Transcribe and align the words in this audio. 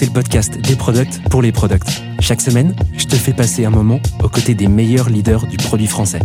c'est 0.00 0.06
le 0.06 0.12
podcast 0.12 0.58
des 0.58 0.76
products 0.76 1.20
pour 1.28 1.42
les 1.42 1.52
products. 1.52 2.00
Chaque 2.20 2.40
semaine, 2.40 2.74
je 2.96 3.04
te 3.04 3.16
fais 3.16 3.34
passer 3.34 3.66
un 3.66 3.70
moment 3.70 4.00
aux 4.24 4.30
côtés 4.30 4.54
des 4.54 4.66
meilleurs 4.66 5.10
leaders 5.10 5.46
du 5.46 5.58
produit 5.58 5.86
français. 5.86 6.20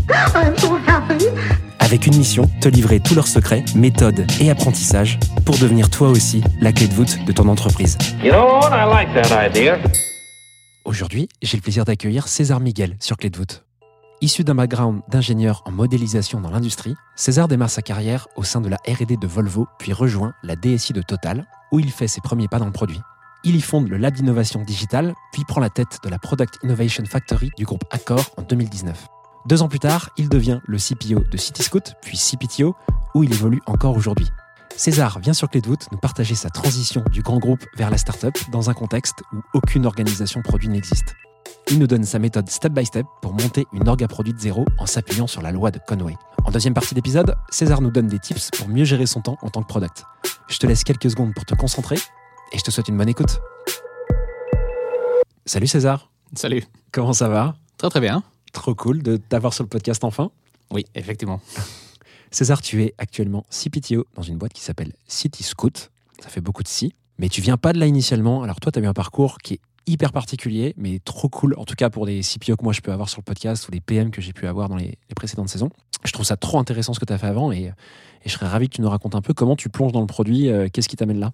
Avec 1.79 2.07
une 2.07 2.15
mission, 2.15 2.49
te 2.61 2.69
livrer 2.69 3.01
tous 3.01 3.15
leurs 3.15 3.27
secrets, 3.27 3.65
méthodes 3.75 4.25
et 4.39 4.49
apprentissages 4.49 5.19
pour 5.43 5.57
devenir 5.57 5.89
toi 5.89 6.07
aussi 6.07 6.41
la 6.61 6.71
clé 6.71 6.87
de 6.87 6.93
voûte 6.93 7.25
de 7.25 7.31
ton 7.33 7.49
entreprise. 7.49 7.97
You 8.23 8.31
know 8.31 8.61
like. 8.69 9.09
Aujourd'hui, 10.85 11.27
j'ai 11.41 11.57
le 11.57 11.61
plaisir 11.61 11.83
d'accueillir 11.83 12.29
César 12.29 12.61
Miguel 12.61 12.95
sur 13.01 13.17
Clé 13.17 13.29
de 13.29 13.35
voûte. 13.35 13.65
Issu 14.21 14.45
d'un 14.45 14.55
background 14.55 15.01
d'ingénieur 15.09 15.63
en 15.65 15.71
modélisation 15.71 16.39
dans 16.39 16.49
l'industrie, 16.49 16.95
César 17.17 17.49
démarre 17.49 17.69
sa 17.69 17.81
carrière 17.81 18.29
au 18.37 18.45
sein 18.45 18.61
de 18.61 18.69
la 18.69 18.77
R&D 18.87 19.17
de 19.17 19.27
Volvo, 19.27 19.67
puis 19.79 19.91
rejoint 19.91 20.33
la 20.43 20.55
DSI 20.55 20.93
de 20.93 21.01
Total, 21.01 21.45
où 21.73 21.81
il 21.81 21.91
fait 21.91 22.07
ses 22.07 22.21
premiers 22.21 22.47
pas 22.47 22.59
dans 22.59 22.67
le 22.67 22.71
produit. 22.71 23.01
Il 23.47 23.55
y 23.55 23.61
fonde 23.61 23.89
le 23.89 23.97
lab 23.97 24.15
d'innovation 24.15 24.63
digitale, 24.63 25.13
puis 25.31 25.43
prend 25.45 25.61
la 25.61 25.69
tête 25.69 25.99
de 26.03 26.09
la 26.09 26.17
Product 26.17 26.57
Innovation 26.63 27.05
Factory 27.05 27.51
du 27.55 27.63
groupe 27.63 27.83
Accor 27.91 28.31
en 28.37 28.41
2019. 28.41 29.07
Deux 29.45 29.61
ans 29.61 29.67
plus 29.67 29.77
tard, 29.77 30.09
il 30.17 30.29
devient 30.29 30.61
le 30.65 30.79
CPO 30.79 31.23
de 31.31 31.37
Cityscoot, 31.37 31.93
puis 32.01 32.17
CPTO, 32.17 32.75
où 33.13 33.23
il 33.23 33.31
évolue 33.31 33.61
encore 33.67 33.95
aujourd'hui. 33.95 34.25
César 34.75 35.19
vient 35.19 35.33
sur 35.33 35.47
Clé 35.51 35.61
de 35.61 35.67
voûte 35.67 35.85
nous 35.91 35.99
partager 35.99 36.33
sa 36.33 36.49
transition 36.49 37.03
du 37.11 37.21
grand 37.21 37.37
groupe 37.37 37.63
vers 37.77 37.91
la 37.91 37.99
start-up 37.99 38.35
dans 38.51 38.71
un 38.71 38.73
contexte 38.73 39.21
où 39.31 39.41
aucune 39.53 39.85
organisation 39.85 40.41
produit 40.41 40.67
n'existe. 40.67 41.13
Il 41.69 41.77
nous 41.77 41.87
donne 41.87 42.03
sa 42.03 42.17
méthode 42.17 42.49
step 42.49 42.73
by 42.73 42.83
step 42.83 43.05
pour 43.21 43.33
monter 43.33 43.67
une 43.73 43.87
orga 43.87 44.07
produit 44.07 44.33
de 44.33 44.39
zéro 44.39 44.65
en 44.79 44.87
s'appuyant 44.87 45.27
sur 45.27 45.43
la 45.43 45.51
loi 45.51 45.69
de 45.69 45.79
Conway. 45.87 46.15
En 46.45 46.49
deuxième 46.49 46.73
partie 46.73 46.95
d'épisode, 46.95 47.35
César 47.51 47.81
nous 47.81 47.91
donne 47.91 48.07
des 48.07 48.19
tips 48.19 48.49
pour 48.57 48.69
mieux 48.69 48.85
gérer 48.85 49.05
son 49.05 49.21
temps 49.21 49.37
en 49.43 49.51
tant 49.51 49.61
que 49.61 49.67
product. 49.67 50.03
Je 50.47 50.57
te 50.57 50.65
laisse 50.65 50.83
quelques 50.83 51.11
secondes 51.11 51.35
pour 51.35 51.45
te 51.45 51.53
concentrer 51.53 51.97
et 52.51 52.57
je 52.57 52.63
te 52.63 52.71
souhaite 52.71 52.87
une 52.87 52.97
bonne 52.97 53.09
écoute. 53.09 53.39
Salut 55.45 55.67
César, 55.67 56.11
Salut. 56.35 56.63
comment 56.91 57.13
ça 57.13 57.29
va? 57.29 57.55
Très 57.77 57.89
très 57.89 57.99
bien. 57.99 58.23
Trop 58.53 58.73
cool 58.73 59.03
de 59.03 59.17
t'avoir 59.17 59.53
sur 59.53 59.63
le 59.63 59.69
podcast 59.69 60.03
enfin. 60.03 60.31
Oui, 60.71 60.85
effectivement. 60.95 61.39
César, 62.31 62.61
tu 62.61 62.83
es 62.83 62.93
actuellement 62.97 63.45
CPTO 63.49 64.05
dans 64.15 64.23
une 64.23 64.37
boîte 64.37 64.53
qui 64.53 64.61
s'appelle 64.61 64.93
City 65.07 65.43
Scoot. 65.43 65.91
Ça 66.19 66.29
fait 66.29 66.41
beaucoup 66.41 66.63
de 66.63 66.67
si, 66.67 66.93
mais 67.19 67.29
tu 67.29 67.41
viens 67.41 67.57
pas 67.57 67.73
de 67.73 67.79
là 67.79 67.85
initialement. 67.85 68.43
Alors 68.43 68.59
toi, 68.59 68.71
tu 68.71 68.79
as 68.79 68.81
eu 68.81 68.87
un 68.87 68.93
parcours 68.93 69.37
qui 69.37 69.55
est 69.55 69.59
hyper 69.87 70.11
particulier, 70.11 70.73
mais 70.77 70.99
trop 71.05 71.29
cool, 71.29 71.53
en 71.57 71.65
tout 71.65 71.75
cas 71.75 71.91
pour 71.91 72.07
des 72.07 72.21
CPO 72.21 72.55
que 72.57 72.63
moi 72.63 72.73
je 72.73 72.81
peux 72.81 72.91
avoir 72.91 73.07
sur 73.07 73.19
le 73.19 73.23
podcast 73.23 73.67
ou 73.67 73.71
des 73.71 73.79
PM 73.81 74.09
que 74.09 74.19
j'ai 74.19 74.33
pu 74.33 74.47
avoir 74.47 74.67
dans 74.67 74.77
les, 74.77 74.87
les 75.09 75.15
précédentes 75.15 75.49
saisons. 75.49 75.69
Je 76.03 76.11
trouve 76.11 76.25
ça 76.25 76.37
trop 76.37 76.57
intéressant 76.57 76.93
ce 76.95 76.99
que 76.99 77.05
tu 77.05 77.13
as 77.13 77.19
fait 77.19 77.27
avant 77.27 77.51
et, 77.51 77.65
et 77.65 77.71
je 78.25 78.31
serais 78.31 78.47
ravi 78.47 78.67
que 78.67 78.75
tu 78.75 78.81
nous 78.81 78.89
racontes 78.89 79.13
un 79.13 79.21
peu 79.21 79.33
comment 79.35 79.55
tu 79.55 79.69
plonges 79.69 79.91
dans 79.91 80.01
le 80.01 80.07
produit, 80.07 80.49
euh, 80.49 80.67
qu'est-ce 80.73 80.89
qui 80.89 80.95
t'amène 80.95 81.19
là? 81.19 81.31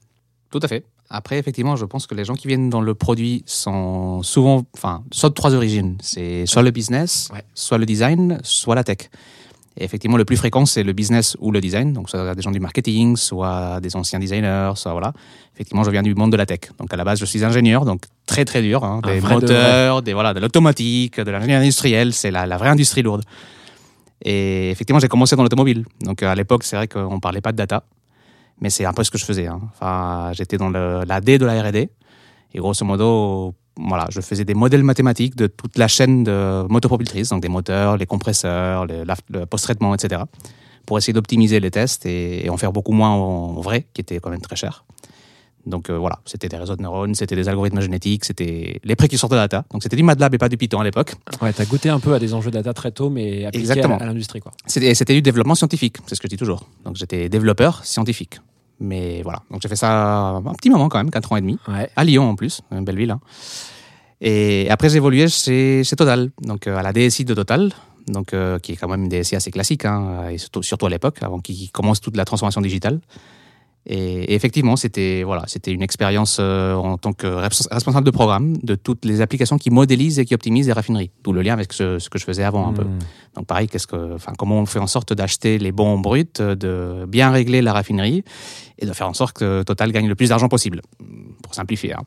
Tout 0.49 0.59
à 0.61 0.67
fait. 0.67 0.83
Après, 1.13 1.37
effectivement, 1.37 1.75
je 1.75 1.83
pense 1.85 2.07
que 2.07 2.15
les 2.15 2.23
gens 2.23 2.35
qui 2.35 2.47
viennent 2.47 2.69
dans 2.69 2.79
le 2.81 2.93
produit 2.95 3.43
sont 3.45 4.23
souvent, 4.23 4.63
enfin, 4.73 5.03
soit 5.11 5.29
de 5.29 5.33
trois 5.33 5.53
origines. 5.53 5.97
C'est 6.01 6.45
soit 6.45 6.61
le 6.61 6.71
business, 6.71 7.29
Ouais. 7.33 7.43
soit 7.53 7.77
le 7.77 7.85
design, 7.85 8.39
soit 8.43 8.75
la 8.75 8.83
tech. 8.85 9.09
Et 9.77 9.83
effectivement, 9.83 10.17
le 10.17 10.25
plus 10.25 10.37
fréquent, 10.37 10.65
c'est 10.65 10.83
le 10.83 10.93
business 10.93 11.35
ou 11.39 11.51
le 11.51 11.59
design. 11.61 11.91
Donc, 11.93 12.09
soit 12.09 12.33
des 12.35 12.41
gens 12.41 12.51
du 12.51 12.59
marketing, 12.59 13.15
soit 13.17 13.79
des 13.81 13.95
anciens 13.95 14.19
designers, 14.19 14.71
soit 14.75 14.91
voilà. 14.93 15.11
Effectivement, 15.53 15.83
je 15.83 15.91
viens 15.91 16.01
du 16.03 16.15
monde 16.15 16.31
de 16.31 16.37
la 16.37 16.45
tech. 16.45 16.59
Donc, 16.79 16.93
à 16.93 16.97
la 16.97 17.03
base, 17.03 17.19
je 17.19 17.25
suis 17.25 17.43
ingénieur, 17.43 17.83
donc 17.85 18.01
très 18.25 18.45
très 18.45 18.61
dur. 18.61 18.83
hein. 18.83 19.01
Des 19.05 19.19
vrai 19.19 19.35
de 19.35 19.41
moteurs, 19.41 20.01
des 20.01 20.13
voilà, 20.13 20.33
de 20.33 20.39
l'automatique, 20.39 21.19
de 21.19 21.29
l'ingénierie 21.31 21.63
industrielle. 21.63 22.13
C'est 22.13 22.31
la, 22.31 22.45
la 22.45 22.57
vraie 22.57 22.69
industrie 22.69 23.01
lourde. 23.01 23.23
Et 24.23 24.71
effectivement, 24.71 24.99
j'ai 24.99 25.07
commencé 25.07 25.35
dans 25.35 25.43
l'automobile. 25.43 25.85
Donc, 26.01 26.21
à 26.23 26.35
l'époque, 26.35 26.63
c'est 26.63 26.75
vrai 26.75 26.87
qu'on 26.87 27.19
parlait 27.19 27.41
pas 27.41 27.51
de 27.51 27.57
data. 27.57 27.83
Mais 28.61 28.69
c'est 28.69 28.85
un 28.85 28.93
peu 28.93 29.03
ce 29.03 29.11
que 29.11 29.17
je 29.17 29.25
faisais. 29.25 29.47
hein. 29.47 29.59
Enfin, 29.73 30.31
j'étais 30.33 30.57
dans 30.57 30.69
le, 30.69 31.03
la 31.05 31.19
D 31.19 31.37
de 31.37 31.45
la 31.45 31.61
R&D. 31.61 31.89
Et 32.53 32.59
grosso 32.59 32.85
modo, 32.85 33.55
voilà, 33.77 34.05
je 34.09 34.21
faisais 34.21 34.45
des 34.45 34.53
modèles 34.53 34.83
mathématiques 34.83 35.35
de 35.35 35.47
toute 35.47 35.77
la 35.77 35.87
chaîne 35.87 36.23
de 36.23 36.65
motopropultrices, 36.69 37.29
donc 37.29 37.41
des 37.41 37.47
moteurs, 37.49 37.97
les 37.97 38.05
compresseurs, 38.05 38.85
le, 38.85 39.03
la- 39.03 39.15
le 39.29 39.45
post-traitement, 39.45 39.95
etc. 39.95 40.21
Pour 40.85 40.97
essayer 40.97 41.13
d'optimiser 41.13 41.59
les 41.59 41.71
tests 41.71 42.05
et, 42.05 42.45
et 42.45 42.49
en 42.49 42.57
faire 42.57 42.71
beaucoup 42.73 42.91
moins 42.91 43.09
en, 43.09 43.55
en 43.57 43.61
vrai, 43.61 43.87
qui 43.93 44.01
était 44.01 44.19
quand 44.19 44.29
même 44.29 44.41
très 44.41 44.55
cher. 44.57 44.83
Donc 45.67 45.89
euh, 45.91 45.97
voilà, 45.97 46.19
c'était 46.25 46.49
des 46.49 46.57
réseaux 46.57 46.75
de 46.75 46.81
neurones, 46.81 47.13
c'était 47.13 47.35
des 47.35 47.47
algorithmes 47.47 47.81
génétiques, 47.81 48.25
c'était 48.25 48.79
les 48.83 48.95
précurseurs 48.95 49.29
de 49.29 49.35
data. 49.35 49.63
Donc 49.71 49.83
c'était 49.83 49.95
du 49.95 50.01
MATLAB 50.01 50.33
et 50.33 50.37
pas 50.39 50.49
du 50.49 50.57
Python 50.57 50.79
à 50.79 50.83
l'époque. 50.83 51.13
Ouais, 51.39 51.53
tu 51.53 51.61
as 51.61 51.65
goûté 51.65 51.89
un 51.89 51.99
peu 51.99 52.13
à 52.15 52.19
des 52.19 52.33
enjeux 52.33 52.49
data 52.49 52.73
très 52.73 52.91
tôt, 52.91 53.11
mais 53.11 53.45
appliqués 53.45 53.69
à, 53.69 53.73
Exactement. 53.73 53.97
à 53.99 54.05
l'industrie. 54.05 54.39
quoi. 54.41 54.51
C'était 54.65 54.95
c'était 54.95 55.13
du 55.13 55.21
développement 55.21 55.53
scientifique, 55.55 55.97
c'est 56.07 56.15
ce 56.15 56.19
que 56.19 56.27
je 56.27 56.31
dis 56.31 56.37
toujours. 56.37 56.65
Donc 56.83 56.95
j'étais 56.95 57.29
développeur 57.29 57.85
scientifique. 57.85 58.39
Mais 58.81 59.21
voilà, 59.21 59.43
donc 59.51 59.61
j'ai 59.61 59.69
fait 59.69 59.75
ça 59.75 60.41
un 60.43 60.53
petit 60.55 60.69
moment 60.71 60.89
quand 60.89 60.97
même, 60.97 61.11
4 61.11 61.31
ans 61.31 61.37
et 61.37 61.41
demi. 61.41 61.57
Ouais. 61.67 61.89
à 61.95 62.03
Lyon 62.03 62.29
en 62.29 62.35
plus, 62.35 62.61
une 62.71 62.83
belle 62.83 62.97
ville. 62.97 63.11
hein. 63.11 63.19
Et 64.19 64.67
après, 64.69 64.89
j'ai 64.89 64.97
évolué 64.97 65.27
chez, 65.27 65.83
chez 65.83 65.95
Total, 65.95 66.29
donc 66.41 66.67
euh, 66.67 66.77
à 66.77 66.83
la 66.83 66.91
DSI 66.91 67.25
de 67.25 67.33
Total, 67.33 67.71
donc, 68.07 68.33
euh, 68.33 68.59
qui 68.59 68.73
est 68.73 68.75
quand 68.75 68.87
même 68.87 69.03
une 69.03 69.09
DSI 69.09 69.35
assez 69.35 69.51
classique, 69.51 69.85
hein, 69.85 70.29
et 70.29 70.37
surtout, 70.37 70.63
surtout 70.63 70.87
à 70.87 70.89
l'époque, 70.89 71.17
avant 71.21 71.39
qu'il 71.39 71.71
commence 71.71 72.01
toute 72.01 72.17
la 72.17 72.25
transformation 72.25 72.61
digitale. 72.61 72.99
Et, 73.87 73.95
et 74.25 74.33
effectivement, 74.35 74.75
c'était 74.75 75.23
voilà, 75.23 75.43
c'était 75.47 75.71
une 75.71 75.81
expérience 75.81 76.37
euh, 76.39 76.75
en 76.75 76.97
tant 76.99 77.13
que 77.13 77.25
res- 77.25 77.67
responsable 77.71 78.05
de 78.05 78.11
programme 78.11 78.55
de 78.57 78.75
toutes 78.75 79.05
les 79.05 79.21
applications 79.21 79.57
qui 79.57 79.71
modélisent 79.71 80.19
et 80.19 80.25
qui 80.25 80.35
optimisent 80.35 80.67
les 80.67 80.73
raffineries. 80.73 81.09
D'où 81.23 81.33
le 81.33 81.41
lien 81.41 81.53
avec 81.53 81.73
ce, 81.73 81.97
ce 81.97 82.07
que 82.09 82.19
je 82.19 82.25
faisais 82.25 82.43
avant 82.43 82.67
un 82.67 82.73
peu. 82.73 82.83
Hmm. 82.83 82.99
Donc 83.35 83.47
pareil, 83.47 83.67
qu'est-ce 83.67 83.87
que, 83.87 84.13
enfin, 84.13 84.33
comment 84.37 84.59
on 84.59 84.65
fait 84.67 84.79
en 84.79 84.87
sorte 84.87 85.13
d'acheter 85.13 85.57
les 85.57 85.71
bons 85.71 85.97
bruts, 85.97 86.25
de 86.37 87.05
bien 87.07 87.31
régler 87.31 87.61
la 87.63 87.73
raffinerie 87.73 88.23
et 88.77 88.85
de 88.85 88.93
faire 88.93 89.07
en 89.07 89.13
sorte 89.15 89.35
que 89.37 89.63
Total 89.63 89.91
gagne 89.91 90.07
le 90.07 90.15
plus 90.15 90.29
d'argent 90.29 90.47
possible, 90.47 90.81
pour 91.41 91.55
simplifier. 91.55 91.93
hein. 91.93 92.03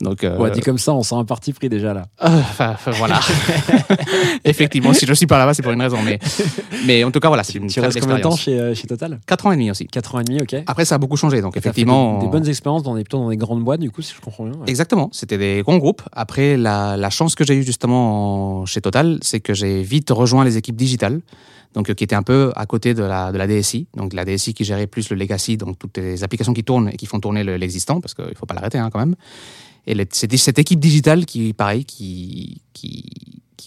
Donc, 0.00 0.24
euh, 0.24 0.38
Ouais, 0.38 0.50
dit 0.50 0.60
comme 0.60 0.78
ça, 0.78 0.94
on 0.94 1.02
sent 1.02 1.14
un 1.14 1.24
parti 1.26 1.52
pris 1.52 1.68
déjà 1.68 1.92
là. 1.92 2.06
euh, 2.24 2.28
enfin, 2.40 2.74
voilà. 2.92 3.20
Effectivement, 4.44 4.92
si 4.92 5.06
je 5.06 5.12
suis 5.12 5.26
pas 5.26 5.38
là-bas, 5.38 5.54
c'est 5.54 5.62
pour 5.62 5.72
une 5.72 5.80
raison. 5.82 5.98
Mais, 6.04 6.18
mais 6.86 7.04
en 7.04 7.10
tout 7.10 7.20
cas, 7.20 7.28
voilà, 7.28 7.42
c'est 7.44 7.58
une 7.58 7.66
Tu 7.66 7.80
restes 7.80 8.00
combien 8.00 8.16
de 8.16 8.22
temps 8.22 8.36
chez, 8.36 8.58
euh, 8.58 8.74
chez 8.74 8.86
Total? 8.86 9.20
4 9.26 9.46
ans 9.46 9.52
et 9.52 9.56
demi 9.56 9.70
aussi. 9.70 9.86
4 9.86 10.14
ans 10.14 10.20
et 10.20 10.24
demi, 10.24 10.40
ok. 10.40 10.56
Après, 10.66 10.84
ça 10.84 10.94
a 10.94 10.98
beaucoup 10.98 11.16
changé. 11.16 11.40
Donc, 11.42 11.56
effectivement. 11.56 12.18
des, 12.18 12.26
des 12.26 12.30
bonnes 12.32 12.48
expériences 12.48 12.82
dans 12.82 12.94
des, 12.94 13.02
plutôt 13.04 13.18
dans 13.18 13.28
des 13.30 13.36
grandes 13.36 13.62
boîtes, 13.62 13.80
du 13.80 13.90
coup, 13.90 14.02
si 14.02 14.14
je 14.14 14.20
comprends 14.20 14.44
bien. 14.44 14.54
ouais. 14.54 14.64
Exactement, 14.68 15.10
c'était 15.12 15.38
des 15.38 15.62
grands 15.62 15.78
groupes. 15.78 16.02
Après, 16.12 16.56
la, 16.56 16.96
la 16.96 17.10
chance 17.10 17.34
que 17.34 17.44
j'ai 17.44 17.54
eue 17.56 17.62
justement 17.62 18.60
en- 18.60 18.66
chez 18.66 18.80
Total, 18.80 19.18
c'est 19.22 19.40
que 19.40 19.54
j'ai 19.54 19.82
vite 19.82 20.10
rejoint 20.10 20.44
les 20.44 20.56
équipes 20.56 20.76
digitales, 20.76 21.20
donc 21.74 21.90
euh, 21.90 21.94
qui 21.94 22.04
étaient 22.04 22.14
un 22.16 22.22
peu 22.22 22.52
à 22.56 22.66
côté 22.66 22.94
de 22.94 23.02
la, 23.02 23.32
de 23.32 23.38
la 23.38 23.46
DSI, 23.46 23.86
donc 23.96 24.12
la 24.12 24.24
DSI 24.24 24.54
qui 24.54 24.64
gérait 24.64 24.86
plus 24.86 25.10
le 25.10 25.16
legacy, 25.16 25.56
donc 25.56 25.78
toutes 25.78 25.98
les 25.98 26.24
applications 26.24 26.52
qui 26.54 26.64
tournent 26.64 26.88
et 26.88 26.96
qui 26.96 27.06
font 27.06 27.20
tourner 27.20 27.44
le- 27.44 27.56
l'existant, 27.56 28.00
parce 28.00 28.14
qu'il 28.14 28.24
ne 28.24 28.34
faut 28.34 28.46
pas 28.46 28.54
l'arrêter 28.54 28.78
hein, 28.78 28.90
quand 28.92 28.98
même. 28.98 29.14
Et 29.90 30.06
c'était 30.12 30.36
cette 30.36 30.60
équipe 30.60 30.78
digitale 30.78 31.26
qui, 31.26 31.52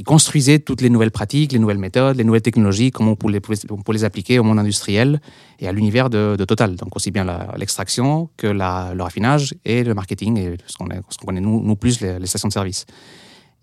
construisait 0.06 0.59
toutes 0.59 0.79
les 0.79 0.89
nouvelles 0.89 1.11
pratiques, 1.11 1.51
les 1.51 1.59
nouvelles 1.59 1.78
méthodes, 1.78 2.16
les 2.16 2.23
nouvelles 2.23 2.41
technologies, 2.41 2.91
comment 2.91 3.11
on 3.11 3.16
pouvait, 3.16 3.41
les 3.91 4.03
appliquer 4.06 4.39
au 4.39 4.44
monde 4.44 4.57
industriel 4.57 5.19
et 5.59 5.67
à 5.67 5.73
l'univers 5.73 6.09
de, 6.09 6.38
Total. 6.45 6.78
Donc 6.78 6.95
aussi 6.95 7.11
bien 7.11 7.25
l'extraction 7.57 8.29
que 8.38 8.47
le 8.47 9.03
raffinage 9.03 9.53
et 9.66 9.84
le 9.84 9.94
marketing 9.94 10.38
et 10.38 10.57
ce 10.66 10.78
qu'on 10.78 11.25
connaît 11.25 11.41
nous, 11.41 11.75
plus, 11.75 11.99
les, 11.99 12.26
stations 12.26 12.47
de 12.47 12.53
service. 12.53 12.85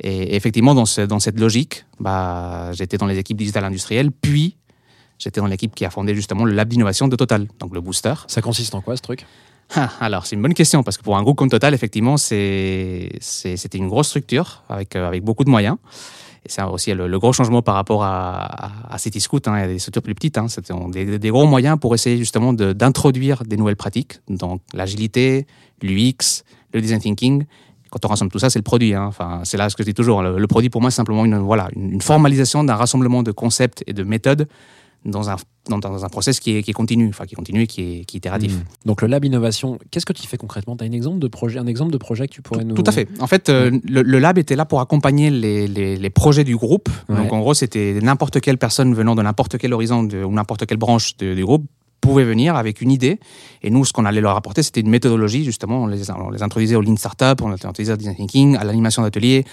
Et 0.03 0.37
effectivement, 0.37 0.75
dans 0.75 0.85
cette 0.85 1.41
logique, 1.41 1.87
bah, 1.99 2.73
j'étais 2.73 2.99
dans 2.99 3.07
les 3.07 3.17
équipes 3.17 3.39
digitales 3.39 3.65
industrielles, 3.65 4.13
puis 4.13 4.59
j'étais 5.19 5.41
dans 5.41 5.47
l'équipe 5.47 5.75
qui 5.75 5.87
a 5.87 5.91
fondé 5.91 6.15
justement 6.15 6.45
le 6.45 6.53
lab 6.53 6.69
d'innovation 6.69 7.09
de 7.09 7.17
Total, 7.17 7.47
donc 7.59 7.73
le 7.73 7.81
booster. 7.81 8.15
Ça 8.27 8.43
consiste 8.43 8.75
en 8.75 8.83
quoi 8.83 8.97
ce 8.99 9.03
truc? 9.03 9.25
Ah, 9.75 9.91
Alors, 10.01 10.27
c'est 10.27 10.35
une 10.37 10.43
bonne 10.43 10.55
question, 10.55 10.83
parce 10.83 10.99
que 10.99 11.03
pour 11.03 11.17
un 11.17 11.23
groupe 11.23 11.37
comme 11.37 11.49
Total, 11.51 11.73
effectivement, 11.75 12.17
c'était 12.17 13.19
une 13.75 13.89
grosse 13.89 14.09
structure 14.09 14.63
avec, 14.69 14.97
euh, 14.97 15.07
avec 15.07 15.23
beaucoup 15.23 15.45
de 15.45 15.51
moyens. 15.51 15.77
Et 16.45 16.49
c'est 16.49 16.63
aussi 16.63 16.93
le, 16.95 17.19
gros 17.19 17.33
changement 17.33 17.61
par 17.63 17.75
rapport 17.75 18.03
à, 18.03 18.41
à, 18.45 18.95
à 18.95 18.99
Cityscoot. 18.99 19.41
Hein, 19.47 19.61
y 19.61 19.63
a 19.63 19.67
des 19.69 19.79
structures 19.79 20.03
plus 20.03 20.15
petites. 20.15 20.39
Hein, 20.39 20.49
C'était 20.49 20.73
des, 20.91 21.19
des 21.19 21.29
gros 21.29 21.47
moyens 21.47 21.79
pour 21.79 21.95
essayer 21.95 22.17
justement 22.17 22.53
d'introduire 22.53 23.43
des 23.45 23.57
nouvelles 23.57 23.77
pratiques. 23.77 24.21
Donc, 24.29 24.63
l'agilité, 24.73 25.47
l'UX, 25.83 26.43
le 26.73 26.81
design 26.81 27.01
thinking. 27.01 27.45
Quand 27.91 28.05
on 28.05 28.09
rassemble 28.09 28.31
tout 28.33 28.39
ça, 28.39 28.49
c'est 28.51 28.59
le 28.59 28.63
produit. 28.65 28.95
hein. 28.95 29.05
Enfin, 29.07 29.41
c'est 29.45 29.57
là 29.59 29.69
ce 29.69 29.77
que 29.77 29.83
je 29.83 29.89
dis 29.89 29.95
toujours. 29.95 30.23
Le, 30.23 30.39
le 30.39 30.47
produit, 30.47 30.71
pour 30.71 30.81
moi, 30.81 30.91
c'est 30.91 30.97
simplement 30.97 31.25
une, 31.27 31.37
voilà, 31.39 31.69
une 31.77 32.01
formalisation 32.01 32.65
d'un 32.65 32.77
rassemblement 32.77 33.23
de 33.23 33.33
concepts 33.33 33.85
et 33.87 33.93
de 33.93 34.03
méthodes 34.03 34.49
dans 35.05 35.31
un, 35.31 35.37
dans, 35.69 35.79
dans 35.79 36.05
un 36.05 36.09
process 36.09 36.41
qui 36.41 36.57
est, 36.57 36.63
qui 36.63 36.71
est 36.71 36.75
continu, 36.75 37.09
enfin 37.09 37.25
qui 37.25 37.35
est 37.35 37.37
continu 37.37 37.63
et 37.63 37.67
qui 37.67 37.81
est, 37.81 38.05
qui 38.05 38.17
est 38.17 38.19
itératif. 38.19 38.55
Hmm. 38.55 38.63
Donc 38.85 39.03
le 39.03 39.09
lab 39.09 39.25
innovation, 39.25 39.79
qu'est-ce 39.91 40.05
que 40.07 40.13
tu 40.13 40.27
fais 40.27 40.37
concrètement? 40.37 40.77
Tu 40.77 40.85
as 40.85 40.87
un 40.87 40.93
exemple 40.93 41.19
de 41.19 41.29
projet, 41.29 41.59
un 41.59 41.67
exemple 41.67 41.93
de 41.93 41.99
projet 41.99 42.29
que 42.29 42.35
tu 42.35 42.43
pourrais 42.43 42.65
nous 42.65 42.75
Tout 42.75 42.85
à 42.87 42.93
fait. 42.93 43.09
En 43.19 43.27
fait, 43.27 43.49
euh, 43.49 43.71
le, 43.89 44.03
le 44.03 44.19
lab 44.19 44.37
était 44.39 44.57
là 44.57 44.65
pour 44.67 44.81
accompagner 44.81 45.31
les, 45.31 45.67
les, 45.69 45.97
les 45.97 46.11
projets 46.11 46.45
du 46.45 46.57
groupe. 46.57 46.89
Ouais. 47.09 47.17
Donc, 47.17 47.33
en 47.33 47.41
gros, 47.41 47.55
c'était 47.55 47.99
n'importe 48.03 48.41
quelle 48.41 48.59
personne 48.59 48.95
venant 48.95 49.15
de 49.15 49.23
n'importe 49.23 49.57
quel 49.59 49.73
horizon 49.73 50.03
de, 50.03 50.23
ou 50.23 50.33
n'importe 50.33 50.67
quelle 50.67 50.79
branche 50.79 51.17
du 51.17 51.45
groupe 51.45 51.65
pouvait 52.03 52.25
venir 52.25 52.57
avec 52.57 52.81
une 52.81 52.91
idée. 52.91 53.21
Et 53.63 53.69
nous, 53.71 53.85
ce 53.85 53.93
qu'on 53.93 54.07
allait 54.07 54.23
leur 54.23 54.35
apporter, 54.37 54.63
c'était 54.63 54.81
une 54.81 54.89
méthodologie, 54.91 55.45
justement. 55.45 55.83
On 55.83 55.87
les, 55.87 56.11
on 56.11 56.31
les 56.31 56.43
introduisait 56.43 56.75
au 56.77 56.81
Lean 56.81 56.97
Startup, 56.97 57.41
on 57.43 57.49
les 57.49 57.55
introduisait 57.55 57.93
au 57.93 57.97
Design 57.97 58.17
Thinking, 58.17 58.57
à 58.57 58.65
l'animation 58.65 59.03
d'atelier, 59.03 59.45
à- 59.45 59.49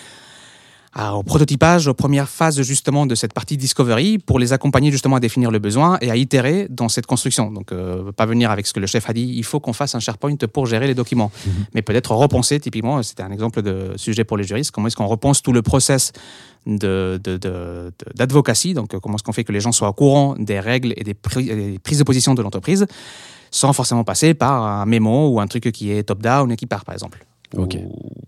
au 0.95 1.21
prototypage, 1.23 1.87
aux 1.87 1.93
premières 1.93 2.29
phases, 2.29 2.61
justement, 2.61 3.05
de 3.05 3.13
cette 3.13 3.33
partie 3.33 3.55
Discovery, 3.57 4.17
pour 4.17 4.39
les 4.39 4.51
accompagner, 4.53 4.91
justement, 4.91 5.15
à 5.17 5.19
définir 5.19 5.51
le 5.51 5.59
besoin 5.59 5.97
et 6.01 6.09
à 6.09 6.15
itérer 6.15 6.67
dans 6.69 6.89
cette 6.89 7.05
construction. 7.05 7.51
Donc, 7.51 7.71
euh, 7.71 8.11
pas 8.11 8.25
venir 8.25 8.49
avec 8.51 8.65
ce 8.65 8.73
que 8.73 8.79
le 8.79 8.87
chef 8.87 9.07
a 9.09 9.13
dit, 9.13 9.33
il 9.35 9.43
faut 9.43 9.59
qu'on 9.59 9.73
fasse 9.73 9.93
un 9.95 9.99
SharePoint 9.99 10.35
pour 10.51 10.65
gérer 10.65 10.87
les 10.87 10.95
documents. 10.95 11.31
Mais 11.75 11.81
peut-être 11.83 12.11
repenser, 12.11 12.59
typiquement, 12.59 13.03
c'était 13.03 13.23
un 13.23 13.31
exemple 13.31 13.61
de 13.61 13.93
sujet 13.95 14.23
pour 14.23 14.37
les 14.37 14.43
juristes, 14.43 14.71
comment 14.71 14.87
est-ce 14.87 14.95
qu'on 14.95 15.07
repense 15.07 15.41
tout 15.43 15.53
le 15.53 15.61
process 15.61 16.13
de, 16.65 17.19
de, 17.23 17.37
de- 17.37 17.37
de- 17.37 17.91
d'advocacy, 18.15 18.73
donc 18.73 18.93
euh, 18.93 18.99
comment 18.99 19.15
est-ce 19.15 19.23
qu'on 19.23 19.31
fait 19.33 19.43
que 19.45 19.51
les 19.53 19.61
gens 19.61 19.71
soient 19.71 19.89
au 19.89 19.93
courant 19.93 20.35
des 20.37 20.59
règles 20.59 20.93
et 20.97 21.03
des, 21.03 21.13
pri- 21.13 21.49
et 21.49 21.55
des 21.73 21.79
prises 21.79 21.99
de 21.99 22.03
position 22.03 22.33
de 22.33 22.41
l'entreprise, 22.41 22.85
sans 23.51 23.71
forcément 23.71 24.03
passer 24.03 24.33
par 24.33 24.63
un 24.65 24.85
mémo 24.85 25.29
ou 25.29 25.39
un 25.39 25.47
truc 25.47 25.71
qui 25.71 25.91
est 25.91 26.03
top-down 26.03 26.51
et 26.51 26.55
qui 26.57 26.65
part, 26.65 26.83
par 26.83 26.93
exemple. 26.93 27.25
Ok. 27.55 27.77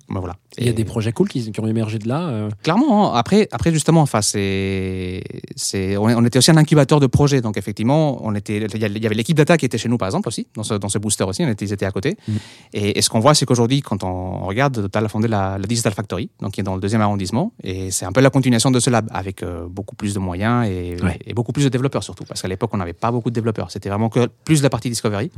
Ben 0.10 0.20
voilà. 0.22 0.38
Il 0.58 0.66
y 0.66 0.70
a 0.70 0.74
des 0.74 0.86
projets 0.86 1.12
cool 1.12 1.28
qui, 1.28 1.52
qui 1.52 1.60
ont 1.60 1.68
émergé 1.68 2.00
de 2.00 2.08
là. 2.08 2.30
euh, 2.30 2.50
Clairement, 2.64 3.14
hein. 3.14 3.18
après, 3.18 3.48
après 3.52 3.72
justement, 3.72 4.02
enfin, 4.02 4.22
c'est, 4.22 5.22
c'est, 5.56 5.98
on, 5.98 6.04
on 6.06 6.26
était 6.26 6.38
aussi 6.40 6.52
un 6.52 6.58
incubateur 6.58 7.00
de 7.00 7.08
projets, 7.08 7.42
donc 7.42 7.58
effectivement, 7.58 8.20
on 8.26 8.34
était, 8.34 8.58
il 8.74 8.82
y 8.82 9.06
avait 9.06 9.16
l'équipe 9.16 9.36
data 9.38 9.58
qui 9.58 9.66
était 9.66 9.78
chez 9.78 9.90
nous, 9.90 9.98
par 9.98 10.08
exemple 10.08 10.28
aussi, 10.30 10.48
dans 10.56 10.64
ce, 10.64 10.74
dans 10.76 10.90
ce 10.90 10.98
booster 11.00 11.26
aussi, 11.26 11.44
on 11.44 11.50
était, 11.50 11.66
ils 11.66 11.74
étaient 11.74 11.86
à 11.86 11.92
côté. 11.92 12.18
Mm. 12.28 12.34
Et, 12.74 12.98
et 12.98 13.02
ce 13.02 13.10
qu'on 13.10 13.20
voit, 13.20 13.34
c'est 13.36 13.46
qu'aujourd'hui, 13.46 13.82
quand 13.82 14.04
on 14.04 14.46
regarde, 14.46 14.74
Total 14.74 15.06
a 15.06 15.10
fondé 15.10 15.28
la, 15.28 15.58
la 15.58 15.68
Digital 15.68 15.94
Factory, 15.94 16.30
donc 16.42 16.54
qui 16.54 16.62
est 16.62 16.64
dans 16.64 16.76
le 16.76 16.82
deuxième 16.82 17.02
arrondissement, 17.02 17.52
et 17.64 17.92
c'est 17.92 18.06
un 18.06 18.12
peu 18.14 18.22
la 18.22 18.30
continuation 18.30 18.72
de 18.72 18.80
ce 18.80 18.90
lab, 18.90 19.08
avec 19.12 19.44
euh, 19.44 19.68
beaucoup 19.70 19.96
plus 19.96 20.14
de 20.14 20.20
moyens 20.20 20.66
et, 20.68 20.96
Ouais. 21.04 21.20
et 21.26 21.34
beaucoup 21.34 21.52
plus 21.52 21.64
de 21.66 21.70
développeurs 21.70 22.04
surtout, 22.04 22.24
parce 22.24 22.42
qu'à 22.42 22.48
l'époque, 22.48 22.72
on 22.74 22.78
n'avait 22.78 22.94
pas 22.94 23.12
beaucoup 23.12 23.30
de 23.30 23.36
développeurs, 23.36 23.70
c'était 23.70 23.90
vraiment 23.90 24.10
que 24.10 24.28
plus 24.46 24.64
la 24.64 24.70
partie 24.70 24.90
Discovery. 24.90 25.30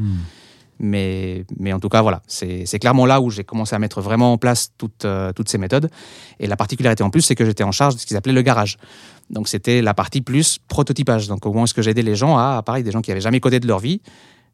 Mais, 0.79 1.45
mais 1.59 1.73
en 1.73 1.79
tout 1.79 1.89
cas, 1.89 2.01
voilà, 2.01 2.21
c'est 2.27 2.65
clairement 2.79 3.05
là 3.05 3.21
où 3.21 3.29
j'ai 3.29 3.43
commencé 3.43 3.75
à 3.75 3.79
mettre 3.79 4.01
vraiment 4.01 4.33
en 4.33 4.37
place 4.37 4.71
toutes, 4.77 5.05
euh, 5.05 5.31
toutes 5.31 5.47
ces 5.49 5.59
méthodes. 5.59 5.89
Et 6.39 6.47
la 6.47 6.55
particularité 6.55 7.03
en 7.03 7.09
plus, 7.11 7.21
c'est 7.21 7.35
que 7.35 7.45
j'étais 7.45 7.63
en 7.63 7.71
charge 7.71 7.95
de 7.95 7.99
ce 7.99 8.05
qu'ils 8.07 8.17
appelaient 8.17 8.33
le 8.33 8.41
garage. 8.41 8.77
Donc 9.29 9.47
c'était 9.47 9.81
la 9.83 9.93
partie 9.93 10.21
plus 10.21 10.57
prototypage. 10.67 11.27
Donc 11.27 11.45
au 11.45 11.53
moins, 11.53 11.65
est-ce 11.65 11.73
que 11.75 11.81
j'aidais 11.83 12.01
les 12.01 12.15
gens 12.15 12.37
à, 12.37 12.63
pareil, 12.65 12.83
des 12.83 12.91
gens 12.91 13.01
qui 13.01 13.11
n'avaient 13.11 13.21
jamais 13.21 13.39
codé 13.39 13.59
de 13.59 13.67
leur 13.67 13.77
vie, 13.79 14.01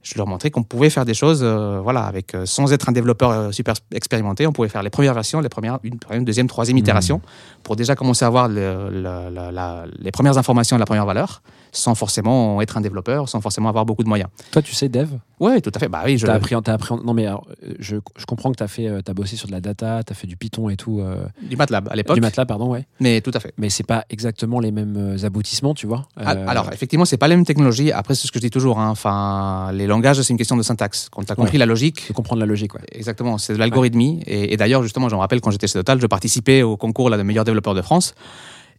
je 0.04 0.14
leur 0.16 0.28
montrais 0.28 0.52
qu'on 0.52 0.64
pouvait 0.64 0.90
faire 0.90 1.06
des 1.06 1.14
choses, 1.16 1.40
euh, 1.44 1.80
voilà, 1.82 2.02
avec, 2.04 2.36
euh, 2.36 2.46
sans 2.46 2.72
être 2.72 2.88
un 2.88 2.92
développeur 2.92 3.32
euh, 3.32 3.52
super 3.52 3.74
expérimenté, 3.94 4.46
on 4.48 4.52
pouvait 4.54 4.70
faire 4.70 4.84
les 4.84 4.90
premières 4.92 5.14
versions, 5.14 5.40
les 5.42 5.50
premières, 5.50 5.80
une, 5.84 5.98
une 6.12 6.24
deuxième, 6.24 6.48
troisième 6.48 6.78
itération, 6.78 7.20
pour 7.64 7.76
déjà 7.76 7.96
commencer 7.96 8.24
à 8.24 8.28
avoir 8.28 8.48
le- 8.48 8.90
le- 8.92 9.02
la- 9.02 9.52
la- 9.52 9.86
les 9.98 10.12
premières 10.12 10.38
informations 10.38 10.76
et 10.76 10.80
la 10.80 10.86
première 10.86 11.06
valeur, 11.06 11.42
sans 11.78 11.96
forcément 11.96 12.62
être 12.62 12.78
un 12.78 12.82
développeur, 12.82 13.30
sans 13.30 13.42
forcément 13.42 13.70
avoir 13.70 13.86
beaucoup 13.86 14.04
de 14.04 14.10
moyens. 14.10 14.30
Toi, 14.52 14.62
tu 14.62 14.74
sais, 14.74 14.90
Dev? 14.90 15.10
Oui, 15.40 15.62
tout 15.62 15.72
à 15.74 15.80
fait. 15.80 15.88
Bah 15.88 16.02
oui, 16.06 16.18
je, 16.18 16.26
T'as 16.26 16.34
appris, 16.34 16.56
t'as 16.64 16.74
appris. 16.74 16.96
Non, 17.06 17.14
mais 17.14 17.28
alors, 17.28 17.46
je, 17.80 17.98
je 18.18 18.26
comprends 18.26 18.52
que 18.52 18.56
t'as 18.58 18.68
fait, 18.68 18.88
euh, 18.88 19.02
t'as 19.02 19.14
bossé 19.14 19.36
sur 19.36 19.48
de 19.48 19.52
la 19.52 19.62
data, 19.62 20.02
t'as 20.04 20.16
fait 20.16 20.26
du 20.26 20.36
Python 20.36 20.70
et 20.70 20.76
tout, 20.78 21.00
euh, 21.00 21.26
du 21.44 21.56
MATLAB 21.56 21.90
à 21.92 21.96
l'époque. 21.96 22.16
du 22.16 22.22
MATLAB, 22.22 22.48
pardon, 22.48 22.70
ouais. 22.72 22.88
Mais 23.00 23.22
tout 23.22 23.32
à 23.36 23.40
fait. 23.40 23.54
Mais 23.58 23.70
c'est 23.70 23.84
pas 23.86 24.04
exactement 24.10 24.60
les 24.60 24.72
mêmes 24.72 24.96
euh, 24.98 25.26
aboutissements, 25.26 25.74
tu 25.76 25.86
vois. 25.86 26.08
Ah, 26.18 26.34
Euh, 26.34 26.46
Alors, 26.48 26.72
effectivement, 26.74 27.06
c'est 27.06 27.18
pas 27.18 27.28
la 27.28 27.36
même 27.36 27.46
technologie. 27.46 27.92
Après, 27.92 28.16
c'est 28.16 28.26
ce 28.26 28.32
que 28.32 28.40
je 28.40 28.46
dis 28.46 28.50
toujours. 28.50 28.80
hein. 28.80 28.90
Enfin, 28.90 29.72
les 29.74 29.86
langages, 29.86 30.20
c'est 30.22 30.34
une 30.34 30.38
question 30.38 30.58
de 30.58 30.64
syntaxe. 30.64 31.08
Quand 31.12 31.24
tu 31.24 31.32
as 31.32 31.36
compris 31.36 31.54
Ouais. 31.54 31.60
la 31.60 31.66
logique, 31.68 32.08
de 32.10 32.14
comprendre 32.14 32.40
la 32.40 32.46
logique, 32.48 32.74
ouais. 32.74 32.82
exactement, 32.92 33.38
c'est 33.38 33.54
de 33.54 33.60
l'algorithmie. 33.60 34.24
Et, 34.26 34.54
et 34.54 34.58
d'ailleurs, 34.58 34.82
justement, 34.82 35.08
je 35.10 35.16
me 35.16 35.20
rappelle 35.20 35.40
quand 35.42 35.52
j'étais 35.52 35.68
chez 35.68 35.74
Total, 35.74 36.02
je 36.02 36.08
participais 36.08 36.64
au 36.64 36.78
concours 36.78 37.10
là, 37.12 37.18
de 37.18 37.24
meilleur 37.24 37.46
développeur 37.46 37.76
de 37.76 37.82
France. 37.84 38.16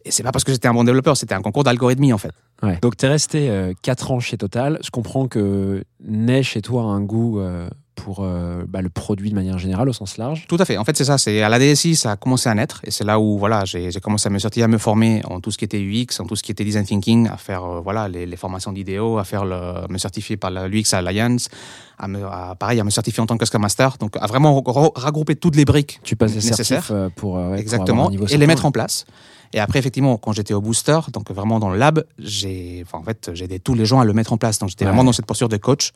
Et 0.05 0.11
c'est 0.11 0.23
pas 0.23 0.31
parce 0.31 0.43
que 0.43 0.51
j'étais 0.51 0.67
un 0.67 0.73
bon 0.73 0.83
développeur, 0.83 1.17
c'était 1.17 1.35
un 1.35 1.41
concours 1.41 1.63
d'algorithmie 1.63 2.13
en 2.13 2.17
fait. 2.17 2.31
Ouais. 2.63 2.77
Donc, 2.81 2.97
tu 2.97 3.05
es 3.05 3.09
resté 3.09 3.73
4 3.81 4.11
ans 4.11 4.19
chez 4.19 4.37
Total. 4.37 4.79
Je 4.83 4.89
comprends 4.89 5.27
que 5.27 5.83
naît 6.05 6.43
chez 6.43 6.61
toi 6.61 6.83
un 6.83 6.99
goût 7.01 7.39
euh, 7.39 7.69
pour 7.95 8.19
euh, 8.21 8.63
bah, 8.67 8.81
le 8.81 8.89
produit 8.89 9.29
de 9.29 9.35
manière 9.35 9.57
générale, 9.57 9.87
au 9.89 9.93
sens 9.93 10.17
large. 10.17 10.45
Tout 10.47 10.57
à 10.59 10.65
fait. 10.65 10.77
En 10.77 10.83
fait, 10.85 10.95
c'est 10.97 11.03
ça. 11.05 11.17
C'est 11.17 11.41
à 11.41 11.47
la 11.49 11.59
DSI, 11.59 11.95
ça 11.95 12.11
a 12.11 12.15
commencé 12.17 12.47
à 12.49 12.55
naître, 12.55 12.79
et 12.85 12.91
c'est 12.91 13.03
là 13.05 13.19
où 13.19 13.37
voilà, 13.37 13.63
j'ai 13.65 13.91
j'ai 13.91 13.99
commencé 13.99 14.27
à 14.27 14.29
me 14.29 14.39
sortir, 14.39 14.65
à 14.65 14.67
me 14.69 14.77
former 14.77 15.21
en 15.25 15.39
tout 15.41 15.51
ce 15.51 15.57
qui 15.57 15.65
était 15.65 15.79
UX, 15.81 16.19
en 16.21 16.25
tout 16.25 16.35
ce 16.37 16.43
qui 16.43 16.51
était 16.51 16.63
design 16.65 16.85
thinking, 16.85 17.27
à 17.29 17.35
faire 17.37 17.63
euh, 17.63 17.79
voilà 17.81 18.07
les, 18.07 18.25
les 18.25 18.37
formations 18.37 18.71
d'idéo, 18.73 19.17
à 19.19 19.23
faire 19.25 19.43
le, 19.45 19.85
me 19.89 19.97
certifier 19.97 20.35
par 20.37 20.49
la 20.51 20.67
l'UX 20.69 20.93
Alliance, 20.93 21.49
à 21.97 22.07
me, 22.07 22.23
à, 22.25 22.55
pareil, 22.59 22.79
à 22.79 22.83
me 22.85 22.89
certifier 22.89 23.21
en 23.21 23.25
tant 23.25 23.37
que 23.37 23.45
Scrum 23.45 23.61
Master. 23.61 23.95
Donc, 23.99 24.15
à 24.17 24.27
vraiment 24.27 24.57
re- 24.59 24.91
regrouper 24.97 25.35
toutes 25.35 25.55
les 25.57 25.65
briques 25.65 25.99
Tu 26.03 26.15
passes 26.15 26.31
des 26.31 26.37
Nécessaire. 26.37 26.65
certifs 26.83 26.91
euh, 26.91 27.09
pour, 27.15 27.37
euh, 27.37 27.39
ouais, 27.39 27.43
pour 27.43 27.45
avoir 27.47 27.59
Exactement, 27.59 28.07
un 28.07 28.11
niveau 28.11 28.27
et 28.27 28.37
les 28.37 28.47
mettre 28.47 28.65
en 28.65 28.71
place. 28.71 29.05
Et 29.53 29.59
après, 29.59 29.79
effectivement, 29.79 30.17
quand 30.17 30.31
j'étais 30.31 30.53
au 30.53 30.61
booster, 30.61 30.99
donc 31.11 31.31
vraiment 31.31 31.59
dans 31.59 31.69
le 31.71 31.77
lab, 31.77 32.03
j'ai, 32.19 32.83
enfin, 32.85 32.99
en 32.99 33.03
fait, 33.03 33.31
j'ai 33.33 33.45
aidé 33.45 33.59
tous 33.59 33.73
les 33.73 33.85
gens 33.85 33.99
à 33.99 34.05
le 34.05 34.13
mettre 34.13 34.31
en 34.31 34.37
place. 34.37 34.59
Donc 34.59 34.69
j'étais 34.69 34.85
Ouais. 34.85 34.91
vraiment 34.91 35.03
dans 35.03 35.11
cette 35.13 35.25
posture 35.25 35.49
de 35.49 35.57
coach, 35.57 35.91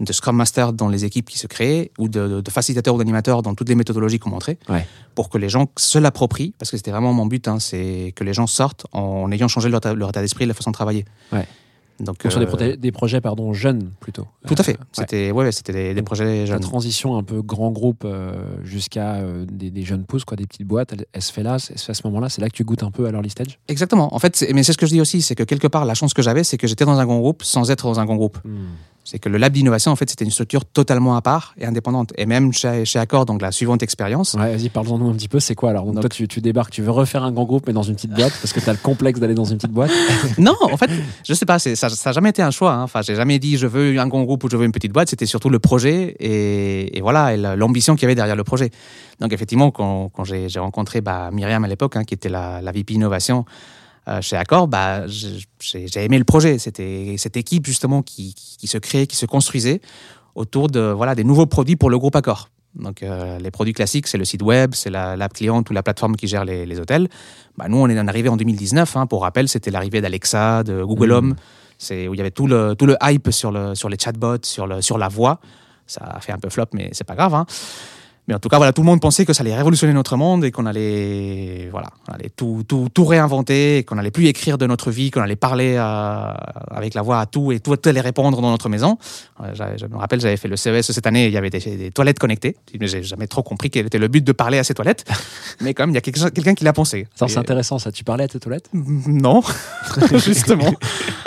de 0.00 0.12
Scrum 0.12 0.34
Master 0.36 0.72
dans 0.72 0.88
les 0.88 1.04
équipes 1.04 1.28
qui 1.28 1.38
se 1.38 1.46
créaient, 1.46 1.92
ou 1.98 2.08
de, 2.08 2.26
de- 2.28 2.40
de 2.40 2.50
facilitateur 2.50 2.94
ou 2.94 2.98
d'animateur 2.98 3.42
dans 3.42 3.54
toutes 3.54 3.68
les 3.68 3.74
méthodologies 3.76 4.18
qu'on 4.18 4.30
montrait, 4.30 4.58
Ouais. 4.68 4.86
pour 5.14 5.28
que 5.30 5.38
les 5.38 5.48
gens 5.48 5.66
se 5.76 5.98
l'approprient, 5.98 6.52
parce 6.58 6.70
que 6.70 6.76
c'était 6.76 6.90
vraiment 6.90 7.12
mon 7.12 7.26
but, 7.26 7.46
hein, 7.48 7.60
c'est 7.60 8.12
que 8.16 8.24
les 8.24 8.34
gens 8.34 8.46
sortent 8.48 8.86
en 8.92 9.30
ayant 9.30 9.48
changé 9.48 9.68
leur, 9.68 9.78
état- 9.78 9.94
leur 9.94 10.08
état 10.10 10.20
d'esprit, 10.20 10.44
leur 10.46 10.56
façon 10.56 10.70
de 10.70 10.74
travailler. 10.74 11.04
Ouais. 11.32 11.46
Donc, 11.98 12.22
Donc, 12.22 12.30
sur 12.32 12.40
des, 12.40 12.64
euh, 12.72 12.76
des 12.76 12.92
projets 12.92 13.20
pardon, 13.20 13.52
jeunes, 13.52 13.90
plutôt. 14.00 14.26
tout 14.46 14.54
à 14.58 14.62
fait. 14.62 14.72
Euh. 14.78 14.84
C'était, 14.92 15.30
ouais, 15.30 15.44
ouais, 15.46 15.52
c'était 15.52 15.94
des, 15.94 16.02
projets 16.02 16.40
La 16.40 16.44
jeunes. 16.46 16.60
transition 16.60 17.16
un 17.16 17.22
peu 17.22 17.40
grand 17.42 17.70
groupe 17.70 18.02
euh, 18.04 18.32
jusqu'à 18.64 19.22
des, 19.50 19.70
des 19.70 19.82
jeunes 19.82 20.04
pousses, 20.04 20.24
quoi, 20.24 20.36
des 20.36 20.46
petites 20.46 20.66
boîtes, 20.66 20.92
elle, 20.92 21.06
elle 21.12 21.22
se 21.22 21.32
fait 21.32 21.42
là, 21.42 21.54
elle 21.70 21.78
se 21.78 21.84
fait 21.84 21.92
à 21.92 21.94
ce 21.94 22.02
moment-là. 22.06 22.28
C'est 22.28 22.40
là 22.42 22.48
que 22.48 22.54
tu 22.54 22.64
goûtes 22.64 22.82
un 22.82 22.90
peu 22.90 23.06
à 23.06 23.10
l'early 23.10 23.30
stage. 23.30 23.58
Exactement. 23.68 24.14
En 24.14 24.18
fait, 24.18 24.44
mais 24.54 24.62
c'est 24.62 24.72
ce 24.72 24.78
que 24.78 24.86
je 24.86 24.92
dis 24.92 25.00
aussi, 25.00 25.22
c'est 25.22 25.34
que 25.34 25.42
quelque 25.44 25.68
part, 25.68 25.84
la 25.86 25.94
chance 25.94 26.12
que 26.12 26.22
j'avais, 26.22 26.44
c'est 26.44 26.58
que 26.58 26.66
j'étais 26.66 26.84
dans 26.84 26.98
un 26.98 27.04
grand 27.06 27.18
groupe 27.18 27.42
sans 27.42 27.70
être 27.70 27.86
dans 27.86 27.98
un 28.00 28.04
grand 28.04 28.16
groupe. 28.16 28.38
C'est 29.08 29.20
que 29.20 29.28
le 29.28 29.38
lab 29.38 29.52
d'innovation, 29.52 29.92
en 29.92 29.96
fait, 29.96 30.10
c'était 30.10 30.24
une 30.24 30.32
structure 30.32 30.64
totalement 30.64 31.14
à 31.14 31.22
part 31.22 31.54
et 31.58 31.64
indépendante. 31.64 32.12
Et 32.18 32.26
même 32.26 32.52
chez, 32.52 32.84
chez 32.84 32.98
Accor, 32.98 33.24
donc 33.24 33.40
la 33.40 33.52
suivante 33.52 33.80
expérience, 33.84 34.34
Ouais, 34.34 34.56
vas-y, 34.56 34.68
parle-nous 34.68 35.08
un 35.08 35.12
petit 35.14 35.28
peu. 35.28 35.38
C'est 35.38 35.54
quoi 35.54 35.70
alors? 35.70 35.84
Donc, 35.84 35.94
Donc- 35.94 36.00
toi, 36.02 36.08
tu, 36.10 36.26
tu 36.26 36.40
débarques, 36.40 36.72
tu 36.72 36.82
veux 36.82 36.90
refaire 36.90 37.22
un 37.22 37.30
grand 37.30 37.44
groupe, 37.44 37.68
mais 37.68 37.72
dans 37.72 37.84
une 37.84 37.94
petite 37.94 38.10
boîte, 38.10 38.32
parce 38.42 38.52
que 38.52 38.58
tu 38.58 38.68
as 38.68 38.72
le 38.72 38.80
complexe 38.80 39.20
d'aller 39.20 39.34
dans 39.34 39.44
une 39.44 39.58
petite 39.58 39.70
boîte? 39.70 39.92
non, 40.38 40.56
en 40.60 40.76
fait, 40.76 40.90
je 41.24 41.34
sais 41.34 41.46
pas, 41.46 41.60
c'est- 41.60 41.76
ça 41.88 42.10
n'a 42.10 42.14
jamais 42.14 42.30
été 42.30 42.42
un 42.42 42.50
choix. 42.50 42.72
hein. 42.72 42.82
Enfin, 42.82 43.02
j'ai 43.02 43.14
jamais 43.14 43.38
dit 43.38 43.56
je 43.56 43.66
veux 43.66 43.98
un 43.98 44.06
grand 44.08 44.22
groupe 44.24 44.44
ou 44.44 44.48
je 44.50 44.56
veux 44.56 44.64
une 44.64 44.72
petite 44.72 44.92
boîte. 44.92 45.08
C'était 45.08 45.26
surtout 45.26 45.48
le 45.50 45.58
projet 45.58 46.16
et, 46.20 47.00
voilà, 47.00 47.36
la- 47.36 47.56
l'ambition 47.56 47.94
qu'il 47.94 48.02
y 48.02 48.06
avait 48.06 48.14
derrière 48.14 48.36
le 48.36 48.44
projet. 48.44 48.70
Donc, 49.20 49.32
effectivement, 49.32 49.70
quand, 49.70 50.10
j'ai 50.24 50.58
rencontré 50.58 51.00
bah, 51.00 51.30
Myriam 51.32 51.64
à 51.64 51.68
l'époque, 51.68 51.96
hein, 51.96 52.04
qui 52.04 52.14
était 52.14 52.28
la, 52.28 52.60
la 52.60 52.72
VP 52.72 52.94
Innovation 52.94 53.44
euh, 54.08 54.20
chez 54.20 54.36
Accor, 54.36 54.68
bah, 54.68 55.06
j'ai 55.08 56.04
aimé 56.04 56.18
le 56.18 56.24
projet. 56.24 56.58
C'était 56.58 57.16
cette 57.18 57.36
équipe, 57.36 57.66
justement, 57.66 58.02
qui, 58.02 58.34
se 58.64 58.78
créait, 58.78 59.06
qui 59.06 59.16
se 59.16 59.26
construisait 59.26 59.80
autour 60.34 60.68
de 60.68 60.80
voilà, 60.80 61.14
des 61.14 61.24
nouveaux 61.24 61.46
produits 61.46 61.76
pour 61.76 61.90
le 61.90 61.98
groupe 61.98 62.14
Accor. 62.16 62.50
Donc, 62.74 63.02
euh, 63.02 63.38
les 63.38 63.50
produits 63.50 63.72
classiques, 63.72 64.06
c'est 64.06 64.18
le 64.18 64.26
site 64.26 64.42
web, 64.42 64.72
c'est 64.74 64.90
la- 64.90 65.16
l'app 65.16 65.32
cliente 65.32 65.70
ou 65.70 65.72
la 65.72 65.82
plateforme 65.82 66.14
qui 66.14 66.26
gère 66.28 66.44
les, 66.44 66.78
hôtels. 66.78 67.08
Bah, 67.56 67.68
nous, 67.70 67.78
on 67.78 67.88
est 67.88 67.98
en 67.98 68.06
arrivé 68.06 68.28
en 68.28 68.36
2019. 68.36 68.96
hein. 68.98 69.06
pour 69.06 69.22
rappel, 69.22 69.48
c'était 69.48 69.70
l'arrivée 69.70 70.02
d'Alexa, 70.02 70.62
de 70.62 70.84
Google. 70.84 71.12
Home. 71.12 71.36
C'est 71.78 72.08
où 72.08 72.14
il 72.14 72.16
y 72.16 72.20
avait 72.20 72.30
tout 72.30 72.46
le, 72.46 72.74
tout 72.74 72.86
le 72.86 72.96
hype 73.02 73.30
sur, 73.30 73.50
le, 73.52 73.74
sur 73.74 73.88
les 73.88 73.98
chatbots, 73.98 74.38
sur, 74.44 74.66
le, 74.66 74.80
sur 74.82 74.98
la 74.98 75.08
voix. 75.08 75.40
Ça 75.86 76.04
a 76.04 76.20
fait 76.20 76.32
un 76.32 76.38
peu 76.38 76.48
flop, 76.50 76.66
mais 76.72 76.90
c'est 76.92 77.04
pas 77.06 77.14
grave. 77.14 77.34
hein. 77.34 77.46
Mais 78.28 78.34
en 78.34 78.38
tout 78.40 78.48
cas, 78.48 78.56
voilà, 78.56 78.72
tout 78.72 78.82
le 78.82 78.86
monde 78.86 79.00
pensait 79.00 79.24
que 79.24 79.32
ça 79.32 79.42
allait 79.42 79.54
révolutionner 79.54 79.92
notre 79.92 80.16
monde 80.16 80.44
et 80.44 80.50
qu'on 80.50 80.66
allait, 80.66 81.68
voilà, 81.70 81.88
on 82.08 82.12
allait 82.14 82.30
tout, 82.34 82.64
tout, 82.66 82.88
tout 82.92 83.04
réinventer, 83.04 83.84
qu'on 83.84 83.98
allait 83.98 84.10
plus 84.10 84.26
écrire 84.26 84.58
de 84.58 84.66
notre 84.66 84.90
vie, 84.90 85.12
qu'on 85.12 85.20
allait 85.20 85.36
parler 85.36 85.76
avec 85.76 86.94
la 86.94 87.02
voix 87.02 87.20
à 87.20 87.26
tout 87.26 87.52
et 87.52 87.60
tout 87.60 87.74
allait 87.84 88.00
répondre 88.00 88.40
dans 88.42 88.50
notre 88.50 88.68
maison. 88.68 88.98
Euh, 89.42 89.52
Je 89.78 89.86
me 89.86 89.96
rappelle, 89.96 90.20
j'avais 90.20 90.36
fait 90.36 90.48
le 90.48 90.56
CES 90.56 90.90
cette 90.90 91.06
année, 91.06 91.26
il 91.26 91.32
y 91.32 91.36
avait 91.36 91.50
des, 91.50 91.60
des 91.60 91.90
toilettes 91.92 92.18
connectées. 92.18 92.56
Mais 92.80 92.88
j'ai 92.88 93.02
jamais 93.02 93.26
trop 93.28 93.42
compris 93.44 93.70
quel 93.70 93.86
était 93.86 93.98
le 93.98 94.08
but 94.08 94.24
de 94.24 94.32
parler 94.32 94.58
à 94.58 94.64
ces 94.64 94.74
toilettes. 94.74 95.04
Mais 95.60 95.72
quand 95.72 95.84
même, 95.84 95.90
il 95.90 95.94
y 95.94 95.98
a 95.98 96.00
quelqu'un 96.00 96.54
qui 96.54 96.64
l'a 96.64 96.72
pensé. 96.72 97.06
C'est 97.14 97.30
Et- 97.32 97.38
intéressant, 97.38 97.78
ça. 97.78 97.92
Tu 97.92 98.02
parlais 98.04 98.24
à 98.24 98.28
tes 98.28 98.40
toilettes? 98.40 98.68
Non, 98.72 99.42
justement. 100.16 100.74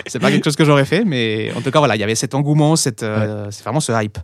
C'est 0.05 0.19
pas 0.19 0.31
quelque 0.31 0.43
chose 0.43 0.55
que 0.55 0.65
j'aurais 0.65 0.85
fait, 0.85 1.05
mais 1.05 1.51
en 1.55 1.61
tout 1.61 1.71
cas, 1.71 1.79
voilà, 1.79 1.95
il 1.95 1.99
y 1.99 2.03
avait 2.03 2.15
cet 2.15 2.33
engouement, 2.35 2.75
cette, 2.75 3.03
euh, 3.03 3.47
c'est 3.51 3.63
vraiment 3.63 3.79
ce 3.79 3.91
hype. 4.03 4.17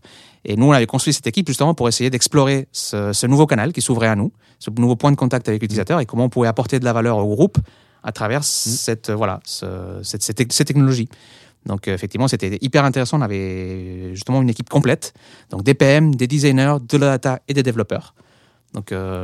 Et 0.47 0.55
nous, 0.55 0.67
on 0.67 0.71
avait 0.71 0.85
construit 0.85 1.11
cette 1.13 1.25
équipe 1.27 1.47
justement 1.47 1.73
pour 1.73 1.87
essayer 1.87 2.09
d'explorer 2.09 2.67
ce, 2.71 3.11
ce 3.13 3.25
nouveau 3.27 3.47
canal 3.47 3.73
qui 3.73 3.81
s'ouvrait 3.81 4.07
à 4.07 4.15
nous, 4.15 4.31
ce 4.59 4.69
nouveau 4.69 4.95
point 4.95 5.11
de 5.11 5.15
contact 5.15 5.49
avec 5.49 5.61
l'utilisateur 5.61 5.99
et 5.99 6.05
comment 6.05 6.25
on 6.25 6.29
pouvait 6.29 6.47
apporter 6.47 6.79
de 6.79 6.85
la 6.85 6.93
valeur 6.93 7.17
au 7.17 7.27
groupe 7.35 7.57
à 8.03 8.11
travers 8.11 8.43
cette, 8.43 9.09
euh, 9.09 9.15
voilà, 9.15 9.39
ce- 9.43 9.99
cette, 10.03 10.21
cette, 10.21 10.53
cette 10.53 10.67
technologie. 10.67 11.09
Donc, 11.65 11.87
euh, 11.87 11.95
effectivement, 11.95 12.27
c'était 12.27 12.59
hyper 12.61 12.85
intéressant. 12.85 13.17
On 13.17 13.21
avait 13.23 14.11
justement 14.13 14.39
une 14.43 14.49
équipe 14.49 14.69
complète, 14.69 15.13
donc 15.49 15.63
des 15.63 15.73
PM, 15.73 16.13
des 16.13 16.27
designers, 16.27 16.75
de 16.87 16.97
la 16.99 17.07
data 17.07 17.39
et 17.47 17.55
des 17.55 17.63
développeurs. 17.63 18.13
Donc, 18.75 18.91
euh, 18.91 19.23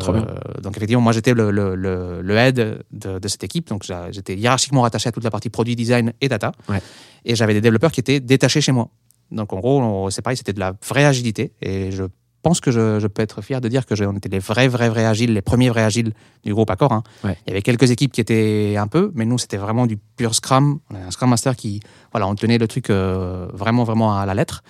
donc 0.64 0.76
effectivement, 0.78 1.02
moi 1.04 1.12
j'étais 1.12 1.34
le, 1.34 1.52
le, 1.52 1.76
le, 1.76 2.22
le 2.22 2.36
head 2.38 2.84
de, 2.92 3.20
de 3.20 3.28
cette 3.28 3.44
équipe, 3.44 3.68
donc 3.68 3.86
j'étais 4.12 4.36
hiérarchiquement 4.36 4.82
rattaché 4.82 5.10
à 5.10 5.12
toute 5.12 5.26
la 5.26 5.30
partie 5.30 5.50
produit 5.50 5.76
design 5.76 6.14
et 6.22 6.30
data. 6.30 6.54
Ouais. 6.70 6.82
Et 7.26 7.36
j'avais 7.36 7.54
des 7.54 7.60
développeurs 7.62 7.92
qui 7.92 8.00
étaient 8.00 8.22
détachés 8.22 8.62
chez 8.62 8.72
moi. 8.72 8.88
Donc 9.32 9.54
en 9.54 9.60
gros, 9.60 10.10
c'est 10.10 10.22
pareil, 10.22 10.38
c'était 10.38 10.54
de 10.54 10.60
la 10.60 10.74
vraie 10.88 11.06
agilité. 11.06 11.52
Et 11.62 11.92
je 11.92 12.04
pense 12.42 12.60
que 12.60 12.72
je, 12.72 13.00
je 13.00 13.08
peux 13.08 13.22
être 13.22 13.42
fier 13.42 13.62
de 13.62 13.68
dire 13.68 13.86
que 13.86 13.96
je- 13.96 14.04
on 14.04 14.14
était 14.14 14.30
les 14.30 14.40
vrais, 14.40 14.68
vrais, 14.68 14.90
vrais 14.90 15.06
agiles, 15.06 15.34
les 15.34 15.42
premiers 15.42 15.70
vrais 15.70 15.84
agiles 15.84 16.12
du 16.44 16.54
groupe 16.54 16.70
Accor. 16.72 16.92
hein. 16.92 17.04
Ouais. 17.24 17.38
Il 17.46 17.50
y 17.50 17.54
avait 17.54 17.62
quelques 17.62 17.92
équipes 17.92 18.12
qui 18.12 18.20
étaient 18.22 18.76
un 18.78 18.88
peu, 18.88 19.12
mais 19.16 19.26
nous 19.26 19.38
c'était 19.38 19.58
vraiment 19.58 19.86
du 19.86 19.98
pur 19.98 20.34
Scrum. 20.34 20.80
On 20.90 20.96
avait 20.96 21.06
un 21.06 21.12
Scrum 21.12 21.30
Master 21.30 21.56
qui, 21.56 21.80
voilà, 22.12 22.28
on 22.28 22.36
tenait 22.36 22.58
le 22.58 22.68
truc 22.68 22.90
euh, 22.90 23.48
vraiment, 23.54 23.84
vraiment 23.84 24.18
à 24.18 24.26
la 24.26 24.34
lettre. 24.34 24.64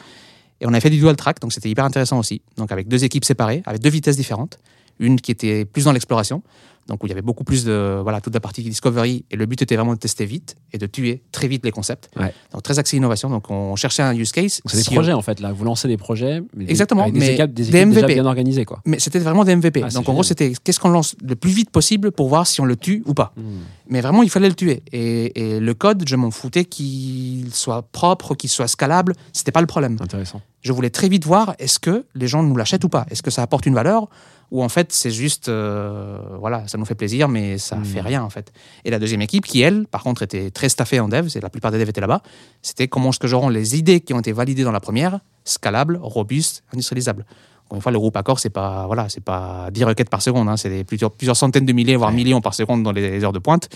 Et 0.60 0.68
on 0.68 0.74
a 0.74 0.80
fait 0.80 0.90
du 0.92 0.98
dual 1.00 1.16
track, 1.16 1.40
donc 1.40 1.54
c'était 1.54 1.70
hyper 1.70 1.86
intéressant 1.86 2.20
aussi. 2.20 2.42
Donc 2.58 2.72
avec 2.72 2.88
deux 2.88 3.04
équipes 3.04 3.26
séparées, 3.26 3.64
avec 3.66 3.82
deux 3.82 3.90
vitesses 3.90 4.18
différentes. 4.18 4.60
Une 5.00 5.20
qui 5.20 5.32
était 5.32 5.66
plus 5.66 5.86
dans 5.86 5.92
l'exploration, 5.94 6.44
donc 6.92 7.02
où 7.04 7.08
il 7.08 7.10
y 7.10 7.14
avait 7.14 7.22
beaucoup 7.22 7.46
plus 7.46 7.64
de 7.64 8.00
voilà 8.04 8.20
toute 8.20 8.34
la 8.34 8.42
partie 8.42 8.62
discovery. 8.64 9.24
Et 9.32 9.38
le 9.38 9.46
but 9.46 9.62
était 9.62 9.78
vraiment 9.78 9.94
de 9.94 10.00
tester 10.00 10.26
vite 10.26 10.58
et 10.74 10.78
de 10.78 10.86
tuer 10.86 11.24
très 11.32 11.48
vite 11.48 11.64
les 11.64 11.72
concepts. 11.72 12.10
Ouais. 12.20 12.34
Donc 12.52 12.64
très 12.64 12.80
axé 12.80 12.98
innovation. 12.98 13.30
Donc 13.30 13.50
on 13.50 13.78
cherchait 13.78 14.04
un 14.04 14.14
use 14.14 14.34
case. 14.34 14.60
C'est 14.66 14.78
des 14.90 14.96
projets 14.96 15.14
en 15.14 15.22
fait 15.22 15.40
là, 15.40 15.54
vous 15.54 15.64
lancez 15.64 15.88
des 15.88 15.96
projets, 15.96 16.44
mais 16.54 16.66
Exactement, 16.70 17.04
avec 17.04 17.14
des 17.14 17.20
mais 17.20 17.34
équipes, 17.34 17.54
des 17.54 17.64
des 17.64 17.70
équipes 17.70 17.90
déjà 17.90 18.02
MVP. 18.02 18.14
bien 18.16 18.26
organisées 18.26 18.66
quoi. 18.66 18.82
Mais 18.86 19.00
c'était 19.00 19.20
vraiment 19.20 19.46
des 19.46 19.56
MVP. 19.56 19.82
Ah, 19.86 19.90
Donc 19.90 20.10
en 20.10 20.14
gros, 20.14 20.24
c'était 20.24 20.52
qu'est-ce 20.64 20.80
qu'on 20.82 20.90
lance 20.90 21.16
le 21.24 21.36
plus 21.38 21.52
vite 21.52 21.70
possible 21.70 22.12
pour 22.12 22.28
voir 22.28 22.46
si 22.46 22.60
on 22.60 22.66
le 22.66 22.76
tue 22.76 23.04
ou 23.06 23.14
pas. 23.14 23.32
Hmm. 23.38 23.42
Mais 23.88 24.02
vraiment, 24.02 24.22
il 24.24 24.30
fallait 24.30 24.50
le 24.50 24.56
tuer. 24.56 24.84
Et, 24.92 25.56
et 25.56 25.60
le 25.62 25.74
code, 25.74 26.04
je 26.08 26.16
m'en 26.18 26.32
foutais 26.32 26.66
qu'il 26.66 27.54
soit 27.54 27.84
propre, 27.92 28.36
qu'il 28.36 28.50
soit 28.50 28.68
scalable. 28.68 29.14
C'était 29.32 29.52
pas 29.52 29.62
le 29.62 29.68
problème. 29.68 29.98
Intéressant. 30.02 30.42
Je 30.62 30.72
voulais 30.74 30.90
très 30.90 31.10
vite 31.10 31.26
voir 31.26 31.56
est-ce 31.60 31.80
que 31.80 32.06
les 32.16 32.28
gens 32.28 32.44
nous 32.44 32.56
l'achètent 32.56 32.84
ou 32.84 32.90
pas? 32.90 33.06
Est-ce 33.10 33.24
que 33.24 33.32
ça 33.32 33.42
apporte 33.44 33.66
une 33.66 33.74
valeur? 33.76 34.10
Ou 34.52 34.64
en 34.64 34.70
fait 34.70 34.92
c'est 34.92 35.12
juste 35.12 35.48
euh, 35.50 36.18
voilà 36.40 36.68
ça 36.68 36.78
nous 36.78 36.86
fait 36.86 36.96
plaisir 36.96 37.28
mais 37.30 37.58
ça 37.58 37.78
Hmm. 37.78 37.86
fait 37.86 38.02
rien 38.02 38.22
en 38.24 38.30
fait. 38.30 38.52
Et 38.86 38.92
la 38.92 39.00
deuxième 39.00 39.22
équipe 39.22 39.46
qui 39.46 39.62
elle 39.62 39.86
par 39.88 40.04
contre 40.04 40.24
était 40.24 40.52
très 40.52 40.70
staffée 40.70 41.00
en 41.00 41.08
dev, 41.08 41.28
c'est 41.30 41.42
la 41.42 41.50
plupart 41.50 41.72
des 41.72 41.80
devs 41.80 41.90
étaient 41.90 42.02
là-bas. 42.02 42.22
C'était 42.62 42.88
comment 42.88 43.10
est-ce 43.10 43.20
que 43.20 43.28
je 43.28 43.36
rends 43.36 43.50
les 43.50 43.78
idées 43.78 44.02
qui 44.02 44.14
ont 44.14 44.20
été 44.20 44.32
validées 44.34 44.64
dans 44.64 44.72
la 44.74 44.82
première 44.82 45.20
scalables, 45.46 46.00
robustes, 46.02 46.64
industrialisables. 46.74 47.26
Encore 47.66 47.78
une 47.78 47.82
fois, 47.82 47.92
le 47.94 48.00
groupe 48.00 48.18
Accor, 48.18 48.40
c'est 48.40 48.50
pas 48.50 48.86
voilà, 48.86 49.08
c'est 49.10 49.24
pas 49.24 49.70
10 49.72 49.86
requêtes 49.86 50.10
par 50.10 50.22
seconde, 50.22 50.50
hein, 50.50 50.58
c'est 50.58 50.84
plusieurs, 50.84 51.12
plusieurs 51.12 51.38
centaines 51.38 51.66
de 51.66 51.72
milliers, 51.74 51.96
voire 51.96 52.10
Ouais. 52.10 52.16
millions 52.18 52.42
par 52.42 52.54
seconde 52.54 52.84
dans 52.84 52.92
les 52.92 53.24
heures 53.24 53.32
de 53.32 53.40
pointe. 53.40 53.70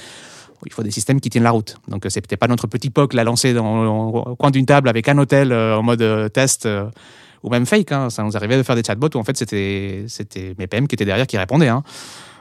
Il 0.66 0.72
faut 0.74 0.84
des 0.84 0.92
systèmes 0.92 1.22
qui 1.22 1.30
tiennent 1.30 1.44
la 1.44 1.52
route. 1.52 1.78
Donc, 1.88 2.06
euh, 2.06 2.10
c'est 2.10 2.22
peut-être 2.22 2.40
pas 2.40 2.48
notre 2.48 2.68
petit 2.68 2.90
POC 2.90 3.14
la 3.14 3.24
lancé 3.24 3.54
dans, 3.54 4.12
au 4.14 4.36
coin 4.36 4.52
d'une 4.52 4.66
table 4.66 4.90
avec 4.90 5.08
un 5.08 5.18
hôtel 5.18 5.52
euh, 5.52 5.78
en 5.78 5.84
mode 5.84 6.02
euh, 6.02 6.28
test 6.28 6.66
euh, 6.66 6.90
ou 7.46 7.50
même 7.50 7.66
fake. 7.66 7.92
hein. 7.92 8.10
Ça 8.10 8.24
nous 8.24 8.36
arrivait 8.36 8.58
de 8.58 8.64
faire 8.64 8.76
des 8.76 8.84
chatbots 8.84 9.10
où 9.16 9.18
en 9.20 9.24
fait 9.24 9.38
c'était 9.38 10.06
c'était 10.08 10.56
mes 10.58 10.68
PM 10.68 10.88
qui 10.88 10.96
étaient 10.96 11.06
derrière 11.06 11.28
qui 11.28 11.38
répondaient. 11.38 11.70
hein. 11.70 11.84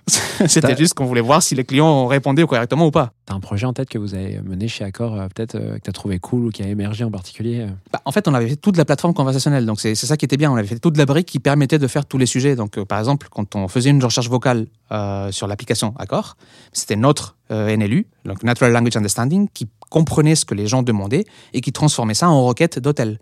c'était 0.49 0.77
juste 0.77 0.93
qu'on 0.93 1.07
voulait 1.07 1.23
voir 1.23 1.43
si 1.43 1.55
les 1.55 1.65
clients 1.65 2.07
répondaient 2.07 2.45
correctement 2.45 2.87
ou 2.87 2.91
pas. 2.91 3.13
T'as 3.25 3.33
un 3.33 3.41
projet 3.41 3.65
en 3.65 3.73
tête 3.73 3.89
que 3.89 3.97
vous 3.97 4.15
avez 4.15 4.39
mené 4.43 4.69
chez 4.69 4.85
Accor, 4.85 5.15
euh, 5.15 5.29
peut-être 5.35 5.55
euh, 5.55 5.77
que 5.77 5.81
t'as 5.85 5.93
trouvé 5.93 6.19
cool 6.19 6.45
ou 6.45 6.51
qui 6.51 6.63
a 6.63 6.69
émergé 6.69 7.05
en 7.05 7.11
particulier 7.11 7.61
euh 7.61 7.69
Bah, 7.91 8.03
en 8.05 8.13
fait, 8.13 8.29
on 8.29 8.35
avait 8.35 8.49
fait 8.49 8.57
toute 8.57 8.77
la 8.77 8.85
plateforme 8.85 9.15
conversationnelle, 9.15 9.65
donc 9.65 9.81
c'est 9.81 9.95
c'est 9.95 10.07
ça 10.07 10.19
qui 10.19 10.27
était 10.27 10.37
bien. 10.37 10.53
On 10.53 10.57
avait 10.57 10.69
fait 10.69 10.79
toute 10.79 10.99
la 10.99 11.07
brique 11.07 11.27
qui 11.27 11.39
permettait 11.39 11.79
de 11.79 11.87
faire 11.87 12.05
tous 12.05 12.19
les 12.19 12.27
sujets. 12.27 12.55
Donc, 12.55 12.77
euh, 12.77 12.85
par 12.85 12.99
exemple, 12.99 13.29
quand 13.31 13.57
on 13.57 13.67
faisait 13.67 13.89
une 13.89 14.05
recherche 14.05 14.29
vocale 14.29 14.67
euh, 14.93 15.33
sur 15.33 15.47
l'application 15.47 15.95
Accor, 15.99 16.37
c'était 16.75 16.97
notre 16.97 17.37
euh, 17.51 17.75
NLU, 17.75 18.07
donc 18.27 18.43
Natural 18.43 18.73
Language 18.73 18.99
Understanding, 18.99 19.49
qui 19.55 19.69
comprenait 19.89 20.35
ce 20.35 20.45
que 20.45 20.55
les 20.55 20.67
gens 20.67 20.83
demandaient 20.83 21.25
et 21.55 21.63
qui 21.63 21.73
transformait 21.73 22.13
ça 22.13 22.29
en 22.29 22.45
requête 22.45 22.79
d'hôtel. 22.79 23.19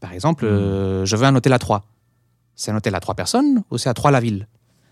Par 0.00 0.12
exemple, 0.12 0.44
euh, 0.44 1.04
je 1.04 1.16
veux 1.16 1.24
un 1.26 1.34
hôtel 1.34 1.52
à 1.52 1.58
trois. 1.58 1.84
C'est 2.54 2.70
un 2.70 2.76
hôtel 2.76 2.94
à 2.94 3.00
trois 3.00 3.14
personnes 3.14 3.62
ou 3.70 3.78
c'est 3.78 3.88
à 3.88 3.94
trois 3.94 4.10
la 4.10 4.20
ville? 4.20 4.46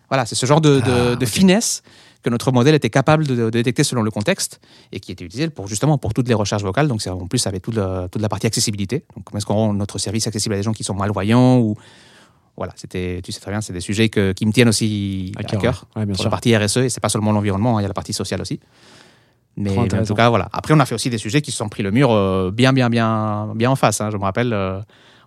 Voilà, 0.08 0.24
c'est 0.26 0.34
ce 0.36 0.46
genre 0.46 0.60
de, 0.60 0.80
de- 0.80 1.12
Ah, 1.12 1.16
de 1.16 1.26
finesse 1.26 1.82
que 2.22 2.30
notre 2.30 2.52
modèle 2.52 2.74
était 2.74 2.90
capable 2.90 3.26
de, 3.26 3.34
de 3.34 3.50
détecter 3.50 3.82
selon 3.84 4.02
le 4.02 4.10
contexte 4.10 4.60
et 4.92 5.00
qui 5.00 5.10
était 5.12 5.24
utilisé 5.24 5.48
pour 5.50 5.66
justement 5.68 5.98
pour 5.98 6.14
toutes 6.14 6.28
les 6.28 6.34
recherches 6.34 6.62
vocales. 6.62 6.86
Donc 6.88 7.02
c'est 7.02 7.10
en 7.10 7.26
plus 7.26 7.44
avec 7.46 7.62
toute 7.62 7.74
la, 7.74 8.08
toute 8.10 8.22
la 8.22 8.28
partie 8.28 8.46
accessibilité. 8.46 9.04
Donc 9.16 9.24
comment 9.24 9.38
est-ce 9.38 9.46
qu'on 9.46 9.54
rend 9.54 9.72
notre 9.74 9.98
service 9.98 10.26
accessible 10.26 10.54
à 10.54 10.58
des 10.58 10.62
gens 10.62 10.72
qui 10.72 10.84
sont 10.84 10.94
malvoyants 10.94 11.58
ou 11.58 11.74
voilà, 12.56 12.72
c'était 12.76 13.20
tu 13.22 13.32
sais 13.32 13.40
très 13.40 13.50
bien, 13.50 13.60
c'est 13.60 13.72
des 13.72 13.80
sujets 13.80 14.08
que- 14.08 14.32
qui 14.32 14.46
me 14.46 14.52
tiennent 14.52 14.68
aussi 14.68 15.32
à 15.36 15.42
cœur. 15.42 15.86
ouais. 15.96 16.00
Ouais, 16.02 16.06
bien 16.06 16.14
pour 16.14 16.22
sûr. 16.22 16.24
la 16.24 16.30
partie 16.30 16.56
RSE 16.56 16.78
et 16.78 16.88
c'est 16.88 17.00
pas 17.00 17.08
seulement 17.10 17.32
l'environnement, 17.32 17.76
hein, 17.76 17.80
il 17.80 17.82
y 17.82 17.84
a 17.84 17.88
la 17.88 17.94
partie 17.94 18.12
sociale 18.14 18.40
aussi. 18.40 18.60
Mais, 19.56 19.70
en 20.00 20.04
tout 20.04 20.14
cas 20.14 20.28
voilà. 20.28 20.48
Après 20.52 20.74
on 20.74 20.80
a 20.80 20.86
fait 20.86 20.94
aussi 20.94 21.08
des 21.10 21.18
sujets 21.18 21.40
qui 21.42 21.50
se 21.50 21.56
sont 21.56 21.68
pris 21.68 21.82
le 21.82 21.90
mur 21.90 22.10
euh, 22.12 22.50
bien 22.52 22.72
bien 22.72 22.90
bien 22.90 23.52
bien 23.54 23.70
en 23.70 23.76
face. 23.76 24.00
hein. 24.00 24.10
Je 24.10 24.16
me 24.16 24.22
rappelle, 24.22 24.52
euh, 24.52 24.80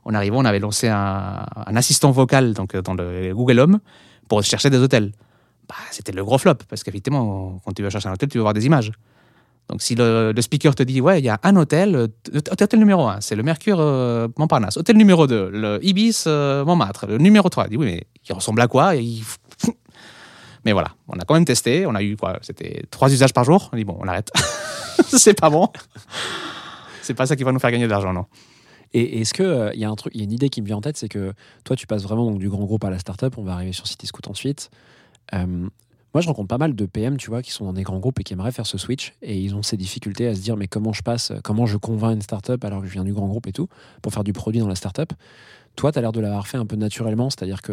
on 0.05 0.13
arrivait, 0.13 0.35
on 0.37 0.45
avait 0.45 0.59
lancé 0.59 0.87
un, 0.87 1.45
un 1.55 1.75
assistant 1.75 2.11
vocal 2.11 2.53
donc 2.53 2.75
euh, 2.75 2.81
dans 2.81 2.93
le 2.93 3.33
Google 3.33 3.59
Home 3.59 3.79
pour 4.27 4.43
chercher 4.43 4.69
des 4.69 4.77
hôtels. 4.77 5.11
Bah, 5.67 5.75
c'était 5.91 6.11
le 6.11 6.23
gros 6.23 6.37
flop 6.37 6.55
parce 6.69 6.83
qu'effectivement 6.83 7.59
quand 7.65 7.73
tu 7.73 7.81
veux 7.83 7.89
chercher 7.89 8.09
un 8.09 8.13
hôtel, 8.13 8.29
tu 8.29 8.37
veux 8.37 8.43
voir 8.43 8.53
des 8.53 8.65
images. 8.65 8.91
Donc 9.69 9.81
si 9.83 9.93
le, 9.93 10.31
le 10.35 10.41
speaker 10.41 10.73
te 10.73 10.81
dit 10.83 10.99
ouais 11.01 11.19
il 11.19 11.25
y 11.25 11.29
a 11.29 11.39
un 11.43 11.55
hôtel, 11.55 11.95
euh, 11.95 12.07
hôtel 12.51 12.79
numéro 12.79 13.07
1, 13.07 13.21
c'est 13.21 13.35
le 13.35 13.43
Mercure 13.43 13.77
euh, 13.79 14.27
Montparnasse. 14.37 14.77
Hôtel 14.77 14.97
numéro 14.97 15.27
2, 15.27 15.49
le 15.51 15.79
Ibis 15.83 16.23
Montmartre. 16.27 17.05
Le 17.07 17.17
numéro 17.19 17.49
3, 17.49 17.65
il 17.65 17.69
dit 17.71 17.77
oui 17.77 17.85
mais 17.85 18.03
il 18.27 18.33
ressemble 18.33 18.61
à 18.61 18.67
quoi? 18.67 18.95
Il- 18.95 19.23
Mais 20.65 20.73
voilà, 20.73 20.89
on 21.07 21.17
a 21.17 21.25
quand 21.25 21.33
même 21.33 21.45
testé. 21.45 21.85
On 21.85 21.95
a 21.95 22.03
eu 22.03 22.15
quoi 22.17 22.39
C'était 22.41 22.83
trois 22.91 23.11
usages 23.11 23.33
par 23.33 23.43
jour. 23.43 23.69
On 23.73 23.77
dit 23.77 23.85
bon, 23.85 23.97
on 23.99 24.07
arrête. 24.07 24.31
c'est 25.07 25.39
pas 25.39 25.49
bon. 25.49 25.69
C'est 27.01 27.13
pas 27.13 27.25
ça 27.25 27.35
qui 27.35 27.43
va 27.43 27.51
nous 27.51 27.59
faire 27.59 27.71
gagner 27.71 27.85
de 27.85 27.91
l'argent, 27.91 28.13
non. 28.13 28.25
Et 28.93 29.21
est-ce 29.21 29.33
que 29.33 29.43
euh, 29.43 29.73
y 29.75 29.85
a 29.85 29.93
y 30.13 30.21
a 30.21 30.23
une 30.23 30.31
idée 30.31 30.49
qui 30.49 30.61
me 30.61 30.67
vient 30.67 30.77
en 30.77 30.81
tête, 30.81 30.97
c'est 30.97 31.09
que 31.09 31.33
toi, 31.63 31.75
tu 31.75 31.87
passes 31.87 32.03
vraiment 32.03 32.25
donc, 32.25 32.39
du 32.39 32.49
grand 32.49 32.65
groupe 32.65 32.83
à 32.83 32.89
la 32.89 32.99
startup. 32.99 33.37
On 33.37 33.43
va 33.43 33.53
arriver 33.53 33.71
sur 33.71 33.87
Cityscoot 33.87 34.27
ensuite. 34.27 34.71
Euh, 35.33 35.67
moi, 36.13 36.21
je 36.21 36.27
rencontre 36.27 36.47
pas 36.47 36.57
mal 36.57 36.75
de 36.75 36.85
PM, 36.87 37.17
tu 37.17 37.29
vois, 37.29 37.43
qui 37.43 37.51
sont 37.51 37.65
dans 37.65 37.73
des 37.73 37.83
grands 37.83 37.99
groupes 37.99 38.19
et 38.19 38.23
qui 38.23 38.33
aimeraient 38.33 38.51
faire 38.51 38.65
ce 38.65 38.79
switch, 38.79 39.13
et 39.21 39.37
ils 39.37 39.53
ont 39.53 39.61
ces 39.61 39.77
difficultés 39.77 40.27
à 40.27 40.33
se 40.33 40.41
dire, 40.41 40.57
mais 40.57 40.67
comment 40.67 40.91
je 40.91 41.03
passe, 41.03 41.31
comment 41.43 41.67
je 41.67 41.77
convainc 41.77 42.15
une 42.15 42.21
startup 42.23 42.63
alors 42.65 42.81
que 42.81 42.87
je 42.87 42.93
viens 42.93 43.03
du 43.03 43.13
grand 43.13 43.27
groupe 43.27 43.45
et 43.45 43.51
tout, 43.51 43.69
pour 44.01 44.11
faire 44.11 44.23
du 44.23 44.33
produit 44.33 44.59
dans 44.59 44.67
la 44.67 44.75
startup. 44.75 45.13
Toi, 45.79 45.93
tu 45.93 45.97
as 45.97 46.01
l'air 46.01 46.11
de 46.11 46.19
l'avoir 46.19 46.45
fait 46.45 46.57
un 46.57 46.65
peu 46.65 46.75
naturellement, 46.75 47.29
c'est-à-dire 47.29 47.61
que 47.61 47.71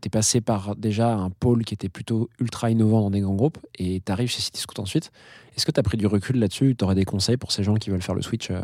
tu 0.00 0.06
es 0.06 0.08
passé 0.08 0.40
par 0.40 0.74
déjà 0.74 1.12
un 1.12 1.28
pôle 1.28 1.66
qui 1.66 1.74
était 1.74 1.90
plutôt 1.90 2.30
ultra 2.40 2.70
innovant 2.70 3.02
dans 3.02 3.10
des 3.10 3.20
grands 3.20 3.34
groupes, 3.34 3.58
et 3.78 4.00
tu 4.00 4.10
arrives 4.10 4.30
chez 4.30 4.40
Cityscoot 4.40 4.80
ensuite. 4.80 5.12
Est-ce 5.54 5.66
que 5.66 5.70
tu 5.70 5.78
as 5.78 5.82
pris 5.82 5.98
du 5.98 6.06
recul 6.06 6.38
là-dessus? 6.38 6.74
Tu 6.78 6.82
aurais 6.82 6.94
des 6.94 7.04
conseils 7.04 7.36
pour 7.36 7.52
ces 7.52 7.62
gens 7.62 7.74
qui 7.74 7.90
veulent 7.90 8.00
faire 8.00 8.14
le 8.14 8.22
switch 8.22 8.50
euh, 8.50 8.62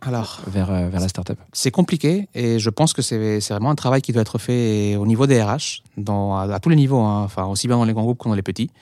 Alors, 0.00 0.40
vers, 0.48 0.68
euh, 0.72 0.88
vers 0.88 0.98
la 1.00 1.06
startup? 1.06 1.38
c'est 1.52 1.70
compliqué 1.70 2.28
et 2.34 2.58
je 2.58 2.70
pense 2.70 2.92
que 2.92 3.02
c'est 3.02 3.40
c'est 3.40 3.54
vraiment 3.54 3.70
un 3.70 3.76
travail 3.76 4.02
qui 4.02 4.10
doit 4.10 4.22
être 4.22 4.38
fait 4.38 4.96
au 4.96 5.06
niveau 5.06 5.28
des 5.28 5.40
RH, 5.40 5.84
dans, 5.96 6.36
à, 6.36 6.52
à 6.52 6.58
tous 6.58 6.70
les 6.70 6.76
niveaux, 6.76 6.98
hein, 6.98 7.22
enfin, 7.22 7.46
aussi 7.46 7.68
bien 7.68 7.76
dans 7.76 7.84
les 7.84 7.92
grands 7.92 8.02
groupes 8.02 8.18
que 8.18 8.28
dans 8.28 8.34
les 8.34 8.42
petits. 8.42 8.72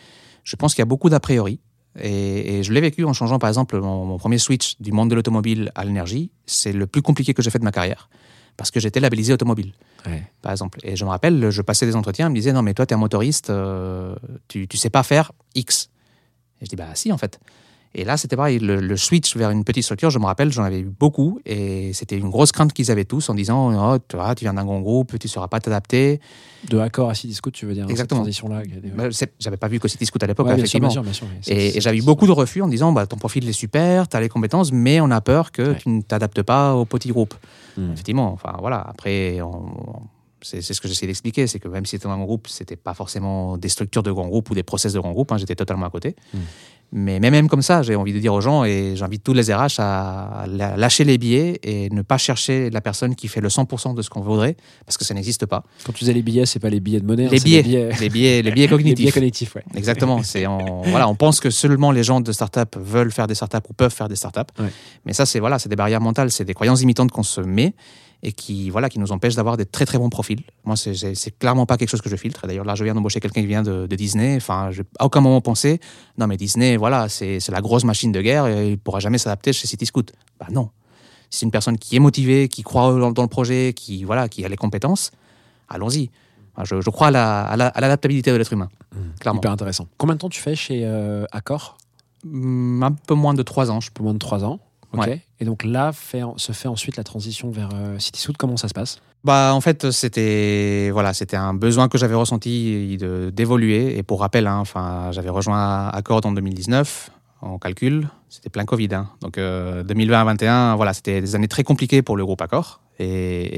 Je 0.44 0.56
pense 0.56 0.72
qu'il 0.72 0.80
y 0.80 0.82
a 0.82 0.86
beaucoup 0.86 1.10
d'a 1.10 1.20
priori. 1.20 1.60
Et, 2.00 2.56
et 2.56 2.62
je 2.62 2.72
l'ai 2.72 2.80
vécu 2.80 3.04
en 3.04 3.12
changeant, 3.12 3.38
par 3.38 3.48
exemple, 3.48 3.78
mon, 3.82 4.06
mon 4.06 4.16
premier 4.16 4.38
switch 4.38 4.80
du 4.80 4.92
monde 4.92 5.10
de 5.10 5.14
l'automobile 5.14 5.72
à 5.74 5.84
l'énergie. 5.84 6.30
C'est 6.46 6.72
le 6.72 6.86
plus 6.86 7.02
compliqué 7.02 7.34
que 7.34 7.42
j'ai 7.42 7.50
fait 7.50 7.58
de 7.58 7.64
ma 7.64 7.72
carrière 7.72 8.08
parce 8.56 8.70
que 8.70 8.80
j'étais 8.80 9.00
labellisé 9.00 9.32
automobile. 9.32 9.72
Ouais. 10.06 10.22
par 10.42 10.52
exemple. 10.52 10.78
Et 10.82 10.96
je 10.96 11.04
me 11.04 11.10
rappelle, 11.10 11.50
je 11.50 11.62
passais 11.62 11.86
des 11.86 11.96
entretiens, 11.96 12.28
on 12.28 12.30
me 12.30 12.34
disait 12.34 12.52
non 12.52 12.62
mais 12.62 12.74
toi 12.74 12.86
tu 12.86 12.92
es 12.92 12.94
un 12.94 13.00
motoriste, 13.00 13.50
euh, 13.50 14.14
tu 14.48 14.68
tu 14.68 14.76
sais 14.76 14.90
pas 14.90 15.02
faire 15.02 15.32
X. 15.54 15.90
Et 16.60 16.66
je 16.66 16.70
dis 16.70 16.76
bah 16.76 16.94
si 16.94 17.12
en 17.12 17.18
fait. 17.18 17.40
Et 17.98 18.04
là 18.04 18.18
c'était 18.18 18.36
pareil, 18.36 18.58
le, 18.58 18.78
le 18.78 18.96
switch 18.98 19.34
vers 19.36 19.50
une 19.50 19.64
petite 19.64 19.82
structure, 19.82 20.10
je 20.10 20.18
me 20.18 20.26
rappelle, 20.26 20.52
j'en 20.52 20.64
avais 20.64 20.80
eu 20.80 20.84
beaucoup 21.00 21.40
et 21.46 21.92
c'était 21.94 22.18
une 22.18 22.28
grosse 22.28 22.52
crainte 22.52 22.74
qu'ils 22.74 22.90
avaient 22.90 23.06
tous 23.06 23.30
en 23.30 23.34
disant 23.34 23.94
oh, 23.94 23.98
tu 24.36 24.44
viens 24.44 24.52
d'un 24.52 24.64
grand 24.66 24.80
groupe, 24.80 25.18
tu 25.18 25.28
sauras 25.28 25.48
pas 25.48 25.60
t'adapter. 25.60 26.20
De 26.68 26.78
accord 26.78 27.08
à 27.08 27.14
Cityscoot, 27.14 27.52
tu 27.52 27.64
veux 27.64 27.72
dire 27.72 27.86
Exactement. 27.88 28.24
cette 28.24 28.34
transition-là 28.42 28.62
Bah, 28.94 29.04
J'avais 29.38 29.56
pas 29.56 29.68
vu 29.68 29.80
que 29.80 29.88
Cityscoot 29.88 30.22
à 30.22 30.26
l'époque, 30.26 30.46
Ouais, 30.46 30.56
bien 30.56 30.66
sûr, 30.66 30.78
effectivement. 30.78 31.02
bien 31.02 31.12
sûr, 31.14 31.26
bien 31.26 31.40
sûr, 31.42 31.52
Et, 31.56 31.78
et 31.78 31.80
j'avais 31.80 31.96
eu 31.98 32.02
beaucoup 32.02 32.26
de 32.26 32.32
refus 32.32 32.60
en 32.60 32.68
disant 32.68 32.92
bah, 32.92 33.06
ton 33.06 33.16
profil 33.16 33.48
est 33.48 33.52
super, 33.52 34.08
tu 34.08 34.16
as 34.16 34.20
les 34.20 34.28
compétences, 34.28 34.72
mais 34.72 35.00
on 35.00 35.10
a 35.10 35.20
peur 35.22 35.50
que 35.50 35.62
Ouais. 35.70 35.76
tu 35.78 35.88
ne 35.88 36.02
t'adaptes 36.02 36.42
pas 36.42 36.74
au 36.74 36.84
petit 36.84 37.08
groupe. 37.08 37.34
Hmm. 37.78 37.92
Effectivement, 37.92 38.30
enfin 38.32 38.56
voilà, 38.60 38.80
après, 38.86 39.40
on- 39.40 40.02
c'est 40.46 40.74
ce 40.74 40.80
que 40.80 40.88
j'essaie 40.88 41.06
d'expliquer, 41.06 41.46
c'est 41.46 41.58
que 41.58 41.68
même 41.68 41.84
si 41.84 41.92
c'était 41.92 42.06
un 42.06 42.16
grand 42.16 42.24
groupe, 42.24 42.48
c'était 42.48 42.76
pas 42.76 42.94
forcément 42.94 43.58
des 43.58 43.68
structures 43.68 44.02
de 44.02 44.12
grand 44.12 44.28
groupe 44.28 44.50
ou 44.50 44.54
des 44.54 44.62
process 44.62 44.92
de 44.92 45.00
grand 45.00 45.12
groupe, 45.12 45.32
hein, 45.32 45.38
j'étais 45.38 45.56
totalement 45.56 45.86
à 45.86 45.90
côté. 45.90 46.14
Mm. 46.32 46.38
Mais, 46.92 47.18
mais 47.18 47.32
même 47.32 47.48
comme 47.48 47.62
ça, 47.62 47.82
j'ai 47.82 47.96
envie 47.96 48.12
de 48.12 48.20
dire 48.20 48.32
aux 48.32 48.40
gens, 48.40 48.64
et 48.64 48.94
j'invite 48.94 49.24
tous 49.24 49.32
les 49.32 49.52
RH 49.52 49.80
à 49.80 50.46
lâcher 50.46 51.02
les 51.02 51.18
billets 51.18 51.58
et 51.64 51.90
ne 51.90 52.02
pas 52.02 52.16
chercher 52.16 52.70
la 52.70 52.80
personne 52.80 53.16
qui 53.16 53.26
fait 53.26 53.40
le 53.40 53.48
100% 53.48 53.94
de 53.94 54.02
ce 54.02 54.08
qu'on 54.08 54.20
voudrait, 54.20 54.56
parce 54.84 54.96
que 54.96 55.04
ça 55.04 55.12
n'existe 55.12 55.46
pas. 55.46 55.64
Quand 55.84 55.92
tu 55.92 56.04
disais 56.04 56.12
les 56.12 56.22
billets, 56.22 56.46
c'est 56.46 56.60
pas 56.60 56.70
les 56.70 56.78
billets 56.78 57.00
de 57.00 57.06
monnaie, 57.06 57.26
hein, 57.26 57.30
Les 57.32 57.38
c'est 57.38 57.44
billets, 57.44 57.62
les 57.62 57.68
billets, 57.68 57.90
les 58.00 58.08
billets, 58.08 58.42
les 58.42 58.50
billets 58.52 58.66
les 58.66 58.68
cognitifs. 58.68 58.96
billets 58.96 59.12
connectifs, 59.12 59.54
ouais. 59.56 59.64
Exactement. 59.74 60.22
C'est 60.22 60.46
on, 60.46 60.82
voilà, 60.86 61.08
on 61.08 61.16
pense 61.16 61.40
que 61.40 61.50
seulement 61.50 61.90
les 61.90 62.04
gens 62.04 62.20
de 62.20 62.30
start-up 62.30 62.76
veulent 62.78 63.12
faire 63.12 63.26
des 63.26 63.34
start-up 63.34 63.64
ou 63.68 63.72
peuvent 63.72 63.92
faire 63.92 64.08
des 64.08 64.16
start-up. 64.16 64.48
Ouais. 64.58 64.70
Mais 65.04 65.12
ça, 65.12 65.26
c'est 65.26 65.40
voilà, 65.40 65.58
c'est 65.58 65.68
des 65.68 65.76
barrières 65.76 66.00
mentales, 66.00 66.30
c'est 66.30 66.44
des 66.44 66.54
croyances 66.54 66.80
limitantes 66.80 67.10
qu'on 67.10 67.24
se 67.24 67.40
met 67.40 67.74
et 68.22 68.32
qui 68.32 68.70
voilà, 68.70 68.88
qui 68.88 68.98
nous 68.98 69.12
empêchent 69.12 69.34
d'avoir 69.36 69.56
des 69.56 69.66
très 69.66 69.84
très 69.86 69.98
bons 69.98 70.08
profils. 70.10 70.42
Moi, 70.64 70.76
c'est- 70.76 71.38
clairement 71.38 71.66
pas 71.66 71.76
quelque 71.76 71.90
chose 71.90 72.00
que 72.00 72.08
je 72.08 72.16
filtre. 72.16 72.46
D'ailleurs, 72.46 72.64
là, 72.64 72.74
je 72.74 72.82
viens 72.84 72.94
d'embaucher 72.94 73.20
quelqu'un 73.20 73.40
qui 73.42 73.46
vient 73.46 73.62
de, 73.62 73.86
de 73.86 73.96
Disney. 73.96 74.36
Enfin, 74.36 74.70
je 74.70 74.82
à 74.98 75.04
aucun 75.06 75.20
moment 75.20 75.40
pensé, 75.40 75.80
non 76.18 76.26
mais 76.26 76.36
Disney, 76.36 76.76
voilà, 76.76 77.08
c'est 77.08 77.38
la 77.50 77.60
grosse 77.60 77.84
machine 77.84 78.12
de 78.12 78.20
guerre 78.22 78.46
et 78.46 78.70
il 78.72 78.78
pourra 78.78 79.00
jamais 79.00 79.18
s'adapter 79.18 79.52
chez 79.52 79.66
Cityscoot. 79.66 80.12
Bah 80.40 80.46
non. 80.50 80.70
C'est 81.30 81.44
une 81.44 81.50
personne 81.50 81.76
qui 81.76 81.96
est 81.96 81.98
motivée, 81.98 82.48
qui 82.48 82.62
croit 82.62 82.92
dans, 82.98 83.10
dans 83.12 83.22
le 83.22 83.28
projet, 83.28 83.72
qui 83.74 84.04
voilà, 84.04 84.28
qui 84.28 84.44
a 84.44 84.48
les 84.48 84.56
compétences. 84.56 85.10
Allons-y. 85.68 86.10
Je, 86.64 86.80
je 86.80 86.90
crois 86.90 87.08
à 87.08 87.10
la- 87.10 87.42
à 87.44 87.56
la- 87.56 87.66
à 87.68 87.80
l'adaptabilité 87.80 88.30
de 88.32 88.36
l'être 88.36 88.52
humain, 88.52 88.70
clairement. 89.20 89.40
Hyper 89.40 89.50
intéressant. 89.50 89.86
Combien 89.98 90.14
de 90.14 90.20
temps 90.20 90.30
tu 90.30 90.40
fais 90.40 90.54
chez 90.56 90.82
euh, 90.84 91.26
Accor? 91.32 91.76
Hum, 92.24 92.82
Un 92.82 92.92
peu 92.92 93.14
moins 93.14 93.34
de 93.34 93.42
trois 93.42 93.70
ans, 93.70 93.80
je 93.80 93.90
Un 93.90 93.92
peu 93.92 94.02
moins 94.02 94.14
de 94.14 94.18
3 94.18 94.42
ans. 94.44 94.58
Ouais. 95.00 95.20
Et 95.40 95.44
donc 95.44 95.64
là, 95.64 95.92
fait, 95.92 96.22
se 96.36 96.52
fait 96.52 96.68
ensuite 96.68 96.96
la 96.96 97.04
transition 97.04 97.50
vers 97.50 97.70
euh, 97.74 97.98
CitySoot. 97.98 98.36
Comment 98.36 98.56
ça 98.56 98.68
se 98.68 98.74
passe? 98.74 99.00
Bah, 99.24 99.52
en 99.54 99.60
fait, 99.60 99.90
c'était 99.90 100.90
voilà, 100.92 101.12
c'était 101.12 101.36
un 101.36 101.52
besoin 101.54 101.88
que 101.88 101.98
j'avais 101.98 102.14
ressenti 102.14 102.96
d'évoluer. 103.32 103.98
Et 103.98 104.02
pour 104.02 104.20
rappel, 104.20 104.46
hein, 104.46 104.58
enfin, 104.58 105.10
j'avais 105.12 105.30
rejoint 105.30 105.88
Accord 105.88 106.20
en 106.24 106.32
2019. 106.32 107.10
En 107.42 107.58
calcul, 107.58 108.08
c'était 108.30 108.48
plein 108.48 108.64
Covid. 108.64 108.88
hein. 108.94 109.10
Donc 109.20 109.36
euh, 109.36 109.84
2020-2021, 109.84 110.76
voilà, 110.76 110.94
c'était 110.94 111.20
des 111.20 111.34
années 111.34 111.48
très 111.48 111.64
compliquées 111.64 112.00
pour 112.02 112.16
le 112.16 112.24
groupe 112.24 112.40
Accor. 112.40 112.80
Et, 112.98 113.04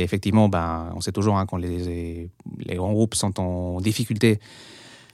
et 0.00 0.02
effectivement, 0.02 0.48
ben, 0.48 0.90
on 0.96 1.00
sait 1.00 1.12
toujours 1.12 1.38
hein, 1.38 1.46
quand 1.46 1.58
les, 1.58 2.28
les 2.58 2.74
grands 2.74 2.92
groupes 2.92 3.14
sont 3.14 3.38
en 3.38 3.80
difficulté, 3.80 4.40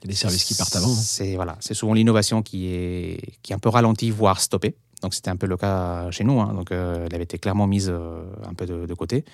Il 0.02 0.04
y 0.04 0.09
a 0.09 0.11
des 0.12 0.16
services 0.16 0.45
qui 0.45 0.54
partent 0.54 0.76
avant. 0.76 0.88
c'est 0.88 1.35
voilà, 1.37 1.57
c'est 1.61 1.75
souvent 1.75 1.93
l'innovation 1.93 2.40
qui 2.43 2.69
est 2.69 3.21
qui 3.43 3.52
est 3.52 3.57
un 3.57 3.59
peu 3.59 3.69
ralentie, 3.69 4.11
voire 4.11 4.40
stoppée. 4.40 4.76
Donc 5.03 5.15
c'était 5.15 5.31
un 5.31 5.37
peu 5.37 5.47
le 5.47 5.57
cas 5.57 6.11
chez 6.11 6.25
nous. 6.25 6.41
hein. 6.41 6.53
Donc 6.55 6.73
euh, 6.73 7.07
elle 7.07 7.15
avait 7.15 7.25
été 7.25 7.39
clairement 7.39 7.67
mise 7.67 7.91
euh, 7.93 8.25
un 8.49 8.55
peu 8.55 8.67
de, 8.67 8.95
côté. 8.95 9.25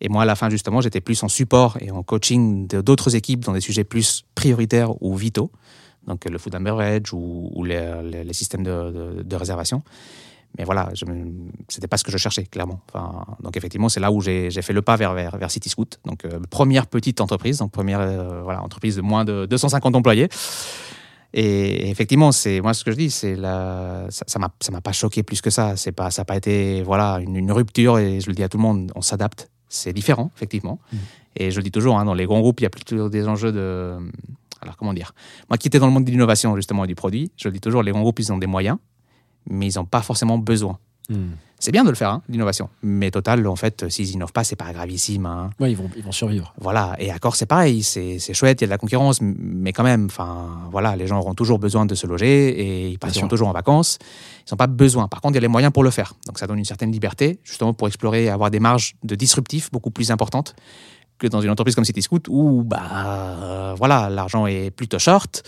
Et 0.00 0.08
moi, 0.08 0.22
à 0.22 0.24
la 0.24 0.34
fin, 0.34 0.48
justement, 0.48 0.80
j'étais 0.80 1.00
plus 1.00 1.22
en 1.22 1.28
support 1.28 1.76
et 1.80 1.90
en 1.90 2.02
coaching 2.02 2.66
d'autres 2.68 3.16
équipes 3.16 3.40
dans 3.44 3.52
des 3.52 3.60
sujets 3.60 3.84
plus 3.84 4.24
prioritaires 4.34 4.90
ou 5.02 5.14
vitaux. 5.14 5.50
Donc 6.06 6.24
le 6.24 6.38
food 6.38 6.54
and 6.54 6.62
beverage 6.62 7.12
ou, 7.12 7.64
les, 7.64 8.24
les- 8.24 8.32
systèmes 8.32 8.62
de, 8.62 9.36
réservation. 9.36 9.82
Mais 10.58 10.64
voilà, 10.64 10.88
je 10.94 11.04
me- 11.04 11.50
c'était 11.68 11.86
pas 11.86 11.98
ce 11.98 12.02
que 12.04 12.10
je 12.10 12.16
cherchais, 12.16 12.44
clairement. 12.44 12.80
Donc 13.42 13.56
effectivement, 13.58 13.90
c'est 13.90 14.00
là 14.00 14.10
où 14.10 14.22
j'ai 14.22 14.50
fait 14.50 14.72
le 14.72 14.80
pas 14.82 14.96
vers, 14.96 15.12
vers, 15.12 15.36
vers 15.36 15.50
City 15.50 15.68
Scoot. 15.68 16.00
Donc 16.06 16.24
euh, 16.24 16.40
première 16.48 16.86
petite 16.86 17.20
entreprise, 17.20 17.58
donc 17.58 17.70
première 17.70 18.00
voilà, 18.42 18.62
entreprise 18.62 18.96
de 18.96 19.02
moins 19.02 19.26
de 19.26 19.44
250 19.44 19.94
employés. 19.94 20.28
Et 21.32 21.88
effectivement, 21.90 22.32
c'est 22.32 22.60
moi 22.60 22.74
ce 22.74 22.82
que 22.82 22.90
je 22.90 22.96
dis, 22.96 23.10
c'est 23.10 23.36
la, 23.36 24.06
ça, 24.10 24.38
m'a, 24.38 24.52
ça 24.60 24.72
m'a 24.72 24.80
pas 24.80 24.92
choqué 24.92 25.22
plus 25.22 25.40
que 25.40 25.50
ça. 25.50 25.76
C'est 25.76 25.92
pas, 25.92 26.10
ça 26.10 26.22
n'a 26.22 26.24
pas 26.24 26.36
été 26.36 26.82
voilà 26.82 27.20
une, 27.20 27.36
une 27.36 27.52
rupture 27.52 27.98
et 27.98 28.20
je 28.20 28.26
le 28.28 28.34
dis 28.34 28.42
à 28.42 28.48
tout 28.48 28.56
le 28.56 28.62
monde, 28.62 28.90
on 28.94 29.00
s'adapte. 29.00 29.50
C'est 29.68 29.92
différent, 29.92 30.32
effectivement. 30.36 30.80
Et 31.36 31.52
je 31.52 31.56
le 31.58 31.62
dis 31.62 31.70
toujours, 31.70 31.96
hein, 31.98 32.04
dans 32.04 32.14
les 32.14 32.26
grands 32.26 32.40
groupes, 32.40 32.58
il 32.58 32.64
y 32.64 32.66
a 32.66 32.70
plutôt 32.70 33.08
des 33.08 33.28
enjeux 33.28 33.52
de, 33.52 33.96
alors 34.60 34.76
comment 34.76 34.92
dire, 34.92 35.14
moi 35.48 35.56
qui 35.56 35.68
étais 35.68 35.78
dans 35.78 35.86
le 35.86 35.92
monde 35.92 36.04
de 36.04 36.10
l'innovation 36.10 36.56
justement 36.56 36.84
et 36.84 36.88
du 36.88 36.96
produit, 36.96 37.30
je 37.36 37.48
le 37.48 37.52
dis 37.52 37.60
toujours, 37.60 37.84
les 37.84 37.92
grands 37.92 38.02
groupes 38.02 38.18
ils 38.18 38.32
ont 38.32 38.38
des 38.38 38.48
moyens, 38.48 38.78
mais 39.48 39.68
ils 39.68 39.78
n'ont 39.78 39.84
pas 39.84 40.02
forcément 40.02 40.38
besoin. 40.38 40.78
Hmm. 41.10 41.32
C'est 41.62 41.72
bien 41.72 41.84
de 41.84 41.90
le 41.90 41.94
faire, 41.94 42.08
hein, 42.08 42.22
l'innovation. 42.30 42.70
Mais 42.82 43.10
Total, 43.10 43.46
en 43.46 43.54
fait, 43.54 43.86
s'ils 43.90 44.12
innovent 44.12 44.32
pas, 44.32 44.44
c'est 44.44 44.56
pas 44.56 44.72
gravissime. 44.72 45.26
hein. 45.26 45.50
Ouais, 45.60 45.70
ils 45.70 45.76
vont, 45.76 45.90
ils 45.94 46.02
vont 46.02 46.10
survivre. 46.10 46.54
Voilà, 46.58 46.96
et 46.98 47.10
Accor, 47.10 47.36
c'est 47.36 47.44
pareil, 47.44 47.82
c'est 47.82 48.18
c'est 48.18 48.32
chouette, 48.32 48.62
il 48.62 48.64
y 48.64 48.64
a 48.64 48.68
de 48.68 48.70
la 48.70 48.78
concurrence, 48.78 49.18
mais 49.20 49.74
quand 49.74 49.82
même, 49.82 50.06
enfin, 50.06 50.48
voilà, 50.70 50.96
les 50.96 51.06
gens 51.06 51.18
auront 51.18 51.34
toujours 51.34 51.58
besoin 51.58 51.84
de 51.84 51.94
se 51.94 52.06
loger 52.06 52.48
et 52.48 52.88
ils 52.88 52.98
passeront 52.98 53.28
toujours 53.28 53.48
en 53.48 53.52
vacances. 53.52 53.98
Ils 54.48 54.54
n'ont 54.54 54.56
pas 54.56 54.68
besoin. 54.68 55.06
Par 55.06 55.20
contre, 55.20 55.32
il 55.32 55.36
y 55.36 55.38
a 55.38 55.42
les 55.42 55.48
moyens 55.48 55.70
pour 55.70 55.84
le 55.84 55.90
faire. 55.90 56.14
Donc, 56.26 56.38
ça 56.38 56.46
donne 56.46 56.58
une 56.58 56.64
certaine 56.64 56.92
liberté, 56.92 57.40
justement, 57.44 57.74
pour 57.74 57.88
explorer 57.88 58.24
et 58.24 58.30
avoir 58.30 58.50
des 58.50 58.60
marges 58.60 58.94
de 59.04 59.14
disruptif 59.14 59.70
beaucoup 59.70 59.90
plus 59.90 60.10
importantes 60.10 60.54
que 61.20 61.26
dans 61.28 61.40
une 61.40 61.50
entreprise 61.50 61.74
comme 61.76 61.84
CityScoot 61.84 62.22
où, 62.28 62.62
bah, 62.64 63.74
voilà, 63.76 64.08
l'argent 64.10 64.46
est 64.46 64.70
plutôt 64.70 64.98
short. 64.98 65.42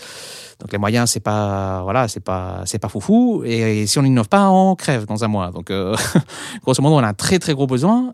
Donc, 0.59 0.71
les 0.71 0.77
moyens, 0.77 1.09
c'est 1.09 1.19
pas, 1.19 1.81
voilà, 1.83 2.07
c'est 2.07 2.19
pas, 2.21 2.61
c'est 2.65 2.79
pas 2.79 2.87
foufou. 2.87 3.43
Et, 3.45 3.81
et 3.81 3.87
si 3.87 3.99
on 3.99 4.03
n'innove 4.03 4.29
pas, 4.29 4.49
on 4.49 4.75
crève 4.75 5.05
dans 5.05 5.23
un 5.23 5.27
mois. 5.27 5.51
Donc, 5.51 5.69
euh, 5.71 5.95
grosso 6.63 6.81
modo, 6.81 6.95
on 6.95 6.99
a 7.03 7.07
un 7.07 7.13
très, 7.13 7.39
très 7.39 7.53
gros 7.53 7.67
besoin 7.67 8.13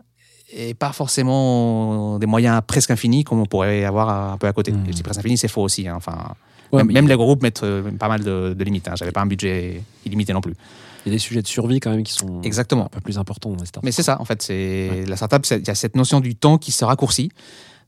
et 0.52 0.74
pas 0.74 0.90
forcément 0.92 2.18
des 2.18 2.26
moyens 2.26 2.60
presque 2.66 2.90
infinis 2.90 3.22
comme 3.22 3.38
on 3.40 3.46
pourrait 3.46 3.84
avoir 3.84 4.32
un 4.32 4.36
peu 4.38 4.48
à 4.48 4.52
côté. 4.52 4.74
Je 4.86 4.90
dis 4.92 5.02
presque 5.02 5.20
infini, 5.20 5.36
c'est 5.36 5.46
faux 5.48 5.62
aussi. 5.62 5.86
hein. 5.86 5.94
Enfin, 5.96 6.16
Ouais, 6.72 6.78
même, 6.78 6.86
mais 6.86 6.92
même 6.94 7.08
les 7.08 7.14
gros 7.16 7.24
groupes 7.26 7.42
mettent 7.42 7.64
euh, 7.64 7.90
pas 7.98 8.06
mal 8.08 8.22
de, 8.22 8.54
de 8.56 8.64
limites. 8.64 8.86
Hein. 8.86 8.94
J'avais 8.96 9.10
pas 9.10 9.20
un 9.20 9.26
budget 9.26 9.82
illimité 10.06 10.32
non 10.32 10.40
plus. 10.40 10.54
Il 11.04 11.08
y 11.08 11.12
a 11.12 11.14
des 11.14 11.18
sujets 11.18 11.42
de 11.42 11.46
survie 11.46 11.80
quand 11.80 11.90
même 11.90 12.02
qui 12.02 12.12
sont 12.12 12.42
Exactement. 12.42 12.86
un 12.86 12.88
peu 12.88 13.00
plus 13.00 13.18
importants 13.18 13.50
dans 13.50 13.60
les 13.60 13.66
startups. 13.66 13.84
Mais 13.84 13.92
c'est 13.92 14.02
ça, 14.02 14.20
en 14.20 14.24
fait. 14.24 14.42
c'est 14.42 15.04
La 15.06 15.16
startup, 15.16 15.46
il 15.50 15.66
y 15.66 15.70
a 15.70 15.74
cette 15.74 15.96
notion 15.96 16.20
du 16.20 16.34
temps 16.34 16.58
qui 16.58 16.72
se 16.72 16.84
raccourcit. 16.84 17.30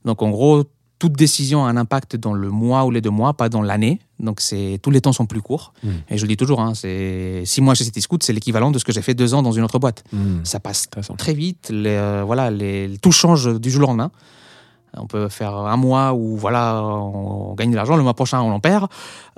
Donc, 0.05 0.21
en 0.21 0.29
gros, 0.29 0.63
toute 0.99 1.13
décision 1.13 1.65
a 1.65 1.69
un 1.69 1.77
impact 1.77 2.15
dans 2.15 2.33
le 2.33 2.49
mois 2.49 2.85
ou 2.85 2.91
les 2.91 3.01
deux 3.01 3.09
mois, 3.09 3.33
pas 3.33 3.49
dans 3.49 3.61
l'année. 3.61 3.99
Donc, 4.19 4.39
c'est 4.39 4.79
tous 4.81 4.89
les 4.89 5.01
temps 5.01 5.11
sont 5.13 5.25
plus 5.25 5.41
courts. 5.41 5.73
Mm. 5.83 5.89
Et 6.09 6.17
je 6.17 6.23
le 6.23 6.29
dis 6.29 6.37
toujours, 6.37 6.61
hein, 6.61 6.73
c'est 6.75 7.43
six 7.45 7.61
mois 7.61 7.75
chez 7.75 7.83
CityScoot, 7.83 8.23
c'est 8.23 8.33
l'équivalent 8.33 8.71
de 8.71 8.79
ce 8.79 8.85
que 8.85 8.91
j'ai 8.91 9.01
fait 9.01 9.13
deux 9.13 9.33
ans 9.33 9.43
dans 9.43 9.51
une 9.51 9.63
autre 9.63 9.79
boîte. 9.79 10.03
Hmm. 10.13 10.43
Ça 10.43 10.59
passe 10.59 10.87
très 11.17 11.33
vite. 11.33 11.69
Les, 11.71 11.89
euh, 11.89 12.23
voilà, 12.25 12.51
les, 12.51 12.97
tout 13.01 13.11
change 13.11 13.59
du 13.59 13.69
jour 13.69 13.83
au 13.83 13.87
lendemain. 13.87 14.11
On 14.97 15.07
peut 15.07 15.27
faire 15.27 15.55
un 15.55 15.75
mois 15.77 16.13
où 16.13 16.37
voilà, 16.37 16.83
on 16.83 17.55
gagne 17.55 17.71
de 17.71 17.75
l'argent, 17.75 17.95
le 17.95 18.03
mois 18.03 18.13
prochain 18.13 18.41
on 18.41 18.51
en 18.51 18.59
perd. 18.59 18.87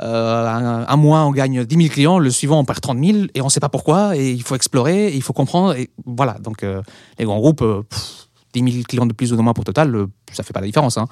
Euh, 0.02 0.48
un, 0.48 0.86
un 0.88 0.96
mois 0.98 1.22
on 1.22 1.32
gagne 1.32 1.64
10 1.64 1.76
000 1.76 1.90
clients, 1.90 2.20
le 2.20 2.30
suivant 2.30 2.60
on 2.60 2.66
perd 2.66 2.82
30 2.82 3.04
000 3.04 3.18
et 3.34 3.42
on 3.42 3.46
ne 3.46 3.50
sait 3.50 3.62
pas 3.62 3.70
pourquoi. 3.70 4.18
Et 4.18 4.32
il 4.32 4.44
faut 4.44 4.56
explorer, 4.56 5.08
et 5.08 5.16
il 5.16 5.22
faut 5.22 5.34
comprendre. 5.34 5.76
Et 5.76 5.92
voilà, 6.06 6.34
donc 6.40 6.64
euh, 6.64 6.82
les 7.18 7.26
grands 7.26 7.40
groupes, 7.40 7.62
euh, 7.62 7.84
pff, 7.90 8.28
10 8.54 8.72
000 8.72 8.84
clients 8.84 9.06
de 9.06 9.14
plus 9.14 9.32
ou 9.32 9.38
de 9.38 9.42
moins 9.42 9.54
pour 9.54 9.64
total, 9.64 9.96
euh, 9.96 10.08
ça 10.34 10.44
fait 10.44 10.54
pas 10.54 10.60
la 10.62 10.68
différence. 10.68 10.98
Hein. 10.98 11.08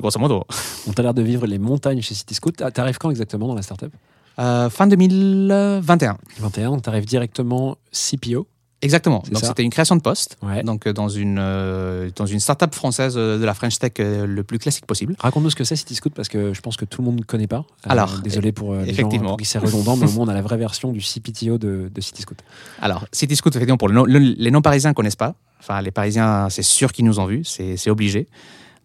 Grosso 0.00 0.18
modo. 0.18 0.44
On 0.88 0.92
t'a 0.92 1.02
l'air 1.02 1.14
de 1.14 1.22
vivre 1.22 1.46
les 1.46 1.58
montagnes 1.58 2.00
chez 2.00 2.14
CityScoot. 2.14 2.62
Ah, 2.62 2.70
T'arrives 2.70 2.98
quand 2.98 3.10
exactement 3.10 3.46
dans 3.46 3.54
la 3.54 3.62
startup? 3.62 3.92
Fin 4.36 4.86
2021. 4.86 6.16
21. 6.38 6.78
T'arrives 6.78 7.04
directement 7.04 7.76
CPO. 7.92 8.46
Exactement. 8.82 9.22
Donc 9.30 9.42
c'était 9.44 9.62
une 9.62 9.70
création 9.70 9.94
de 9.94 10.00
poste. 10.00 10.38
Ouais. 10.42 10.62
Donc 10.62 10.86
euh, 10.86 10.92
dans 10.94 11.08
une 11.10 11.36
euh, 11.38 12.10
dans 12.16 12.24
une 12.26 12.40
startup 12.40 12.74
française 12.74 13.14
euh, 13.16 13.38
de 13.38 13.44
la 13.44 13.52
French 13.52 13.78
Tech 13.78 13.92
euh, 14.00 14.26
le 14.26 14.42
plus 14.42 14.58
classique 14.58 14.86
possible. 14.86 15.14
Raconte-nous 15.18 15.50
ce 15.50 15.56
que 15.56 15.64
c'est 15.64 15.76
CityScoot 15.76 16.10
parce 16.14 16.28
que 16.28 16.54
je 16.54 16.60
pense 16.62 16.76
que 16.78 16.86
tout 16.86 17.02
le 17.02 17.06
monde 17.06 17.18
ne 17.18 17.24
connaît 17.24 17.46
pas. 17.46 17.58
Euh, 17.58 17.90
Alors, 17.90 18.20
désolé 18.20 18.52
pour 18.52 18.74
les 18.74 18.88
effectivement. 18.88 19.30
gens 19.30 19.36
qui 19.36 19.44
c'est 19.44 19.58
redondant, 19.58 19.96
mais 19.96 20.06
au 20.06 20.12
moins 20.12 20.24
on 20.24 20.28
a 20.28 20.34
la 20.34 20.40
vraie 20.42 20.56
version 20.56 20.92
du 20.92 21.00
CPTO 21.00 21.58
de, 21.58 21.90
de 21.94 22.00
CityScoot. 22.00 22.36
Alors, 22.80 23.06
CityScoot, 23.12 23.50
effectivement, 23.50 23.76
pour 23.76 23.88
le 23.88 23.94
non- 23.94 24.04
le- 24.04 24.18
les 24.18 24.50
non-parisiens 24.50 24.90
ne 24.90 24.94
connaissent 24.94 25.14
pas. 25.16 25.34
Enfin, 25.60 25.82
les 25.82 25.90
Parisiens, 25.90 26.48
c'est 26.48 26.62
sûr 26.62 26.90
qu'ils 26.92 27.04
nous 27.04 27.20
ont 27.20 27.26
vus, 27.26 27.44
c'est 27.44 27.76
c'est 27.76 27.90
obligé. 27.90 28.28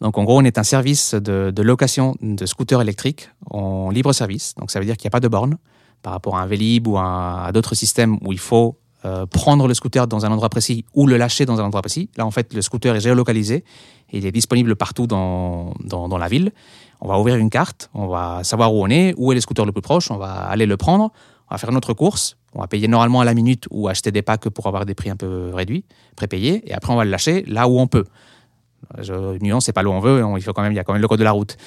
Donc, 0.02 0.18
en 0.18 0.26
gros, 0.26 0.38
on 0.42 0.44
est 0.44 0.58
un 0.58 0.64
service 0.64 1.14
de, 1.16 1.52
de 1.56 1.62
location 1.62 2.18
de 2.22 2.46
scooters 2.46 2.82
électriques 2.82 3.30
en 3.50 3.92
libre 3.92 4.12
service. 4.12 4.54
Donc, 4.56 4.72
ça 4.72 4.80
veut 4.80 4.86
dire 4.86 4.98
qu'il 4.98 5.06
n'y 5.06 5.12
a 5.12 5.16
pas 5.16 5.22
de 5.22 5.30
borne 5.30 5.56
par 6.02 6.12
rapport 6.12 6.36
à 6.38 6.42
un 6.42 6.46
Vélib 6.48 6.86
ou 6.86 6.98
à, 6.98 7.46
à 7.46 7.52
d'autres 7.54 7.76
systèmes 7.76 8.18
où 8.26 8.34
il 8.34 8.40
faut 8.40 8.78
euh, 9.06 9.26
prendre 9.26 9.68
le 9.68 9.74
scooter 9.74 10.08
dans 10.08 10.26
un 10.26 10.32
endroit 10.32 10.50
précis 10.50 10.84
ou 10.94 11.08
le 11.08 11.16
lâcher 11.16 11.46
dans 11.46 11.62
un 11.62 11.64
endroit 11.64 11.82
précis. 11.82 12.10
Là, 12.18 12.26
en 12.26 12.32
fait, 12.32 12.54
le 12.54 12.62
scooter 12.62 12.96
est 12.96 13.00
géolocalisé 13.00 13.64
il 14.12 14.26
est 14.26 14.32
disponible 14.32 14.76
partout 14.76 15.08
dans, 15.08 15.74
dans, 15.84 16.18
la 16.18 16.28
ville. 16.28 16.52
On 17.02 17.08
va 17.08 17.20
ouvrir 17.20 17.36
une 17.36 17.50
carte, 17.50 17.90
on 17.94 18.08
va 18.08 18.44
savoir 18.44 18.74
où 18.74 18.84
on 18.84 18.88
est, 18.88 19.14
où 19.18 19.32
est 19.32 19.36
le 19.36 19.42
scooter 19.42 19.66
le 19.66 19.72
plus 19.72 19.82
proche, 19.82 20.12
on 20.12 20.18
va 20.18 20.32
aller 20.32 20.66
le 20.66 20.78
prendre, 20.78 21.12
on 21.50 21.54
va 21.54 21.58
faire 21.58 21.72
notre 21.72 21.94
course, 21.94 22.38
on 22.54 22.62
va 22.62 22.68
payer 22.68 22.88
normalement 22.88 23.22
à 23.22 23.26
la 23.26 23.34
minute 23.34 23.68
ou 23.72 23.88
acheter 23.88 24.12
des 24.12 24.22
packs 24.22 24.50
pour 24.50 24.68
avoir 24.68 24.86
des 24.86 24.96
prix 24.96 25.10
un 25.10 25.16
peu 25.16 25.52
réduits, 25.54 25.84
prépayés, 26.16 26.64
et 26.70 26.74
après 26.74 26.94
on 26.94 26.96
va 26.96 27.04
le 27.04 27.12
lâcher 27.12 27.44
là 27.48 27.68
où 27.68 27.80
on 27.80 27.88
peut. 27.88 28.06
Je, 29.02 29.38
nuance, 29.40 29.66
c'est 29.66 29.74
pas 29.74 29.84
là 29.84 29.90
où 29.90 29.94
on 29.94 30.00
veut, 30.00 30.24
on- 30.24 30.38
il 30.38 30.44
faut 30.44 30.54
quand 30.54 30.62
même, 30.62 30.72
il 30.72 30.76
y 30.76 30.80
a 30.80 30.84
quand 30.84 30.94
même 30.94 31.02
le 31.02 31.08
code 31.08 31.20
de 31.20 31.24
la 31.24 31.32
route. 31.32 31.58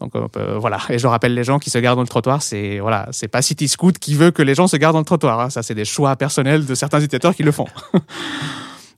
Donc 0.00 0.12
on 0.14 0.28
peut- 0.28 0.54
voilà. 0.58 0.78
Et 0.90 0.98
je 0.98 1.06
rappelle 1.06 1.34
les 1.34 1.44
gens 1.44 1.58
qui 1.58 1.70
se 1.70 1.78
gardent 1.78 1.98
dans 1.98 2.02
le 2.02 2.08
trottoir, 2.08 2.42
c'est 2.42 2.80
voilà, 2.80 3.08
c'est 3.12 3.28
pas 3.28 3.42
City 3.42 3.68
Scoot 3.68 3.98
qui 3.98 4.14
veut 4.14 4.30
que 4.32 4.42
les 4.42 4.54
gens 4.54 4.66
se 4.66 4.76
gardent 4.76 4.94
dans 4.94 5.00
le 5.00 5.04
trottoir. 5.04 5.38
hein. 5.40 5.50
Ça, 5.50 5.62
c'est 5.62 5.74
des 5.74 5.84
choix 5.84 6.16
personnels 6.16 6.66
de 6.66 6.74
certains 6.74 6.98
utilisateurs 6.98 7.34
qui 7.34 7.42
le 7.44 7.52
font. 7.52 7.66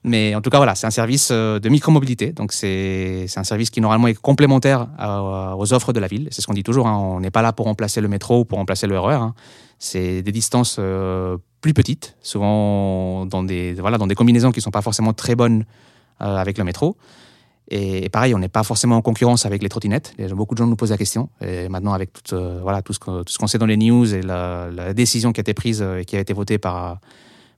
Mais 0.03 0.35
en 0.35 0.41
tout 0.41 0.49
cas, 0.49 0.57
voilà, 0.57 0.73
c'est 0.75 0.87
un 0.87 0.91
service 0.91 1.29
euh, 1.31 1.59
de 1.59 1.67
micromobilité. 1.69 2.31
Donc, 2.31 2.53
c'est 2.53 3.25
un 3.35 3.43
service 3.43 3.69
qui, 3.69 3.81
normalement, 3.81 4.07
est 4.07 4.13
complémentaire 4.13 4.87
aux 5.57 5.73
offres 5.73 5.91
de 5.91 5.99
la 5.99 6.07
ville. 6.07 6.29
C'est 6.31 6.41
ce 6.41 6.47
qu'on 6.47 6.53
dit 6.53 6.63
toujours. 6.63 6.87
hein. 6.87 6.95
On 6.97 7.19
n'est 7.19 7.31
pas 7.31 7.41
là 7.41 7.51
pour 7.51 7.65
remplacer 7.65 7.99
le 7.99 8.07
métro 8.07 8.39
ou 8.41 8.45
pour 8.45 8.57
remplacer 8.57 8.87
le 8.87 8.97
RER. 8.97 9.15
hein. 9.15 9.33
C'est 9.79 10.21
des 10.21 10.31
distances 10.31 10.77
euh, 10.79 11.37
plus 11.61 11.73
petites, 11.73 12.15
souvent 12.21 13.25
dans 13.25 13.43
des, 13.43 13.73
voilà, 13.73 13.97
dans 13.97 14.07
des 14.07 14.15
combinaisons 14.15 14.51
qui 14.51 14.59
ne 14.59 14.63
sont 14.63 14.71
pas 14.71 14.81
forcément 14.81 15.13
très 15.13 15.35
bonnes 15.35 15.65
euh, 16.21 16.37
avec 16.37 16.57
le 16.57 16.63
métro. 16.63 16.95
Et, 17.69 18.07
pareil, 18.09 18.33
on 18.33 18.39
n'est 18.39 18.47
pas 18.47 18.63
forcément 18.63 18.95
en 18.95 19.01
concurrence 19.01 19.45
avec 19.45 19.61
les 19.61 19.69
trottinettes. 19.69 20.13
Et 20.17 20.27
beaucoup 20.27 20.55
de 20.55 20.59
gens 20.59 20.67
nous 20.67 20.75
posent 20.77 20.91
la 20.91 20.97
question. 20.97 21.29
Et 21.41 21.67
maintenant, 21.67 21.93
avec 21.93 22.13
tout, 22.13 22.33
euh, 22.35 22.59
voilà, 22.61 22.81
tout 22.81 22.93
ce 22.93 22.99
qu'on 22.99 23.23
ce 23.27 23.47
sait 23.47 23.57
dans 23.57 23.65
les 23.65 23.75
news 23.77 24.13
et 24.13 24.21
la, 24.21 24.69
la 24.71 24.93
décision 24.93 25.33
qui 25.33 25.39
a 25.39 25.41
été 25.41 25.53
prise 25.53 25.81
euh, 25.81 25.99
et 25.99 26.05
qui 26.05 26.15
a 26.15 26.19
été 26.19 26.31
votée 26.33 26.57
par, 26.57 26.99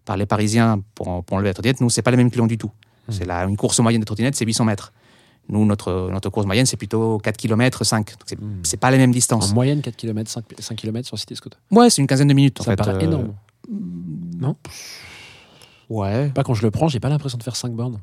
par 0.05 0.17
les 0.17 0.25
Parisiens 0.25 0.81
pour, 0.95 1.23
pour 1.23 1.35
enlever 1.37 1.49
la 1.49 1.53
trottinette, 1.53 1.79
nous, 1.81 1.89
c'est 1.91 2.01
pas 2.01 2.11
les 2.11 2.17
mêmes 2.17 2.31
clients 2.31 2.47
du 2.47 2.57
tout. 2.57 2.71
C'est 3.09 3.25
la, 3.25 3.43
une 3.45 3.57
course 3.57 3.79
moyenne 3.79 4.01
de 4.01 4.05
trottinette, 4.05 4.35
c'est 4.35 4.45
800 4.45 4.65
mètres. 4.65 4.93
Nous, 5.47 5.65
notre, 5.65 6.09
notre 6.11 6.29
course 6.29 6.45
moyenne, 6.45 6.67
c'est 6.67 6.77
plutôt 6.77 7.17
4 7.17 7.35
km, 7.37 7.83
5. 7.83 8.05
Donc, 8.11 8.17
c'est 8.27 8.39
Hmm. 8.39 8.59
c'est 8.63 8.77
pas 8.77 8.91
les 8.91 8.97
mêmes 8.99 9.11
distances. 9.11 9.51
En 9.51 9.55
moyenne, 9.55 9.81
4 9.81 9.95
km, 9.95 10.29
5, 10.29 10.43
5 10.59 10.75
km 10.75 11.07
sur 11.07 11.17
CityScoot. 11.17 11.49
Ouais, 11.71 11.89
c'est 11.89 12.01
une 12.01 12.07
quinzaine 12.07 12.27
de 12.27 12.33
minutes, 12.35 12.61
en 12.61 12.63
Ça 12.65 12.71
me 12.71 12.73
fait. 12.73 12.77
paraît 12.83 12.95
euh, 12.95 12.99
énorme. 13.07 13.33
Non 14.39 14.55
Ouais. 15.89 16.29
Pas 16.29 16.43
quand 16.43 16.53
je 16.53 16.61
le 16.61 16.69
prends, 16.71 16.87
j'ai 16.87 16.99
pas 16.99 17.09
l'impression 17.09 17.37
de 17.39 17.43
faire 17.43 17.55
5 17.55 17.71
bornes. 17.73 17.99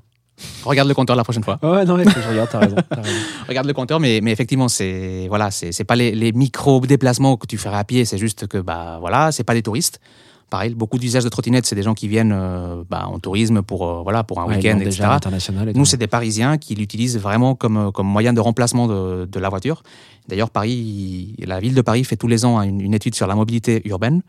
Regarde 0.65 0.89
le 0.89 0.95
compteur 0.95 1.17
la 1.17 1.25
prochaine 1.25 1.45
fois. 1.45 1.59
Ouais, 1.63 1.85
non, 1.85 1.97
mais 1.97 2.05
je 2.05 2.29
regarde, 2.29 2.49
t'as 2.51 2.59
raison. 2.59 2.77
Regarde 3.49 3.67
le 3.67 3.73
compteur, 3.73 4.01
mais, 4.01 4.21
mais 4.23 4.33
effectivement, 4.33 4.69
c'est 4.69 5.27
voilà, 5.29 5.51
c'est 5.51 5.73
c'est 5.73 5.85
pas 5.85 5.97
les, 5.97 6.13
les 6.15 6.33
micro 6.33 6.81
déplacements 6.81 7.37
que 7.37 7.47
tu 7.47 7.57
ferais 7.57 7.77
à 7.79 7.85
pied, 7.85 8.05
c'est 8.05 8.19
juste 8.19 8.47
que 8.47 8.59
bah 8.59 8.99
voilà, 9.01 9.33
c'est 9.33 9.45
pas 9.45 9.55
des 9.55 9.63
touristes. 9.63 10.01
Pareil, 10.49 10.75
beaucoup 10.75 10.99
d'usages 10.99 11.25
de 11.25 11.29
trottinettes, 11.29 11.67
c'est 11.67 11.75
des 11.75 11.83
gens 11.83 11.95
qui 11.95 12.07
viennent 12.07 12.31
euh, 12.33 12.85
bah, 12.89 13.07
en 13.09 13.19
tourisme 13.19 13.63
pour, 13.63 13.85
euh, 13.89 14.03
voilà, 14.05 14.23
pour 14.23 14.39
un 14.41 14.47
Ouais, 14.47 14.57
week-end, 14.57 14.79
etc. 14.79 15.03
international 15.03 15.71
et 15.71 15.73
Nous, 15.73 15.85
c'est 15.85 15.97
des 15.97 16.07
Parisiens 16.07 16.57
qui 16.57 16.77
l'utilisent 16.77 17.19
vraiment 17.19 17.57
comme, 17.57 17.77
euh, 17.77 17.91
comme 17.91 18.07
moyen 18.07 18.33
de 18.33 18.39
remplacement 18.39 18.87
de, 18.87 19.25
de 19.25 19.41
la 19.41 19.49
voiture. 19.49 19.83
D'ailleurs, 20.29 20.51
Paris, 20.51 21.35
la 21.45 21.59
ville 21.59 21.75
de 21.75 21.83
Paris 21.83 22.05
fait 22.05 22.15
tous 22.17 22.29
les 22.29 22.45
ans 22.45 22.63
une, 22.63 22.81
une 22.81 22.95
étude 22.95 23.17
sur 23.17 23.27
la 23.27 23.35
mobilité 23.35 23.83
urbaine. 23.89 24.23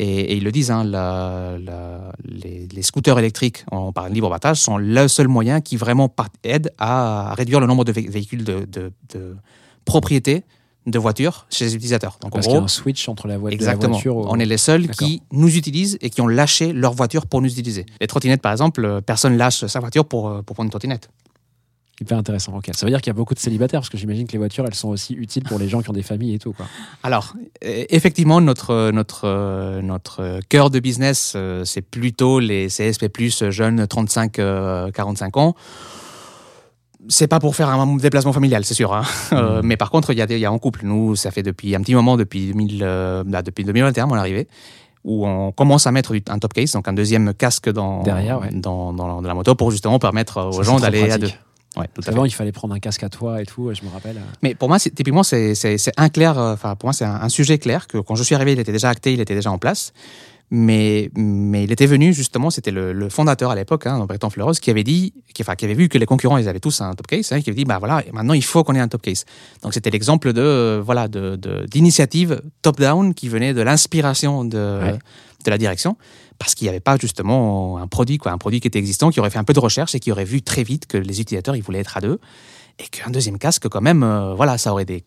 Et, 0.00 0.20
et 0.32 0.36
ils 0.36 0.44
le 0.44 0.52
disent, 0.52 0.70
hein, 0.70 0.84
la- 0.84 1.56
la- 1.60 2.12
les, 2.24 2.68
les 2.72 2.82
scooters 2.82 3.18
électriques 3.18 3.64
en, 3.72 3.92
par 3.92 4.08
libre 4.08 4.30
battage 4.30 4.58
sont 4.58 4.78
le 4.78 5.08
seul 5.08 5.26
moyen 5.26 5.60
qui 5.60 5.76
vraiment 5.76 6.08
aide 6.44 6.72
à 6.78 7.34
réduire 7.36 7.58
le 7.58 7.66
nombre 7.66 7.84
de 7.84 7.90
vé- 7.92 8.08
véhicules 8.08 8.44
de, 8.44 8.64
de, 8.64 8.92
de 9.12 9.34
propriété 9.84 10.44
de 10.86 10.98
voitures 11.00 11.46
chez 11.50 11.64
les 11.64 11.74
utilisateurs. 11.74 12.16
Donc, 12.22 12.32
Parce 12.32 12.46
en 12.46 12.48
qu'il 12.48 12.54
y 12.54 12.56
a 12.56 12.58
gros, 12.60 12.64
un 12.64 12.68
switch 12.68 13.08
entre 13.08 13.26
la, 13.26 13.36
de 13.38 13.44
la 13.44 13.50
Exactement. 13.50 13.94
voiture. 13.94 14.16
au- 14.16 14.26
On 14.28 14.38
est 14.38 14.46
les 14.46 14.56
seuls 14.56 14.88
qui 14.88 15.20
nous 15.32 15.56
utilisent 15.56 15.98
et 16.00 16.10
qui 16.10 16.20
ont 16.20 16.28
lâché 16.28 16.72
leur 16.72 16.92
voiture 16.94 17.26
pour 17.26 17.42
nous 17.42 17.48
utiliser. 17.50 17.84
Les 18.00 18.06
trottinettes, 18.06 18.40
par 18.40 18.52
exemple, 18.52 18.84
euh, 18.84 19.00
personne 19.00 19.36
lâche 19.36 19.66
sa 19.66 19.80
voiture 19.80 20.04
pour, 20.04 20.28
euh, 20.28 20.42
pour 20.42 20.54
prendre 20.54 20.66
une 20.68 20.70
trottinette. 20.70 21.10
Hyper 22.00 22.16
intéressant. 22.18 22.56
Ok. 22.56 22.70
Ça 22.72 22.86
veut 22.86 22.90
dire 22.90 23.00
qu'il 23.00 23.10
y 23.10 23.14
a 23.14 23.14
beaucoup 23.14 23.34
de 23.34 23.40
célibataires 23.40 23.80
parce 23.80 23.88
que 23.88 23.98
j'imagine 23.98 24.26
que 24.26 24.32
les 24.32 24.38
voitures, 24.38 24.64
elles 24.66 24.74
sont 24.74 24.88
aussi 24.88 25.14
utiles 25.14 25.42
pour 25.42 25.58
les 25.58 25.68
gens 25.68 25.82
qui 25.82 25.90
ont 25.90 25.94
des 25.94 26.02
familles 26.04 26.34
et 26.34 26.38
tout. 26.38 26.52
Quoi. 26.52 26.66
Alors, 27.02 27.34
euh, 27.64 27.84
effectivement, 27.90 28.40
notre, 28.40 28.90
notre, 28.92 29.22
euh, 29.24 29.82
notre 29.82 30.38
cœur 30.48 30.70
de 30.70 30.78
business, 30.78 31.32
euh, 31.34 31.64
c'est 31.64 31.82
plutôt 31.82 32.38
les 32.38 32.68
CSP+, 32.68 33.08
jeunes 33.50 33.84
35-45 33.84 35.38
ans. 35.38 35.54
C'est 37.08 37.26
pas 37.28 37.40
pour 37.40 37.56
faire 37.56 37.68
un 37.68 37.96
déplacement 37.96 38.32
familial, 38.32 38.64
c'est 38.64 38.74
sûr. 38.74 38.92
hein. 38.92 39.02
Euh, 39.32 39.60
mais 39.64 39.76
par 39.76 39.90
contre, 39.90 40.12
il 40.12 40.18
y, 40.18 40.22
a 40.22 40.32
y 40.32 40.44
a 40.44 40.52
en 40.52 40.58
couple. 40.58 40.80
Nous, 40.84 41.16
ça 41.16 41.30
fait 41.30 41.42
depuis 41.42 41.74
un 41.74 41.80
petit 41.80 41.94
moment, 41.94 42.16
depuis, 42.16 42.48
2000, 42.48 42.80
euh, 42.82 43.24
là, 43.28 43.42
depuis 43.42 43.64
2021, 43.64 44.06
mon 44.06 44.14
arrivée, 44.14 44.48
où 45.04 45.26
on 45.26 45.52
commence 45.52 45.86
à 45.86 45.92
mettre 45.92 46.14
un 46.28 46.38
top 46.38 46.52
case, 46.52 46.72
donc 46.72 46.86
un 46.88 46.92
deuxième 46.92 47.34
casque 47.34 47.70
dans, 47.70 48.02
Derrière, 48.02 48.40
ouais. 48.40 48.50
dans, 48.52 48.92
dans 48.92 49.20
la 49.20 49.34
moto 49.34 49.54
pour 49.54 49.70
justement 49.70 49.98
permettre 49.98 50.42
aux 50.48 50.52
Ça, 50.52 50.62
gens 50.62 50.78
d'aller 50.80 51.10
à 51.10 51.18
deux. 51.18 51.30
Ouais, 51.76 51.86
tout. 51.94 52.00
Avant, 52.06 52.24
il 52.24 52.30
fallait 52.32 52.50
prendre 52.52 52.74
un 52.74 52.78
casque 52.80 53.02
à 53.04 53.08
toi 53.08 53.40
et 53.42 53.46
tout. 53.46 53.72
Je 53.74 53.82
me 53.84 53.90
rappelle. 53.90 54.20
Mais 54.42 54.54
pour 54.54 54.68
moi, 54.68 54.78
typiquement, 54.80 55.22
c'est 55.22 55.52
clair. 56.12 56.38
euh, 56.38 56.54
Enfin, 56.54 56.74
pour 56.76 56.88
moi, 56.88 56.92
c'est 56.92 57.04
un, 57.04 57.14
un 57.20 57.28
sujet 57.28 57.58
clair 57.58 57.86
que 57.86 57.98
quand 57.98 58.14
je 58.14 58.22
suis 58.22 58.34
arrivé, 58.34 58.52
il 58.52 58.58
était 58.60 58.72
déjà 58.72 58.88
acté, 58.88 59.12
il 59.12 59.20
était 59.20 59.34
déjà 59.34 59.50
en 59.50 59.58
place. 59.58 59.92
Mais, 60.50 61.10
mais 61.14 61.64
il 61.64 61.72
était 61.72 61.84
venu 61.84 62.14
justement, 62.14 62.48
c'était 62.48 62.70
le, 62.70 62.94
le 62.94 63.10
fondateur 63.10 63.50
à 63.50 63.54
l'époque, 63.54 63.86
hein, 63.86 64.06
Breton 64.06 64.30
Fleuros, 64.30 64.52
qui 64.52 64.70
avait 64.70 64.82
dit, 64.82 65.12
qui, 65.34 65.42
enfin, 65.42 65.54
qui 65.56 65.66
avait 65.66 65.74
vu 65.74 65.90
que 65.90 65.98
les 65.98 66.06
concurrents, 66.06 66.38
ils 66.38 66.48
avaient 66.48 66.58
tous 66.58 66.80
un 66.80 66.94
top 66.94 67.06
case, 67.06 67.30
hein, 67.32 67.42
qui 67.42 67.50
avait 67.50 67.56
dit, 67.58 67.66
bah 67.66 67.76
voilà, 67.78 68.02
maintenant 68.14 68.32
il 68.32 68.42
faut 68.42 68.64
qu'on 68.64 68.74
ait 68.74 68.80
un 68.80 68.88
top 68.88 69.02
case. 69.02 69.26
Donc 69.62 69.74
c'était 69.74 69.90
l'exemple 69.90 70.32
de, 70.32 70.40
euh, 70.40 70.80
voilà, 70.82 71.06
de 71.06 71.36
de- 71.36 71.66
d'initiative 71.66 72.40
top 72.62 72.80
down 72.80 73.12
qui 73.12 73.28
venait 73.28 73.52
de 73.52 73.60
l'inspiration 73.60 74.42
de, 74.46 74.56
Ouais. 74.56 74.98
de 75.44 75.50
la 75.50 75.58
direction, 75.58 75.98
parce 76.38 76.54
qu'il 76.54 76.66
n'y 76.66 76.70
avait 76.70 76.80
pas 76.80 76.96
justement 76.96 77.78
un 77.78 77.86
produit, 77.86 78.18
quoi, 78.18 78.32
un 78.32 78.38
produit 78.38 78.60
qui 78.60 78.68
était 78.68 78.78
existant, 78.78 79.10
qui 79.10 79.18
aurait 79.20 79.30
fait 79.30 79.38
un 79.38 79.44
peu 79.44 79.52
de 79.52 79.60
recherche 79.60 79.94
et 79.94 80.00
qui 80.00 80.12
aurait 80.12 80.24
vu 80.24 80.40
très 80.42 80.62
vite 80.62 80.86
que 80.86 80.96
les 80.96 81.20
utilisateurs, 81.20 81.56
ils 81.56 81.62
voulaient 81.62 81.80
être 81.80 81.96
à 81.96 82.00
deux 82.00 82.20
et 82.78 82.84
qu'un 82.88 83.10
deuxième 83.10 83.38
casque, 83.38 83.68
quand 83.68 83.80
même, 83.80 84.02
euh, 84.04 84.34
voilà, 84.34 84.56
ça 84.56 84.70
aurait 84.72 84.82
aidé 84.82 85.04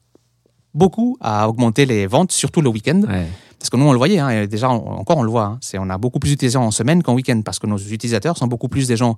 beaucoup 0.74 1.18
à 1.22 1.48
augmenter 1.50 1.86
les 1.86 2.08
ventes, 2.08 2.32
surtout 2.32 2.62
le 2.62 2.70
week-end. 2.70 3.02
Ouais. 3.08 3.28
Parce 3.60 3.70
que 3.70 3.78
nous, 3.78 3.86
on 3.86 3.92
le 3.92 3.98
voyait, 3.98 4.20
hein, 4.20 4.30
et 4.30 4.48
déjà, 4.48 4.70
on- 4.70 5.00
encore, 5.00 5.18
on 5.18 5.24
le 5.24 5.30
voit. 5.30 5.44
hein, 5.46 5.58
c'est, 5.62 5.78
on 5.78 5.90
a 5.90 5.98
beaucoup 5.98 6.20
plus 6.20 6.32
d'utilisateurs 6.32 6.66
en 6.68 6.72
semaine 6.72 7.04
qu'en 7.04 7.14
week-end, 7.14 7.42
parce 7.44 7.60
que 7.60 7.68
nos 7.68 7.78
utilisateurs 7.78 8.38
sont 8.38 8.48
beaucoup 8.48 8.68
plus 8.70 8.88
des 8.88 8.98
gens 8.98 9.18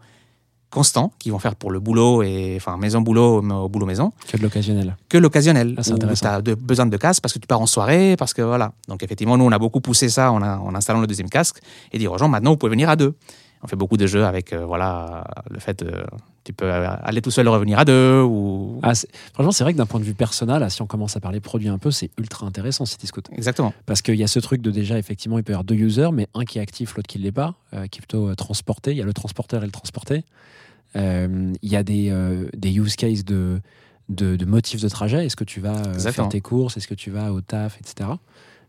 constants, 0.74 1.14
qui 1.20 1.30
vont 1.30 1.40
faire 1.40 1.56
pour 1.56 1.72
le 1.72 1.80
boulot, 1.80 2.24
et 2.24 2.56
enfin, 2.58 2.76
maison-boulot, 2.78 3.42
au 3.42 3.70
boulot-maison, 3.70 4.12
Que 4.30 4.38
de 4.38 4.42
l'occasionnel. 4.44 4.98
que 5.08 5.18
l'occasionnel. 5.18 5.76
Ah, 5.78 5.82
tu 5.84 6.52
as 6.52 6.56
besoin 6.56 6.86
de 6.88 6.98
casque 6.98 7.22
parce 7.22 7.34
que 7.34 7.40
tu 7.40 7.48
pars 7.48 7.62
en 7.62 7.66
soirée, 7.68 8.16
parce 8.18 8.34
que 8.34 8.42
voilà. 8.42 8.74
Donc, 8.88 9.04
effectivement, 9.04 9.38
nous, 9.38 9.46
on 9.46 9.52
a 9.52 9.60
beaucoup 9.60 9.80
poussé 9.82 10.10
ça 10.10 10.32
en, 10.32 10.42
en 10.42 10.76
installant 10.76 11.00
le 11.02 11.08
deuxième 11.08 11.30
casque, 11.30 11.58
et 11.92 11.98
dire 11.98 12.12
aux 12.12 12.18
gens, 12.18 12.28
maintenant, 12.28 12.52
vous 12.52 12.58
pouvez 12.58 12.72
venir 12.72 12.90
à 12.90 12.96
deux. 12.96 13.14
On 13.64 13.68
fait 13.68 13.76
beaucoup 13.78 13.98
de 13.98 14.06
jeux 14.06 14.26
avec, 14.26 14.52
euh, 14.52 14.66
voilà, 14.66 15.24
le 15.50 15.60
fait 15.60 15.84
de. 15.84 16.04
Tu 16.44 16.52
peux 16.52 16.70
aller 16.70 17.22
tout 17.22 17.32
seul 17.32 17.48
revenir 17.48 17.80
à 17.80 17.86
deux, 17.86 18.22
ou. 18.22 18.80
Ah, 18.84 18.92
franchement, 19.34 19.54
c'est 19.54 19.64
vrai 19.64 19.72
que 19.72 19.78
d'un 19.78 19.86
point 19.86 20.02
de 20.02 20.06
vue 20.06 20.14
personnel, 20.14 20.60
là, 20.60 20.70
si 20.70 20.82
on 20.82 20.86
commence 20.88 21.16
à 21.16 21.22
parler 21.22 21.40
produit 21.40 21.70
un 21.70 21.78
peu, 21.78 21.90
c'est 21.90 22.12
ultra 22.18 22.46
intéressant 22.46 22.86
CityScoot. 22.86 23.22
Exactement. 23.32 23.74
Parce 23.86 24.02
qu'il 24.02 24.16
y 24.16 24.24
a 24.24 24.28
ce 24.28 24.40
truc 24.40 24.62
de 24.62 24.70
déjà, 24.70 25.00
effectivement, 25.00 25.38
il 25.38 25.44
peut 25.46 25.54
y 25.54 25.56
avoir 25.56 25.64
deux 25.64 25.76
users, 25.76 26.10
mais 26.12 26.28
un 26.34 26.44
qui 26.44 26.60
est 26.60 26.62
actif, 26.62 26.96
l'autre 26.96 27.08
qui 27.08 27.20
ne 27.20 27.24
l'est 27.24 27.32
pas, 27.32 27.56
euh, 27.74 27.88
qui 27.88 28.00
est 28.00 28.02
plutôt 28.02 28.28
euh, 28.28 28.36
transporté. 28.36 28.92
Il 28.92 28.98
y 28.98 29.02
a 29.02 29.06
le 29.06 29.14
transporteur 29.14 29.64
et 29.64 29.66
le 29.66 29.72
transporté. 29.72 30.26
Euh, 30.96 31.54
il 31.62 31.72
y 31.72 31.76
a 31.76 31.84
des, 31.84 32.10
euh, 32.12 32.48
des 32.56 32.72
use 32.78 32.98
cases 32.98 33.24
de, 33.24 33.62
de, 34.10 34.36
de 34.36 34.46
motifs 34.46 34.82
de 34.82 34.90
trajet. 34.90 35.26
Est-ce 35.26 35.36
que 35.38 35.44
tu 35.46 35.60
vas 35.62 35.78
euh, 35.88 35.98
faire 36.12 36.30
tes 36.30 36.42
courses? 36.42 36.78
Est-ce 36.78 36.88
que 36.88 36.94
tu 36.94 37.10
vas 37.10 37.32
au 37.32 37.42
taf, 37.42 37.80
etc. 37.80 38.10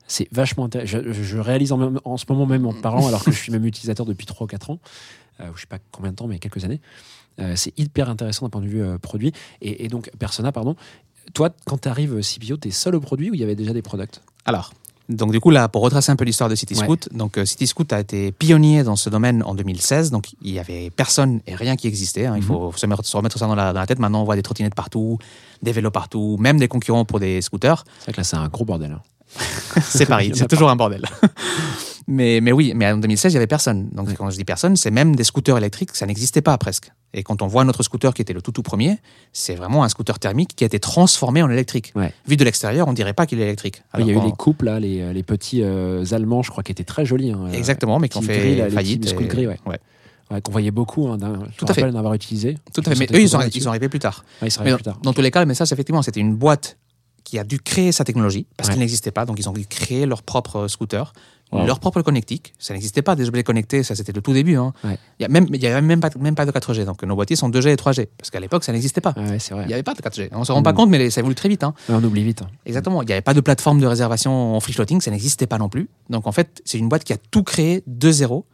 C'est 0.06 0.28
vachement 0.32 0.64
intéressant. 0.66 0.98
Je, 1.06 1.12
je 1.12 1.38
réalise 1.38 1.72
en, 1.72 2.16
ce 2.16 2.24
moment 2.28 2.46
même 2.46 2.66
en 2.66 2.72
te 2.72 2.80
parlant, 2.80 3.06
alors 3.06 3.24
que 3.24 3.32
je 3.32 3.38
suis 3.38 3.52
même 3.52 3.64
utilisateur 3.64 4.04
depuis 4.06 4.26
3 4.26 4.44
ou 4.44 4.48
4 4.48 4.70
ans, 4.70 4.78
euh, 5.40 5.44
je 5.54 5.60
sais 5.62 5.66
pas 5.66 5.78
combien 5.90 6.10
de 6.10 6.16
temps, 6.16 6.26
mais 6.26 6.38
quelques 6.38 6.64
années. 6.64 6.80
Euh, 7.40 7.54
c'est 7.56 7.76
hyper 7.78 8.08
intéressant 8.10 8.46
d'un 8.46 8.50
point 8.50 8.60
de 8.60 8.66
vue 8.68 8.82
euh, 8.82 8.98
produit. 8.98 9.32
Et, 9.60 9.84
et 9.84 9.88
donc, 9.88 10.10
Persona, 10.18 10.52
pardon. 10.52 10.76
Toi, 11.32 11.50
quand 11.64 11.78
tu 11.80 11.88
arrives 11.88 12.20
CPO, 12.20 12.58
tu 12.58 12.68
es 12.68 12.70
seul 12.70 12.94
au 12.94 13.00
produit 13.00 13.30
ou 13.30 13.34
il 13.34 13.40
y 13.40 13.42
avait 13.42 13.56
déjà 13.56 13.72
des 13.72 13.82
products? 13.82 14.20
Alors, 14.44 14.72
donc 15.08 15.32
du 15.32 15.40
coup, 15.40 15.50
là, 15.50 15.68
pour 15.68 15.82
retracer 15.82 16.12
un 16.12 16.16
peu 16.16 16.24
l'histoire 16.24 16.48
de 16.50 16.54
CityScoot, 16.54 17.08
donc 17.12 17.36
euh, 17.38 17.44
CityScoot 17.44 17.92
a 17.92 18.00
été 18.00 18.30
pionnier 18.30 18.84
dans 18.84 18.96
ce 18.96 19.10
domaine 19.10 19.42
en 19.44 19.54
2016, 19.54 20.10
donc 20.10 20.28
il 20.42 20.52
y 20.52 20.58
avait 20.58 20.90
personne 20.90 21.40
et 21.46 21.54
rien 21.56 21.76
qui 21.76 21.88
existait. 21.88 22.26
hein. 22.26 22.36
Il 22.36 22.42
faut 22.42 22.72
se, 22.76 22.86
mettre- 22.86 23.04
se 23.04 23.16
remettre 23.16 23.38
ça 23.38 23.46
dans 23.46 23.54
la, 23.54 23.72
dans 23.72 23.80
la 23.80 23.86
tête. 23.86 23.98
Maintenant, 23.98 24.20
on 24.20 24.24
voit 24.24 24.36
des 24.36 24.42
trottinettes 24.42 24.74
partout, 24.74 25.18
des 25.62 25.72
vélos 25.72 25.90
partout, 25.90 26.36
même 26.38 26.58
des 26.58 26.68
concurrents 26.68 27.04
pour 27.06 27.20
des 27.20 27.40
scooters. 27.42 27.84
C'est 27.98 28.04
vrai 28.04 28.12
que 28.12 28.16
là, 28.18 28.24
c'est 28.24 28.36
un 28.36 28.48
gros 28.48 28.64
bordel. 28.64 28.92
hein. 28.92 29.00
C'est 29.82 30.06
Paris, 30.06 30.32
c'est 30.34 30.48
toujours 30.48 30.70
un 30.70 30.76
bordel. 30.76 31.02
mais, 32.06 32.40
mais 32.42 32.52
oui, 32.52 32.72
mais 32.76 32.90
en 32.90 32.98
2016, 32.98 33.32
il 33.32 33.34
y 33.34 33.36
avait 33.38 33.46
personne. 33.46 33.88
Donc 33.92 34.12
quand 34.14 34.30
je 34.30 34.36
dis 34.36 34.44
personne, 34.44 34.76
c'est 34.76 34.90
même 34.90 35.16
des 35.16 35.24
scooters 35.24 35.56
électriques, 35.58 35.90
ça 35.94 36.06
n'existait 36.06 36.42
pas 36.42 36.56
presque. 36.58 36.90
Et 37.12 37.22
quand 37.22 37.42
on 37.42 37.46
voit 37.46 37.64
notre 37.64 37.82
scooter 37.82 38.12
qui 38.12 38.22
était 38.22 38.32
le 38.32 38.42
tout 38.42 38.50
tout 38.52 38.62
premier, 38.62 38.98
c'est 39.32 39.54
vraiment 39.54 39.84
un 39.84 39.88
scooter 39.88 40.18
thermique 40.18 40.54
qui 40.56 40.64
a 40.64 40.66
été 40.66 40.80
transformé 40.80 41.42
en 41.42 41.50
électrique. 41.50 41.92
Ouais. 41.94 42.12
Vu 42.26 42.36
de 42.36 42.44
l'extérieur, 42.44 42.88
on 42.88 42.92
dirait 42.92 43.12
pas 43.14 43.26
qu'il 43.26 43.40
est 43.40 43.44
électrique. 43.44 43.82
il 43.98 44.06
y 44.06 44.10
a 44.10 44.12
eu 44.12 44.16
Alors 44.16 44.26
les 44.26 44.32
couples, 44.32 44.64
là, 44.66 44.80
les, 44.80 45.12
les 45.12 45.22
petits 45.22 45.62
euh, 45.62 46.04
Allemands, 46.12 46.42
je 46.42 46.50
crois, 46.50 46.62
qui 46.64 46.72
étaient 46.72 46.84
très 46.84 47.06
jolis. 47.06 47.30
hein, 47.30 47.40
euh, 47.46 47.52
Exactement, 47.52 47.98
mais 48.00 48.08
qui 48.08 48.18
ont 48.18 48.22
fait 48.22 48.56
gris, 48.56 48.70
faillite. 48.70 49.12
et- 49.12 49.26
gris, 49.26 49.46
ouais. 49.46 49.58
ouais, 49.66 50.40
qu'on 50.40 50.50
voyait 50.52 50.72
beaucoup. 50.72 51.06
Hein, 51.08 51.18
je 51.20 51.56
Tout 51.56 51.64
me 51.66 51.70
à 51.70 51.74
fait. 51.74 51.80
rappelle 51.82 51.92
d'en 51.92 51.98
avoir 52.00 52.14
utilisé. 52.14 52.58
Tout 52.74 52.82
à 52.84 52.90
fait. 52.94 52.98
Mais 52.98 53.04
eux, 53.06 53.20
ils 53.20 53.24
content 53.24 53.28
sont, 53.28 53.38
là-dessus. 53.38 53.58
ils 53.58 53.62
sont 53.62 53.68
arrivés 53.70 53.88
plus 53.88 54.00
tard. 54.00 54.24
Ouais, 54.42 54.48
ils 54.48 54.50
sont 54.50 54.62
Mais 54.64 54.70
arrivés 54.72 54.82
dans, 54.82 54.90
plus 54.92 54.94
tard. 54.94 54.98
dans 55.04 55.12
tous 55.12 55.22
les 55.22 55.30
cas, 55.30 55.40
le 55.40 55.46
message, 55.46 55.72
effectivement, 55.72 56.02
c'était 56.02 56.20
une 56.20 56.34
boîte 56.34 56.76
qui 57.24 57.38
a 57.38 57.44
dû 57.44 57.58
créer 57.58 57.90
sa 57.90 58.04
technologie 58.04 58.46
parce 58.56 58.68
Ouais. 58.68 58.74
qu'il 58.74 58.80
n'existait 58.80 59.10
pas. 59.10 59.24
Donc, 59.24 59.38
ils 59.38 59.48
ont 59.48 59.52
dû 59.52 59.66
créer 59.66 60.06
leur 60.06 60.22
propre 60.22 60.68
scooter, 60.68 61.12
Wow. 61.52 61.66
leur 61.66 61.78
propre 61.78 62.02
connectique. 62.02 62.52
Ça 62.58 62.74
n'existait 62.74 63.02
pas, 63.02 63.14
des 63.16 63.28
objets 63.28 63.44
connectés. 63.44 63.82
Ça, 63.84 63.94
c'était 63.94 64.12
le 64.12 64.20
tout 64.20 64.32
début. 64.32 64.56
hein. 64.56 64.72
Ouais. 64.82 64.98
Il 65.20 65.22
y 65.22 65.26
a 65.26 65.28
même, 65.28 65.46
y 65.54 65.66
avait 65.66 65.80
même 65.82 66.00
pas, 66.00 66.10
même 66.18 66.34
pas 66.34 66.44
de 66.46 66.50
4G. 66.50 66.84
Donc, 66.84 67.02
nos 67.04 67.14
boîtiers 67.14 67.36
sont 67.36 67.48
2G 67.48 67.70
et 67.70 67.76
3G. 67.76 68.08
Parce 68.18 68.30
qu'à 68.30 68.40
l'époque, 68.40 68.64
ça 68.64 68.72
n'existait 68.72 69.00
pas. 69.00 69.14
Ouais. 69.16 69.38
Il 69.50 69.66
n'y 69.66 69.72
avait 69.74 69.82
pas 69.84 69.94
de 69.94 70.00
4G. 70.02 70.30
On 70.32 70.40
ne 70.40 70.44
se 70.44 70.52
rend 70.52 70.62
pas 70.62 70.72
Mm. 70.72 70.76
compte, 70.76 70.90
mais 70.90 71.10
ça 71.10 71.20
évolue 71.20 71.34
très 71.36 71.48
vite. 71.48 71.62
hein. 71.62 71.72
On 71.88 72.02
oublie 72.02 72.24
vite. 72.24 72.42
hein. 72.42 72.48
Exactement. 72.66 73.02
Il 73.02 73.06
n'y 73.06 73.12
avait 73.12 73.20
pas 73.22 73.34
de 73.34 73.40
plateforme 73.40 73.78
de 73.80 73.86
réservation 73.86 74.56
en 74.56 74.60
free 74.60 74.72
floating, 74.72 75.00
ça 75.00 75.10
n'existait 75.12 75.46
pas 75.46 75.58
non 75.58 75.68
plus. 75.68 75.88
Donc 76.10 76.26
en 76.26 76.32
fait, 76.32 76.60
c'est 76.64 76.78
une 76.78 76.88
boîte 76.88 77.04
qui 77.04 77.12
a 77.12 77.18
tout 77.30 77.42
créé 77.44 77.82
de 77.86 78.10
zéro 78.10 78.46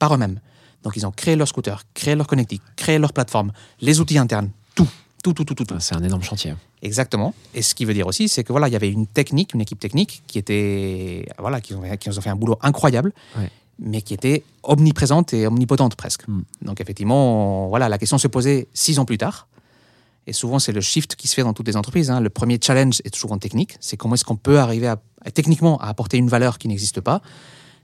par 0.00 0.12
eux-mêmes. 0.14 0.40
Donc 0.82 0.96
ils 0.96 1.06
ont 1.06 1.12
créé 1.12 1.36
leur 1.36 1.46
scooter, 1.46 1.84
créé 1.94 2.14
leur 2.16 2.26
connectique, 2.26 2.62
créé 2.74 2.98
leur 2.98 3.12
plateforme, 3.12 3.52
les 3.80 4.00
outils 4.00 4.18
internes, 4.18 4.50
tout, 4.74 4.88
tout, 5.22 5.32
tout, 5.34 5.44
tout, 5.44 5.54
tout. 5.54 5.66
Ah, 5.70 5.80
C'est 5.80 5.94
un 5.94 6.02
énorme 6.02 6.22
chantier. 6.22 6.54
Exactement. 6.82 7.34
Et 7.54 7.62
ce 7.62 7.74
qui 7.74 7.84
veut 7.84 7.94
dire 7.94 8.06
aussi, 8.06 8.28
c'est 8.28 8.44
que 8.44 8.52
voilà, 8.52 8.68
il 8.68 8.72
y 8.72 8.76
avait 8.76 8.90
une 8.90 9.06
technique, 9.06 9.54
une 9.54 9.60
équipe 9.60 9.78
technique 9.80 10.22
qui 10.26 10.38
était, 10.38 11.26
voilà, 11.38 11.60
qui 11.60 11.74
ont, 11.74 11.82
qui 11.98 12.08
ont 12.08 12.12
fait 12.12 12.30
un 12.30 12.36
boulot 12.36 12.58
incroyable, 12.62 13.12
Ouais. 13.38 13.50
mais 13.78 14.02
qui 14.02 14.14
était 14.14 14.44
omniprésente 14.62 15.32
et 15.34 15.46
omnipotente 15.46 15.94
presque. 15.96 16.26
Mm. 16.28 16.42
Donc 16.62 16.80
effectivement, 16.80 17.68
voilà, 17.68 17.88
la 17.88 17.98
question 17.98 18.18
se 18.18 18.28
posait 18.28 18.68
six 18.74 18.98
ans 18.98 19.04
plus 19.04 19.18
tard. 19.18 19.46
Et 20.26 20.32
souvent, 20.32 20.58
c'est 20.58 20.72
le 20.72 20.80
shift 20.82 21.16
qui 21.16 21.28
se 21.28 21.34
fait 21.34 21.42
dans 21.42 21.54
toutes 21.54 21.66
les 21.66 21.76
entreprises. 21.76 22.10
hein. 22.10 22.20
Le 22.20 22.30
premier 22.30 22.58
challenge 22.62 23.00
est 23.04 23.10
toujours 23.10 23.32
en 23.32 23.38
technique. 23.38 23.76
C'est 23.80 23.96
comment 23.96 24.14
est-ce 24.14 24.24
qu'on 24.24 24.36
peut 24.36 24.58
arriver 24.60 24.86
à- 24.86 24.98
techniquement 25.34 25.78
à 25.80 25.88
apporter 25.88 26.18
une 26.18 26.28
valeur 26.28 26.58
qui 26.58 26.68
n'existe 26.68 27.00
pas. 27.00 27.20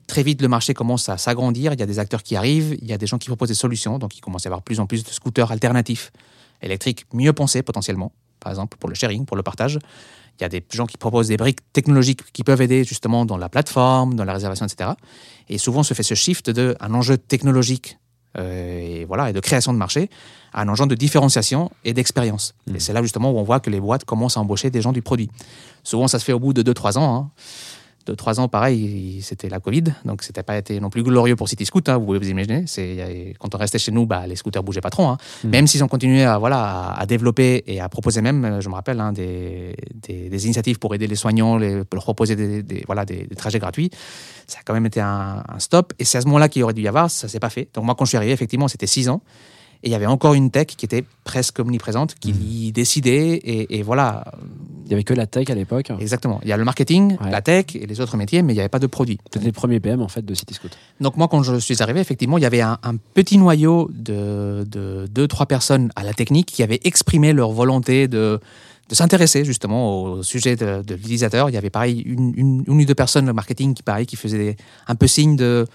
Très 0.07 0.23
vite, 0.23 0.41
le 0.43 0.47
marché 0.49 0.73
commence 0.75 1.09
à 1.09 1.17
s'agrandir. 1.19 1.73
Il 1.73 1.81
y 1.81 1.83
a 1.83 1.87
des 1.87 1.99
acteurs 1.99 2.23
qui 2.23 2.37
arrivent. 2.37 2.77
Il 2.81 2.87
y 2.89 2.93
a 2.93 2.99
des 2.99 3.07
gens 3.07 3.19
qui 3.19 3.27
proposent 3.29 3.49
des 3.49 3.55
solutions. 3.55 3.99
Donc, 3.99 4.17
il 4.17 4.21
commence 4.21 4.45
à 4.45 4.49
y 4.49 4.51
avoir 4.51 4.63
plus 4.63 4.79
en 4.81 4.87
plus 4.87 5.03
de 5.03 5.09
scooters 5.11 5.51
alternatifs, 5.51 6.13
électriques, 6.63 7.07
mieux 7.13 7.33
pensés 7.33 7.63
potentiellement. 7.63 8.13
Par 8.41 8.51
exemple, 8.53 8.77
pour 8.79 8.89
le 8.89 8.95
sharing, 8.95 9.25
pour 9.25 9.37
le 9.37 9.43
partage. 9.43 9.79
Il 10.39 10.43
y 10.43 10.45
a 10.45 10.49
des 10.49 10.63
gens 10.71 10.87
qui 10.87 10.99
proposent 10.99 11.29
des 11.29 11.37
briques 11.37 11.61
technologiques 11.73 12.31
qui 12.33 12.45
peuvent 12.45 12.61
aider 12.61 12.85
justement 12.85 13.25
dans 13.25 13.39
la 13.39 13.49
plateforme, 13.49 14.15
dans 14.15 14.25
la 14.25 14.35
réservation, 14.35 14.67
etc. 14.67 14.91
Et 15.49 15.59
souvent, 15.59 15.83
se 15.83 15.95
fait 15.95 16.03
ce 16.03 16.15
shift 16.15 16.51
de 16.51 16.77
un 16.81 16.93
enjeu 16.93 17.17
technologique 17.17 17.99
euh, 18.39 19.01
et 19.01 19.05
voilà 19.07 19.31
et 19.31 19.33
de 19.33 19.41
création 19.41 19.73
de 19.73 19.79
marché 19.79 20.11
à 20.53 20.63
un 20.63 20.69
enjeu 20.69 20.87
de 20.87 20.95
différenciation 20.95 21.71
et 21.85 21.95
d'expérience. 21.95 22.55
Et 22.75 22.81
c'est 22.81 22.93
là 22.93 23.03
justement 23.03 23.31
où 23.31 23.39
on 23.39 23.43
voit 23.43 23.61
que 23.61 23.71
les 23.71 23.81
boîtes 23.81 24.05
commencent 24.05 24.37
à 24.37 24.41
embaucher 24.41 24.71
des 24.71 24.83
gens 24.83 24.93
du 24.93 25.03
produit. 25.03 25.31
Souvent, 25.83 26.09
ça 26.09 26.19
se 26.19 26.25
fait 26.25 26.33
au 26.33 26.39
bout 26.39 26.53
de 26.53 26.63
2-3 26.63 26.99
ans. 26.99 27.15
hein. 27.15 27.31
Deux, 28.07 28.17
trois 28.17 28.39
ans, 28.41 28.49
pareil, 28.49 29.21
c'était 29.23 29.49
la 29.49 29.61
Covid, 29.61 29.85
donc 30.05 30.23
c'était 30.23 30.43
pas 30.43 30.57
été 30.57 30.79
non 30.81 30.91
plus 30.91 31.03
glorieux 31.03 31.35
pour 31.37 31.49
City 31.49 31.65
Scoot, 31.67 31.89
hein, 31.89 31.97
vous 31.99 32.07
pouvez 32.07 32.19
vous 32.19 32.29
imaginer. 32.29 32.65
C'est, 32.67 33.35
quand 33.39 33.55
on 33.55 33.59
restait 33.59 33.79
chez 33.79 33.93
nous, 33.93 34.07
bah, 34.07 34.27
les 34.27 34.37
scooters 34.37 34.63
bougeaient 34.63 34.81
pas 34.81 34.91
trop. 34.91 35.07
hein. 35.07 35.19
Mm. 35.45 35.49
Même 35.49 35.67
s'ils 35.67 35.83
ont 35.85 35.89
continué 35.89 36.25
à, 36.25 36.39
voilà, 36.39 36.93
à, 36.93 37.05
développer 37.07 37.65
et 37.67 37.81
à 37.81 37.89
proposer 37.89 38.23
même, 38.23 38.45
euh, 38.45 38.61
je 38.61 38.69
me 38.69 38.75
rappelle, 38.75 39.01
hein, 39.01 39.13
des, 39.13 39.75
des, 39.95 40.29
des 40.29 40.45
initiatives 40.45 40.79
pour 40.79 40.95
aider 40.95 41.07
les 41.07 41.17
soignants, 41.17 41.57
les, 41.59 41.85
pour 41.85 41.97
leur 41.97 42.05
proposer 42.05 42.37
des, 42.37 42.63
des- 42.63 42.85
voilà, 42.87 43.05
des, 43.05 43.27
des 43.27 43.37
trajets 43.37 43.59
gratuits, 43.59 43.91
ça 44.47 44.59
a 44.61 44.63
quand 44.65 44.75
même 44.75 44.87
été 44.87 45.01
un, 45.01 45.43
un 45.49 45.59
stop. 45.59 45.93
Et 45.99 46.05
c'est 46.05 46.19
à 46.19 46.21
ce 46.21 46.27
moment-là 46.27 46.49
qu'il 46.49 46.63
aurait 46.63 46.75
dû 46.75 46.83
y 46.83 46.89
avoir, 46.89 47.11
ça 47.11 47.27
s'est 47.29 47.41
pas 47.41 47.51
fait. 47.51 47.69
Donc 47.75 47.85
moi, 47.85 47.95
quand 47.97 48.05
je 48.05 48.11
suis 48.11 48.17
arrivé, 48.17 48.33
effectivement, 48.33 48.69
c'était 48.69 48.87
six 48.87 49.09
ans. 49.09 49.21
Et 49.83 49.89
il 49.89 49.93
y 49.93 49.95
avait 49.95 50.07
encore 50.07 50.35
une 50.35 50.51
tech 50.51 50.67
qui 50.69 50.85
était 50.85 51.05
presque 51.25 51.59
omniprésente, 51.59 52.15
qui 52.19 52.33
Mm. 52.33 52.71
décidait, 52.73 53.35
et, 53.37 53.79
et 53.79 53.83
voilà, 53.83 54.25
Il 54.87 54.91
y 54.91 54.95
avait 54.95 55.03
que 55.03 55.15
la 55.15 55.27
tech 55.27 55.51
à 55.51 55.55
l'époque. 55.57 55.91
exactement. 55.99 56.39
Il 56.45 56.49
y 56.49 56.53
a 56.53 56.57
le 56.57 56.65
marketing, 56.65 57.17
Ouais. 57.21 57.31
la 57.33 57.43
tech 57.43 57.67
et 57.75 57.87
les 57.87 58.01
autres 58.01 58.17
métiers, 58.17 58.43
mais 58.43 58.53
il 58.53 58.57
n'y 58.57 58.61
avait 58.61 58.69
pas 58.69 58.79
de 58.79 58.87
produit. 58.87 59.17
Peut-être 59.31 59.45
les 59.45 59.51
premiers 59.51 59.81
PM 59.81 60.01
en 60.01 60.07
fait 60.07 60.25
de 60.25 60.33
City 60.35 60.55
Scoot. 60.55 60.71
Donc 61.01 61.17
moi, 61.17 61.27
quand 61.27 61.43
je 61.43 61.57
suis 61.57 61.83
arrivé, 61.83 61.99
effectivement, 62.01 62.39
il 62.39 62.43
y 62.43 62.47
avait 62.47 62.61
un, 62.61 62.79
un 62.85 62.97
petit 62.97 63.37
noyau 63.37 63.91
de, 63.93 64.65
de 64.71 65.07
deux, 65.11 65.27
trois 65.27 65.47
personnes 65.47 65.91
à 65.97 66.05
la 66.05 66.15
technique 66.15 66.47
qui 66.47 66.63
avaient 66.63 66.81
exprimé 66.85 67.33
leur 67.33 67.51
volonté 67.51 68.07
de, 68.07 68.39
de 68.89 68.95
s'intéresser 68.95 69.45
justement 69.45 70.03
au 70.05 70.23
sujet 70.23 70.55
de, 70.55 70.83
de 70.83 70.95
l'utilisateur. 70.95 71.51
Il 71.51 71.55
y 71.55 71.59
avait 71.59 71.71
pareil 71.71 72.03
une, 72.07 72.33
une, 72.37 72.65
une 72.69 72.81
ou 72.81 72.85
deux 72.85 72.95
personnes 72.95 73.29
au 73.29 73.35
marketing 73.35 73.75
qui 73.75 73.83
pareil 73.83 74.07
qui 74.07 74.15
faisaient 74.15 74.57
un 74.87 74.95
peu 74.95 75.09
signe 75.09 75.35
de, 75.35 75.67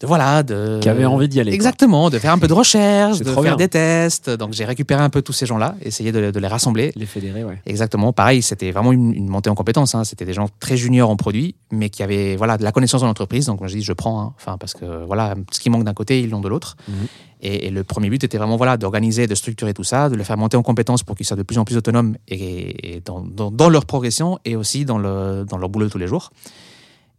de 0.00 0.06
voilà, 0.06 0.42
de 0.42 0.78
Qui 0.82 0.88
avaient 0.90 1.06
envie 1.06 1.26
d'y 1.28 1.40
aller, 1.40 1.50
quoi. 1.52 1.54
Exactement, 1.54 2.10
de 2.10 2.18
faire 2.18 2.32
un 2.32 2.38
peu 2.38 2.48
de 2.48 2.52
recherche, 2.62 3.18
de 3.18 3.24
faire 3.24 3.40
bien. 3.42 3.56
des 3.56 3.68
tests. 3.68 4.28
Donc 4.28 4.52
j'ai 4.52 4.64
récupéré 4.66 5.02
un 5.02 5.08
peu 5.08 5.22
tous 5.22 5.32
ces 5.32 5.46
gens-là, 5.46 5.74
essayé 5.80 6.12
de, 6.12 6.30
de 6.30 6.38
les 6.38 6.48
rassembler. 6.48 6.92
Les 6.96 7.06
fédérés, 7.06 7.44
ouais. 7.44 7.62
Exactement, 7.64 8.12
pareil, 8.12 8.42
c'était 8.42 8.70
vraiment 8.72 8.92
une, 8.92 9.14
une 9.14 9.28
montée 9.28 9.48
en 9.48 9.54
compétences. 9.54 9.94
hein. 9.94 10.04
C'était 10.04 10.26
des 10.26 10.34
gens 10.34 10.48
très 10.60 10.76
juniors 10.76 11.08
en 11.08 11.16
produit, 11.16 11.54
mais 11.70 11.88
qui 11.88 12.02
avaient 12.02 12.36
voilà, 12.36 12.58
de 12.58 12.64
la 12.64 12.72
connaissance 12.72 13.02
en 13.02 13.08
entreprise. 13.08 13.46
Donc, 13.46 13.60
moi, 13.60 13.68
je 13.68 13.76
dis, 13.76 13.82
je 13.82 13.92
prends, 13.94 14.20
hein. 14.20 14.32
enfin, 14.36 14.58
parce 14.58 14.74
que 14.74 15.04
voilà, 15.06 15.34
ce 15.50 15.60
qui 15.60 15.70
manque 15.70 15.84
d'un 15.84 15.94
côté, 15.94 16.20
ils 16.20 16.28
l'ont 16.28 16.40
de 16.42 16.48
l'autre. 16.48 16.76
Mhm. 16.88 16.94
Et, 17.42 17.66
et 17.66 17.70
le 17.70 17.84
premier 17.84 18.08
but 18.10 18.22
était 18.24 18.38
vraiment 18.38 18.56
voilà, 18.56 18.76
d'organiser, 18.78 19.26
de 19.26 19.34
structurer 19.34 19.72
tout 19.74 19.84
ça, 19.84 20.08
de 20.08 20.14
les 20.16 20.24
faire 20.24 20.36
monter 20.38 20.56
en 20.56 20.62
compétences 20.62 21.02
pour 21.02 21.16
qu'ils 21.16 21.26
soient 21.26 21.36
de 21.36 21.42
plus 21.42 21.58
en 21.58 21.64
plus 21.64 21.76
autonomes 21.76 22.16
et, 22.28 22.96
et 22.96 23.00
dans, 23.04 23.20
dans- 23.20 23.50
dans 23.50 23.68
leur 23.68 23.84
progression 23.84 24.38
et 24.46 24.56
aussi 24.56 24.84
dans, 24.86 24.96
le, 24.98 25.44
dans 25.48 25.58
leur 25.58 25.68
boulot 25.68 25.86
de 25.86 25.90
tous 25.92 25.98
les 25.98 26.06
jours. 26.06 26.30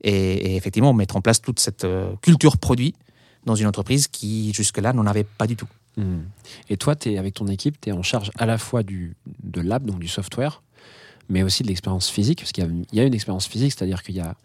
Et, 0.03 0.55
effectivement, 0.55 0.93
mettre 0.93 1.15
en 1.15 1.21
place 1.21 1.41
toute 1.41 1.59
cette 1.59 1.85
euh, 1.85 2.13
culture 2.21 2.57
produit 2.57 2.93
dans 3.45 3.55
une 3.55 3.67
entreprise 3.67 4.07
qui, 4.07 4.53
jusque-là, 4.53 4.93
n'en 4.93 5.05
avait 5.05 5.23
pas 5.23 5.47
du 5.47 5.55
tout. 5.55 5.67
Hmm. 5.95 6.19
Et 6.69 6.77
toi, 6.77 6.95
es, 7.05 7.17
avec 7.17 7.33
ton 7.33 7.47
équipe, 7.47 7.79
tu 7.81 7.89
es 7.89 7.91
en 7.91 8.03
charge 8.03 8.31
à 8.37 8.45
la 8.45 8.57
fois 8.57 8.83
du, 8.83 9.15
de 9.43 9.61
l'app, 9.61 9.83
donc 9.83 9.99
du 9.99 10.07
software, 10.07 10.61
mais 11.29 11.43
aussi 11.43 11.63
de 11.63 11.67
l'expérience 11.67 12.09
physique, 12.09 12.39
parce 12.39 12.51
qu'il 12.51 12.85
y 12.91 12.99
a, 12.99 13.03
une 13.03 13.13
expérience 13.13 13.47
physique, 13.47 13.73
c'est-à-dire 13.73 14.03
qu'il 14.03 14.15
y 14.15 14.19
a, 14.19 14.35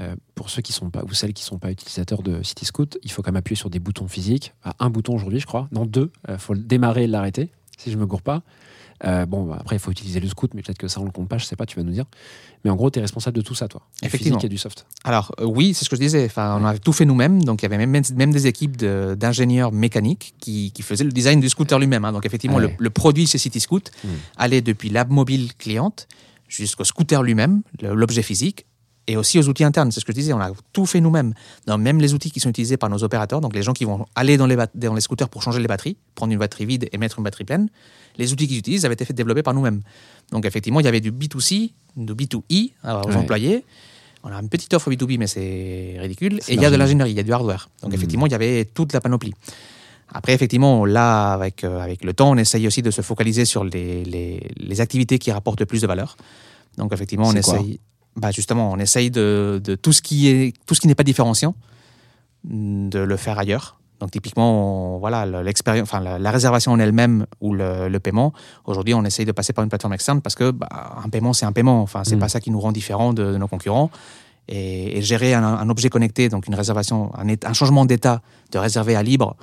euh, 0.00 0.16
pour 0.34 0.48
ceux 0.48 0.62
qui 0.62 0.72
sont 0.72 0.90
pas, 0.90 1.02
ou 1.04 1.12
celles 1.12 1.34
qui 1.34 1.42
ne 1.42 1.48
sont 1.48 1.58
pas 1.58 1.70
utilisateurs 1.70 2.22
de 2.22 2.42
CityScoot, 2.42 2.98
il 3.02 3.10
faut 3.10 3.22
quand 3.22 3.32
même 3.32 3.38
appuyer 3.38 3.56
sur 3.56 3.68
des 3.68 3.78
boutons 3.80 4.08
physiques. 4.08 4.54
Ah, 4.64 4.74
un 4.78 4.90
bouton 4.90 5.14
aujourd'hui, 5.14 5.40
je 5.40 5.46
crois. 5.46 5.68
Non, 5.72 5.84
deux. 5.84 6.10
Il 6.28 6.38
faut 6.38 6.54
le 6.54 6.60
démarrer 6.60 7.04
et 7.04 7.06
l'arrêter, 7.06 7.50
si 7.76 7.90
je 7.90 7.98
me 7.98 8.06
gourre 8.06 8.22
pas. 8.22 8.42
Euh, 9.04 9.26
bon, 9.26 9.44
bah, 9.44 9.58
après, 9.60 9.76
il 9.76 9.78
faut 9.78 9.90
utiliser 9.90 10.20
le 10.20 10.28
scoot, 10.28 10.52
mais 10.54 10.62
peut-être 10.62 10.78
que 10.78 10.88
ça, 10.88 11.00
on 11.00 11.04
le 11.04 11.10
compte 11.10 11.28
pas, 11.28 11.36
je 11.38 11.44
sais 11.44 11.56
pas, 11.56 11.66
tu 11.66 11.76
vas 11.76 11.82
nous 11.82 11.92
dire. 11.92 12.06
Mais 12.64 12.70
en 12.70 12.76
gros, 12.76 12.90
tu 12.90 12.98
es 12.98 13.02
responsable 13.02 13.36
de 13.36 13.42
tout 13.42 13.54
ça, 13.54 13.68
toi. 13.68 13.82
Du 14.00 14.06
Effectivement. 14.08 14.38
physique 14.38 14.46
et 14.46 14.48
du 14.48 14.58
soft. 14.58 14.86
Alors 15.04 15.32
euh, 15.40 15.44
oui, 15.44 15.74
c'est 15.74 15.84
ce 15.84 15.90
que 15.90 15.96
je 15.96 16.00
disais. 16.00 16.24
Enfin, 16.24 16.58
on 16.60 16.64
a 16.64 16.78
tout 16.78 16.92
fait 16.92 17.04
nous-mêmes. 17.04 17.42
Donc 17.44 17.60
il 17.62 17.64
y 17.64 17.66
avait 17.66 17.76
même, 17.84 18.02
même 18.14 18.32
des 18.32 18.46
équipes 18.46 18.76
de- 18.76 19.14
d'ingénieurs 19.18 19.70
mécaniques 19.72 20.34
qui, 20.40 20.72
qui 20.72 20.82
faisaient 20.82 21.04
le 21.04 21.12
design 21.12 21.40
du 21.40 21.48
scooter 21.48 21.78
lui-même. 21.78 22.04
hein. 22.04 22.12
Donc 22.12 22.24
effectivement, 22.26 22.58
le, 22.58 22.90
produit 22.90 23.26
chez 23.26 23.38
City 23.38 23.60
Scoot 23.60 23.90
Mm. 24.04 24.08
allait 24.38 24.62
depuis 24.62 24.88
l'app 24.88 25.10
mobile 25.10 25.54
cliente 25.58 26.08
jusqu'au 26.48 26.84
scooter 26.84 27.22
lui-même, 27.22 27.62
l'objet 27.82 28.22
physique, 28.22 28.66
et 29.08 29.16
aussi 29.16 29.38
aux 29.38 29.48
outils 29.48 29.64
internes. 29.64 29.90
C'est 29.92 30.00
ce 30.00 30.04
que 30.04 30.12
je 30.12 30.18
disais. 30.18 30.32
On 30.32 30.40
a 30.40 30.50
tout 30.72 30.86
fait 30.86 31.00
nous-mêmes. 31.00 31.32
Même 31.78 32.00
les 32.00 32.14
outils 32.14 32.30
qui 32.30 32.40
sont 32.40 32.50
utilisés 32.50 32.76
par 32.76 32.90
nos 32.90 33.02
opérateurs, 33.04 33.40
donc 33.40 33.54
les 33.54 33.62
gens 33.62 33.72
qui 33.72 33.84
vont 33.84 34.06
aller 34.14 34.36
dans 34.36 34.46
les, 34.46 34.56
bat- 34.56 34.68
dans 34.74 34.94
les 34.94 35.00
scooters 35.00 35.28
pour 35.28 35.42
changer 35.42 35.60
les 35.60 35.68
batteries, 35.68 35.96
prendre 36.14 36.32
une 36.32 36.38
batterie 36.38 36.66
vide 36.66 36.88
et 36.92 36.98
mettre 36.98 37.18
une 37.18 37.24
batterie 37.24 37.44
pleine, 37.44 37.68
les 38.18 38.32
outils 38.32 38.48
qu'ils 38.48 38.58
utilisent 38.58 38.84
avaient 38.84 38.94
été 38.94 39.04
fait 39.04 39.12
développer 39.12 39.42
par 39.42 39.54
nous-mêmes. 39.54 39.82
Donc 40.32 40.44
effectivement, 40.46 40.80
il 40.80 40.84
y 40.84 40.88
avait 40.88 41.00
du 41.00 41.12
B2C, 41.12 41.72
du 41.96 42.14
B2E 42.14 42.72
euh, 42.84 43.02
aux 43.02 43.08
Ouais. 43.08 43.16
employés. 43.16 43.64
On 44.24 44.28
a 44.30 44.40
une 44.40 44.48
petite 44.48 44.74
offre 44.74 44.90
B2B, 44.90 45.18
mais 45.18 45.28
c'est 45.28 45.96
ridicule. 46.00 46.40
Et 46.48 46.54
il 46.54 46.60
y 46.60 46.64
a 46.64 46.70
de 46.70 46.76
l'ingénierie, 46.76 47.10
il 47.12 47.16
y 47.16 47.20
a 47.20 47.22
du 47.22 47.32
hardware. 47.32 47.68
Donc 47.82 47.90
Mhm. 47.92 47.96
effectivement, 47.96 48.26
il 48.26 48.32
y 48.32 48.34
avait 48.34 48.64
toute 48.64 48.92
la 48.92 49.00
panoplie. 49.00 49.34
Après, 50.12 50.32
effectivement, 50.32 50.84
là, 50.84 51.32
avec, 51.32 51.62
euh, 51.64 51.78
avec 51.80 52.04
le 52.04 52.12
temps, 52.12 52.30
on 52.30 52.36
essaye 52.36 52.66
aussi 52.66 52.80
de 52.82 52.90
se 52.90 53.02
focaliser 53.02 53.44
sur 53.44 53.64
les, 53.64 54.04
les, 54.04 54.40
les 54.56 54.80
activités 54.80 55.18
qui 55.18 55.30
rapportent 55.30 55.60
le 55.60 55.66
plus 55.66 55.82
de 55.82 55.86
valeur. 55.86 56.16
Donc 56.78 56.92
effectivement, 56.92 57.26
on 57.28 57.32
essaye, 57.34 57.80
bah, 58.16 58.30
justement, 58.30 58.70
on 58.72 58.78
essaye 58.78 59.10
de, 59.10 59.60
de 59.62 59.74
tout 59.74 59.92
ce 59.92 60.02
qui 60.02 60.28
est 60.28 60.54
tout 60.66 60.74
ce 60.74 60.80
qui 60.80 60.86
n'est 60.88 60.94
pas 60.94 61.04
différenciant, 61.04 61.54
mm, 62.44 62.88
de 62.88 62.98
le 63.00 63.16
faire 63.16 63.38
ailleurs. 63.38 63.78
Donc 64.00 64.10
typiquement, 64.10 64.96
on- 64.96 64.98
voilà, 64.98 65.24
le- 65.24 65.42
l'expérience, 65.42 65.88
enfin 65.88 66.00
la, 66.00 66.18
la 66.18 66.30
réservation 66.30 66.72
en 66.72 66.78
elle-même 66.78 67.26
ou 67.40 67.54
le, 67.54 67.88
le 67.88 68.00
paiement. 68.00 68.32
Aujourd'hui, 68.66 68.92
on 68.94 69.04
essaye 69.04 69.24
de 69.24 69.32
passer 69.32 69.52
par 69.54 69.62
une 69.64 69.70
plateforme 69.70 69.94
externe 69.94 70.20
parce 70.20 70.34
que 70.34 70.50
bah, 70.50 70.68
un 71.02 71.08
paiement, 71.08 71.32
c'est 71.32 71.46
un 71.46 71.52
paiement. 71.52 71.80
Enfin, 71.82 72.04
c'est 72.04 72.16
Mm. 72.16 72.20
pas 72.20 72.28
ça 72.28 72.40
qui 72.40 72.50
nous 72.50 72.60
rend 72.60 72.72
différents 72.72 73.12
de, 73.14 73.32
de 73.32 73.36
nos 73.38 73.48
concurrents. 73.48 73.90
Et, 74.48 74.98
et 74.98 75.02
gérer 75.02 75.34
un, 75.34 75.42
un 75.42 75.68
objet 75.70 75.88
connecté, 75.88 76.28
donc 76.28 76.46
une 76.46 76.54
réservation, 76.54 77.10
un, 77.16 77.26
un 77.28 77.52
changement 77.52 77.84
d'état 77.84 78.22
de 78.52 78.58
réservé 78.58 78.94
à 78.94 79.02
libre, 79.02 79.34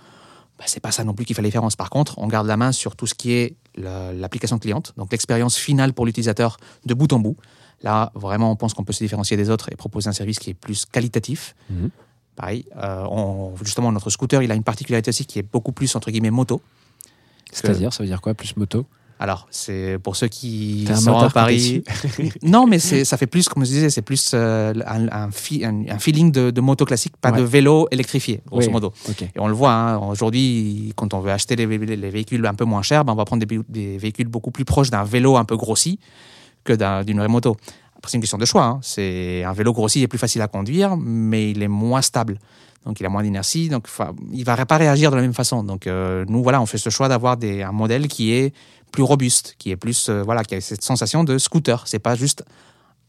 bah, 0.58 0.64
c'est 0.68 0.80
pas 0.80 0.92
ça 0.92 1.04
non 1.04 1.14
plus 1.14 1.26
qui 1.26 1.34
fait 1.34 1.42
la 1.42 1.50
différence. 1.50 1.76
Par 1.76 1.90
contre, 1.90 2.18
on 2.20 2.28
garde 2.28 2.48
la 2.48 2.56
main 2.56 2.72
sur 2.72 2.96
tout 2.96 3.06
ce 3.08 3.14
qui 3.14 3.34
est 3.34 3.56
la- 3.76 4.14
l'application 4.14 4.60
cliente, 4.60 4.94
donc 4.96 5.12
l'expérience 5.12 5.58
finale 5.58 5.92
pour 5.94 6.06
l'utilisateur 6.06 6.56
de 6.86 6.94
bout 6.94 7.12
en 7.12 7.20
bout. 7.20 7.36
Là, 7.84 8.12
vraiment, 8.16 8.50
on 8.52 8.56
pense 8.56 8.74
qu'on 8.74 8.84
peut 8.86 8.94
se 8.94 9.04
différencier 9.04 9.36
des 9.38 9.50
autres 9.50 9.70
et 9.72 9.76
proposer 9.76 10.08
un 10.10 10.14
service 10.14 10.40
qui 10.40 10.50
est 10.52 10.54
plus 10.54 10.86
qualitatif. 10.86 11.54
Mhm. 11.70 11.90
Pareil, 12.36 12.66
euh, 12.78 13.04
on- 13.12 13.54
justement, 13.64 13.92
notre 13.92 14.10
scooter, 14.10 14.42
il 14.42 14.52
a 14.52 14.56
une 14.56 14.64
particularité 14.64 15.10
aussi 15.10 15.26
qui 15.26 15.38
est 15.40 15.46
beaucoup 15.52 15.72
plus, 15.74 15.94
entre 15.96 16.10
guillemets, 16.10 16.32
moto. 16.32 16.62
C'est-à-dire, 17.52 17.94
ça 17.94 18.02
veut 18.04 18.08
dire 18.10 18.22
quoi 18.22 18.34
Plus 18.34 18.56
moto? 18.58 18.86
Alors, 19.20 19.48
c'est 19.52 20.00
pour 20.02 20.16
ceux 20.16 20.28
qui 20.28 20.86
sont 20.96 21.16
à 21.18 21.30
Paris. 21.30 21.84
non, 22.42 22.66
mais 22.66 22.80
ça 22.80 23.16
fait 23.16 23.28
plus, 23.28 23.48
comme 23.48 23.64
je 23.64 23.70
disais, 23.70 23.90
c'est 23.90 24.02
plus 24.02 24.32
euh, 24.34 24.74
un, 24.88 25.08
un, 25.10 25.32
fi- 25.32 25.64
un- 25.64 25.88
un 25.88 26.00
feeling 26.00 26.32
de, 26.32 26.50
de 26.50 26.62
moto 26.62 26.84
classique, 26.84 27.16
pas 27.22 27.32
Ouais. 27.32 27.38
de 27.38 27.44
vélo 27.44 27.88
électrifié, 27.92 28.42
grosso 28.48 28.68
Oui. 28.68 28.74
modo. 28.74 28.92
Et 29.22 29.40
on 29.40 29.48
le 29.48 29.54
voit, 29.54 29.72
hein, 29.72 29.98
aujourd'hui, 30.00 30.92
quand 30.96 31.14
on 31.14 31.20
veut 31.20 31.32
acheter 31.32 31.56
les, 31.56 31.68
vé- 31.68 31.86
les 31.86 32.10
véhicules 32.10 32.46
un 32.46 32.56
peu 32.56 32.66
moins 32.66 32.82
chers, 32.82 33.06
ben, 33.06 33.14
on 33.14 33.16
va 33.16 33.24
prendre 33.26 33.46
des 33.46 33.98
véhicules 33.98 34.28
beaucoup 34.28 34.52
plus 34.52 34.66
proches 34.66 34.90
d'un 34.90 35.04
vélo 35.04 35.38
un 35.38 35.46
peu 35.46 35.56
grossi 35.58 36.00
que 36.64 36.74
d'un- 36.74 37.04
d'une 37.04 37.18
vraie 37.20 37.28
moto. 37.28 37.56
Après, 37.98 38.12
c'est 38.12 38.18
une 38.18 38.22
question 38.22 38.38
de 38.38 38.46
choix. 38.46 38.64
hein. 38.66 38.80
C'est 38.82 39.44
un 39.44 39.54
vélo 39.54 39.72
grossi 39.74 40.02
est 40.04 40.08
plus 40.08 40.20
facile 40.20 40.42
à 40.42 40.48
conduire, 40.48 40.98
mais 40.98 41.52
il 41.52 41.62
est 41.64 41.68
moins 41.68 42.02
stable. 42.02 42.40
Donc, 42.86 43.00
il 43.00 43.06
a 43.06 43.10
moins 43.10 43.24
d'inertie. 43.24 43.70
Donc, 43.70 43.88
il 44.34 44.44
va 44.44 44.66
pas 44.66 44.78
réagir 44.78 45.10
de 45.10 45.16
la 45.16 45.22
même 45.22 45.34
façon. 45.34 45.64
Donc, 45.64 45.88
euh, 45.88 46.26
nous, 46.28 46.44
voilà, 46.44 46.62
on 46.62 46.66
fait 46.66 46.78
ce 46.78 46.90
choix 46.90 47.08
d'avoir 47.08 47.38
un 47.42 47.72
modèle 47.72 48.08
qui 48.10 48.34
est 48.34 48.54
plus 48.92 49.04
robuste, 49.04 49.56
qui 49.58 49.72
est 49.72 49.78
plus, 49.78 50.10
euh, 50.10 50.22
voilà, 50.22 50.44
qui 50.44 50.54
a 50.56 50.62
cette 50.62 50.84
sensation 50.84 51.24
de 51.24 51.38
scooter. 51.38 51.84
C'est 51.88 52.00
pas 52.00 52.16
juste 52.16 52.44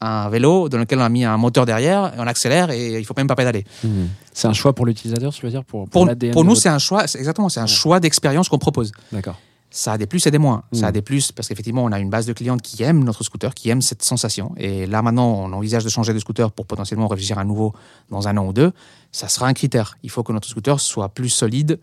un 0.00 0.28
vélo 0.28 0.68
dans 0.68 0.78
lequel 0.78 0.98
on 0.98 1.02
a 1.02 1.08
mis 1.08 1.24
un 1.24 1.36
moteur 1.36 1.66
derrière, 1.66 2.12
on 2.18 2.26
accélère 2.26 2.70
et 2.70 2.98
il 2.98 3.04
faut 3.04 3.14
même 3.16 3.26
pas 3.26 3.34
pédaler. 3.36 3.64
Hmm. 3.82 4.06
C'est 4.32 4.46
un 4.48 4.52
choix 4.52 4.74
pour 4.74 4.86
l'utilisateur, 4.86 5.32
tu 5.32 5.44
veux 5.44 5.50
dire 5.50 5.64
Pour, 5.64 5.86
nous, 6.44 6.54
c'est 6.54 6.68
un 6.68 6.78
choix, 6.78 7.04
exactement, 7.04 7.48
c'est 7.48 7.60
un 7.60 7.66
choix 7.66 8.00
d'expérience 8.00 8.48
qu'on 8.48 8.58
propose. 8.58 8.92
D'accord. 9.12 9.38
Ça 9.76 9.94
a 9.94 9.98
des 9.98 10.06
plus 10.06 10.24
et 10.28 10.30
des 10.30 10.38
moins. 10.38 10.62
Ça 10.72 10.86
a 10.86 10.90
Mm. 10.90 10.92
des 10.92 11.02
plus 11.02 11.32
parce 11.32 11.48
qu'effectivement, 11.48 11.82
on 11.82 11.90
a 11.90 11.98
une 11.98 12.08
base 12.08 12.26
de 12.26 12.32
clientes 12.32 12.62
qui 12.62 12.84
aiment 12.84 13.02
notre 13.02 13.24
scooter, 13.24 13.52
qui 13.54 13.70
aiment 13.70 13.82
cette 13.82 14.04
sensation. 14.04 14.54
Et 14.56 14.86
là, 14.86 15.02
maintenant, 15.02 15.26
on 15.26 15.52
envisage 15.52 15.82
de 15.82 15.88
changer 15.88 16.14
de 16.14 16.20
scooter 16.20 16.52
pour 16.52 16.64
potentiellement 16.66 17.08
réfléchir 17.08 17.38
à 17.38 17.44
nouveau 17.44 17.72
dans 18.08 18.28
un 18.28 18.36
an 18.36 18.46
ou 18.46 18.52
deux. 18.52 18.70
Ça 19.10 19.26
sera 19.26 19.48
un 19.48 19.52
critère. 19.52 19.98
Il 20.04 20.10
faut 20.10 20.22
que 20.22 20.32
notre 20.32 20.46
scooter 20.48 20.78
soit 20.78 21.08
plus 21.08 21.28
solide 21.28 21.80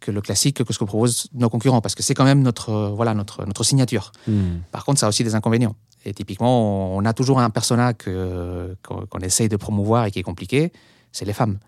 que 0.00 0.10
le 0.10 0.20
classique, 0.20 0.64
que 0.64 0.72
ce 0.72 0.78
que 0.80 0.84
proposent 0.84 1.28
nos 1.32 1.48
concurrents, 1.48 1.80
parce 1.80 1.94
que 1.94 2.02
c'est 2.02 2.14
quand 2.14 2.24
même 2.24 2.42
notre, 2.42 2.70
euh, 2.70 2.88
voilà, 2.88 3.14
notre, 3.14 3.46
notre 3.46 3.62
signature. 3.62 4.10
Hmm. 4.26 4.58
Par 4.72 4.84
contre, 4.84 4.98
ça 4.98 5.06
a 5.06 5.08
aussi 5.08 5.22
des 5.22 5.36
inconvénients. 5.36 5.76
Et 6.04 6.12
typiquement, 6.12 6.96
on 6.96 7.04
a 7.04 7.12
toujours 7.12 7.38
un 7.38 7.50
persona 7.50 7.92
qu'on 7.94 9.20
essaye 9.22 9.48
de 9.48 9.56
promouvoir 9.56 10.06
et 10.06 10.10
qui 10.10 10.18
est 10.18 10.24
compliqué, 10.24 10.72
c'est 11.12 11.26
les 11.26 11.32
femmes. 11.34 11.58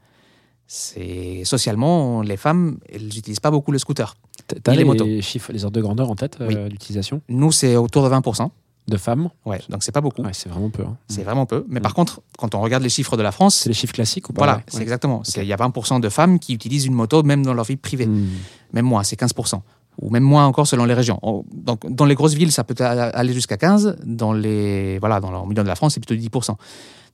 C'est 0.66 1.42
socialement, 1.44 2.22
les 2.22 2.38
femmes, 2.38 2.78
elles 2.92 3.04
n'utilisent 3.04 3.40
pas 3.40 3.50
beaucoup 3.50 3.70
le 3.72 3.78
scooter. 3.78 4.14
T'as- 4.62 4.72
les 4.72 4.78
les, 4.78 4.84
motos. 4.84 5.06
chiffres, 5.20 5.52
les 5.52 5.64
ordres 5.64 5.76
de 5.76 5.80
grandeur 5.82 6.10
en 6.10 6.14
tête 6.16 6.38
euh, 6.40 6.48
Oui. 6.48 6.68
d'utilisation 6.70 7.20
Nous, 7.28 7.52
c'est 7.52 7.76
autour 7.76 8.02
de 8.04 8.08
20%. 8.08 8.50
de 8.88 8.96
femmes 8.96 9.28
Ouais, 9.46 9.60
donc 9.68 9.84
c'est 9.84 9.92
pas 9.92 10.00
beaucoup. 10.00 10.22
Ouais, 10.22 10.32
c'est 10.32 10.48
vraiment 10.48 10.68
peu. 10.68 10.82
hein. 10.82 10.96
C'est 11.06 11.22
vraiment 11.22 11.46
peu. 11.46 11.64
Mais 11.68 11.78
Mm. 11.78 11.82
par 11.84 11.94
contre, 11.94 12.20
quand 12.36 12.54
on 12.56 12.60
regarde 12.60 12.82
les 12.82 12.88
chiffres 12.88 13.16
de 13.16 13.22
la 13.22 13.30
France, 13.30 13.54
C'est 13.54 13.68
les 13.68 13.74
chiffres 13.74 13.94
classiques 13.94 14.28
ou 14.28 14.32
pas? 14.32 14.40
voilà, 14.40 14.56
Ouais. 14.58 14.62
c'est 14.66 14.82
exactement. 14.82 15.22
C'est- 15.24 15.42
Il 15.42 15.46
y 15.48 15.52
a 15.52 15.56
20% 15.56 16.00
de 16.00 16.08
femmes 16.08 16.40
qui 16.40 16.52
utilisent 16.52 16.86
une 16.86 16.94
moto 16.94 17.22
même 17.22 17.44
dans 17.44 17.54
leur 17.54 17.64
vie 17.64 17.76
privée. 17.76 18.06
Hmm. 18.06 18.26
Même 18.72 18.84
moins, 18.86 19.04
c'est 19.04 19.14
15%. 19.16 19.62
Ou 20.00 20.10
même 20.10 20.24
moins 20.24 20.46
encore 20.46 20.66
selon 20.66 20.84
les 20.84 20.94
régions. 20.94 21.18
On- 21.22 21.44
Donc, 21.54 21.80
dans 21.88 22.06
les 22.06 22.14
grosses 22.16 22.34
villes, 22.34 22.50
ça 22.50 22.64
peut 22.64 22.74
aller 22.82 23.32
jusqu'à 23.34 23.56
15. 23.56 23.96
Dans 24.04 24.32
les, 24.32 24.98
voilà, 24.98 25.20
dans 25.20 25.30
le 25.30 25.48
milieu 25.48 25.62
de 25.62 25.68
la 25.68 25.74
France, 25.76 25.94
c'est 25.94 26.00
plutôt 26.00 26.16
10%. 26.20 26.56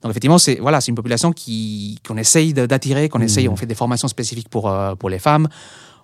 Donc, 0.01 0.09
effectivement, 0.11 0.37
c'est 0.39 0.55
voilà, 0.55 0.79
c'est 0.81 0.89
une 0.89 0.95
population 0.95 1.31
qui 1.33 1.99
qu'on 2.07 2.17
essaye 2.17 2.53
d'attirer, 2.53 3.09
qu'on 3.09 3.19
Mhm. 3.19 3.25
essaye. 3.25 3.47
On 3.49 3.55
fait 3.57 3.65
des 3.67 3.75
formations 3.75 4.07
spécifiques 4.07 4.49
pour 4.49 4.69
euh, 4.69 4.95
pour 4.95 5.09
les 5.09 5.19
femmes. 5.19 5.47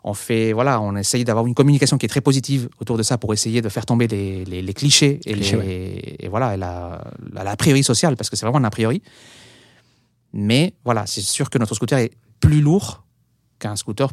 On 0.07 0.13
fait 0.13 0.53
voilà, 0.53 0.79
on 0.79 0.95
essaye 0.95 1.23
d'avoir 1.23 1.47
une 1.47 1.55
communication 1.55 1.97
qui 1.97 2.05
est 2.05 2.09
très 2.09 2.21
positive 2.21 2.69
autour 2.79 2.95
de 2.95 3.01
ça 3.01 3.17
pour 3.17 3.33
essayer 3.33 3.63
de 3.63 3.69
faire 3.69 3.87
tomber 3.87 4.07
les, 4.07 4.45
les, 4.45 4.61
les 4.61 4.73
clichés 4.73 5.19
et, 5.25 5.33
Clichés, 5.33 5.57
les, 5.57 6.15
et 6.19 6.27
voilà 6.29 6.45
voilà, 6.45 6.53
elle 6.53 6.63
a, 6.63 7.41
elle 7.41 7.47
a 7.47 7.51
a 7.51 7.55
priori 7.55 7.83
social, 7.83 8.15
parce 8.15 8.29
que 8.29 8.35
c'est 8.35 8.45
vraiment 8.45 8.59
un 8.59 8.65
a 8.65 8.69
priori. 8.69 9.01
Mais 10.31 10.73
voilà, 10.83 11.07
c'est 11.07 11.21
sûr 11.21 11.49
que 11.49 11.57
notre 11.57 11.73
scooter 11.73 11.97
est 11.97 12.11
plus 12.39 12.61
lourd 12.61 13.03
qu'un 13.57 13.75
scooter 13.75 14.11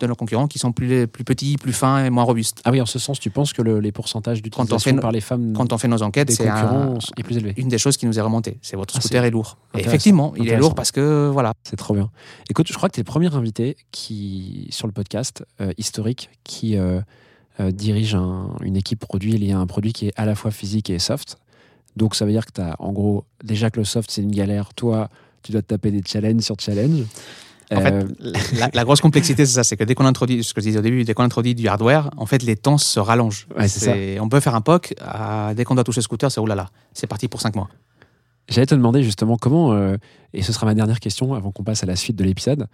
de 0.00 0.06
nos 0.06 0.14
concurrents 0.14 0.48
qui 0.48 0.58
sont 0.58 0.72
plus, 0.72 1.06
plus 1.06 1.22
petits, 1.24 1.56
plus 1.56 1.72
fins 1.72 2.04
et 2.04 2.10
moins 2.10 2.24
robustes. 2.24 2.60
Ah 2.64 2.70
oui, 2.72 2.80
en 2.80 2.86
ce 2.86 2.98
sens, 2.98 3.20
tu 3.20 3.30
penses 3.30 3.52
que 3.52 3.62
le- 3.62 3.78
les 3.80 3.92
pourcentages 3.92 4.38
on 4.38 4.42
d'utilisation 4.42 4.96
par 4.96 5.12
les 5.12 5.20
femmes 5.20 5.52
Quand 5.54 5.72
on 5.72 5.78
fait 5.78 5.86
nos 5.88 6.02
enquêtes, 6.02 6.30
c'est 6.32 6.48
un- 6.48 6.60
concurrents 6.62 6.98
est 7.16 7.22
plus 7.22 7.36
élevé. 7.36 7.54
une 7.56 7.68
des 7.68 7.78
choses 7.78 7.96
qui 7.96 8.06
nous 8.06 8.18
est 8.18 8.22
remontée. 8.22 8.58
C'est 8.62 8.76
votre 8.76 8.94
Ah, 8.96 9.00
scooter 9.00 9.24
est 9.24 9.30
lourd. 9.30 9.56
Et 9.76 9.80
effectivement, 9.80 10.34
il 10.36 10.48
est 10.48 10.56
lourd 10.56 10.74
parce 10.74 10.90
que 10.90 11.28
voilà. 11.32 11.52
C'est 11.62 11.76
trop 11.76 11.94
bien. 11.94 12.10
Écoute, 12.50 12.66
je 12.68 12.72
crois 12.74 12.88
que 12.88 12.94
tu 12.94 13.00
es 13.00 13.02
le 13.04 13.10
premier 13.10 13.32
invité 13.34 13.76
qui, 13.92 14.66
sur 14.70 14.86
le 14.86 14.92
podcast 14.92 15.44
euh, 15.60 15.72
historique 15.78 16.30
qui 16.42 16.76
euh, 16.76 17.00
euh, 17.60 17.70
dirige 17.70 18.14
un- 18.16 18.50
une 18.62 18.76
équipe 18.76 18.98
produit 18.98 19.38
liée 19.38 19.52
à 19.52 19.58
un 19.58 19.66
produit 19.66 19.92
qui 19.92 20.08
est 20.08 20.12
à 20.16 20.24
la 20.26 20.34
fois 20.34 20.50
physique 20.50 20.90
et 20.90 20.98
soft. 20.98 21.36
Donc 21.96 22.16
ça 22.16 22.24
veut 22.24 22.32
dire 22.32 22.44
que 22.44 22.50
tu 22.52 22.60
as 22.60 22.74
en 22.80 22.92
gros, 22.92 23.24
déjà 23.44 23.70
que 23.70 23.78
le 23.78 23.84
soft 23.84 24.10
c'est 24.10 24.22
une 24.22 24.32
galère, 24.32 24.74
toi 24.74 25.08
tu 25.44 25.52
dois 25.52 25.62
te 25.62 25.68
taper 25.68 25.90
des 25.92 26.02
challenges 26.04 26.40
sur 26.40 26.56
challenge. 26.58 27.02
En 27.76 27.80
fait, 27.80 28.06
la, 28.58 28.70
la 28.72 28.84
grosse 28.84 29.00
complexité, 29.00 29.44
c'est 29.46 29.52
ça, 29.54 29.64
c'est 29.64 29.76
que 29.76 29.84
dès 29.84 29.94
qu'on 29.94 30.06
introduit, 30.06 30.42
ce 30.44 30.54
que 30.54 30.60
je 30.60 30.66
disais 30.66 30.78
au 30.78 30.82
début, 30.82 31.04
dès 31.04 31.14
qu'on 31.14 31.22
introduit 31.24 31.54
du 31.54 31.66
hardware, 31.68 32.10
en 32.16 32.26
fait, 32.26 32.42
les 32.42 32.56
temps 32.56 32.78
se 32.78 32.98
rallongent. 33.00 33.46
Ouais, 33.56 33.68
c'est 33.68 34.20
On 34.20 34.28
peut 34.28 34.40
faire 34.40 34.54
un 34.54 34.60
POC, 34.60 34.94
à- 35.00 35.52
dès 35.54 35.64
qu'on 35.64 35.74
doit 35.74 35.84
toucher 35.84 36.00
le 36.00 36.04
scooter, 36.04 36.30
c'est 36.30 36.40
oulala, 36.40 36.70
c'est 36.92 37.06
parti 37.06 37.28
pour 37.28 37.40
5 37.40 37.56
mois. 37.56 37.68
J'allais 38.48 38.66
te 38.66 38.74
demander 38.74 39.02
justement 39.02 39.36
comment, 39.36 39.72
euh, 39.72 39.96
et 40.34 40.42
ce 40.42 40.52
sera 40.52 40.66
ma 40.66 40.74
dernière 40.74 41.00
question 41.00 41.34
avant 41.34 41.50
qu'on 41.50 41.64
passe 41.64 41.82
à 41.82 41.86
la 41.86 41.96
suite 41.96 42.16
de 42.16 42.24
l'épisode, 42.24 42.66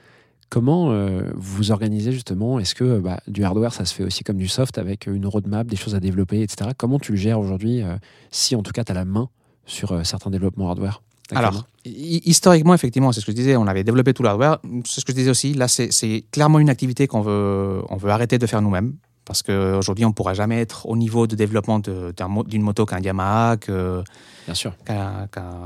comment 0.48 0.90
euh, 0.90 1.22
vous 1.36 1.70
organisez 1.70 2.10
justement 2.10 2.58
Est-ce 2.58 2.74
que 2.74 2.98
bah, 2.98 3.20
du 3.28 3.44
hardware, 3.44 3.72
ça 3.72 3.84
se 3.84 3.94
fait 3.94 4.02
aussi 4.02 4.24
comme 4.24 4.36
du 4.36 4.48
soft 4.48 4.78
avec 4.78 5.06
une 5.06 5.26
roadmap, 5.26 5.68
des 5.68 5.76
choses 5.76 5.94
à 5.94 6.00
développer, 6.00 6.42
etc. 6.42 6.70
Comment 6.76 6.98
tu 6.98 7.12
le 7.12 7.18
gères 7.18 7.38
aujourd'hui 7.38 7.82
euh, 7.82 7.94
si 8.32 8.56
en 8.56 8.62
tout 8.62 8.72
cas 8.72 8.82
tu 8.82 8.90
as 8.90 8.96
la 8.96 9.04
main 9.04 9.28
sur 9.64 9.92
euh, 9.92 10.02
certains 10.02 10.30
développements 10.30 10.68
hardware? 10.68 11.02
Alors, 11.38 11.64
hi- 11.84 12.22
historiquement, 12.24 12.74
effectivement, 12.74 13.12
c'est 13.12 13.20
ce 13.20 13.26
que 13.26 13.32
je 13.32 13.36
disais, 13.36 13.56
on 13.56 13.66
avait 13.66 13.84
développé 13.84 14.12
tout 14.14 14.22
le 14.22 14.28
hardware. 14.28 14.58
C'est 14.84 15.00
ce 15.00 15.04
que 15.04 15.12
je 15.12 15.16
disais 15.16 15.30
aussi, 15.30 15.54
là, 15.54 15.68
c'est 15.68 16.24
clairement 16.30 16.58
une 16.58 16.70
activité 16.70 17.06
qu'on 17.06 17.20
veut, 17.20 17.82
on 17.88 17.96
veut 17.96 18.10
arrêter 18.10 18.38
de 18.38 18.46
faire 18.46 18.62
nous-mêmes. 18.62 18.94
Parce 19.26 19.42
qu'aujourd'hui, 19.44 20.04
on 20.04 20.08
ne 20.08 20.14
pourra 20.14 20.34
jamais 20.34 20.58
être 20.60 20.86
au 20.86 20.96
niveau 20.96 21.28
de 21.28 21.36
développement 21.36 21.78
d'une 21.78 22.62
moto 22.62 22.84
qu'un 22.84 22.98
Yamaha, 22.98 23.58
qu'un 23.58 24.02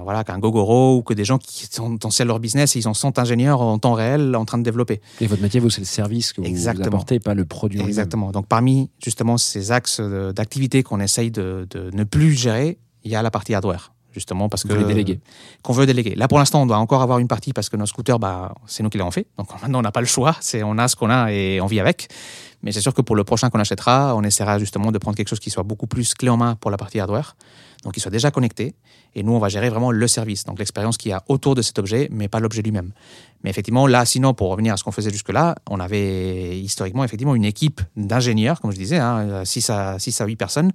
voilà, 0.02 0.22
Gogoro, 0.38 0.98
ou 0.98 1.02
que 1.02 1.14
des 1.14 1.24
gens 1.24 1.38
qui 1.38 1.66
sont 1.70 1.90
dans 1.94 2.10
leur 2.26 2.40
business 2.40 2.76
et 2.76 2.80
ils 2.80 2.88
en 2.88 2.92
sont 2.94 3.18
ingénieurs 3.18 3.62
en 3.62 3.78
temps 3.78 3.94
réel 3.94 4.36
en 4.36 4.44
train 4.44 4.58
de 4.58 4.64
développer. 4.64 5.00
Et 5.20 5.26
votre 5.26 5.40
métier, 5.40 5.60
vous, 5.60 5.70
c'est 5.70 5.80
le 5.80 5.86
service 5.86 6.32
que 6.34 6.42
vous 6.42 6.46
Exactement. 6.46 6.86
apportez, 6.88 7.20
pas 7.20 7.32
le 7.32 7.46
produit. 7.46 7.80
Exactement. 7.80 8.32
Donc, 8.32 8.46
parmi 8.48 8.90
justement 9.02 9.38
ces 9.38 9.70
axes 9.72 10.00
d'activité 10.00 10.82
qu'on 10.82 11.00
essaye 11.00 11.30
de, 11.30 11.66
de 11.70 11.90
ne 11.94 12.04
plus 12.04 12.32
gérer, 12.32 12.78
il 13.04 13.10
y 13.10 13.16
a 13.16 13.22
la 13.22 13.30
partie 13.30 13.54
hardware. 13.54 13.92
Justement, 14.14 14.48
parce 14.48 14.64
Vous 14.64 14.74
que. 14.74 14.82
déléguer. 14.84 15.18
Qu'on 15.62 15.72
veut 15.72 15.86
déléguer. 15.86 16.14
Là, 16.14 16.28
pour 16.28 16.38
l'instant, 16.38 16.62
on 16.62 16.66
doit 16.66 16.78
encore 16.78 17.02
avoir 17.02 17.18
une 17.18 17.26
partie 17.26 17.52
parce 17.52 17.68
que 17.68 17.76
nos 17.76 17.86
scooters, 17.86 18.20
bah, 18.20 18.54
c'est 18.66 18.84
nous 18.84 18.90
qui 18.90 18.98
l'avons 18.98 19.10
fait. 19.10 19.26
Donc, 19.36 19.48
maintenant, 19.62 19.80
on 19.80 19.82
n'a 19.82 19.92
pas 19.92 20.00
le 20.00 20.06
choix. 20.06 20.36
C'est, 20.40 20.62
on 20.62 20.78
a 20.78 20.86
ce 20.86 20.94
qu'on 20.94 21.10
a 21.10 21.32
et 21.32 21.60
on 21.60 21.66
vit 21.66 21.80
avec. 21.80 22.08
Mais 22.62 22.72
c'est 22.72 22.80
sûr 22.80 22.94
que 22.94 23.02
pour 23.02 23.16
le 23.16 23.24
prochain 23.24 23.50
qu'on 23.50 23.58
achètera, 23.58 24.14
on 24.16 24.22
essaiera 24.22 24.58
justement 24.58 24.92
de 24.92 24.98
prendre 24.98 25.16
quelque 25.16 25.28
chose 25.28 25.40
qui 25.40 25.50
soit 25.50 25.64
beaucoup 25.64 25.86
plus 25.86 26.14
clé 26.14 26.30
en 26.30 26.36
main 26.36 26.54
pour 26.54 26.70
la 26.70 26.76
partie 26.76 27.00
hardware. 27.00 27.36
Donc, 27.82 27.92
qui 27.92 28.00
soit 28.00 28.10
déjà 28.10 28.30
connecté. 28.30 28.74
Et 29.14 29.22
nous, 29.22 29.32
on 29.32 29.38
va 29.38 29.48
gérer 29.48 29.68
vraiment 29.68 29.90
le 29.90 30.08
service. 30.08 30.44
Donc, 30.44 30.58
l'expérience 30.58 30.96
qu'il 30.96 31.10
y 31.10 31.12
a 31.12 31.22
autour 31.28 31.54
de 31.54 31.60
cet 31.60 31.78
objet, 31.78 32.08
mais 32.10 32.28
pas 32.28 32.40
l'objet 32.40 32.62
lui-même. 32.62 32.92
Mais 33.42 33.50
effectivement, 33.50 33.86
là, 33.86 34.06
sinon, 34.06 34.32
pour 34.32 34.48
revenir 34.48 34.72
à 34.72 34.76
ce 34.78 34.84
qu'on 34.84 34.92
faisait 34.92 35.10
jusque-là, 35.10 35.54
on 35.68 35.78
avait 35.78 36.58
historiquement, 36.58 37.04
effectivement, 37.04 37.34
une 37.34 37.44
équipe 37.44 37.82
d'ingénieurs, 37.96 38.60
comme 38.60 38.72
je 38.72 38.78
disais, 38.78 38.98
6 39.44 39.70
à, 39.70 39.98
6 39.98 40.20
à 40.22 40.24
8 40.24 40.36
personnes, 40.36 40.72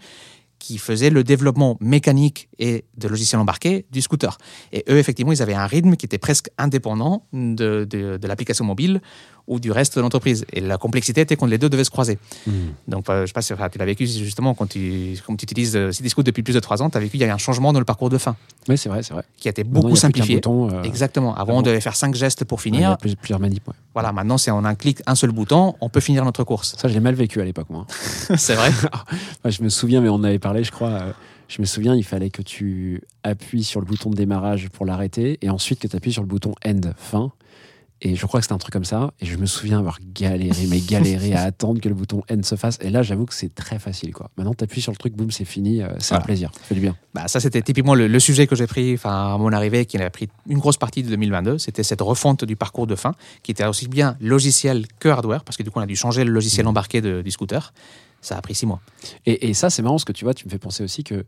qui 0.59 0.77
faisaient 0.77 1.09
le 1.09 1.23
développement 1.23 1.77
mécanique 1.79 2.49
et 2.59 2.85
de 2.97 3.07
logiciels 3.07 3.41
embarqués 3.41 3.85
du 3.91 4.01
scooter. 4.01 4.37
Et 4.71 4.83
eux, 4.89 4.97
effectivement, 4.97 5.31
ils 5.31 5.41
avaient 5.41 5.53
un 5.53 5.65
rythme 5.65 5.95
qui 5.95 6.05
était 6.05 6.17
presque 6.17 6.49
indépendant 6.57 7.25
de, 7.33 7.85
de, 7.89 8.17
de 8.17 8.27
l'application 8.27 8.65
mobile 8.65 9.01
ou 9.49 9.59
du 9.59 9.71
reste 9.73 9.97
de 9.97 10.01
l'entreprise. 10.01 10.45
Et 10.53 10.61
la 10.61 10.77
complexité 10.77 11.19
était 11.21 11.35
quand 11.35 11.45
les 11.47 11.57
deux 11.57 11.67
devaient 11.69 11.83
se 11.83 11.89
croiser. 11.89 12.17
Hmm. 12.47 12.51
Donc, 12.87 13.09
euh, 13.09 13.23
je 13.23 13.25
sais 13.27 13.33
pas 13.33 13.41
si 13.41 13.53
tu 13.53 13.77
l'as 13.79 13.85
vécu 13.85 14.07
justement 14.07 14.53
quand 14.53 14.67
tu, 14.69 15.17
quand 15.27 15.35
tu 15.35 15.43
utilises 15.43 15.75
euh, 15.75 15.91
Cityscoot 15.91 16.23
depuis 16.23 16.43
plus 16.43 16.53
de 16.53 16.59
trois 16.61 16.81
ans, 16.81 16.89
tu 16.89 16.97
as 16.97 17.01
vécu, 17.01 17.17
il 17.17 17.19
y 17.19 17.23
a 17.25 17.27
eu 17.27 17.31
un 17.31 17.37
changement 17.37 17.73
dans 17.73 17.79
le 17.79 17.85
parcours 17.85 18.09
de 18.09 18.17
fin 18.17 18.37
Oui, 18.69 18.77
c'est 18.77 18.87
vrai, 18.89 19.03
c'est 19.03 19.13
vrai. 19.13 19.23
qui 19.37 19.49
a 19.49 19.51
été 19.51 19.63
beaucoup 19.65 19.91
a 19.91 19.95
simplifié. 19.97 20.35
bouton, 20.35 20.69
euh, 20.71 20.83
Exactement. 20.83 21.35
Avant, 21.35 21.57
on 21.57 21.61
devait 21.61 21.81
faire 21.81 21.95
cinq 21.97 22.15
gestes 22.15 22.45
pour 22.45 22.59
ouais, 22.59 22.63
il 22.67 22.73
y 22.75 22.77
a 22.77 22.79
finir. 22.79 22.97
plus- 22.97 23.15
plusieurs 23.15 23.39
manips. 23.41 23.67
ouais. 23.67 23.73
Voilà, 23.93 24.13
maintenant, 24.13 24.37
c'est 24.37 24.51
en 24.51 24.63
un 24.63 24.75
clic, 24.75 24.99
un 25.07 25.15
seul 25.15 25.31
bouton, 25.31 25.75
on 25.81 25.89
peut 25.89 25.99
finir 25.99 26.23
notre 26.23 26.43
course. 26.43 26.75
Ça, 26.77 26.87
je 26.87 26.93
l'ai 26.93 26.99
mal 26.99 27.15
vécu 27.15 27.41
à 27.41 27.43
l'époque, 27.45 27.69
moi. 27.69 27.87
c'est 28.37 28.53
vrai. 28.55 28.69
Je 29.45 29.63
me 29.63 29.69
souviens, 29.69 29.99
mais 30.01 30.09
on 30.09 30.15
en 30.15 30.23
avait 30.23 30.39
parlé, 30.39 30.63
je 30.63 30.71
crois. 30.71 30.89
euh, 30.89 31.11
je 31.47 31.61
me 31.61 31.65
souviens, 31.65 31.95
il 31.95 32.03
fallait 32.03 32.29
que 32.29 32.43
tu 32.43 33.01
appuies 33.23 33.63
sur 33.63 33.79
le 33.79 33.85
bouton 33.87 34.11
de 34.11 34.15
démarrage 34.15 34.69
pour 34.69 34.85
l'arrêter 34.85 35.39
et 35.41 35.49
ensuite 35.49 35.79
que 35.79 35.87
tu 35.87 35.95
appuies 35.95 36.13
sur 36.13 36.21
le 36.21 36.27
bouton 36.27 36.53
end, 36.63 36.81
fin. 36.95 37.31
Et 38.01 38.15
je 38.15 38.25
crois 38.25 38.39
que 38.39 38.45
c'était 38.45 38.53
un 38.53 38.57
truc 38.59 38.71
comme 38.71 38.85
ça. 38.85 39.11
Et 39.19 39.25
je 39.25 39.35
me 39.35 39.45
souviens 39.45 39.79
avoir 39.79 39.99
galéré, 40.13 40.67
mais 40.67 40.79
galéré 40.79 41.33
à 41.33 41.41
attendre 41.43 41.81
que 41.81 41.89
le 41.89 41.95
bouton 41.95 42.23
end 42.31 42.43
se 42.43 42.55
fasse. 42.55 42.77
Et 42.81 42.89
là, 42.89 43.03
j'avoue 43.03 43.25
que 43.25 43.33
c'est 43.33 43.53
très 43.53 43.77
facile. 43.77 44.13
quoi. 44.13 44.29
Maintenant, 44.37 44.53
tu 44.53 44.63
appuies 44.63 44.81
sur 44.81 44.91
le 44.93 44.97
truc, 44.97 45.13
boum, 45.15 45.31
c'est 45.31 45.43
fini. 45.45 45.81
euh, 45.81 45.89
c'est 45.99 46.15
un 46.15 46.21
plaisir. 46.21 46.49
Ça 46.53 46.63
fait 46.63 46.75
du 46.75 46.81
bien. 46.81 46.95
Bah, 47.13 47.27
ça, 47.27 47.39
c'était 47.41 47.61
typiquement 47.61 47.95
le, 47.95 48.07
le 48.07 48.19
sujet 48.19 48.47
que 48.47 48.55
j'ai 48.55 48.67
pris 48.67 48.97
à 49.03 49.35
mon 49.37 49.51
arrivée, 49.51 49.85
qui 49.85 49.97
a 49.97 50.09
pris 50.09 50.29
une 50.47 50.59
grosse 50.59 50.77
partie 50.77 51.03
de 51.03 51.09
2022. 51.09 51.57
C'était 51.57 51.83
cette 51.83 52.01
refonte 52.01 52.45
du 52.45 52.55
parcours 52.55 52.87
de 52.87 52.95
fin, 52.95 53.15
qui 53.43 53.51
était 53.51 53.65
aussi 53.65 53.87
bien 53.89 54.15
logiciel 54.21 54.85
que 54.99 55.09
hardware, 55.09 55.43
parce 55.43 55.57
que 55.57 55.63
du 55.63 55.69
coup, 55.71 55.79
on 55.79 55.83
a 55.83 55.85
dû 55.85 55.95
changer 55.97 56.23
le 56.23 56.31
logiciel 56.31 56.67
embarqué 56.67 57.01
de- 57.01 57.21
du 57.21 57.31
scooter. 57.31 57.73
Ça 58.21 58.37
a 58.37 58.41
pris 58.41 58.55
six 58.55 58.65
mois. 58.65 58.79
Et, 59.25 59.49
et 59.49 59.53
ça, 59.53 59.69
c'est 59.69 59.81
marrant 59.81 59.95
parce 59.95 60.05
que 60.05 60.11
tu 60.13 60.23
vois, 60.23 60.33
tu 60.33 60.45
me 60.45 60.49
fais 60.51 60.57
penser 60.57 60.83
aussi 60.83 61.03
que 61.03 61.25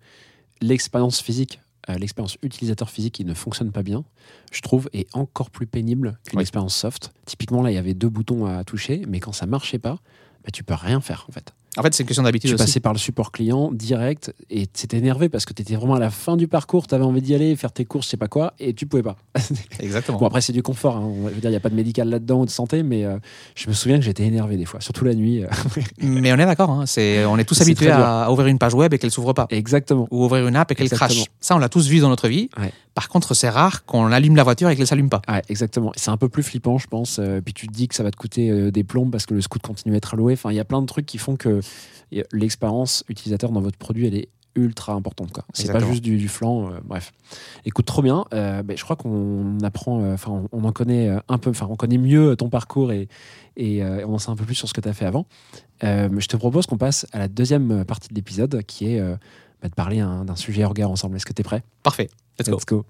l'expérience 0.61 1.21
physique, 1.21 1.59
l'expérience 1.87 2.37
utilisateur 2.41 2.89
physique 2.89 3.13
qui 3.15 3.25
ne 3.25 3.33
fonctionne 3.33 3.71
pas 3.71 3.83
bien, 3.83 4.03
je 4.51 4.61
trouve, 4.61 4.89
est 4.93 5.07
encore 5.15 5.49
plus 5.49 5.67
pénible 5.67 6.17
qu'une 6.27 6.37
Oui. 6.39 6.41
expérience 6.43 6.75
soft. 6.75 7.11
Typiquement, 7.25 7.61
là, 7.61 7.71
il 7.71 7.75
y 7.75 7.77
avait 7.77 7.93
deux 7.93 8.09
boutons 8.09 8.45
à 8.45 8.63
toucher, 8.63 9.03
mais 9.07 9.19
quand 9.19 9.31
ça 9.33 9.45
marchait 9.45 9.79
pas, 9.79 9.99
bah, 10.43 10.51
tu 10.53 10.63
peux 10.63 10.73
rien 10.73 11.01
faire 11.01 11.25
en 11.29 11.31
fait. 11.31 11.53
En 11.77 11.83
fait, 11.83 11.93
c'est 11.93 12.03
une 12.03 12.07
question 12.07 12.23
d'habitude 12.23 12.49
Tu 12.49 12.55
aussi. 12.55 12.63
passais 12.65 12.79
par 12.81 12.91
le 12.91 12.99
support 12.99 13.31
client 13.31 13.71
direct 13.71 14.33
et 14.49 14.67
t'étais 14.67 14.97
énervé 14.97 15.29
parce 15.29 15.45
que 15.45 15.53
t'étais 15.53 15.75
vraiment 15.75 15.95
à 15.95 15.99
la 15.99 16.09
fin 16.09 16.35
du 16.35 16.47
parcours, 16.49 16.85
t'avais 16.85 17.05
envie 17.05 17.21
d'y 17.21 17.33
aller, 17.33 17.55
faire 17.55 17.71
tes 17.71 17.85
courses, 17.85 18.05
je 18.07 18.11
sais 18.11 18.17
pas 18.17 18.27
quoi, 18.27 18.53
et 18.59 18.73
tu 18.73 18.85
pouvais 18.87 19.03
pas. 19.03 19.15
Exactement. 19.79 20.17
bon, 20.17 20.25
après, 20.27 20.41
c'est 20.41 20.51
du 20.53 20.63
confort, 20.63 20.97
hein. 20.97 21.09
je 21.29 21.33
veux 21.35 21.39
dire, 21.41 21.49
il 21.49 21.53
n'y 21.53 21.55
a 21.57 21.61
pas 21.61 21.69
de 21.69 21.75
médical 21.75 22.09
là-dedans 22.09 22.41
ou 22.41 22.45
de 22.45 22.49
santé, 22.49 22.83
mais 22.83 23.05
euh, 23.05 23.17
je 23.55 23.69
me 23.69 23.73
souviens 23.73 23.97
que 23.97 24.03
j'étais 24.03 24.23
énervé 24.23 24.57
des 24.57 24.65
fois, 24.65 24.81
surtout 24.81 25.05
la 25.05 25.13
nuit. 25.13 25.43
euh. 25.43 25.47
Mais 26.01 26.33
on 26.33 26.35
est 26.37 26.45
d'accord, 26.45 26.71
hein, 26.71 26.85
c'est, 26.85 27.23
on 27.25 27.37
est 27.37 27.45
tous 27.45 27.61
habitués 27.61 27.89
à, 27.89 28.23
à 28.25 28.31
ouvrir 28.31 28.47
une 28.47 28.59
page 28.59 28.73
web 28.73 28.93
et 28.93 28.97
qu'elle 28.99 29.11
s'ouvre 29.11 29.31
pas. 29.31 29.47
Exactement. 29.49 30.07
Ou 30.11 30.25
ouvrir 30.25 30.47
une 30.47 30.57
app 30.57 30.71
et 30.71 30.75
qu'elle 30.75 30.89
crache. 30.89 31.23
Ça, 31.39 31.55
on 31.55 31.59
l'a 31.59 31.69
tous 31.69 31.87
vu 31.87 31.99
dans 31.99 32.09
notre 32.09 32.27
vie. 32.27 32.49
Ouais. 32.59 32.71
Par 32.93 33.07
contre, 33.07 33.33
c'est 33.33 33.47
rare 33.49 33.85
qu'on 33.85 34.11
allume 34.11 34.35
la 34.35 34.43
voiture 34.43 34.69
et 34.69 34.75
qu'elle 34.75 34.81
ne 34.83 34.87
s'allume 34.87 35.09
pas. 35.09 35.21
Ouais, 35.29 35.41
exactement. 35.47 35.93
C'est 35.95 36.11
un 36.11 36.17
peu 36.17 36.27
plus 36.27 36.43
flippant, 36.43 36.77
je 36.77 36.87
pense. 36.87 37.19
Euh, 37.19 37.39
puis 37.39 37.53
tu 37.53 37.67
te 37.67 37.71
dis 37.71 37.87
que 37.87 37.95
ça 37.95 38.03
va 38.03 38.11
te 38.11 38.17
coûter 38.17 38.69
des 38.71 38.83
plombes 38.83 39.09
parce 39.11 39.25
que 39.25 39.33
le 39.33 39.39
scoot 39.39 39.61
continue 39.61 39.93
à 39.93 39.97
être 39.97 40.13
alloué. 40.13 40.33
Enfin, 40.33 40.51
il 40.51 40.57
y 40.57 40.59
a 40.59 40.65
plein 40.65 40.81
de 40.81 40.87
trucs 40.87 41.05
qui 41.05 41.17
font 41.17 41.37
que 41.37 41.60
y- 42.11 42.23
l'expérience 42.31 43.03
utilisateur 43.09 43.51
dans 43.51 43.61
votre 43.61 43.77
produit, 43.77 44.07
elle 44.07 44.15
est 44.15 44.29
ultra 44.55 44.91
importante. 44.93 45.31
quoi. 45.31 45.45
C'est 45.53 45.71
pas 45.71 45.79
juste 45.79 46.01
du, 46.03 46.17
du 46.17 46.27
flanc. 46.27 46.71
euh, 46.73 46.79
bref. 46.83 47.13
Écoute, 47.63 47.85
trop 47.85 48.01
bien. 48.01 48.25
Euh, 48.33 48.61
ben, 48.63 48.75
je 48.77 48.83
crois 48.83 48.97
qu'on 48.97 49.57
apprend, 49.63 50.01
euh, 50.03 50.13
enfin, 50.13 50.31
on, 50.31 50.49
on 50.51 50.63
en 50.65 50.73
connaît 50.73 51.07
euh, 51.09 51.19
un 51.29 51.37
peu, 51.37 51.49
enfin, 51.51 51.67
on 51.69 51.77
connaît 51.77 51.97
mieux 51.97 52.35
ton 52.35 52.49
parcours 52.49 52.91
et, 52.91 53.07
et 53.55 53.81
euh, 53.81 54.05
on 54.05 54.15
en 54.15 54.17
sait 54.17 54.29
un 54.29 54.35
peu 54.35 54.43
plus 54.43 54.55
sur 54.55 54.67
ce 54.67 54.73
que 54.73 54.81
tu 54.81 54.89
as 54.89 54.93
fait 54.93 55.05
avant. 55.05 55.25
Euh, 55.85 56.09
je 56.19 56.27
te 56.27 56.35
propose 56.35 56.65
qu'on 56.65 56.77
passe 56.77 57.07
à 57.13 57.19
la 57.19 57.29
deuxième 57.29 57.85
partie 57.85 58.09
de 58.09 58.15
l'épisode 58.15 58.61
qui 58.63 58.93
est 58.93 58.99
euh, 58.99 59.15
bah, 59.61 59.69
de 59.69 59.73
parler 59.73 59.99
hein, 60.01 60.25
d'un 60.25 60.35
sujet 60.35 60.65
orga 60.65 60.85
ensemble. 60.89 61.15
Est-ce 61.15 61.25
que 61.25 61.33
tu 61.33 61.39
es 61.41 61.43
prêt? 61.45 61.63
Parfait. 61.81 62.09
Let's 62.37 62.49
go. 62.49 62.55
Let's 62.57 62.65
go. 62.65 62.85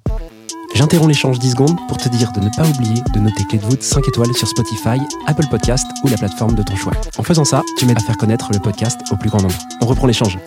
J'interromps 0.74 1.10
l'échange 1.10 1.38
10 1.40 1.52
secondes 1.52 1.78
pour 1.88 1.98
te 1.98 2.08
dire 2.10 2.32
de 2.32 2.40
ne 2.40 2.50
pas 2.56 2.68
oublier 2.68 3.02
de 3.14 3.20
noter 3.20 3.44
Clé 3.46 3.60
de 3.60 3.66
voûte 3.66 3.84
5 3.84 4.08
étoiles 4.08 4.34
sur 4.34 4.48
Spotify, 4.48 5.00
Apple 5.28 5.46
Podcast 5.50 5.86
ou 6.04 6.08
la 6.08 6.18
plateforme 6.18 6.56
de 6.56 6.64
ton 6.64 6.76
choix. 6.76 6.94
En 7.18 7.24
faisant 7.24 7.44
ça, 7.44 7.64
tu 7.78 7.86
m'aides 7.86 7.98
à 7.98 8.02
faire 8.02 8.18
connaître 8.18 8.52
le 8.54 8.60
podcast 8.60 9.02
au 9.12 9.18
plus 9.18 9.30
grand 9.30 9.42
nombre. 9.42 9.58
On 9.82 9.86
reprend 9.86 10.08
l'échange. 10.08 10.40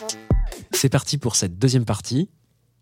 C'est 0.73 0.89
parti 0.89 1.19
pour 1.19 1.37
cette 1.37 1.59
deuxième 1.59 1.85
partie. 1.85 2.29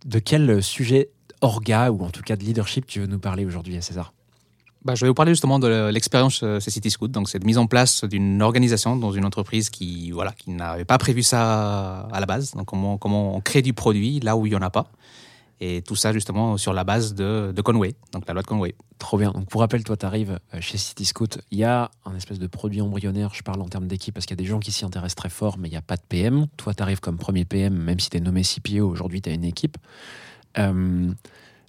De 0.07 0.19
quel 0.19 0.63
sujet 0.63 1.11
orga 1.41 1.91
ou 1.91 2.03
en 2.05 2.11
tout 2.11 2.23
cas 2.23 2.37
de 2.37 2.45
leadership 2.45 2.87
tu 2.87 3.01
veux 3.01 3.07
nous 3.07 3.19
parler 3.19 3.45
aujourd'hui, 3.45 3.81
César? 3.83 4.13
Bah, 4.85 4.97
je 4.97 5.05
vais 5.05 5.09
vous 5.09 5.15
parler 5.15 5.33
justement 5.33 5.61
de 5.61 5.91
l'expérience 5.93 6.41
euh, 6.43 6.59
chez 6.59 6.73
Cityscoot. 6.73 7.09
Donc, 7.09 7.29
c'est 7.29 7.39
de 7.39 7.47
mise 7.47 7.59
en 7.59 7.67
place 7.67 8.03
d'une 8.05 8.43
organisation 8.43 8.97
dans 8.97 9.13
une 9.13 9.25
entreprise 9.25 9.71
qui, 9.71 10.11
voilà, 10.11 10.33
qui 10.33 10.51
n'avait 10.51 10.85
pas 10.85 10.99
prévu 10.99 11.23
ça 11.23 12.01
à 12.13 12.19
la 12.19 12.27
base. 12.27 12.53
Donc, 12.53 12.67
comment, 12.67 12.99
comment 12.99 13.37
on 13.37 13.41
crée 13.41 13.63
du 13.63 13.75
produit 13.75 14.19
là 14.19 14.37
où 14.37 14.45
il 14.47 14.51
n'y 14.51 14.57
en 14.57 14.63
a 14.63 14.71
pas. 14.71 14.89
Et 15.61 15.83
tout 15.83 15.95
ça 15.95 16.13
justement 16.13 16.57
sur 16.57 16.73
la 16.73 16.83
base 16.83 17.15
de, 17.15 17.53
Conway, 17.63 17.95
donc 18.13 18.27
la 18.27 18.35
loi 18.35 18.43
de 18.43 18.47
Conway. 18.47 18.75
Trop 18.99 19.17
bien. 19.17 19.31
Donc 19.31 19.49
pour 19.49 19.61
rappel, 19.61 19.85
toi, 19.85 19.97
tu 19.97 20.07
arrives 20.07 20.41
chez 20.61 20.77
Cityscoot. 20.77 21.39
Il 21.51 21.59
y 21.59 21.65
a 21.65 21.91
un 22.05 22.17
espèce 22.17 22.39
de 22.41 22.47
produit 22.49 22.81
embryonnaire. 22.81 23.33
Je 23.35 23.43
parle 23.43 23.61
en 23.61 23.69
termes 23.69 23.87
d'équipe 23.87 24.13
parce 24.13 24.27
qu'il 24.27 24.37
y 24.37 24.41
a 24.41 24.43
des 24.43 24.49
gens 24.49 24.59
qui 24.59 24.73
s'y 24.73 24.85
intéressent 24.85 25.15
très 25.15 25.29
fort, 25.29 25.59
mais 25.59 25.69
il 25.69 25.71
n'y 25.71 25.77
a 25.77 25.83
pas 25.83 25.97
de 25.97 26.03
PM. 26.09 26.47
Toi, 26.57 26.75
tu 26.75 26.83
arrives 26.83 27.01
comme 27.01 27.17
premier 27.17 27.45
PM, 27.45 27.75
même 27.75 28.01
si 28.01 28.11
tu 28.11 28.17
es 28.17 28.21
nommé 28.21 28.43
CPO. 28.43 28.89
Aujourd'hui, 28.89 29.23
tu 29.23 29.31
as 29.31 29.33
une 29.33 29.45
équipe. 29.45 29.79
Euh, 30.59 31.11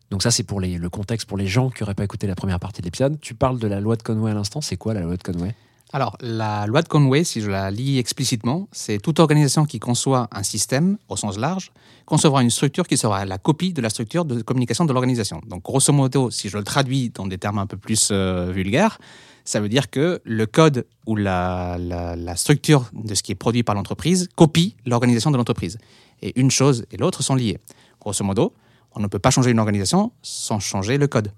donc 0.09 0.23
ça, 0.23 0.31
c'est 0.31 0.43
pour 0.43 0.59
le 0.59 0.89
contexte 0.89 1.27
pour 1.27 1.37
les 1.37 1.47
gens 1.47 1.69
qui 1.69 1.83
n'auraient 1.83 1.95
pas 1.95 2.03
écouté 2.03 2.27
la 2.27 2.35
première 2.35 2.59
partie 2.59 2.81
de 2.81 2.85
l'épisode. 2.85 3.19
Tu 3.19 3.33
parles 3.35 3.59
de 3.59 3.67
la 3.67 3.79
loi 3.79 3.95
de 3.95 4.03
Conway 4.03 4.31
à 4.31 4.33
l'instant. 4.33 4.61
C'est 4.61 4.77
quoi 4.77 4.93
la 4.93 5.01
loi 5.01 5.17
de 5.17 5.23
Conway? 5.23 5.55
Alors, 5.95 6.17
la 6.21 6.65
loi 6.65 6.81
de 6.81 6.87
Conway, 6.87 7.23
si 7.23 7.39
je 7.39 7.51
la 7.51 7.69
lis 7.69 7.99
explicitement, 7.99 8.67
c'est 8.71 8.97
toute 8.97 9.19
organisation 9.19 9.65
qui 9.65 9.77
conçoit 9.79 10.27
un 10.31 10.41
système 10.41 10.97
au 11.07 11.15
sens 11.15 11.37
large 11.37 11.71
concevra 12.07 12.41
une 12.41 12.49
structure 12.49 12.87
qui 12.87 12.97
sera 12.97 13.25
la 13.25 13.37
copie 13.37 13.73
de 13.73 13.81
la 13.81 13.91
structure 13.91 14.25
de 14.25 14.41
communication 14.41 14.85
de 14.85 14.91
l'organisation. 14.91 15.39
Donc, 15.47 15.61
grosso 15.63 15.93
modo, 15.93 16.31
si 16.31 16.49
je 16.49 16.57
le 16.57 16.63
traduis 16.63 17.11
dans 17.11 17.27
des 17.27 17.37
termes 17.37 17.59
un 17.59 17.67
peu 17.67 17.77
plus 17.77 18.09
euh, 18.11 18.51
vulgaires, 18.51 18.97
ça 19.45 19.59
veut 19.59 19.69
dire 19.69 19.91
que 19.91 20.19
le 20.23 20.45
code 20.47 20.87
ou 21.05 21.15
la, 21.15 21.77
la- 21.79 22.15
la 22.15 22.35
structure 22.37 22.89
de 22.93 23.13
ce 23.13 23.21
qui 23.21 23.31
est 23.31 23.35
produit 23.35 23.61
par 23.61 23.75
l'entreprise 23.75 24.29
copie 24.35 24.75
l'organisation 24.87 25.29
de 25.29 25.37
l'entreprise. 25.37 25.77
Et 26.23 26.37
une 26.39 26.49
chose 26.49 26.85
et 26.91 26.97
l'autre 26.97 27.21
sont 27.21 27.35
liées. 27.35 27.59
Grosso 28.01 28.23
modo, 28.23 28.53
on 28.95 28.99
ne 28.99 29.05
peut 29.07 29.19
pas 29.19 29.29
changer 29.29 29.51
une 29.51 29.59
organisation 29.59 30.11
sans 30.23 30.59
changer 30.59 30.97
le 30.97 31.05
code, 31.07 31.31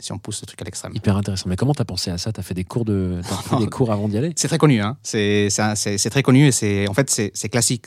si 0.00 0.12
on 0.12 0.18
pousse 0.18 0.38
ce 0.38 0.46
truc 0.46 0.60
à 0.62 0.64
l'extrême. 0.64 0.92
Hyper 0.94 1.16
intéressant. 1.16 1.48
Mais 1.48 1.56
comment 1.56 1.74
t'as 1.74 1.84
pensé 1.84 2.10
à 2.10 2.18
ça? 2.18 2.32
T'as 2.32 2.42
fait 2.42 2.54
des 2.54 2.64
cours 2.64 2.84
de, 2.84 3.20
fait 3.50 3.56
des 3.58 3.66
cours 3.68 3.90
avant 3.92 4.08
d'y 4.08 4.18
aller? 4.18 4.32
C'est 4.36 4.48
très 4.48 4.58
connu, 4.58 4.80
hein. 4.80 4.96
c'est 5.02 5.48
très 6.10 6.22
connu 6.22 6.46
et 6.46 6.52
c'est 6.52 6.88
en 6.88 6.94
fait 6.94 7.08
c'est 7.10 7.48
classique. 7.48 7.86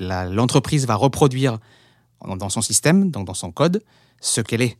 L'entreprise 0.00 0.86
va 0.86 0.94
reproduire 0.94 1.58
dans 2.26 2.36
dans 2.36 2.48
son 2.48 2.62
système, 2.62 3.10
donc 3.10 3.26
dans 3.26 3.34
son 3.34 3.50
code, 3.52 3.82
ce 4.20 4.40
qu'elle 4.40 4.62
est. 4.62 4.76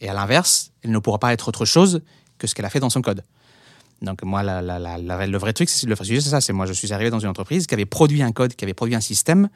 Et 0.00 0.08
à 0.08 0.14
l'inverse, 0.14 0.72
elle 0.82 0.90
ne 0.90 0.98
pourra 0.98 1.18
pas 1.18 1.32
être 1.32 1.48
autre 1.48 1.64
chose 1.64 2.02
que 2.38 2.46
ce 2.46 2.54
qu'elle 2.54 2.64
a 2.66 2.70
fait 2.70 2.80
dans 2.80 2.90
son 2.90 3.02
code. 3.02 3.22
Donc 4.02 4.22
moi, 4.22 4.42
la- 4.42 4.60
la- 4.60 4.78
la- 4.78 4.98
la- 4.98 5.26
le 5.26 5.38
vrai 5.38 5.52
truc, 5.54 5.70
c'est 5.70 5.86
le 5.86 5.94
vrai 5.94 6.04
sujet, 6.04 6.20
c'est 6.20 6.28
ça. 6.30 6.40
C'est 6.42 6.52
moi, 6.52 6.66
je 6.66 6.72
suis 6.74 6.92
arrivé 6.92 7.08
dans 7.08 7.18
une 7.18 7.28
entreprise 7.28 7.66
qui 7.66 7.72
avait 7.74 7.86
produit 7.86 8.22
un 8.22 8.32
code, 8.32 8.54
qui 8.54 8.64
avait 8.64 8.74
produit 8.74 8.94
un 8.94 9.00
système 9.00 9.48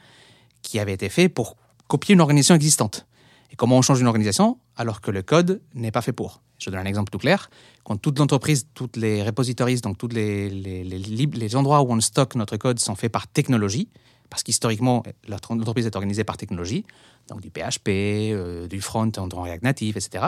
qui 0.63 0.79
avait 0.79 0.93
été 0.93 1.09
fait 1.09 1.29
pour 1.29 1.57
copier 1.87 2.13
une 2.13 2.21
organisation 2.21 2.55
existante. 2.55 3.05
Et 3.51 3.55
comment 3.55 3.77
on 3.77 3.81
change 3.81 3.99
une 3.99 4.07
organisation 4.07 4.57
alors 4.75 5.01
que 5.01 5.11
le 5.11 5.21
code 5.21 5.61
n'est 5.73 5.91
pas 5.91 6.01
fait 6.01 6.13
pour? 6.13 6.41
Je 6.57 6.69
donne 6.69 6.79
un 6.79 6.85
exemple 6.85 7.11
tout 7.11 7.17
clair. 7.17 7.49
Quand 7.83 7.97
toute 7.97 8.17
l'entreprise, 8.19 8.67
toutes 8.73 8.95
les 8.95 9.23
repositories, 9.23 9.81
donc 9.81 9.97
tous 9.97 10.07
les, 10.07 10.49
les, 10.49 10.83
les, 10.83 11.55
endroits 11.55 11.81
où 11.81 11.91
on 11.91 11.99
stocke 11.99 12.35
notre 12.35 12.55
code 12.57 12.79
sont 12.79 12.95
faits 12.95 13.11
par 13.11 13.27
technologie, 13.27 13.89
parce 14.29 14.43
qu'historiquement, 14.43 15.03
l'entreprise 15.27 15.85
est 15.85 15.95
organisée 15.95 16.23
par 16.23 16.37
technologie, 16.37 16.85
donc 17.27 17.41
du 17.41 17.49
PHP, 17.49 17.89
euh, 17.89 18.67
du 18.67 18.79
front 18.79 19.11
en 19.17 19.41
React 19.41 19.63
Native, 19.63 19.97
etc. 19.97 20.27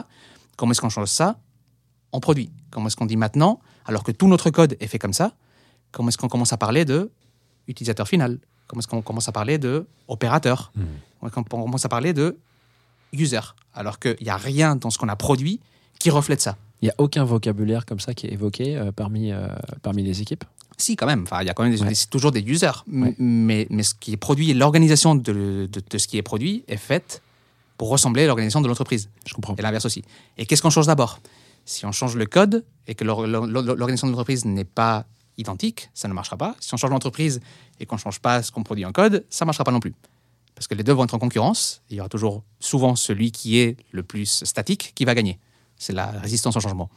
Comment 0.57 0.71
est-ce 0.71 0.81
qu'on 0.81 0.89
change 0.89 1.07
ça? 1.07 1.39
En 2.11 2.19
produit. 2.19 2.51
Comment 2.71 2.87
est-ce 2.87 2.97
qu'on 2.97 3.05
dit 3.05 3.15
maintenant, 3.15 3.61
alors 3.85 4.03
que 4.03 4.11
tout 4.11 4.27
notre 4.27 4.49
code 4.49 4.75
est 4.79 4.87
fait 4.87 4.99
comme 4.99 5.13
ça, 5.13 5.33
comment 5.91 6.09
est-ce 6.09 6.17
qu'on 6.17 6.27
commence 6.27 6.51
à 6.51 6.57
parler 6.57 6.83
de 6.83 7.11
utilisateur 7.67 8.07
final? 8.07 8.39
Comment 8.67 8.79
est-ce 8.79 8.87
qu'on 8.87 9.01
commence 9.01 9.29
à 9.29 9.31
parler 9.31 9.57
de 9.57 9.85
opérateur? 10.07 10.73
Comment 10.73 11.27
est-ce 11.27 11.35
qu'on 11.35 11.43
commence 11.43 11.85
à 11.85 11.89
parler 11.89 12.11
de 12.11 12.37
user 13.13 13.39
Alors 13.73 13.99
qu'il 13.99 14.17
n'y 14.21 14.29
a 14.29 14.37
rien 14.37 14.75
dans 14.75 14.89
ce 14.89 14.97
qu'on 14.97 15.09
a 15.09 15.15
produit 15.15 15.59
qui 15.99 16.09
reflète 16.09 16.41
ça. 16.41 16.57
Il 16.81 16.85
n'y 16.85 16.89
a 16.91 16.95
aucun 16.97 17.23
vocabulaire 17.23 17.85
comme 17.85 17.99
ça 17.99 18.13
qui 18.13 18.27
est 18.27 18.33
évoqué 18.33 18.75
euh, 18.77 18.91
parmi, 18.91 19.31
euh, 19.31 19.47
parmi 19.81 20.03
les 20.03 20.21
équipes? 20.21 20.43
Si, 20.77 20.95
quand 20.95 21.05
même. 21.05 21.21
Enfin, 21.23 21.41
il 21.41 21.47
y 21.47 21.49
a 21.49 21.53
quand 21.53 21.63
même 21.63 21.73
des- 21.73 21.81
Ouais. 21.81 21.87
des- 21.89 21.95
c'est 21.95 22.09
toujours 22.09 22.31
des 22.31 22.41
users. 22.41 22.71
Ouais. 22.91 23.15
Mais, 23.19 23.67
mais 23.69 23.83
ce 23.83 23.93
qui 23.93 24.11
est 24.11 24.17
produit, 24.17 24.53
l'organisation 24.53 25.15
de, 25.15 25.67
de- 25.71 25.81
de 25.89 25.97
ce 25.97 26.07
qui 26.07 26.17
est 26.17 26.23
produit 26.23 26.63
est 26.67 26.77
faite 26.77 27.21
pour 27.77 27.89
ressembler 27.89 28.23
à 28.23 28.27
l'organisation 28.27 28.59
de 28.59 28.67
l'entreprise. 28.67 29.09
Je 29.25 29.33
comprends. 29.33 29.55
Et 29.55 29.61
l'inverse 29.61 29.85
aussi. 29.85 30.03
Et 30.37 30.45
qu'est-ce 30.45 30.61
qu'on 30.61 30.69
change 30.71 30.87
d'abord? 30.87 31.19
Si 31.65 31.85
on 31.85 31.91
change 31.93 32.15
le 32.17 32.25
code 32.25 32.65
et 32.87 32.95
que 32.95 33.03
l'or- 33.05 33.25
l'or- 33.27 33.45
l'organisation 33.47 34.07
de 34.07 34.11
l'entreprise 34.11 34.43
n'est 34.45 34.65
pas 34.65 35.05
identique, 35.37 35.89
ça 35.93 36.07
ne 36.09 36.13
marchera 36.13 36.35
pas. 36.37 36.55
Si 36.59 36.73
on 36.73 36.77
change 36.77 36.91
l'entreprise 36.91 37.39
et 37.79 37.85
qu'on 37.85 37.95
ne 37.95 38.01
change 38.01 38.19
pas 38.19 38.43
ce 38.43 38.51
qu'on 38.51 38.63
produit 38.63 38.83
en 38.85 38.91
code, 38.91 39.23
ça 39.29 39.45
ne 39.45 39.47
marchera 39.47 39.63
pas 39.63 39.71
non 39.71 39.79
plus. 39.79 39.93
Parce 40.55 40.67
que 40.67 40.75
les 40.75 40.83
deux 40.83 40.93
vont 40.93 41.03
être 41.03 41.13
en 41.13 41.19
concurrence. 41.19 41.81
Il 41.89 41.97
y 41.97 41.99
aura 41.99 42.09
toujours 42.09 42.43
souvent 42.59 42.95
celui 42.95 43.31
qui 43.31 43.59
est 43.59 43.77
le 43.91 44.03
plus 44.03 44.43
statique 44.45 44.93
qui 44.95 45.05
va 45.05 45.15
gagner. 45.15 45.39
C'est 45.77 45.93
la 45.93 46.07
résistance 46.07 46.55
au 46.55 46.59
changement. 46.59 46.89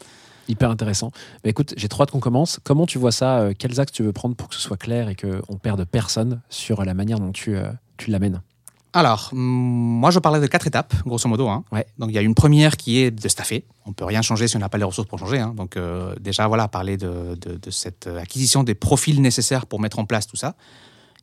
Hyper 0.48 0.70
intéressant. 0.70 1.10
Mais 1.42 1.50
écoute, 1.50 1.74
j'ai 1.76 1.88
trop 1.88 2.02
hâte 2.04 2.10
qu'on 2.12 2.20
commence. 2.20 2.60
Comment 2.62 2.86
tu 2.86 2.98
vois 2.98 3.10
ça 3.12 3.38
euh, 3.40 3.52
Quels 3.58 3.80
axes 3.80 3.92
tu 3.92 4.02
veux 4.04 4.12
prendre 4.12 4.36
pour 4.36 4.48
que 4.48 4.54
ce 4.54 4.60
soit 4.60 4.76
clair 4.76 5.08
et 5.08 5.16
qu'on 5.16 5.28
ne 5.54 5.58
perde 5.60 5.84
personne 5.84 6.40
sur 6.50 6.84
la 6.84 6.94
manière 6.94 7.18
dont 7.18 7.32
tu, 7.32 7.56
euh, 7.56 7.68
tu 7.96 8.10
l'amènes? 8.10 8.40
Alors, 8.92 9.30
moi, 9.32 10.10
je 10.10 10.18
parlais 10.20 10.40
de 10.40 10.46
quatre 10.46 10.66
étapes, 10.66 10.94
grosso 11.04 11.28
modo. 11.28 11.48
hein. 11.48 11.64
Ouais. 11.72 11.84
Donc, 11.98 12.10
il 12.10 12.14
y 12.14 12.18
a 12.18 12.22
une 12.22 12.34
première 12.34 12.76
qui 12.76 12.98
est 12.98 13.10
de 13.10 13.28
staffer. 13.28 13.64
On 13.86 13.92
peut 13.92 14.04
rien 14.04 14.22
changer 14.22 14.46
si 14.48 14.56
on 14.56 14.60
n'a 14.60 14.68
pas 14.68 14.78
les 14.78 14.84
ressources 14.84 15.08
pour 15.08 15.18
changer. 15.18 15.38
hein. 15.40 15.52
Donc, 15.56 15.76
euh, 15.76 16.14
déjà, 16.20 16.46
voilà, 16.46 16.68
parler 16.68 16.96
de, 16.96 17.36
de- 17.40 17.56
de 17.56 17.70
cette 17.70 18.06
acquisition 18.06 18.62
des 18.62 18.74
profils 18.74 19.20
nécessaires 19.20 19.66
pour 19.66 19.80
mettre 19.80 19.98
en 19.98 20.04
place 20.06 20.26
tout 20.28 20.36
ça. 20.36 20.54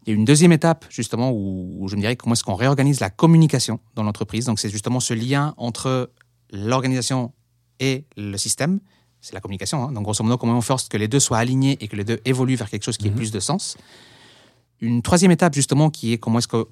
Il 0.06 0.10
y 0.10 0.14
a 0.14 0.16
une 0.16 0.26
deuxième 0.26 0.52
étape, 0.52 0.86
justement, 0.90 1.32
où, 1.32 1.78
où 1.80 1.88
je 1.88 1.96
me 1.96 2.02
dirais 2.02 2.16
comment 2.16 2.34
est-ce 2.34 2.44
qu'on 2.44 2.56
réorganise 2.56 3.00
la 3.00 3.10
communication 3.10 3.80
dans 3.96 4.04
l'entreprise. 4.04 4.46
Donc, 4.46 4.60
c'est 4.60 4.70
justement 4.70 5.00
ce 5.00 5.14
lien 5.14 5.54
entre 5.58 6.12
l'organisation 6.52 7.32
et 7.80 8.06
le 8.18 8.38
système. 8.38 8.80
C'est 9.22 9.34
la 9.34 9.40
communication. 9.40 9.84
hein. 9.86 9.92
Donc, 9.94 10.04
grosso 10.04 10.24
modo, 10.24 10.38
comment 10.38 10.58
on 10.58 10.62
sorte 10.62 10.90
que 10.90 10.98
les 10.98 11.08
deux 11.08 11.20
soient 11.22 11.38
alignés 11.38 11.78
et 11.80 11.88
que 11.88 11.96
les 11.96 12.04
deux 12.04 12.20
évoluent 12.26 12.56
vers 12.58 12.70
quelque 12.70 12.84
chose 12.84 12.98
qui 12.98 13.08
ait 13.08 13.12
Mhm. 13.12 13.16
plus 13.16 13.32
de 13.32 13.40
sens. 13.40 13.78
Une 14.82 15.02
troisième 15.02 15.32
étape, 15.32 15.54
justement, 15.54 15.90
qui 15.90 16.14
est 16.14 16.18
comment 16.18 16.40
est-ce 16.40 16.48
que 16.48 16.66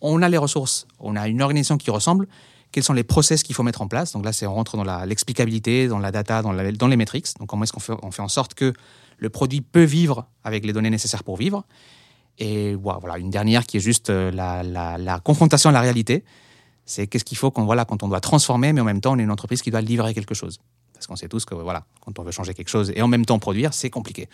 on 0.00 0.22
a 0.22 0.28
les 0.28 0.36
ressources, 0.38 0.86
on 1.00 1.16
a 1.16 1.26
une 1.26 1.42
organisation 1.42 1.78
qui 1.78 1.90
ressemble, 1.90 2.28
quels 2.70 2.84
sont 2.84 2.92
les 2.92 3.02
process 3.02 3.42
qu'il 3.42 3.54
faut 3.56 3.62
mettre 3.62 3.80
en 3.82 3.88
place. 3.88 4.12
Donc 4.12 4.24
là, 4.24 4.32
c'est 4.32 4.46
on 4.46 4.54
rentre 4.54 4.76
dans 4.76 5.04
l'explicabilité, 5.04 5.88
dans 5.88 5.98
la 5.98 6.12
data, 6.12 6.42
dans, 6.42 6.52
la- 6.52 6.70
dans 6.70 6.86
les 6.86 6.96
métriques. 6.96 7.26
Donc 7.40 7.48
comment 7.48 7.64
est-ce 7.64 7.72
qu'on 7.72 7.80
fait, 7.80 7.94
on 8.02 8.10
fait 8.10 8.22
en 8.22 8.28
sorte 8.28 8.54
que 8.54 8.72
le 9.18 9.30
produit 9.30 9.62
peut 9.62 9.82
vivre 9.84 10.26
avec 10.44 10.64
les 10.66 10.72
données 10.72 10.90
nécessaires 10.90 11.24
pour 11.24 11.36
vivre. 11.38 11.64
Et 12.38 12.74
voilà, 12.74 12.98
voilà, 12.98 13.18
une 13.18 13.30
dernière 13.30 13.64
qui 13.66 13.78
est 13.78 13.80
juste 13.80 14.10
euh, 14.10 14.30
la, 14.30 14.62
la- 14.62 14.98
la 14.98 15.20
confrontation 15.20 15.70
à 15.70 15.72
la 15.72 15.80
réalité. 15.80 16.24
C'est 16.84 17.06
qu'est-ce 17.06 17.24
qu'il 17.24 17.36
faut 17.38 17.50
qu'on 17.50 17.64
voilà, 17.64 17.84
quand 17.84 18.02
on 18.02 18.08
doit 18.08 18.20
transformer, 18.20 18.72
mais 18.72 18.80
en 18.80 18.84
même 18.84 19.00
temps, 19.00 19.14
on 19.14 19.18
est 19.18 19.22
une 19.22 19.30
entreprise 19.30 19.62
qui 19.62 19.70
doit 19.70 19.80
livrer 19.80 20.14
quelque 20.14 20.34
chose. 20.34 20.58
Parce 20.94 21.06
qu'on 21.06 21.16
sait 21.16 21.28
tous 21.28 21.44
que 21.44 21.54
voilà, 21.54 21.84
quand 22.00 22.18
on 22.18 22.22
veut 22.22 22.30
changer 22.32 22.54
quelque 22.54 22.68
chose 22.68 22.92
et 22.94 23.02
en 23.02 23.08
même 23.08 23.24
temps 23.26 23.38
produire, 23.38 23.74
c'est 23.74 23.90
compliqué. 23.90 24.28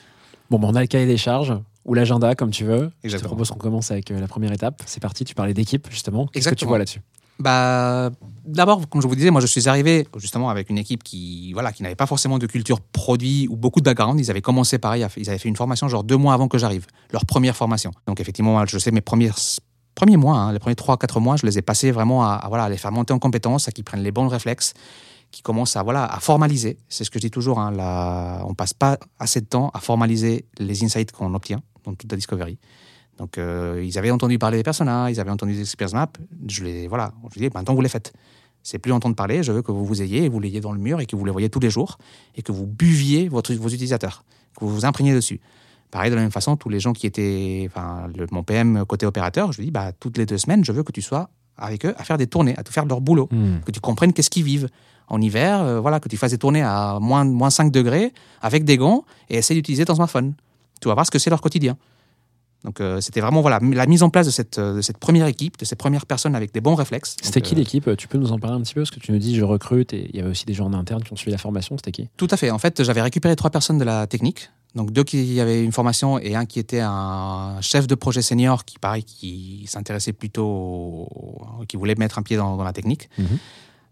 Bon, 0.51 0.59
ben, 0.59 0.69
on 0.69 0.75
a 0.75 0.81
le 0.81 0.87
cahier 0.87 1.07
des 1.07 1.17
charges 1.17 1.55
ou 1.85 1.95
l'agenda, 1.95 2.35
comme 2.35 2.51
tu 2.51 2.65
veux. 2.65 2.91
Je 3.03 3.17
te 3.17 3.25
propose 3.25 3.51
qu'on 3.51 3.59
commence 3.59 3.91
avec 3.91 4.11
euh, 4.11 4.21
la 4.21 4.29
première 4.29 4.53
étape. 4.53 4.83
C'est 4.87 5.01
parti, 5.01 5.25
tu 5.25 5.35
parlais 5.35 5.55
d'équipe, 5.55 5.89
justement. 5.91 6.27
Qu'est-ce 6.27 6.49
que 6.51 6.55
tu 6.55 6.67
vois 6.67 6.79
là-dessus? 6.79 7.01
Bah, 7.43 8.11
d'abord, 8.45 8.89
comme 8.89 9.03
je 9.03 9.09
vous 9.09 9.17
disais, 9.17 9.31
moi, 9.31 9.41
je 9.41 9.49
suis 9.49 9.69
arrivé 9.69 10.07
justement 10.17 10.49
avec 10.49 10.71
une 10.71 10.79
équipe 10.79 11.03
qui, 11.03 11.53
voilà, 11.53 11.73
qui 11.73 11.83
n'avait 11.83 11.97
pas 11.97 12.07
forcément 12.07 12.39
de 12.39 12.47
culture 12.47 12.81
produit 12.81 13.49
ou 13.51 13.57
beaucoup 13.57 13.81
de 13.81 13.85
background. 13.85 14.21
Ils 14.21 14.31
avaient 14.31 14.41
commencé 14.41 14.79
pareil, 14.79 15.05
ils 15.17 15.29
avaient 15.29 15.39
fait 15.39 15.49
une 15.49 15.57
formation 15.57 15.89
genre 15.89 16.05
deux 16.05 16.17
mois 16.17 16.35
avant 16.35 16.47
que 16.47 16.57
j'arrive, 16.57 16.87
leur 17.11 17.27
première 17.27 17.57
formation. 17.57 17.91
Donc 18.07 18.21
effectivement, 18.21 18.65
je 18.65 18.79
sais 18.79 18.93
mes 18.93 19.01
premiers 19.01 19.33
premiers 19.97 20.17
mois, 20.17 20.37
hein, 20.37 20.53
les 20.53 20.61
premiers 20.61 20.77
trois 20.77 20.97
quatre 20.97 21.19
mois, 21.19 21.35
je 21.35 21.45
les 21.45 21.59
ai 21.59 21.63
passés 21.63 21.91
vraiment 21.91 22.23
à, 22.25 22.47
voilà, 22.49 22.65
à 22.65 22.69
les 22.69 22.77
faire 22.77 22.93
monter 22.93 23.13
en 23.13 23.19
compétences, 23.19 23.67
à 23.67 23.73
qu'ils 23.73 23.85
prennent 23.85 24.05
les 24.05 24.13
bons 24.13 24.29
réflexes, 24.29 24.73
qui 25.33 25.43
commencent 25.43 25.75
à 25.75 25.83
voilà 25.83 26.05
à 26.05 26.21
formaliser. 26.21 26.79
C'est 26.89 27.03
ce 27.03 27.11
que 27.11 27.19
je 27.19 27.25
dis 27.27 27.31
toujours. 27.33 27.59
Hein, 27.59 27.73
la, 27.73 28.45
on 28.47 28.55
passe 28.55 28.73
pas 28.73 28.99
assez 29.19 29.41
de 29.41 29.47
temps 29.47 29.73
à 29.75 29.81
formaliser 29.81 30.47
les 30.59 30.85
insights 30.85 31.11
qu'on 31.11 31.35
obtient 31.35 31.61
dans 31.85 31.95
toute 31.95 32.11
la 32.11 32.17
discovery. 32.17 32.57
Donc, 33.19 33.39
euh, 33.39 33.83
ils 33.85 33.99
avaient 33.99 34.11
entendu 34.11 34.39
parler 34.39 34.57
des 34.59 34.63
personas, 34.63 35.11
ils 35.11 35.21
avaient 35.21 35.31
entendu 35.31 35.53
des 35.55 35.61
experience 35.61 35.93
maps. 35.95 36.09
Je 36.49 36.65
les, 36.65 36.89
voilà, 36.89 37.13
je 37.35 37.39
dis, 37.41 37.49
maintenant 37.55 37.75
vous 37.75 37.81
les 37.81 37.89
faites. 37.89 38.13
C'est 38.63 38.79
plus 38.79 38.93
entendre 38.93 39.17
parler, 39.17 39.43
je 39.43 39.51
veux 39.53 39.63
que 39.63 39.73
vous 39.73 39.85
vous 39.85 40.03
ayez, 40.03 40.25
et 40.25 40.29
vous 40.29 40.39
l'ayez 40.41 40.61
dans 40.61 40.73
le 40.73 40.79
mur 40.79 41.01
et 41.01 41.07
que 41.07 41.17
vous 41.17 41.25
les 41.25 41.33
voyez 41.33 41.49
tous 41.51 41.61
les 41.61 41.71
jours 41.71 41.99
et 42.37 42.43
que 42.43 42.53
vous 42.53 42.67
buviez 42.67 43.29
votre, 43.29 43.53
vos 43.55 43.69
utilisateurs, 43.69 44.25
que 44.59 44.65
vous 44.65 44.73
vous 44.75 44.85
imprégniez 44.85 45.15
dessus. 45.15 45.41
Pareil, 45.91 46.11
de 46.11 46.15
la 46.17 46.23
même 46.23 46.31
façon, 46.31 46.57
tous 46.57 46.69
les 46.71 46.81
gens 46.81 46.93
qui 46.95 47.07
étaient, 47.07 47.69
enfin, 47.71 48.09
le- 48.17 48.27
mon 48.31 48.43
PM 48.43 48.85
côté 48.87 49.05
opérateur, 49.05 49.53
je 49.53 49.59
lui 49.59 49.67
dis, 49.67 49.71
bah, 49.73 49.93
toutes 49.99 50.17
les 50.17 50.25
deux 50.27 50.39
semaines, 50.39 50.65
je 50.65 50.73
veux 50.73 50.83
que 50.85 50.93
tu 50.93 51.03
sois 51.03 51.29
avec 51.59 51.85
eux 51.85 51.95
à 51.99 52.05
faire 52.05 52.17
des 52.17 52.27
tournées, 52.27 52.57
à 52.57 52.63
tout 52.63 52.73
faire 52.73 52.87
leur 52.87 53.01
boulot, 53.03 53.29
Hmm. 53.31 53.59
que 53.67 53.71
tu 53.73 53.81
comprennes 53.81 54.13
qu'est-ce 54.13 54.31
qu'ils 54.31 54.45
vivent. 54.45 54.69
En 55.09 55.21
hiver, 55.21 55.61
euh, 55.61 55.81
voilà, 55.81 56.01
que 56.01 56.09
tu 56.09 56.17
fasses 56.17 56.31
des 56.31 56.39
tournées 56.39 56.63
à 56.63 56.99
moins, 57.01 57.25
moins 57.25 57.51
5 57.51 57.71
degrés 57.71 58.15
avec 58.41 58.65
des 58.65 58.79
gants 58.79 59.05
et 59.29 59.37
essaie 59.37 59.53
d'utiliser 59.55 59.85
ton 59.85 59.95
smartphone. 59.97 60.33
Tu 60.81 60.89
vas 60.89 60.95
voir 60.95 61.05
ce 61.05 61.11
que 61.11 61.19
c'est 61.19 61.29
leur 61.29 61.43
quotidien. 61.43 61.77
Donc 62.65 62.81
euh, 62.81 63.01
c'était 63.01 63.21
vraiment 63.21 63.41
voilà 63.41 63.59
la 63.61 63.87
mise 63.87 64.03
en 64.05 64.11
place 64.11 64.27
de 64.27 64.31
cette, 64.31 64.59
euh, 64.59 64.77
de 64.77 64.81
cette 64.83 64.99
première 64.99 65.27
équipe, 65.27 65.59
de 65.59 65.65
ces 65.65 65.75
premières 65.75 66.07
personnes 66.07 66.35
avec 66.37 66.53
des 66.55 66.61
bons 66.61 66.75
réflexes. 66.77 67.17
C'était 67.23 67.41
qui 67.41 67.55
euh, 67.55 67.59
l'équipe 67.59 67.91
Tu 67.97 68.07
peux 68.09 68.19
nous 68.19 68.31
en 68.33 68.39
parler 68.39 68.57
un 68.57 68.61
petit 68.61 68.75
peu 68.75 68.83
Parce 68.83 68.91
que 68.93 69.01
tu 69.01 69.11
nous 69.11 69.19
dis, 69.19 69.35
je 69.35 69.43
recrute 69.45 69.93
et 69.93 70.09
il 70.11 70.17
y 70.17 70.21
avait 70.21 70.31
aussi 70.31 70.45
des 70.47 70.55
gens 70.55 70.67
en 70.67 70.73
interne 70.75 71.03
qui 71.03 71.13
ont 71.13 71.17
suivi 71.17 71.33
la 71.33 71.39
formation. 71.39 71.77
C'était 71.77 71.91
qui? 71.93 72.09
Tout 72.17 72.29
à 72.31 72.37
fait. 72.37 72.51
En 72.51 72.59
fait, 72.59 72.83
j'avais 72.85 73.03
récupéré 73.03 73.35
trois 73.37 73.51
personnes 73.51 73.79
de 73.79 73.85
la 73.85 74.07
technique. 74.07 74.51
Donc 74.75 74.91
deux 74.91 75.05
qui 75.05 75.39
avaient 75.41 75.63
une 75.63 75.73
formation 75.73 76.19
et 76.19 76.35
un 76.35 76.47
qui 76.47 76.59
était 76.59 76.81
un 76.81 77.59
chef 77.61 77.87
de 77.87 77.95
projet 77.95 78.23
senior 78.23 78.65
qui, 78.65 78.79
pareil, 78.79 79.03
qui 79.05 79.65
s'intéressait 79.67 80.13
plutôt, 80.15 80.47
au- 80.47 81.65
qui 81.69 81.77
voulait 81.77 81.95
mettre 81.97 82.19
un 82.19 82.23
pied 82.23 82.37
dans, 82.37 82.57
dans 82.57 82.65
la 82.65 82.73
technique. 82.73 83.11
Mhm. 83.19 83.27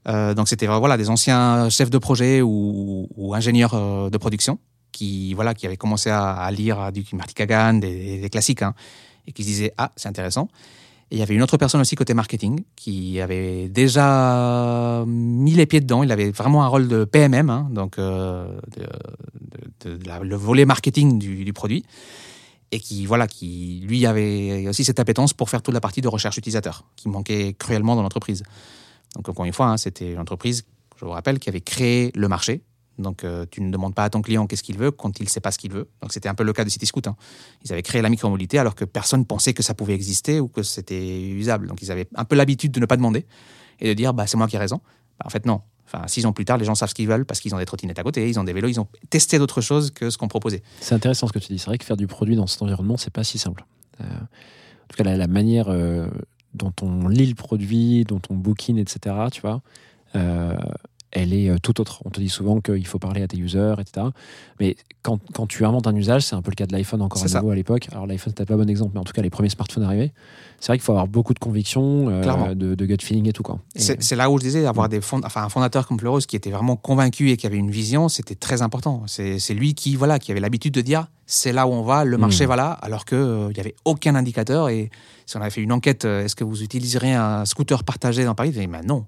Euh, 0.09 0.33
donc 0.33 0.49
c'était 0.49 0.66
voilà 0.66 0.97
des 0.97 1.11
anciens 1.11 1.68
chefs 1.68 1.91
de 1.91 1.99
projet 1.99 2.41
ou, 2.41 3.07
ou 3.16 3.35
ingénieurs 3.35 4.11
de 4.11 4.16
production 4.16 4.59
qui 4.93 5.34
voilà 5.34 5.55
qui 5.55 5.66
avaient 5.66 5.76
commencé 5.76 6.11
à, 6.11 6.49
lire 6.51 6.93
du 6.93 7.05
Marty 7.12 7.34
Kagan, 7.34 7.74
des, 7.74 8.28
classiques, 8.30 8.62
hein, 8.62 8.74
et 9.26 9.32
qui 9.32 9.43
se 9.43 9.49
disaient 9.49 9.74
ah 9.76 9.93
c'est 9.97 10.09
intéressant. 10.09 10.49
Et 11.11 11.16
il 11.16 11.18
y 11.18 11.22
avait 11.22 11.34
une 11.34 11.43
autre 11.43 11.57
personne 11.57 11.80
aussi 11.80 11.97
côté 11.97 12.14
marketing 12.14 12.62
qui 12.76 13.20
avait 13.20 13.68
déjà 13.68 15.05
mis 15.07 15.53
les 15.53 15.66
pieds 15.66 15.80
dedans. 15.80 16.05
Il 16.05 16.12
avait 16.12 16.30
vraiment 16.30 16.62
un 16.62 16.68
rôle 16.68 16.86
de 16.86 17.05
PMM, 17.05 17.51
hein, 17.51 17.68
donc 17.72 17.99
euh, 17.99 18.61
le 19.84 20.36
volet 20.36 20.64
marketing 20.64 21.18
du, 21.18 21.45
du 21.45 21.53
produit, 21.53 21.84
et 22.70 22.78
qui 22.78 23.07
voilà, 23.07 23.26
qui 23.26 23.82
lui 23.88 24.07
avait 24.07 24.68
aussi 24.68 24.84
cette 24.84 25.01
appétence 25.01 25.34
pour 25.34 25.51
faire 25.51 25.62
toute 25.62 25.74
la 25.74 25.80
partie 25.80 26.01
de 26.01 26.07
recherche 26.07 26.38
utilisateur, 26.38 26.84
qui 26.95 27.09
manquait 27.09 27.55
cruellement 27.59 27.97
dans 27.97 28.03
l'entreprise. 28.03 28.45
Donc 29.16 29.28
encore 29.28 29.45
une 29.45 29.53
fois, 29.53 29.66
hein, 29.66 29.76
c'était 29.76 30.12
une 30.12 30.20
entreprise, 30.20 30.64
je 30.97 31.05
vous 31.05 31.11
rappelle, 31.11 31.38
qui 31.38 31.49
avait 31.49 31.61
créé 31.61 32.12
le 32.14 32.28
marché. 32.28 32.62
Donc, 33.01 33.24
euh, 33.24 33.46
tu 33.51 33.61
ne 33.62 33.70
demandes 33.70 33.94
pas 33.94 34.05
à 34.05 34.11
ton 34.11 34.22
client 34.22 34.46
qu'est-ce 34.46 34.62
qu'il 34.62 34.76
veut 34.76 34.90
quand 34.90 35.18
il 35.20 35.24
ne 35.24 35.28
sait 35.28 35.40
pas 35.40 35.51
ce 35.51 35.59
qu'il 35.59 35.72
veut. 35.72 35.88
Donc, 36.03 36.12
c'était 36.12 36.28
un 36.28 36.34
peu 36.34 36.44
le 36.44 36.53
cas 36.53 36.64
de 36.64 36.70
Cityscoot. 36.70 37.07
hein. 37.07 37.16
Ils 37.64 37.72
avaient 37.72 37.82
créé 37.82 38.03
la 38.03 38.09
micromobilité 38.09 38.59
alors 38.59 38.74
que 38.74 38.84
personne 38.84 39.24
pensait 39.24 39.55
que 39.55 39.62
ça 39.62 39.74
pouvait 39.74 39.94
exister 39.94 40.40
ou 40.40 40.48
que 40.48 40.62
c'était 40.62 41.20
usable. 41.30 41.68
Donc, 41.68 41.82
ils 41.82 41.90
avaient 41.90 42.09
un 42.14 42.24
peu 42.24 42.36
l'habitude 42.36 42.72
de 42.72 42.80
ne 42.80 42.86
pas 42.86 42.96
demander 42.96 43.26
et 43.80 43.88
de 43.88 43.94
dire 43.94 44.14
bah, 44.14 44.26
c'est 44.26 44.36
moi 44.36 44.46
qui 44.46 44.57
ai 44.57 44.59
raison. 44.59 44.80
Bah, 45.18 45.26
en 45.26 45.30
fait, 45.30 45.46
non. 45.46 45.62
Enfin, 45.92 46.07
six 46.07 46.24
ans 46.24 46.32
plus 46.32 46.44
tard, 46.44 46.57
les 46.57 46.64
gens 46.64 46.76
savent 46.76 46.88
ce 46.88 46.94
qu'ils 46.94 47.09
veulent 47.09 47.26
parce 47.26 47.40
qu'ils 47.40 47.53
ont 47.55 47.59
des 47.59 47.64
trottinettes 47.64 47.98
à 47.98 48.05
côté, 48.05 48.28
ils 48.28 48.38
ont 48.38 48.44
des 48.44 48.53
vélos, 48.53 48.68
ils 48.68 48.78
ont 48.78 48.86
testé 49.11 49.38
d'autres 49.38 49.61
choses 49.61 49.90
que 49.90 50.09
ce 50.09 50.18
qu'on 50.18 50.28
proposait. 50.28 50.62
C'est 50.80 50.94
intéressant 50.94 51.26
ce 51.26 51.32
que 51.32 51.40
tu 51.40 51.53
dis. 51.53 51.59
C'est 51.59 51.66
vrai 51.66 51.78
que 51.78 51.84
faire 51.84 51.96
du 51.96 52.07
produit 52.07 52.36
dans 52.36 52.46
cet 52.46 52.62
environnement, 52.62 52.96
c'est 52.96 53.12
pas 53.12 53.24
si 53.24 53.38
simple. 53.38 53.64
Euh, 54.01 54.05
en 54.05 54.86
tout 54.88 54.96
cas, 54.96 55.03
la, 55.03 55.26
manière 55.26 55.66
euh, 55.68 56.09
dont 56.55 56.72
on 56.82 57.09
lit 57.09 57.26
le 57.26 57.34
produit, 57.34 58.05
dont 58.05 58.22
on 58.30 58.36
bookine, 58.36 58.78
etc., 58.78 59.16
tu 59.32 59.40
vois, 59.40 59.62
elle 61.12 61.32
est 61.32 61.48
euh, 61.48 61.56
tout 61.62 61.80
autre. 61.80 62.02
On 62.04 62.11
te 62.11 62.20
dit 62.20 62.28
souvent 62.28 62.61
qu'il 62.61 62.86
faut 62.86 62.98
parler 62.98 63.22
à 63.22 63.26
tes 63.28 63.36
users, 63.36 63.74
etc. 63.80 64.06
Mais 64.61 64.76
quand, 65.02 65.18
quand 65.32 65.46
tu 65.46 65.64
inventes 65.64 65.86
un 65.86 65.94
usage, 65.96 66.22
c'est 66.22 66.36
un 66.36 66.42
peu 66.42 66.50
le 66.50 66.54
cas 66.56 66.66
de 66.66 66.72
l'iPhone 66.72 67.02
encore 67.02 67.22
à 67.22 67.28
ça. 67.28 67.40
à 67.50 67.54
l'époque. 67.54 67.88
Alors 67.92 68.06
l'iPhone, 68.06 68.32
c'était 68.36 68.44
pas 68.46 68.54
un 68.54 68.58
bon 68.58 68.68
exemple, 68.70 68.92
mais 68.94 69.00
en 69.00 69.04
tout 69.04 69.12
cas, 69.12 69.22
les 69.22 69.30
premiers 69.30 69.48
smartphones 69.48 69.82
arrivés, 69.84 70.12
c'est 70.61 70.68
vrai 70.68 70.78
qu'il 70.78 70.84
faut 70.84 70.92
avoir 70.92 71.08
beaucoup 71.08 71.34
de 71.34 71.38
conviction, 71.38 72.08
euh, 72.11 72.54
de, 72.54 72.74
de 72.74 72.86
gut 72.86 72.98
feeling 73.00 73.28
et 73.28 73.32
tout. 73.32 73.42
C'est 73.76 74.14
là 74.16 74.30
où 74.30 74.38
je 74.38 74.42
disais, 74.44 74.66
avoir 74.66 74.88
des 74.88 75.00
fond- 75.00 75.20
enfin, 75.24 75.42
un 75.44 75.48
fondateur 75.48 75.86
comme 75.86 75.96
Pleureuse 75.96 76.26
qui 76.26 76.36
était 76.36 76.50
vraiment 76.50 76.76
convaincu 76.76 77.30
et 77.30 77.36
qui 77.36 77.46
avait 77.46 77.56
une 77.56 77.70
vision, 77.70 78.08
c'était 78.08 78.34
très 78.34 78.62
important. 78.62 79.02
C'est 79.06 79.38
c'est 79.38 79.54
lui 79.54 79.74
qui, 79.74 79.96
voilà, 79.96 80.18
qui 80.18 80.30
avait 80.30 80.40
l'habitude 80.40 80.74
de 80.74 80.80
dire 80.82 81.06
c'est 81.26 81.52
là 81.52 81.66
où 81.66 81.70
on 81.70 81.82
va, 81.82 82.04
le 82.04 82.18
marché 82.18 82.44
Mm. 82.44 82.48
va 82.48 82.56
là, 82.56 82.70
alors 82.82 83.04
qu'il 83.04 83.18
n'y 83.54 83.61
avait 83.61 83.74
aucun 83.84 84.14
indicateur. 84.16 84.68
Et 84.68 84.90
si 85.26 85.36
on 85.36 85.40
avait 85.40 85.50
fait 85.50 85.62
une 85.62 85.72
enquête, 85.72 86.04
euh, 86.04 86.24
est-ce 86.24 86.34
que 86.36 86.44
vous 86.44 86.62
utiliserez 86.62 87.14
un 87.14 87.44
scooter 87.46 87.82
partagé 87.84 88.24
dans 88.24 88.34
Paris? 88.34 88.50
Il 88.50 88.52
disait, 88.52 88.66
bah 88.66 88.82
non. 88.84 89.06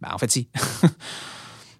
Bah, 0.00 0.10
en 0.14 0.18
fait, 0.18 0.30
si. 0.30 0.48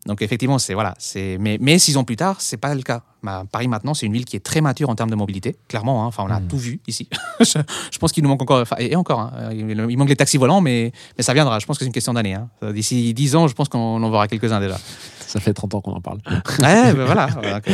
Donc 0.07 0.23
effectivement, 0.23 0.61
c'est 0.61 0.73
voilà, 0.75 0.95
c'est 1.01 1.37
mais 1.41 1.59
mais 1.61 1.81
six 1.81 1.97
ans 1.97 2.05
plus 2.05 2.15
tard, 2.15 2.37
c'est 2.41 2.59
pas 2.59 2.73
le 2.77 2.83
cas. 2.83 3.03
Bah, 3.25 3.43
Paris 3.51 3.67
maintenant, 3.67 3.93
c'est 3.93 4.07
une 4.07 4.13
ville 4.13 4.25
qui 4.25 4.37
est 4.37 4.41
très 4.41 4.61
mature 4.61 4.89
en 4.89 4.95
termes 4.95 5.11
de 5.11 5.17
mobilité, 5.17 5.57
clairement. 5.67 6.05
hein. 6.05 6.07
Enfin, 6.07 6.23
on 6.25 6.31
a 6.31 6.39
Mm. 6.39 6.47
tout 6.47 6.59
vu 6.59 6.81
ici. 6.87 7.09
je, 7.41 7.59
je 7.91 7.99
pense 7.99 8.13
qu'il 8.13 8.23
nous 8.23 8.29
manque 8.29 8.41
encore, 8.41 8.61
enfin, 8.61 8.77
et 8.79 8.95
encore, 8.95 9.19
hein, 9.19 9.33
il, 9.53 9.69
il 9.69 9.99
manque 9.99 10.09
les 10.09 10.15
taxis 10.15 10.37
volants, 10.37 10.61
mais 10.61 10.93
mais 11.19 11.25
ça 11.25 11.35
viendra. 11.35 11.59
Je 11.59 11.67
pense 11.67 11.77
que 11.77 11.81
c'est 11.85 11.89
une 11.89 11.93
question 11.93 12.15
d'année. 12.15 12.35
hein. 12.35 12.49
D'ici 12.73 13.13
10 13.15 13.35
ans, 13.35 13.49
je 13.49 13.55
pense 13.55 13.69
qu'on 13.69 14.01
en 14.01 14.11
verra 14.11 14.29
quelques-uns 14.29 14.61
déjà. 14.61 14.79
Ça 15.27 15.41
fait 15.41 15.53
30 15.53 15.75
ans 15.75 15.81
qu'on 15.81 15.95
en 15.95 16.01
parle. 16.01 16.19
ouais, 16.61 16.95
ben 16.95 17.05
voilà. 17.05 17.27
voilà 17.27 17.61
que- 17.61 17.71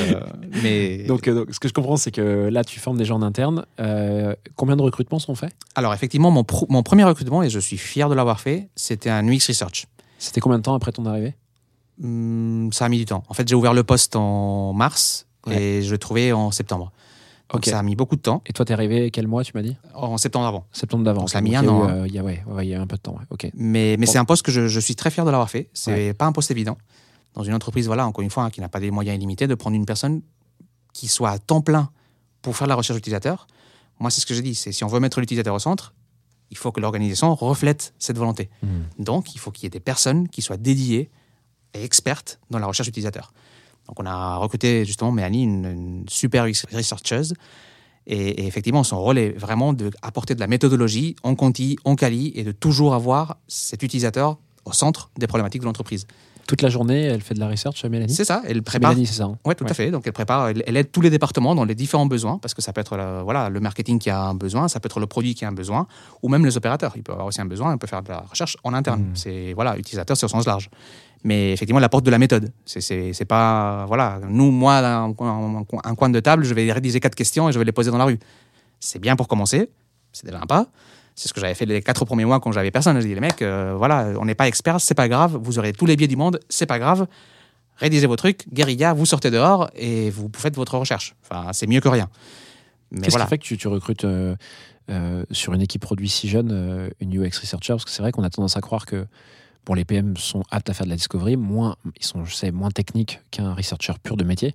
mais 0.62 1.04
donc, 1.04 1.28
euh, 1.28 1.34
donc, 1.34 1.48
ce 1.52 1.60
que 1.60 1.68
je 1.68 1.74
comprends, 1.74 1.98
c'est 1.98 2.12
que 2.12 2.48
là, 2.50 2.64
tu 2.64 2.80
formes 2.80 2.96
des 2.96 3.04
gens 3.04 3.16
en 3.16 3.22
interne. 3.22 3.66
Euh, 3.78 4.34
combien 4.56 4.76
de 4.76 4.82
recrutements 4.82 5.18
sont 5.18 5.34
faits? 5.34 5.52
Alors 5.74 5.92
effectivement, 5.92 6.30
mon 6.30 6.44
premier 6.44 7.04
recrutement, 7.04 7.42
et 7.42 7.50
je 7.50 7.58
suis 7.60 7.76
fier 7.76 8.08
de 8.08 8.14
l'avoir 8.14 8.40
fait, 8.40 8.70
c'était 8.74 9.10
un 9.10 9.28
UX 9.28 9.40
Research. 9.48 9.84
C'était 10.22 10.40
combien 10.40 10.58
de 10.58 10.62
temps 10.62 10.74
après 10.74 10.92
ton 10.92 11.04
arrivée? 11.06 11.34
Hum, 12.02 12.70
ça 12.72 12.84
a 12.86 12.88
mis 12.88 12.98
du 12.98 13.04
temps. 13.04 13.22
En 13.28 13.34
fait, 13.34 13.46
j'ai 13.48 13.54
ouvert 13.54 13.74
le 13.74 13.84
poste 13.84 14.16
en 14.16 14.72
mars 14.72 15.26
Ouais. 15.46 15.60
et 15.60 15.82
je 15.82 15.90
l'ai 15.90 15.98
trouvé 15.98 16.32
en 16.32 16.52
septembre. 16.52 16.92
Donc 17.52 17.66
ça 17.66 17.80
a 17.80 17.82
mis 17.82 17.96
beaucoup 17.96 18.14
de 18.16 18.20
temps. 18.20 18.40
Et 18.46 18.52
toi, 18.52 18.64
t'es 18.64 18.72
arrivé 18.72 19.10
quel 19.10 19.26
mois, 19.26 19.42
tu 19.44 19.52
m'as 19.54 19.62
dit? 19.62 19.76
En 19.94 20.16
septembre 20.16 20.46
avant. 20.46 20.64
Septembre 20.72 21.04
d'avant. 21.04 21.26
Ça 21.26 21.38
a 21.38 21.40
mis 21.40 21.54
un 21.56 21.62
il 21.62 21.66
y 21.66 21.68
a 21.68 21.72
an, 21.72 21.82
hein. 21.84 21.90
euh, 21.90 22.06
Il 22.06 22.14
y, 22.14 22.18
a, 22.18 22.22
ouais, 22.22 22.42
y 22.66 22.74
a 22.74 22.80
un 22.80 22.86
peu 22.86 22.96
de 22.96 23.02
temps. 23.02 23.16
ouais. 23.18 23.50
Mais, 23.54 23.96
mais 23.98 24.06
Bon. 24.06 24.12
c'est 24.12 24.18
un 24.18 24.24
poste 24.24 24.42
que 24.44 24.52
je, 24.52 24.68
je 24.68 24.80
suis 24.80 24.94
très 24.94 25.10
fier 25.10 25.24
de 25.26 25.30
l'avoir 25.30 25.50
fait. 25.50 25.68
C'est 25.74 26.14
pas 26.14 26.24
un 26.26 26.32
poste 26.32 26.50
évident. 26.52 26.78
Dans 27.34 27.42
une 27.42 27.52
entreprise, 27.54 27.86
voilà, 27.88 28.06
encore 28.06 28.22
une 28.22 28.30
fois, 28.30 28.44
hein, 28.44 28.50
qui 28.50 28.60
n'a 28.60 28.68
pas 28.68 28.78
des 28.80 28.90
moyens 28.90 29.16
illimités, 29.16 29.46
de 29.48 29.54
prendre 29.56 29.74
une 29.76 29.84
personne 29.84 30.22
qui 30.94 31.08
soit 31.08 31.30
à 31.30 31.38
temps 31.38 31.60
plein 31.60 31.90
pour 32.40 32.56
faire 32.56 32.66
de 32.66 32.70
la 32.70 32.76
recherche 32.76 32.98
utilisateur. 32.98 33.46
Moi, 34.00 34.10
c'est 34.10 34.20
ce 34.20 34.26
que 34.26 34.32
j'ai 34.34 34.42
dit. 34.42 34.54
C'est 34.54 34.70
si 34.72 34.84
on 34.84 34.86
veut 34.88 35.00
mettre 35.00 35.18
l'utilisateur 35.20 35.54
au 35.54 35.58
centre, 35.58 35.92
il 36.52 36.58
faut 36.58 36.70
que 36.70 36.80
l'organisation 36.80 37.34
reflète 37.34 37.94
cette 37.98 38.18
volonté. 38.18 38.50
Hmm. 38.62 38.82
Donc, 38.98 39.34
il 39.34 39.38
faut 39.38 39.50
qu'il 39.50 39.64
y 39.64 39.66
ait 39.66 39.70
des 39.70 39.80
personnes 39.80 40.28
qui 40.28 40.42
soient 40.42 40.58
dédiées 40.58 41.10
et 41.74 41.82
expertes 41.82 42.38
dans 42.50 42.58
la 42.58 42.66
recherche 42.66 42.88
utilisateur. 42.88 43.32
Donc, 43.88 43.98
on 43.98 44.06
a 44.06 44.36
recruté 44.36 44.84
justement 44.84 45.10
Mélanie, 45.10 45.44
une, 45.44 45.64
une 45.64 46.04
super 46.08 46.44
researcheuse. 46.44 47.34
Et, 48.06 48.42
et 48.42 48.46
effectivement, 48.46 48.84
son 48.84 49.00
rôle 49.00 49.18
est 49.18 49.30
vraiment 49.30 49.72
d'apporter 49.72 50.34
de 50.34 50.40
la 50.40 50.46
méthodologie, 50.46 51.16
on 51.24 51.34
quanti, 51.34 51.78
on 51.84 51.96
quali, 51.96 52.32
et 52.34 52.44
de 52.44 52.52
toujours 52.52 52.94
avoir 52.94 53.38
cet 53.48 53.82
utilisateur 53.82 54.36
au 54.64 54.72
centre 54.72 55.10
des 55.16 55.26
problématiques 55.26 55.62
de 55.62 55.66
l'entreprise. 55.66 56.06
Toute 56.52 56.60
la 56.60 56.68
journée, 56.68 57.04
elle 57.04 57.22
fait 57.22 57.32
de 57.32 57.40
la 57.40 57.48
research, 57.48 57.82
Mélanie 57.86 58.12
C'est 58.12 58.26
ça, 58.26 58.42
elle 58.46 58.62
prépare. 58.62 58.90
Mélanie, 58.90 59.06
c'est 59.06 59.14
ça. 59.14 59.24
hein 59.24 59.38
Oui, 59.46 59.54
tout 59.54 59.64
Ouais. 59.64 59.70
à 59.70 59.72
fait. 59.72 59.90
Donc, 59.90 60.02
elle 60.06 60.12
prépare, 60.12 60.48
elle, 60.48 60.62
elle 60.66 60.76
aide 60.76 60.92
tous 60.92 61.00
les 61.00 61.08
départements 61.08 61.54
dans 61.54 61.64
les 61.64 61.74
différents 61.74 62.04
besoins, 62.04 62.36
parce 62.36 62.52
que 62.52 62.60
ça 62.60 62.74
peut 62.74 62.82
être 62.82 62.94
la- 62.98 63.22
voilà, 63.22 63.48
le 63.48 63.58
marketing 63.58 63.98
qui 63.98 64.10
a 64.10 64.20
un 64.20 64.34
besoin, 64.34 64.68
ça 64.68 64.78
peut 64.78 64.86
être 64.88 65.00
le 65.00 65.06
produit 65.06 65.34
qui 65.34 65.46
a 65.46 65.48
un 65.48 65.52
besoin, 65.52 65.86
ou 66.22 66.28
même 66.28 66.44
les 66.44 66.54
opérateurs. 66.58 66.92
Il 66.94 67.02
peut 67.02 67.12
avoir 67.12 67.26
aussi 67.26 67.40
un 67.40 67.46
besoin, 67.46 67.72
on 67.72 67.78
peut 67.78 67.86
faire 67.86 68.02
de 68.02 68.10
la 68.10 68.18
recherche 68.28 68.58
en 68.64 68.74
interne. 68.74 69.00
Mhm. 69.00 69.10
C'est, 69.16 69.54
voilà, 69.54 69.78
utilisateur, 69.78 70.14
c'est 70.14 70.26
au 70.26 70.28
sens 70.28 70.44
large. 70.44 70.68
Mais 71.24 71.54
effectivement, 71.54 71.78
elle 71.78 71.84
apporte 71.86 72.04
de 72.04 72.10
la 72.10 72.18
méthode. 72.18 72.52
C'est, 72.66 73.24
pas, 73.26 73.86
voilà, 73.88 74.20
nous, 74.28 74.50
moi, 74.50 74.74
un, 74.76 75.08
un- 75.08 75.64
un 75.84 75.94
coin 75.94 76.10
de 76.10 76.20
table, 76.20 76.44
je 76.44 76.52
vais 76.52 76.70
rédiger 76.70 77.00
quatre 77.00 77.14
questions 77.14 77.48
et 77.48 77.52
je 77.52 77.58
vais 77.58 77.64
les 77.64 77.72
poser 77.72 77.90
dans 77.90 77.96
la 77.96 78.04
rue. 78.04 78.18
C'est 78.78 78.98
bien 78.98 79.16
pour 79.16 79.26
commencer, 79.26 79.70
c'est 80.12 80.26
déjà 80.26 80.38
un 80.38 80.44
pas. 80.46 80.66
C'est 81.14 81.28
ce 81.28 81.34
que 81.34 81.40
j'avais 81.40 81.54
fait 81.54 81.66
les 81.66 81.82
quatre 81.82 82.04
premiers 82.04 82.24
mois 82.24 82.40
quand 82.40 82.52
j'avais 82.52 82.70
personne. 82.70 83.00
Je 83.00 83.06
dis, 83.06 83.14
les 83.14 83.20
mecs, 83.20 83.42
euh, 83.42 83.74
voilà, 83.76 84.12
on 84.18 84.24
n'est 84.24 84.34
pas 84.34 84.48
experts, 84.48 84.80
c'est 84.80 84.94
pas 84.94 85.08
grave, 85.08 85.38
vous 85.40 85.58
aurez 85.58 85.72
tous 85.72 85.86
les 85.86 85.96
biais 85.96 86.08
du 86.08 86.16
monde, 86.16 86.40
c'est 86.48 86.66
pas 86.66 86.78
grave 86.78 87.06
rédigez 87.78 88.06
vos 88.06 88.16
trucs, 88.16 88.46
guérilla, 88.52 88.92
vous 88.92 89.06
sortez 89.06 89.30
dehors 89.30 89.68
et 89.74 90.10
vous 90.10 90.30
faites 90.36 90.54
votre 90.54 90.78
recherche. 90.78 91.16
Enfin, 91.24 91.52
c'est 91.52 91.66
mieux 91.66 91.80
que 91.80 91.88
rien. 91.88 92.08
Mais 92.92 93.00
Qu'est-ce 93.00 93.12
voilà. 93.12 93.24
qui 93.24 93.30
fait 93.30 93.38
que 93.38 93.44
tu, 93.44 93.56
tu 93.56 93.66
recrutes 93.66 94.04
euh, 94.04 94.36
euh, 94.88 95.24
sur 95.32 95.52
une 95.52 95.62
équipe 95.62 95.82
produit 95.82 96.08
si 96.08 96.28
jeune 96.28 96.92
une 97.00 97.18
UX 97.18 97.40
researcher? 97.40 97.72
Parce 97.72 97.84
que 97.84 97.90
c'est 97.90 98.02
vrai 98.02 98.12
qu'on 98.12 98.22
a 98.22 98.30
tendance 98.30 98.56
à 98.56 98.60
croire 98.60 98.86
que 98.86 99.06
bon, 99.66 99.74
les 99.74 99.84
PM 99.84 100.16
sont 100.16 100.42
aptes 100.50 100.70
à 100.70 100.74
faire 100.74 100.86
de 100.86 100.90
la 100.90 100.96
discovery, 100.96 101.36
moins, 101.36 101.76
ils 101.98 102.04
sont, 102.04 102.24
je 102.24 102.34
sais, 102.34 102.50
moins 102.50 102.70
techniques 102.70 103.20
qu'un 103.30 103.54
researcher 103.54 103.94
pur 104.02 104.16
de 104.16 104.24
métier. 104.24 104.54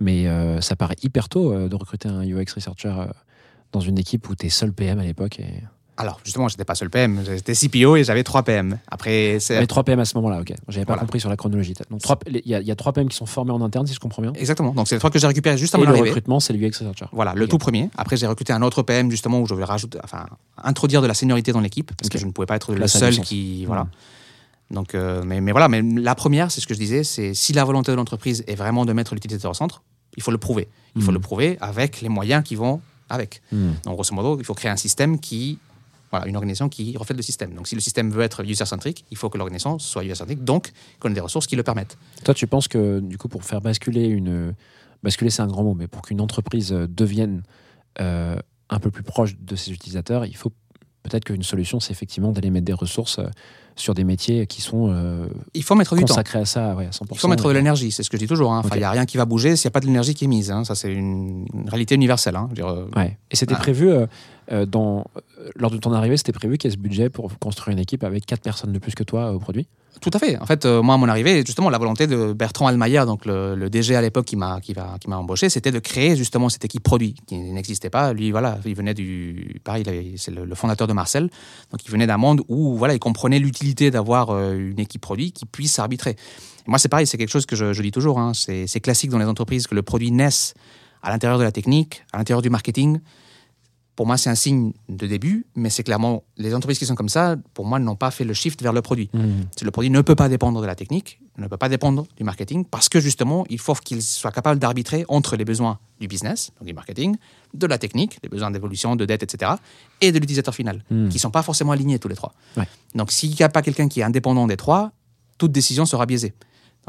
Mais 0.00 0.26
euh, 0.26 0.60
ça 0.60 0.76
paraît 0.76 0.96
hyper 1.02 1.28
tôt 1.28 1.52
euh, 1.52 1.68
de 1.68 1.76
recruter 1.76 2.08
un 2.08 2.22
UX 2.22 2.52
researcher 2.54 2.88
euh, 2.88 3.06
dans 3.72 3.80
une 3.80 3.98
équipe 3.98 4.28
où 4.28 4.34
tu 4.34 4.46
es 4.46 4.48
seul 4.48 4.72
PM 4.72 4.98
à 4.98 5.04
l'époque. 5.04 5.38
Et... 5.40 5.62
Alors, 5.96 6.18
justement, 6.24 6.48
j'étais 6.48 6.64
pas 6.64 6.74
seul 6.74 6.90
PM, 6.90 7.22
j'étais 7.24 7.54
CPO 7.54 7.94
et 7.96 8.02
j'avais 8.04 8.24
trois 8.24 8.42
PM. 8.42 8.78
Après, 8.88 9.38
c'est. 9.38 9.60
Mais 9.60 9.66
3 9.68 9.84
PM 9.84 10.00
à 10.00 10.04
ce 10.04 10.16
moment-là, 10.16 10.40
ok. 10.40 10.52
J'avais 10.68 10.84
pas 10.84 10.94
Voilà. 10.94 11.02
compris 11.02 11.20
sur 11.20 11.28
la 11.30 11.36
chronologie. 11.36 11.74
Donc 11.88 12.00
il 12.26 12.42
y, 12.46 12.54
a- 12.56 12.60
il 12.60 12.66
y 12.66 12.70
a 12.72 12.74
3 12.74 12.92
PM 12.92 13.08
qui 13.08 13.16
sont 13.16 13.26
formés 13.26 13.52
en 13.52 13.62
interne, 13.62 13.86
si 13.86 13.94
je 13.94 14.00
comprends 14.00 14.20
bien. 14.22 14.32
Exactement. 14.32 14.72
Donc, 14.72 14.88
c'est 14.88 14.96
les 14.96 14.98
trois 14.98 15.10
que 15.10 15.20
j'ai 15.20 15.26
récupérés 15.28 15.56
juste 15.56 15.72
Et 15.74 15.76
avant 15.76 15.84
le 15.84 15.90
l'arrivée. 15.92 16.08
recrutement, 16.10 16.40
c'est 16.40 16.52
le 16.52 16.58
UX 16.58 16.72
researcher. 16.80 17.06
Voilà, 17.12 17.32
le 17.34 17.46
tout 17.46 17.58
premier. 17.58 17.90
Après, 17.96 18.16
j'ai 18.16 18.26
recruté 18.26 18.52
un 18.52 18.62
autre 18.62 18.82
PM, 18.82 19.08
justement, 19.10 19.38
où 19.40 19.46
je 19.46 19.54
voulais 19.54 19.64
rajouter, 19.66 19.98
enfin, 20.02 20.26
introduire 20.62 21.00
de 21.00 21.06
la 21.06 21.14
seniorité 21.14 21.52
dans 21.52 21.60
l'équipe, 21.60 21.92
parce 21.96 22.08
que 22.08 22.18
je 22.18 22.26
ne 22.26 22.32
pouvais 22.32 22.46
pas 22.46 22.56
être 22.56 22.74
le 22.74 22.86
seul 22.88 23.16
qui. 23.20 23.64
Voilà. 23.66 23.84
Mhm. 23.84 23.90
Donc, 24.72 24.94
euh, 24.96 25.22
mais, 25.24 25.40
mais 25.40 25.52
voilà, 25.52 25.68
mais 25.68 25.80
la 25.82 26.16
première, 26.16 26.50
c'est 26.50 26.60
ce 26.60 26.66
que 26.66 26.74
je 26.74 26.78
disais, 26.80 27.04
c'est 27.04 27.34
si 27.34 27.52
la 27.52 27.62
volonté 27.64 27.92
de 27.92 27.96
l'entreprise 27.96 28.42
est 28.48 28.56
vraiment 28.56 28.84
de 28.84 28.92
mettre 28.92 29.14
l'utilisateur 29.14 29.52
au 29.52 29.54
centre, 29.54 29.82
il 30.16 30.22
faut 30.24 30.32
le 30.32 30.38
prouver. 30.38 30.66
Il 30.96 31.02
faut 31.02 31.10
Mhm. 31.12 31.14
le 31.14 31.20
prouver 31.20 31.58
avec 31.60 32.00
les 32.00 32.08
moyens 32.08 32.42
qui 32.42 32.56
vont 32.56 32.80
avec. 33.10 33.42
Hmm. 33.52 33.72
Donc, 33.84 33.94
grosso 33.94 34.12
modo, 34.14 34.38
il 34.40 34.44
faut 34.44 34.54
créer 34.54 34.70
un 34.72 34.76
système 34.76 35.20
qui. 35.20 35.58
Voilà, 36.14 36.28
une 36.28 36.36
organisation 36.36 36.68
qui 36.68 36.96
reflète 36.96 37.16
le 37.16 37.22
système. 37.22 37.54
Donc, 37.54 37.66
si 37.68 37.74
le 37.74 37.80
système 37.80 38.10
veut 38.10 38.22
être 38.22 38.44
user-centrique, 38.44 39.04
il 39.10 39.16
faut 39.16 39.28
que 39.30 39.36
l'organisation 39.38 39.78
soit 39.78 40.04
user-centrique, 40.04 40.44
donc 40.44 40.72
qu'on 41.00 41.10
ait 41.10 41.14
des 41.14 41.20
ressources 41.20 41.46
qui 41.46 41.56
le 41.56 41.62
permettent. 41.62 41.96
Toi, 42.24 42.34
tu 42.34 42.46
penses 42.46 42.68
que, 42.68 43.00
du 43.00 43.18
coup, 43.18 43.28
pour 43.28 43.42
faire 43.44 43.60
basculer 43.60 44.04
une. 44.06 44.54
Basculer, 45.02 45.30
c'est 45.30 45.42
un 45.42 45.46
grand 45.48 45.64
mot, 45.64 45.74
mais 45.74 45.86
pour 45.88 46.02
qu'une 46.02 46.20
entreprise 46.20 46.72
euh, 46.72 46.86
devienne 46.88 47.42
euh, 48.00 48.36
un 48.70 48.78
peu 48.78 48.90
plus 48.90 49.02
proche 49.02 49.36
de 49.38 49.56
ses 49.56 49.72
utilisateurs, 49.72 50.24
il 50.24 50.36
faut 50.36 50.50
peut-être 51.02 51.24
qu'une 51.24 51.42
solution, 51.42 51.80
c'est 51.80 51.90
effectivement 51.92 52.32
d'aller 52.32 52.48
mettre 52.50 52.64
des 52.64 52.72
ressources 52.72 53.18
euh, 53.18 53.26
sur 53.76 53.92
des 53.92 54.04
métiers 54.04 54.46
qui 54.46 54.62
sont 54.62 54.88
euh, 54.90 55.26
Il 55.52 55.62
faut 55.62 55.74
mettre 55.74 55.94
du 55.96 56.00
temps. 56.02 56.06
consacrés 56.06 56.38
à 56.38 56.44
ça 56.46 56.74
ouais, 56.76 56.86
à 56.86 56.90
100%. 56.90 57.06
Il 57.12 57.18
faut 57.18 57.28
mettre 57.28 57.48
de 57.48 57.52
l'énergie, 57.52 57.90
c'est 57.92 58.02
ce 58.02 58.08
que 58.08 58.16
je 58.16 58.22
dis 58.22 58.26
toujours. 58.28 58.52
hein. 58.52 58.62
Enfin, 58.64 58.76
il 58.76 58.78
n'y 58.78 58.84
a 58.84 58.90
rien 58.90 59.04
qui 59.04 59.16
va 59.18 59.26
bouger 59.26 59.56
s'il 59.56 59.66
n'y 59.66 59.72
a 59.72 59.72
pas 59.72 59.80
de 59.80 59.86
l'énergie 59.86 60.14
qui 60.14 60.24
est 60.24 60.28
mise. 60.28 60.50
hein. 60.50 60.64
Ça, 60.64 60.74
c'est 60.74 60.92
une, 60.92 61.44
réalité 61.66 61.94
universelle. 61.96 62.36
hein. 62.36 62.48
Dire, 62.54 62.68
euh, 62.68 62.88
Ouais. 62.96 63.18
Et 63.30 63.36
c'était 63.36 63.54
Ah. 63.56 63.60
prévu, 63.60 63.90
euh, 63.90 64.06
euh, 64.52 64.66
euh, 64.74 65.02
lors 65.56 65.70
de 65.70 65.78
ton 65.78 65.92
arrivée, 65.92 66.16
c'était 66.16 66.32
prévu 66.32 66.58
qu'il 66.58 66.70
y 66.70 66.72
ait 66.72 66.76
ce 66.76 66.80
budget 66.80 67.10
pour 67.10 67.30
construire 67.38 67.72
une 67.72 67.80
équipe 67.80 68.04
avec 68.04 68.26
4 68.26 68.40
personnes 68.42 68.72
de 68.72 68.78
plus 68.78 68.94
que 68.94 69.02
toi 69.02 69.32
au 69.32 69.38
produit? 69.38 69.66
Tout 70.00 70.10
à 70.12 70.18
fait. 70.18 70.38
En 70.38 70.46
fait, 70.46 70.64
euh, 70.64 70.82
moi, 70.82 70.96
à 70.96 70.98
mon 70.98 71.08
arrivée, 71.08 71.42
justement, 71.46 71.70
la 71.70 71.78
volonté 71.78 72.06
de 72.06 72.32
Bertrand 72.32 72.66
Almayer, 72.66 73.04
donc 73.06 73.24
le, 73.26 73.68
DG 73.70 73.94
à 73.94 74.02
l'époque 74.02 74.26
qui 74.26 74.36
m'a 74.36 74.60
qui 74.60 74.74
embauché, 75.06 75.48
c'était 75.48 75.70
de 75.70 75.78
créer 75.78 76.16
justement 76.16 76.48
cette 76.48 76.64
équipe 76.64 76.82
produit 76.82 77.14
qui 77.26 77.36
n'existait 77.36 77.90
pas. 77.90 78.12
Lui, 78.12 78.30
voilà, 78.30 78.58
il 78.64 78.74
venait 78.74 78.94
du 78.94 79.60
pareil, 79.64 80.14
c'est 80.16 80.32
le, 80.32 80.44
le 80.44 80.54
fondateur 80.54 80.86
de 80.86 80.92
Marcel, 80.92 81.30
donc 81.70 81.84
il 81.84 81.90
venait 81.90 82.06
d'un 82.06 82.16
monde 82.16 82.42
où 82.48 82.76
voilà, 82.76 82.94
il 82.94 82.98
comprenait 82.98 83.38
l'utilité 83.38 83.90
d'avoir 83.90 84.30
euh, 84.30 84.54
une 84.54 84.80
équipe 84.80 85.00
produit 85.00 85.32
qui 85.32 85.46
puisse 85.46 85.78
arbitrer. 85.78 86.16
Moi, 86.66 86.78
c'est 86.78 86.88
pareil, 86.88 87.06
c'est 87.06 87.18
quelque 87.18 87.30
chose 87.30 87.46
que 87.46 87.56
je, 87.56 87.80
dis 87.80 87.92
toujours. 87.92 88.18
hein. 88.18 88.32
c'est 88.34 88.80
classique 88.80 89.10
dans 89.10 89.18
les 89.18 89.26
entreprises 89.26 89.66
que 89.66 89.74
le 89.74 89.82
produit 89.82 90.10
naisse 90.10 90.54
à 91.02 91.10
l'intérieur 91.10 91.38
de 91.38 91.44
la 91.44 91.52
technique, 91.52 92.04
à 92.12 92.18
l'intérieur 92.18 92.42
du 92.42 92.50
marketing. 92.50 93.00
Pour 93.96 94.06
moi, 94.06 94.16
c'est 94.16 94.28
un 94.28 94.34
signe 94.34 94.72
de 94.88 95.06
début, 95.06 95.46
mais 95.54 95.70
c'est 95.70 95.84
clairement 95.84 96.24
les 96.36 96.52
entreprises 96.52 96.80
qui 96.80 96.86
sont 96.86 96.96
comme 96.96 97.08
ça, 97.08 97.36
pour 97.54 97.64
moi, 97.64 97.78
n'ont 97.78 97.94
pas 97.94 98.10
fait 98.10 98.24
le 98.24 98.34
shift 98.34 98.60
vers 98.60 98.72
le 98.72 98.82
produit. 98.82 99.08
C'est 99.56 99.64
Le 99.64 99.70
produit 99.70 99.88
ne 99.90 100.00
peut 100.00 100.16
pas 100.16 100.28
dépendre 100.28 100.60
de 100.60 100.66
la 100.66 100.74
technique, 100.74 101.20
ne 101.38 101.46
peut 101.46 101.56
pas 101.56 101.68
dépendre 101.68 102.04
du 102.16 102.24
marketing, 102.24 102.64
parce 102.64 102.88
que 102.88 102.98
justement, 102.98 103.44
il 103.50 103.60
faut 103.60 103.74
qu'il 103.74 104.02
soit 104.02 104.32
capable 104.32 104.58
d'arbitrer 104.58 105.04
entre 105.08 105.36
les 105.36 105.44
besoins 105.44 105.78
du 106.00 106.08
business, 106.08 106.50
donc 106.58 106.66
du 106.66 106.74
marketing, 106.74 107.16
de 107.54 107.66
la 107.68 107.78
technique, 107.78 108.18
les 108.24 108.28
besoins 108.28 108.50
d'évolution, 108.50 108.96
de 108.96 109.04
dette, 109.04 109.22
etc., 109.22 109.52
et 110.00 110.10
de 110.10 110.18
l'utilisateur 110.18 110.54
final, 110.54 110.82
Mm. 110.90 111.08
qui 111.08 111.14
ne 111.14 111.20
sont 111.20 111.30
pas 111.30 111.42
forcément 111.44 111.70
alignés 111.70 112.00
tous 112.00 112.08
les 112.08 112.16
trois. 112.16 112.34
Ouais. 112.56 112.66
Donc, 112.96 113.12
s'il 113.12 113.30
n'y 113.30 113.42
a 113.42 113.48
pas 113.48 113.62
quelqu'un 113.62 113.86
qui 113.88 114.00
est 114.00 114.04
indépendant 114.04 114.48
des 114.48 114.56
trois, 114.56 114.90
toute 115.38 115.52
décision 115.52 115.86
sera 115.86 116.04
biaisée. 116.04 116.34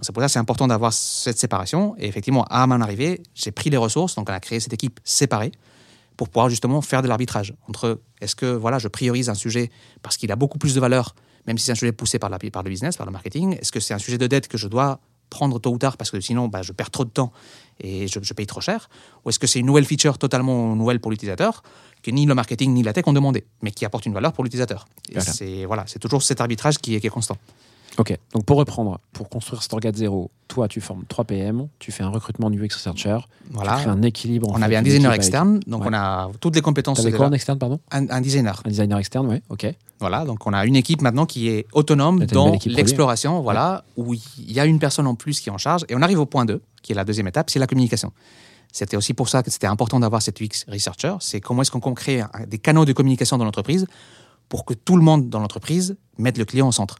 C'est 0.01 0.12
pour 0.12 0.22
ça 0.22 0.28
que 0.28 0.34
c'est 0.34 0.39
important 0.39 0.68
d'avoir 0.68 0.91
cette 0.91 1.38
séparation. 1.38 1.95
Et 1.97 2.08
effectivement, 2.08 2.45
à 2.49 2.68
mon 2.68 2.82
arrivée, 2.82 3.22
j'ai 3.34 3.51
pris 3.51 3.70
les 3.70 3.78
ressources, 3.78 4.16
donc 4.16 4.30
on 4.30 4.34
a 4.34 4.39
créé 4.39 4.60
cette 4.60 4.74
équipe 4.74 4.99
séparée 5.03 5.51
pour 6.18 6.30
pouvoir 6.30 6.49
justement 6.49 6.82
faire 6.82 7.01
de 7.01 7.07
l'arbitrage 7.07 7.53
entre 7.68 8.01
est-ce 8.22 8.36
que 8.36 8.45
voilà, 8.45 8.80
je 8.80 8.88
priorise 8.88 9.30
un 9.30 9.36
sujet 9.36 9.70
parce 10.01 10.18
qu'il 10.18 10.32
a 10.32 10.36
beaucoup 10.36 10.57
plus 10.57 10.76
de 10.76 10.80
valeur, 10.80 11.16
même 11.47 11.57
si 11.57 11.66
c'est 11.66 11.72
un 11.72 11.76
sujet 11.76 11.91
poussé 11.91 12.20
par, 12.20 12.30
la, 12.30 12.39
par 12.39 12.63
le 12.63 12.70
business, 12.70 12.97
par 12.97 13.05
le 13.05 13.11
marketing, 13.11 13.57
est-ce 13.59 13.72
que 13.72 13.80
c'est 13.80 13.93
un 13.93 13.99
sujet 13.99 14.18
de 14.18 14.28
dette 14.28 14.47
que 14.47 14.57
je 14.57 14.68
dois 14.68 14.99
prendre 15.30 15.59
tôt 15.59 15.72
ou 15.72 15.78
tard 15.78 15.97
parce 15.97 16.11
que 16.11 16.20
sinon 16.22 16.47
bah, 16.47 16.61
je 16.61 16.72
perds 16.72 16.91
trop 16.91 17.03
de 17.03 17.09
temps 17.09 17.32
et 17.80 18.07
je, 18.07 18.20
je 18.22 18.34
paye 18.34 18.45
trop 18.45 18.61
cher 18.61 18.89
Ou 19.24 19.30
est-ce 19.30 19.39
que 19.39 19.47
c'est 19.47 19.59
une 19.59 19.66
nouvelle 19.66 19.86
feature 19.86 20.18
totalement 20.18 20.76
nouvelle 20.76 20.99
pour 20.99 21.11
l'utilisateur 21.11 21.63
que 22.03 22.11
ni 22.11 22.26
le 22.26 22.36
marketing 22.36 22.74
ni 22.74 22.84
la 22.84 22.93
tech 22.93 23.07
ont 23.07 23.13
demandé, 23.13 23.45
mais 23.61 23.72
qui 23.72 23.84
apporte 23.84 24.05
une 24.05 24.13
valeur 24.13 24.32
pour 24.32 24.43
l'utilisateur? 24.43 24.88
Voilà. 25.11 25.34
C'est 25.34 25.66
voilà, 25.66 25.86
toujours 25.99 26.22
cet 26.22 26.39
arbitrage 26.39 26.78
qui 26.78 26.95
est, 26.95 27.01
qui 27.01 27.07
est 27.07 27.09
constant. 27.09 27.38
Ok, 27.98 28.18
donc 28.34 28.43
pour 28.43 28.58
reprendre, 28.58 29.00
pour 29.14 29.30
construire 29.30 29.64
cet 29.64 29.72
orga 29.74 29.89
de 29.91 29.96
zéro, 29.98 30.30
toi 30.50 30.68
tu 30.68 30.82
formes 30.82 31.06
3 31.08 31.24
PM, 31.24 31.68
tu 31.80 31.93
fais 31.93 32.04
un 32.04 32.10
recrutement 32.10 32.50
du 32.50 32.60
UX 32.62 32.74
Researcher, 32.76 33.20
tu 33.22 33.54
crées 33.54 33.54
Voilà. 33.54 33.89
un 33.89 34.02
équilibre. 34.02 34.50
On 34.52 34.62
avait 34.62 34.76
un 34.76 34.82
designer 34.82 35.10
avec- 35.12 35.22
externe, 35.22 35.62
donc 35.66 35.82
Ouais. 35.84 35.88
on 35.91 35.93
a 35.93 36.30
toutes 36.41 36.56
les 36.56 36.62
compétences. 36.62 36.98
T'avais 36.98 37.14
quoi 37.16 37.28
en 37.28 37.32
externe, 37.32 37.58
pardon 37.58 37.80
un, 37.91 38.10
un 38.10 38.20
designer. 38.20 38.62
Un 38.66 38.70
designer 38.70 39.00
externe, 39.00 39.28
ouais, 39.28 39.41
ok. 39.50 39.74
Voilà, 40.02 40.26
donc 40.26 40.46
on 40.46 40.52
a 40.52 40.66
une 40.66 40.76
équipe 40.76 41.02
maintenant 41.02 41.26
qui 41.26 41.48
est 41.48 41.68
autonome 41.72 42.26
dans 42.26 42.52
l'exploration, 42.66 43.41
voilà, 43.41 43.86
où 43.96 44.14
il 44.14 44.52
y 44.52 44.60
a 44.60 44.66
une 44.66 44.80
personne 44.80 45.08
en 45.08 45.16
plus 45.16 45.39
qui 45.39 45.48
est 45.48 45.54
en 45.54 45.58
charge. 45.58 45.86
Et 45.88 45.96
on 45.96 46.02
arrive 46.02 46.20
au 46.20 46.26
point 46.26 46.43
2, 46.43 46.62
qui 46.82 46.91
est 46.91 46.96
la 46.96 47.06
deuxième 47.06 47.28
étape, 47.30 47.50
c'est 47.50 47.60
la 47.60 47.68
communication. 47.68 48.12
C'était 48.74 48.98
aussi 48.98 49.14
pour 49.14 49.30
ça 49.30 49.41
que 49.41 49.50
c'était 49.50 49.68
important 49.68 50.02
d'avoir 50.02 50.22
cette 50.22 50.41
UX 50.41 50.66
Researcher. 50.68 51.16
C'est 51.22 51.39
comment 51.39 51.62
est-ce 51.62 51.72
qu'on 51.72 51.93
crée 51.93 52.22
des 52.48 52.58
canaux 52.58 52.84
de 52.84 52.91
communication 52.91 53.38
dans 53.38 53.46
l'entreprise 53.46 53.88
pour 54.50 54.66
que 54.66 54.74
tout 54.74 54.98
le 54.98 55.02
monde 55.02 55.30
dans 55.30 55.39
l'entreprise 55.39 55.96
mette 56.18 56.38
le 56.38 56.43
client 56.43 56.68
au 56.68 56.74
centre. 56.74 56.98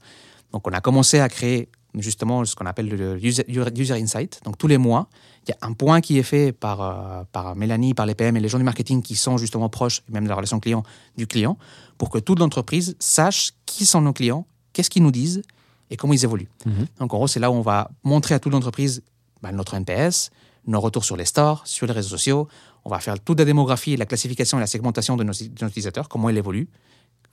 Donc 0.56 0.66
on 0.70 0.72
a 0.72 0.80
commencé 0.80 1.20
à 1.20 1.28
créer 1.28 1.68
justement 1.96 2.46
ce 2.46 2.56
qu'on 2.56 2.66
appelle 2.66 2.88
le 2.88 3.22
user, 3.22 3.44
user 3.50 3.94
insight. 3.94 4.40
Donc 4.46 4.58
tous 4.58 4.68
les 4.68 4.78
mois, 4.78 5.10
il 5.46 5.52
y 5.52 5.54
a 5.54 5.58
un 5.68 5.74
point 5.74 6.00
qui 6.00 6.18
est 6.18 6.24
fait 6.24 6.54
par, 6.54 6.82
euh, 6.82 7.24
par 7.34 7.58
Mélanie, 7.58 7.94
par 7.94 8.06
les 8.06 8.16
PM 8.16 8.38
et 8.38 8.40
les 8.40 8.48
gens 8.48 8.58
du 8.58 8.64
marketing 8.64 9.02
qui 9.02 9.18
sont 9.18 9.38
justement 9.38 9.68
proches, 9.68 10.02
même 10.08 10.24
de 10.24 10.30
la 10.30 10.36
relation 10.36 10.62
client, 10.62 10.84
du 11.18 11.28
client, 11.28 11.58
pour 11.98 12.10
que 12.10 12.20
toute 12.20 12.40
l'entreprise 12.40 12.96
sache 13.00 13.52
qui 13.66 13.86
sont 13.86 14.00
nos 14.00 14.14
clients, 14.14 14.48
qu'est-ce 14.72 14.90
qu'ils 14.90 15.04
nous 15.04 15.12
disent 15.12 15.42
et 15.90 15.98
comment 15.98 16.14
ils 16.14 16.24
évoluent. 16.24 16.50
Mhm. 16.66 16.88
Donc 17.00 17.14
en 17.14 17.18
gros, 17.18 17.28
c'est 17.28 17.42
là 17.42 17.52
où 17.52 17.54
on 17.54 17.62
va 17.62 17.92
montrer 18.06 18.34
à 18.34 18.40
toute 18.40 18.54
l'entreprise 18.54 19.04
bah, 19.42 19.52
notre 19.52 19.74
NPS, 19.74 20.30
nos 20.68 20.80
retours 20.80 21.04
sur 21.04 21.18
les 21.18 21.26
stores, 21.26 21.64
sur 21.68 21.86
les 21.86 21.92
réseaux 21.92 22.12
sociaux. 22.12 22.48
On 22.86 22.90
va 22.90 23.02
faire 23.02 23.20
toute 23.20 23.40
la 23.40 23.46
démographie, 23.46 23.98
la 23.98 24.06
classification 24.06 24.58
et 24.58 24.62
la 24.62 24.68
segmentation 24.68 25.18
de 25.18 25.26
nos, 25.26 25.34
de 25.34 25.62
nos 25.62 25.68
utilisateurs, 25.68 26.08
comment 26.08 26.30
ils 26.30 26.38
évoluent. 26.38 26.70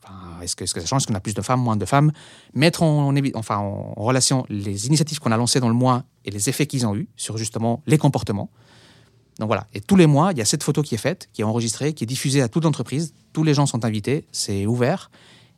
Enfin, 0.05 0.41
est-ce, 0.43 0.57
que, 0.57 0.67
ça 0.67 0.85
change? 0.85 1.03
Est-ce 1.03 1.07
qu'on 1.07 1.15
a 1.15 1.21
plus 1.21 1.35
de 1.35 1.43
femmes, 1.43 1.61
moins 1.61 1.77
de 1.77 1.85
femmes? 1.85 2.11
Mettre 2.55 2.83
en, 2.83 3.07
en 3.09 3.15
évi- 3.15 3.33
enfin, 3.35 3.57
en 3.59 3.95
relation 3.97 4.45
les 4.49 4.87
initiatives 4.87 5.21
qu'on 5.21 5.31
a 5.33 5.37
lancées 5.37 5.61
dans 5.61 5.69
le 5.69 5.75
mois 5.75 6.05
et 6.25 6.31
les 6.31 6.49
effets 6.49 6.67
qu'ils 6.67 6.87
ont 6.87 6.95
eus 6.97 7.09
sur 7.17 7.39
justement 7.39 7.83
les 7.87 7.99
comportements. 7.99 8.51
Donc 9.39 9.47
voilà, 9.47 9.67
et 9.73 9.81
tous 9.81 9.97
les 9.97 10.07
mois, 10.07 10.33
il 10.33 10.39
y 10.39 10.43
a 10.43 10.45
cette 10.45 10.63
photo 10.63 10.83
qui 10.83 10.95
est 10.95 10.99
faite, 10.99 11.29
qui 11.33 11.41
est 11.41 11.45
enregistrée, 11.45 11.95
qui 11.95 12.05
est 12.05 12.07
diffusée 12.07 12.43
à 12.43 12.49
toute 12.49 12.65
l'entreprise. 12.65 13.15
Tous 13.33 13.45
les 13.45 13.55
gens 13.55 13.65
sont 13.67 13.85
invités, 13.85 14.27
c'est 14.33 14.67
ouvert. 14.67 15.11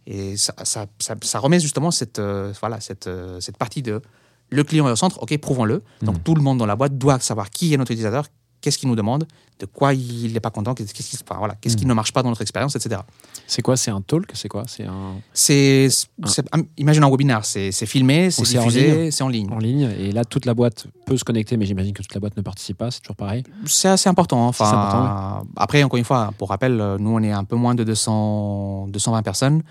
Et 0.07 0.37
ça, 0.37 0.55
ça, 0.65 0.87
ça- 0.99 1.17
ça 1.23 1.39
remet 1.39 1.59
justement 1.59 1.91
cette, 1.91 2.19
euh, 2.19 2.53
voilà, 2.61 2.81
cette, 2.81 3.07
euh, 3.07 3.41
cette 3.41 3.57
partie 3.57 3.83
de 3.83 4.03
le 4.51 4.63
client 4.63 4.87
est 4.87 4.93
au 4.93 4.97
centre, 4.97 5.21
ok, 5.23 5.37
prouvons-le. 5.39 5.83
Donc 6.03 6.23
tout 6.23 6.35
le 6.35 6.43
monde 6.43 6.59
dans 6.59 6.67
la 6.67 6.77
boîte 6.77 6.97
doit 6.99 7.19
savoir 7.19 7.49
qui 7.51 7.73
est 7.75 7.77
notre 7.79 7.91
utilisateur, 7.93 8.27
qu'est-ce 8.65 8.79
qu'il 8.79 8.89
nous 8.89 8.97
demande, 8.97 9.27
de 9.61 9.67
quoi 9.67 9.93
il 9.93 10.33
n'est 10.33 10.41
pas 10.41 10.49
content, 10.51 10.73
qu'est-ce 10.75 10.95
qui, 10.95 11.19
enfin, 11.23 11.39
voilà, 11.39 11.55
qu'est-ce 11.61 11.77
qui 11.77 11.85
ne 11.85 11.93
marche 11.93 12.13
pas 12.13 12.23
dans 12.23 12.31
notre 12.31 12.41
expérience, 12.41 12.75
etc. 12.75 13.03
C'est 13.47 13.61
quoi 13.61 13.77
C'est 13.77 13.91
un 13.91 14.01
talk 14.01 14.31
C'est 14.33 14.49
quoi 14.49 14.63
C'est 14.67 14.85
un 14.85 15.17
C'est, 15.35 15.89
c'est- 15.91 16.45
imagine 16.79 17.05
un 17.05 17.11
webinaire, 17.11 17.45
c'est, 17.45 17.71
filmé, 17.87 18.31
c'est 18.31 18.41
diffusé, 18.59 19.11
c'est 19.11 19.23
en 19.23 19.29
ligne. 19.29 19.53
en 19.53 19.59
ligne 19.59 19.91
et 19.99 20.13
là 20.13 20.25
toute 20.25 20.47
la 20.47 20.55
boîte 20.55 20.87
peut 21.05 21.17
se 21.19 21.25
connecter, 21.25 21.59
mais 21.59 21.67
j'imagine 21.67 21.93
que 21.93 22.03
toute 22.03 22.15
la 22.15 22.21
boîte 22.21 22.37
ne 22.39 22.43
participe 22.43 22.79
pas. 22.79 22.91
C'est 22.91 23.01
toujours 23.01 23.17
pareil. 23.17 23.45
C'est 23.67 23.89
assez 23.89 24.09
important. 24.09 24.45
hein. 24.45 24.49
Enfin, 24.49 25.45
Après, 25.57 25.83
encore 25.85 25.99
une 25.99 26.05
fois, 26.05 26.33
pour 26.39 26.49
rappel, 26.49 26.81
euh, 26.81 26.97
nous, 26.99 27.11
on 27.11 27.23
est 27.23 27.31
un 27.33 27.45
peu 27.45 27.57
moins 27.57 27.75
de 27.75 27.85
200, 27.85 28.89
220 28.89 29.23
personnes. 29.23 29.63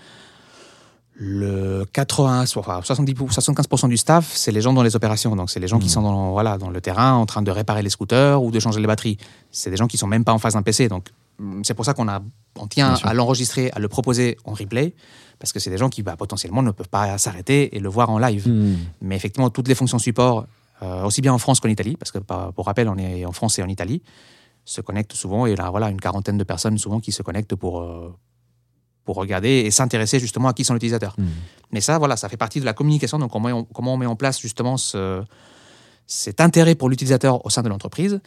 Le 1.16 1.84
80, 1.92 2.44
so- 2.46 2.58
enfin, 2.60 2.80
70, 2.82 3.14
75% 3.30 3.88
du 3.88 3.96
staff, 3.96 4.32
c'est 4.34 4.50
les 4.50 4.60
gens 4.60 4.72
dans 4.72 4.82
les 4.82 4.96
opérations. 4.96 5.36
Donc, 5.36 5.48
c'est 5.48 5.60
les 5.60 5.68
gens 5.68 5.78
qui 5.78 5.86
Mhm. 5.86 5.90
sont 5.92 6.02
dans, 6.02 6.32
voilà, 6.32 6.58
dans 6.58 6.70
le 6.70 6.80
terrain 6.80 7.12
en 7.14 7.24
train 7.24 7.40
de 7.42 7.50
réparer 7.52 7.82
les 7.82 7.90
scooters 7.90 8.42
ou 8.42 8.50
de 8.50 8.58
changer 8.58 8.80
les 8.80 8.86
batteries. 8.88 9.16
C'est 9.52 9.70
des 9.70 9.76
gens 9.76 9.86
qui 9.86 9.96
sont 9.96 10.08
même 10.08 10.24
pas 10.24 10.32
en 10.32 10.38
face 10.38 10.54
d'un 10.54 10.62
PC. 10.62 10.88
Donc, 10.88 11.10
hum, 11.38 11.62
c'est 11.64 11.74
pour 11.74 11.84
ça 11.84 11.94
qu'on 11.94 12.08
a, 12.08 12.20
on 12.58 12.66
tient 12.66 12.94
à 13.04 13.14
l'enregistrer, 13.14 13.70
à 13.74 13.78
le 13.78 13.86
proposer 13.88 14.36
en 14.44 14.54
replay, 14.54 14.92
parce 15.38 15.52
que 15.52 15.60
c'est 15.60 15.70
des 15.70 15.78
gens 15.78 15.88
qui, 15.88 16.02
bah, 16.02 16.16
potentiellement, 16.16 16.62
ne 16.62 16.72
peuvent 16.72 16.88
pas 16.88 17.16
s'arrêter 17.18 17.76
et 17.76 17.78
le 17.80 17.88
voir 17.88 18.10
en 18.10 18.18
live. 18.18 18.48
Hmm. 18.48 18.76
Mais 19.00 19.14
effectivement, 19.14 19.50
toutes 19.50 19.68
les 19.68 19.76
fonctions 19.76 20.00
support, 20.00 20.46
euh, 20.82 21.04
aussi 21.04 21.20
bien 21.20 21.32
en 21.32 21.38
France 21.38 21.60
qu'en 21.60 21.68
Italie, 21.68 21.96
parce 21.96 22.10
que 22.10 22.18
par- 22.18 22.52
pour 22.52 22.66
rappel, 22.66 22.88
on 22.88 22.96
est 22.98 23.24
en 23.24 23.32
France 23.32 23.56
et 23.60 23.62
en 23.62 23.68
Italie, 23.68 24.02
se 24.64 24.80
connectent 24.80 25.12
souvent. 25.12 25.46
Et 25.46 25.54
là, 25.54 25.70
voilà, 25.70 25.90
une 25.90 26.00
quarantaine 26.00 26.38
de 26.38 26.44
personnes 26.44 26.76
souvent 26.78 26.98
qui 26.98 27.12
se 27.12 27.22
connectent 27.22 27.54
pour, 27.54 27.82
euh, 27.82 28.12
pour 29.04 29.16
regarder 29.16 29.48
et 29.48 29.70
s'intéresser 29.70 30.18
justement 30.18 30.48
à 30.48 30.52
qui 30.54 30.64
sont 30.64 30.74
les 30.74 30.78
utilisateurs. 30.78 31.14
Hmm. 31.18 31.26
Mais 31.72 31.80
ça, 31.80 31.98
voilà, 31.98 32.16
ça 32.16 32.28
fait 32.28 32.36
partie 32.36 32.60
de 32.60 32.64
la 32.64 32.72
communication. 32.72 33.18
Donc, 33.18 33.30
comment 33.30 33.48
on, 33.50 33.64
comment 33.64 33.94
on 33.94 33.96
met 33.96 34.06
en 34.06 34.16
place 34.16 34.40
justement 34.40 34.76
ce, 34.76 35.22
cet 36.06 36.40
intérêt 36.40 36.74
pour 36.74 36.88
l'utilisateur 36.88 37.44
au 37.44 37.50
sein 37.50 37.62
de 37.62 37.68
l'entreprise. 37.68 38.20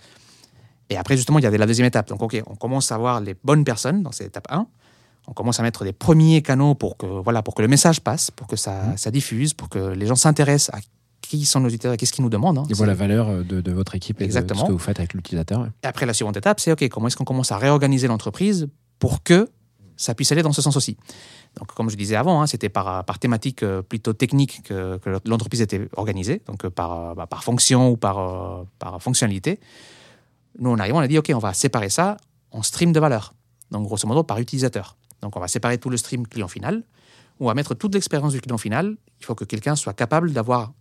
Et 0.90 0.98
après, 0.98 1.18
justement, 1.18 1.40
il 1.40 1.44
y 1.44 1.46
a 1.46 1.52
la 1.52 1.66
deuxième 1.66 1.88
étape. 1.88 2.08
Donc, 2.10 2.22
OK, 2.22 2.42
on 2.48 2.56
commence 2.56 2.92
à 2.92 2.96
avoir 2.96 3.20
les 3.22 3.36
bonnes 3.44 3.64
personnes 3.64 4.04
dans 4.04 4.12
cette 4.12 4.28
étape 4.28 4.48
1. 4.50 4.68
On 5.28 5.34
commence 5.34 5.60
à 5.60 5.64
mettre 5.64 5.84
des 5.84 5.92
premiers 5.92 6.42
canaux 6.42 6.76
pour 6.76 6.96
que, 6.96 7.06
voilà, 7.06 7.44
pour 7.44 7.54
que 7.56 7.62
le 7.62 7.68
message 7.68 8.00
passe, 8.00 8.32
pour 8.32 8.48
que 8.48 8.56
ça, 8.56 8.96
ça 8.96 9.12
diffuse, 9.12 9.54
pour 9.54 9.68
que 9.68 9.80
les 9.80 10.06
gens 10.08 10.16
s'intéressent 10.16 10.74
à 10.74 10.80
qui 11.22 11.46
sont 11.46 11.60
nos 11.60 11.68
utilisateurs 11.68 11.98
qu'est-ce 11.98 12.14
qu'ils 12.14 12.24
nous 12.24 12.30
demandent. 12.30 12.60
hein. 12.60 12.64
Ils 12.70 12.76
voient 12.76 12.88
la 12.88 12.94
valeur 12.94 13.28
euh, 13.28 13.44
de, 13.44 13.60
de 13.60 13.72
votre 13.74 13.96
équipe 13.96 14.22
et 14.22 14.24
de 14.24 14.26
Exactement. 14.26 14.62
ce 14.62 14.68
que 14.68 14.72
vous 14.72 14.78
faites 14.80 15.00
avec 15.00 15.14
l'utilisateur. 15.14 15.60
ouais. 15.62 15.68
Et 15.84 15.88
après, 15.88 16.06
la 16.06 16.14
suivante 16.14 16.38
étape, 16.38 16.62
c'est 16.62 16.72
OK, 16.72 16.88
comment 16.88 17.08
est-ce 17.08 17.18
qu'on 17.18 17.26
commence 17.26 17.52
à 17.52 17.58
réorganiser 17.58 18.08
l'entreprise 18.08 18.70
pour 19.00 19.24
que 19.24 19.50
ça 19.98 20.14
puisse 20.14 20.32
aller 20.32 20.44
dans 20.44 20.54
ce 20.54 20.62
sens 20.62 20.78
aussi 20.78 20.96
Donc, 21.58 21.74
comme 21.74 21.90
je 21.90 21.98
disais 21.98 22.16
avant, 22.16 22.42
hein, 22.42 22.48
c'était 22.48 22.70
par, 22.70 23.04
par 23.04 23.20
thématique 23.20 23.64
euh, 23.64 23.82
plutôt 23.82 24.14
technique 24.14 24.62
que, 24.64 25.00
l'entreprise 25.26 25.62
était 25.62 25.90
organisée, 25.98 26.42
donc 26.46 26.64
euh, 26.64 26.70
par, 26.70 26.92
euh, 26.94 27.14
bah, 27.16 27.28
par 27.28 27.44
fonction 27.44 27.90
ou 27.90 27.98
par, 27.98 28.66
par 28.80 29.02
fonctionnalité. 29.02 29.60
Nous, 30.60 30.70
on 30.70 30.78
arrive, 30.78 30.96
on 30.96 31.00
a 31.00 31.08
dit 31.08 31.18
OK, 31.18 31.32
on 31.34 31.40
va 31.40 31.54
séparer 31.54 31.90
ça 31.90 32.18
en 32.52 32.64
stream 32.64 32.94
de 32.94 33.00
valeur. 33.00 33.34
Donc, 33.72 33.86
grosso 33.86 34.08
modo, 34.08 34.24
par 34.24 34.40
utilisateur. 34.40 34.96
Donc, 35.22 35.36
on 35.36 35.40
va 35.40 35.48
séparer 35.48 35.78
tout 35.78 35.90
le 35.90 35.98
stream 35.98 36.26
client 36.28 36.48
final. 36.48 36.84
On 37.40 37.48
va 37.48 37.54
mettre 37.54 37.74
toute 37.74 37.94
l'expérience 37.94 38.34
du 38.34 38.42
client 38.42 38.58
final. 38.58 38.98
Il 39.20 39.26
faut 39.26 39.36
que 39.36 39.46
quelqu'un 39.46 39.76
soit 39.76 39.94
capable 39.94 40.32
d'avoir 40.32 40.74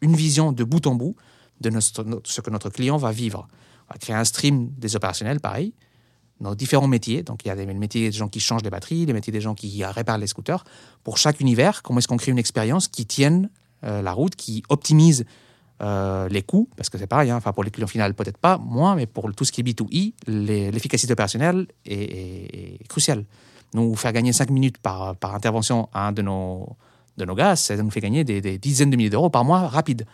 une 0.00 0.14
vision 0.14 0.52
de 0.52 0.64
bout 0.64 0.86
en 0.86 0.94
bout 0.94 1.16
de 1.60 1.70
notre- 1.70 2.22
ce 2.24 2.40
que 2.40 2.50
notre 2.50 2.70
client 2.70 2.96
va 2.96 3.12
vivre. 3.12 3.48
On 3.88 3.94
va 3.94 3.98
créer 3.98 4.16
un 4.16 4.24
stream 4.24 4.70
des 4.78 4.96
opérationnels, 4.96 5.40
pareil, 5.40 5.74
dans 6.40 6.54
différents 6.54 6.88
métiers. 6.88 7.22
Donc, 7.22 7.44
il 7.44 7.48
y 7.48 7.50
a 7.50 7.54
le 7.54 7.66
métier 7.74 8.10
des 8.10 8.16
gens 8.16 8.28
qui 8.28 8.40
changent 8.40 8.62
les 8.62 8.70
batteries, 8.70 9.06
les 9.06 9.12
métiers 9.12 9.32
des 9.32 9.40
gens 9.40 9.54
qui 9.54 9.84
réparent 9.84 10.18
les 10.18 10.26
scooters. 10.26 10.64
Pour 11.04 11.18
chaque 11.18 11.40
univers, 11.40 11.82
comment 11.82 11.98
est-ce 11.98 12.08
qu'on 12.08 12.16
crée 12.16 12.32
une 12.32 12.38
expérience 12.38 12.88
qui 12.88 13.04
tienne 13.06 13.50
euh, 13.84 14.00
la 14.02 14.12
route, 14.12 14.34
qui 14.36 14.62
optimise 14.68 15.24
euh, 15.82 16.28
les 16.28 16.42
coûts? 16.42 16.68
Parce 16.76 16.88
que 16.88 16.98
c'est 16.98 17.06
pareil, 17.06 17.30
hein, 17.30 17.36
enfin, 17.36 17.52
pour 17.52 17.62
les 17.64 17.70
clients 17.70 17.86
finaux, 17.86 18.12
peut-être 18.14 18.38
pas, 18.38 18.58
moins, 18.58 18.94
mais 18.94 19.06
pour 19.06 19.30
tout 19.34 19.44
ce 19.44 19.52
qui 19.52 19.60
est 19.60 19.64
B2I, 19.64 20.14
les- 20.26 20.70
l'efficacité 20.70 21.12
opérationnelle 21.12 21.66
est 21.86 22.86
cruciale. 22.88 23.24
Nous, 23.74 23.94
faire 23.94 24.12
gagner 24.12 24.32
5 24.32 24.50
minutes 24.50 24.78
par, 24.78 25.16
par 25.16 25.34
intervention 25.34 25.88
à 25.92 26.08
un 26.08 26.12
de 26.12 26.22
nos, 26.22 26.76
de 27.18 27.24
nos 27.24 27.34
gars, 27.34 27.54
ça 27.56 27.76
nous 27.76 27.90
fait 27.90 28.00
gagner 28.00 28.24
des, 28.24 28.40
des 28.40 28.58
dizaines 28.58 28.90
de 28.90 28.96
milliers 28.96 29.10
d'euros 29.10 29.30
par 29.30 29.44
mois 29.44 29.68
rapide. 29.68 30.06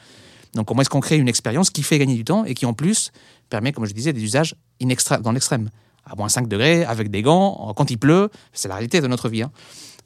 Donc, 0.55 0.66
comment 0.66 0.83
est-ce 0.83 0.91
qu'on 0.91 1.01
crée 1.01 1.16
une 1.18 1.29
expérience 1.29 1.70
qui 1.70 1.83
fait 1.83 1.99
gagner 1.99 2.14
du 2.14 2.24
temps 2.24 2.45
et 2.45 2.55
qui, 2.55 2.66
en 2.66 2.72
plus, 2.74 3.11
permet, 3.49 3.72
comme 3.72 3.87
je 3.87 3.93
disais, 3.95 4.12
des 4.12 4.22
usages 4.22 4.55
in 4.83 4.89
extra- 4.89 5.18
dans 5.20 5.33
l'extrême? 5.33 5.70
À 6.09 6.15
moins 6.17 6.29
5 6.29 6.47
degrés, 6.49 6.85
avec 6.85 7.11
des 7.11 7.23
gants, 7.23 7.73
quand 7.77 7.91
il 7.91 7.99
pleut, 7.99 8.31
c'est 8.53 8.69
la 8.69 8.75
réalité 8.75 9.01
de 9.01 9.07
notre 9.09 9.29
vie. 9.29 9.43
hein. 9.43 9.51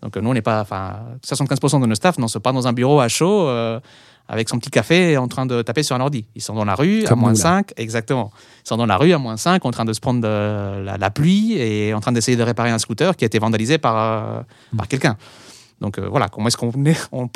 Donc, 0.03 0.17
nous, 0.17 0.31
on 0.31 0.33
n'est 0.35 0.41
pas. 0.41 0.63
Enfin, 0.63 1.01
75% 1.27 1.81
de 1.83 1.87
nos 1.87 1.95
staff 1.95 2.17
n'en 2.19 2.27
sont 2.29 2.41
pas 2.41 2.53
dans 2.53 2.67
un 2.67 2.73
bureau 2.73 3.01
à 3.01 3.09
chaud 3.09 3.47
euh, 3.49 3.79
avec 4.29 4.49
son 4.49 4.59
petit 4.59 4.71
café 4.71 5.19
en 5.19 5.29
train 5.29 5.45
de 5.45 5.61
taper 5.61 5.83
sur 5.83 5.95
un 5.97 6.01
ordi. 6.01 6.25
Ils 6.35 6.41
sont 6.41 6.55
dans 6.55 6.65
la 6.65 6.75
rue 6.75 7.05
Comme 7.07 7.19
à 7.19 7.21
moins 7.23 7.31
nous, 7.33 7.37
là. 7.39 7.43
5, 7.43 7.73
exactement. 7.77 8.31
Ils 8.65 8.69
sont 8.69 8.79
dans 8.79 8.87
la 8.87 8.97
rue 8.97 9.13
à 9.13 9.19
moins 9.19 9.37
5, 9.37 9.63
en 9.67 9.71
train 9.73 9.85
de 9.85 9.93
se 9.93 10.01
prendre 10.01 10.23
de 10.23 10.83
la, 10.85 10.97
la 10.97 11.11
pluie 11.11 11.55
et 11.59 11.93
en 11.93 12.01
train 12.01 12.13
d'essayer 12.13 12.37
de 12.39 12.43
réparer 12.43 12.71
un 12.71 12.79
scooter 12.79 13.15
qui 13.15 13.25
a 13.25 13.27
été 13.27 13.39
vandalisé 13.39 13.77
par, 13.77 13.97
euh, 13.99 14.41
par 14.77 14.89
quelqu'un. 14.89 15.17
Donc 15.81 15.99
euh, 15.99 16.09
voilà, 16.09 16.29
comment 16.29 16.49
est-ce 16.49 16.57
qu'on 16.57 17.29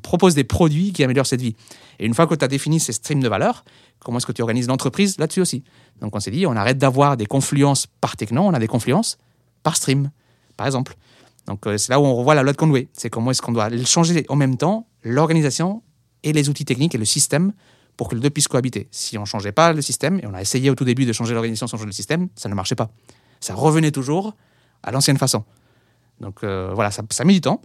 propose 0.00 0.34
des 0.34 0.44
produits 0.44 0.92
qui 0.92 1.04
améliorent 1.04 1.26
cette 1.26 1.40
vie. 1.40 1.54
Et 1.98 2.06
une 2.06 2.14
fois 2.14 2.26
que 2.26 2.34
tu 2.34 2.44
as 2.44 2.48
défini 2.48 2.80
ces 2.80 2.92
streams 2.92 3.22
de 3.22 3.28
valeur, 3.28 3.64
comment 4.00 4.18
est-ce 4.18 4.26
que 4.26 4.32
tu 4.32 4.42
organises 4.42 4.66
l'entreprise 4.66 5.18
là-dessus 5.18 5.40
aussi? 5.40 5.64
Donc 6.00 6.14
on 6.16 6.20
s'est 6.20 6.32
dit, 6.32 6.46
on 6.46 6.56
arrête 6.56 6.78
d'avoir 6.78 7.16
des 7.16 7.26
confluences 7.26 7.86
par 7.86 8.16
techno, 8.16 8.42
on 8.42 8.54
a 8.54 8.58
des 8.58 8.66
confluences 8.66 9.18
par 9.62 9.76
stream, 9.76 10.10
par 10.56 10.66
exemple. 10.66 10.96
Donc 11.46 11.66
euh, 11.66 11.78
c'est 11.78 11.90
là 11.90 12.00
où 12.00 12.04
on 12.04 12.16
revoit 12.16 12.34
la 12.34 12.42
loi 12.42 12.52
de 12.52 12.56
Conway. 12.56 12.88
C'est 12.92 13.10
comment 13.10 13.30
est-ce 13.30 13.42
qu'on 13.42 13.52
doit 13.52 13.70
changer 13.84 14.24
en 14.28 14.36
même 14.36 14.56
temps 14.56 14.86
l'organisation 15.04 15.82
et 16.24 16.32
les 16.32 16.48
outils 16.48 16.64
techniques 16.64 16.94
et 16.94 16.98
le 16.98 17.04
système 17.04 17.52
pour 17.96 18.08
que 18.08 18.14
les 18.14 18.20
deux 18.20 18.30
puissent 18.30 18.48
cohabiter. 18.48 18.88
Si 18.90 19.18
on 19.18 19.22
ne 19.22 19.26
changeait 19.26 19.52
pas 19.52 19.72
le 19.72 19.82
système, 19.82 20.18
et 20.20 20.26
on 20.26 20.34
a 20.34 20.40
essayé 20.40 20.70
au 20.70 20.74
tout 20.74 20.84
début 20.84 21.04
de 21.04 21.12
changer 21.12 21.34
l'organisation 21.34 21.66
sans 21.66 21.76
changer 21.76 21.86
le 21.86 21.92
système, 21.92 22.28
ça 22.36 22.48
ne 22.48 22.54
marchait 22.54 22.74
pas. 22.74 22.90
Ça 23.40 23.54
revenait 23.54 23.90
toujours 23.90 24.34
à 24.82 24.90
l'ancienne 24.92 25.18
façon. 25.18 25.44
Donc 26.20 26.42
euh, 26.42 26.72
voilà, 26.74 26.90
ça, 26.90 27.02
ça 27.10 27.24
met 27.24 27.34
du 27.34 27.40
temps. 27.40 27.60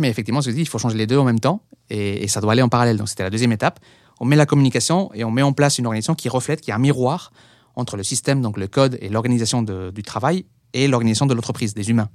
Mais 0.00 0.08
effectivement, 0.08 0.40
je 0.40 0.50
dis, 0.50 0.60
il 0.62 0.68
faut 0.68 0.78
changer 0.78 0.96
les 0.98 1.06
deux 1.06 1.18
en 1.18 1.24
même 1.24 1.40
temps 1.40 1.62
et, 1.90 2.22
et 2.24 2.28
ça 2.28 2.40
doit 2.40 2.52
aller 2.52 2.62
en 2.62 2.68
parallèle. 2.68 2.96
Donc 2.96 3.08
c'était 3.08 3.22
la 3.24 3.30
deuxième 3.30 3.52
étape. 3.52 3.80
on 4.20 4.24
met 4.24 4.36
la 4.36 4.46
communication 4.46 5.10
et 5.14 5.24
on 5.24 5.30
met 5.30 5.42
en 5.42 5.52
place 5.52 5.78
une 5.78 5.86
organisation 5.86 6.14
qui 6.14 6.28
reflète, 6.28 6.60
qui 6.60 6.70
est 6.70 6.74
un 6.74 6.78
miroir 6.78 7.32
entre 7.76 7.96
le 7.96 8.02
système, 8.02 8.42
donc 8.42 8.56
le 8.58 8.66
code 8.66 8.98
et 9.00 9.08
l'organisation 9.08 9.62
du 9.62 10.02
travail 10.02 10.44
et 10.74 10.88
l'organisation 10.88 11.26
de 11.26 11.34
l'entreprise, 11.34 11.74
des 11.74 11.90
humains. 11.90 12.08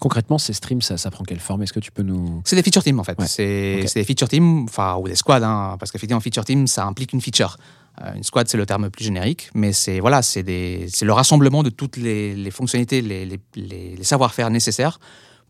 Concrètement, 0.00 0.38
ces 0.38 0.52
streams, 0.52 0.82
ça, 0.82 0.98
ça 0.98 1.10
prend 1.10 1.24
quelle 1.24 1.38
forme? 1.40 1.62
Est-ce 1.62 1.72
que 1.72 1.80
tu 1.80 1.92
peux 1.92 2.02
nous. 2.02 2.42
C'est 2.44 2.56
des 2.56 2.62
feature 2.62 2.82
teams 2.82 2.98
en 2.98 3.04
fait. 3.04 3.18
Ouais, 3.18 3.26
C'est 3.26 3.94
des 3.94 4.04
feature 4.04 4.28
teams, 4.28 4.64
enfin, 4.64 4.96
ou 4.96 5.06
des 5.08 5.14
squads, 5.14 5.42
hein, 5.44 5.76
parce 5.78 5.92
qu'effectivement, 5.92 6.20
feature 6.20 6.44
team, 6.44 6.66
ça 6.66 6.84
implique 6.84 7.12
une 7.12 7.20
feature. 7.20 7.56
Euh, 8.02 8.12
une 8.14 8.24
squad, 8.24 8.48
c'est 8.48 8.56
le 8.56 8.66
terme 8.66 8.90
plus 8.90 9.04
générique, 9.04 9.50
mais 9.54 9.72
c'est 9.72 10.00
voilà, 10.00 10.20
c'est 10.20 10.42
le 10.42 11.12
rassemblement 11.12 11.62
de 11.62 11.70
toutes 11.70 11.96
les, 11.96 12.34
les 12.34 12.50
fonctionnalités, 12.50 13.00
les, 13.02 13.24
les- 13.24 13.40
les- 13.54 13.94
les 13.96 14.04
savoir-faire 14.04 14.50
nécessaires 14.50 14.98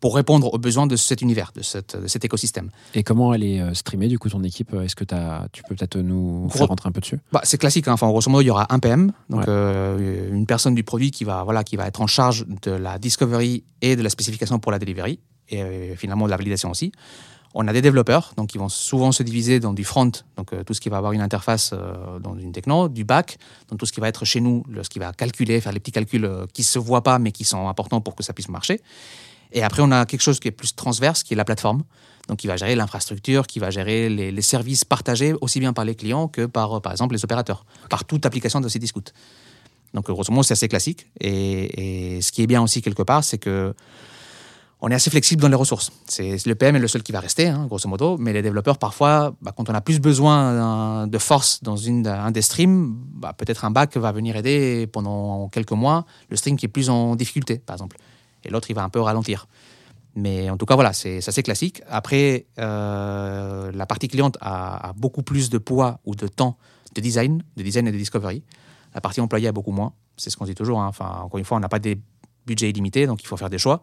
pour 0.04 0.14
répondre 0.16 0.52
aux 0.52 0.58
besoins 0.58 0.86
de 0.86 0.96
cet 0.96 1.22
univers, 1.22 1.50
de, 1.56 1.62
cette- 1.62 1.96
de 1.96 2.06
cet 2.08 2.26
écosystème. 2.26 2.68
Et 2.94 3.02
comment 3.02 3.32
elle 3.32 3.42
est 3.42 3.58
euh, 3.62 3.72
streamée, 3.72 4.06
du 4.08 4.18
coup, 4.18 4.28
ton 4.28 4.42
équipe 4.44 4.74
Est-ce 4.74 4.94
que 4.94 5.04
tu 5.50 5.62
peux 5.62 5.74
peut-être 5.74 5.96
nous 5.96 6.46
Gros- 6.48 6.58
faire 6.58 6.68
rentrer 6.68 6.90
un 6.90 6.92
peu 6.92 7.00
dessus? 7.00 7.20
Bah, 7.32 7.40
c'est 7.44 7.56
classique. 7.56 7.88
Hein. 7.88 7.94
Enfin, 7.94 8.06
grosso 8.08 8.28
modo, 8.30 8.42
il 8.42 8.46
y 8.48 8.50
aura 8.50 8.66
un 8.68 8.78
PM, 8.80 9.12
donc 9.30 9.40
Ouais. 9.40 9.46
euh, 9.48 10.30
une 10.30 10.44
personne 10.44 10.74
du 10.74 10.84
produit 10.84 11.10
qui 11.10 11.24
va, 11.24 11.42
voilà, 11.42 11.64
qui 11.64 11.76
va 11.76 11.86
être 11.86 12.02
en 12.02 12.06
charge 12.06 12.44
de 12.60 12.70
la 12.72 12.98
discovery 12.98 13.64
et 13.80 13.96
de 13.96 14.02
la 14.02 14.10
spécification 14.10 14.58
pour 14.58 14.72
la 14.72 14.78
delivery, 14.78 15.20
et 15.48 15.62
euh, 15.62 15.96
finalement 15.96 16.26
de 16.26 16.30
la 16.32 16.36
validation 16.36 16.70
aussi. 16.70 16.92
On 17.54 17.66
a 17.66 17.72
des 17.72 17.80
développeurs, 17.80 18.34
donc 18.36 18.54
ils 18.54 18.58
vont 18.58 18.68
souvent 18.68 19.10
se 19.10 19.22
diviser 19.22 19.58
dans 19.58 19.72
du 19.72 19.84
front, 19.84 20.10
donc 20.36 20.52
euh, 20.52 20.64
tout 20.64 20.74
ce 20.74 20.82
qui 20.82 20.90
va 20.90 20.98
avoir 20.98 21.12
une 21.12 21.22
interface 21.22 21.70
euh, 21.72 22.18
dans 22.18 22.36
une 22.36 22.52
techno, 22.52 22.90
du 22.90 23.04
back, 23.04 23.38
donc 23.70 23.78
tout 23.78 23.86
ce 23.86 23.92
qui 23.94 24.00
va 24.00 24.08
être 24.08 24.26
chez 24.26 24.42
nous, 24.42 24.64
le- 24.68 24.82
ce 24.82 24.90
qui 24.90 24.98
va 24.98 25.14
calculer, 25.14 25.62
faire 25.62 25.72
les 25.72 25.80
petits 25.80 25.92
calculs 25.92 26.26
euh, 26.26 26.44
qui 26.52 26.62
se 26.62 26.78
voient 26.78 27.02
pas 27.02 27.18
mais 27.18 27.32
qui 27.32 27.44
sont 27.44 27.68
importants 27.68 28.02
pour 28.02 28.14
que 28.16 28.22
ça 28.22 28.34
puisse 28.34 28.50
marcher. 28.50 28.82
Et 29.54 29.62
après, 29.62 29.82
on 29.82 29.90
a 29.92 30.04
quelque 30.04 30.20
chose 30.20 30.40
qui 30.40 30.48
est 30.48 30.52
plus 30.52 30.74
transverse, 30.74 31.22
qui 31.22 31.32
est 31.32 31.36
la 31.36 31.44
plateforme. 31.44 31.84
Donc, 32.28 32.38
qui 32.38 32.46
va 32.46 32.56
gérer 32.56 32.74
l'infrastructure, 32.74 33.46
qui 33.46 33.58
va 33.58 33.70
gérer 33.70 34.08
les, 34.08 34.42
services 34.42 34.84
partagés 34.84 35.34
aussi 35.40 35.60
bien 35.60 35.72
par 35.72 35.84
les 35.84 35.94
clients 35.94 36.26
que 36.26 36.46
par, 36.46 36.76
euh, 36.76 36.80
par 36.80 36.92
exemple, 36.92 37.14
les 37.14 37.22
opérateurs, 37.22 37.64
par 37.90 38.04
toute 38.04 38.24
application 38.24 38.60
de 38.60 38.68
Cityscoot. 38.68 39.12
Donc, 39.92 40.06
grosso 40.06 40.32
modo, 40.32 40.42
c'est 40.42 40.54
assez 40.54 40.68
classique. 40.68 41.06
Et, 41.20 42.20
ce 42.20 42.32
qui 42.32 42.42
est 42.42 42.46
bien 42.46 42.62
aussi 42.62 42.82
quelque 42.82 43.02
part, 43.02 43.22
c'est 43.22 43.38
que 43.38 43.74
on 44.80 44.88
est 44.90 44.94
assez 44.94 45.08
flexible 45.08 45.40
dans 45.40 45.48
les 45.48 45.54
ressources. 45.54 45.92
C'est 46.06 46.44
le 46.44 46.54
PM 46.54 46.76
est 46.76 46.78
le 46.78 46.88
seul 46.88 47.02
qui 47.02 47.12
va 47.12 47.20
rester, 47.20 47.46
hein, 47.48 47.66
grosso 47.66 47.88
modo. 47.88 48.18
Mais 48.18 48.32
les 48.32 48.42
développeurs, 48.42 48.76
parfois, 48.76 49.34
bah, 49.40 49.52
quand 49.56 49.70
on 49.70 49.74
a 49.74 49.80
plus 49.80 50.00
besoin 50.00 51.04
euh, 51.04 51.06
de 51.06 51.18
force 51.18 51.62
dans 51.62 51.76
une, 51.76 52.06
un 52.06 52.30
des 52.30 52.42
streams, 52.42 52.94
bah, 53.14 53.32
peut-être 53.32 53.64
un 53.64 53.70
back 53.70 53.96
va 53.96 54.12
venir 54.12 54.36
aider 54.36 54.86
pendant 54.86 55.48
quelques 55.48 55.72
mois 55.72 56.04
le 56.28 56.36
stream 56.36 56.56
qui 56.56 56.66
est 56.66 56.68
plus 56.68 56.90
en 56.90 57.16
difficulté, 57.16 57.58
par 57.58 57.74
exemple. 57.74 57.96
Et 58.44 58.50
l'autre, 58.50 58.70
il 58.70 58.74
va 58.74 58.82
un 58.82 58.88
peu 58.88 59.00
ralentir. 59.00 59.46
Mais 60.16 60.48
en 60.48 60.56
tout 60.56 60.66
cas, 60.66 60.74
voilà, 60.74 60.92
c'est 60.92 61.18
assez 61.18 61.42
classique. 61.42 61.82
Après, 61.88 62.46
euh, 62.58 63.72
la 63.72 63.86
partie 63.86 64.08
cliente 64.08 64.38
a, 64.40 64.92
beaucoup 64.96 65.22
plus 65.22 65.50
de 65.50 65.58
poids 65.58 66.00
ou 66.04 66.14
de 66.14 66.28
temps 66.28 66.56
de 66.94 67.00
design, 67.00 67.42
de 67.56 67.62
design 67.62 67.88
et 67.88 67.92
de 67.92 67.96
discovery. 67.96 68.42
La 68.94 69.00
partie 69.00 69.20
employée 69.20 69.48
a 69.48 69.52
beaucoup 69.52 69.72
moins. 69.72 69.92
C'est 70.16 70.30
ce 70.30 70.36
qu'on 70.36 70.44
dit 70.44 70.54
toujours. 70.54 70.80
hein. 70.80 70.86
Enfin, 70.86 71.20
encore 71.24 71.38
une 71.38 71.44
fois, 71.44 71.56
on 71.56 71.60
n'a 71.60 71.68
pas 71.68 71.80
des 71.80 71.98
budgets 72.46 72.70
illimités, 72.70 73.06
donc 73.06 73.22
il 73.22 73.26
faut 73.26 73.36
faire 73.36 73.50
des 73.50 73.58
choix. 73.58 73.80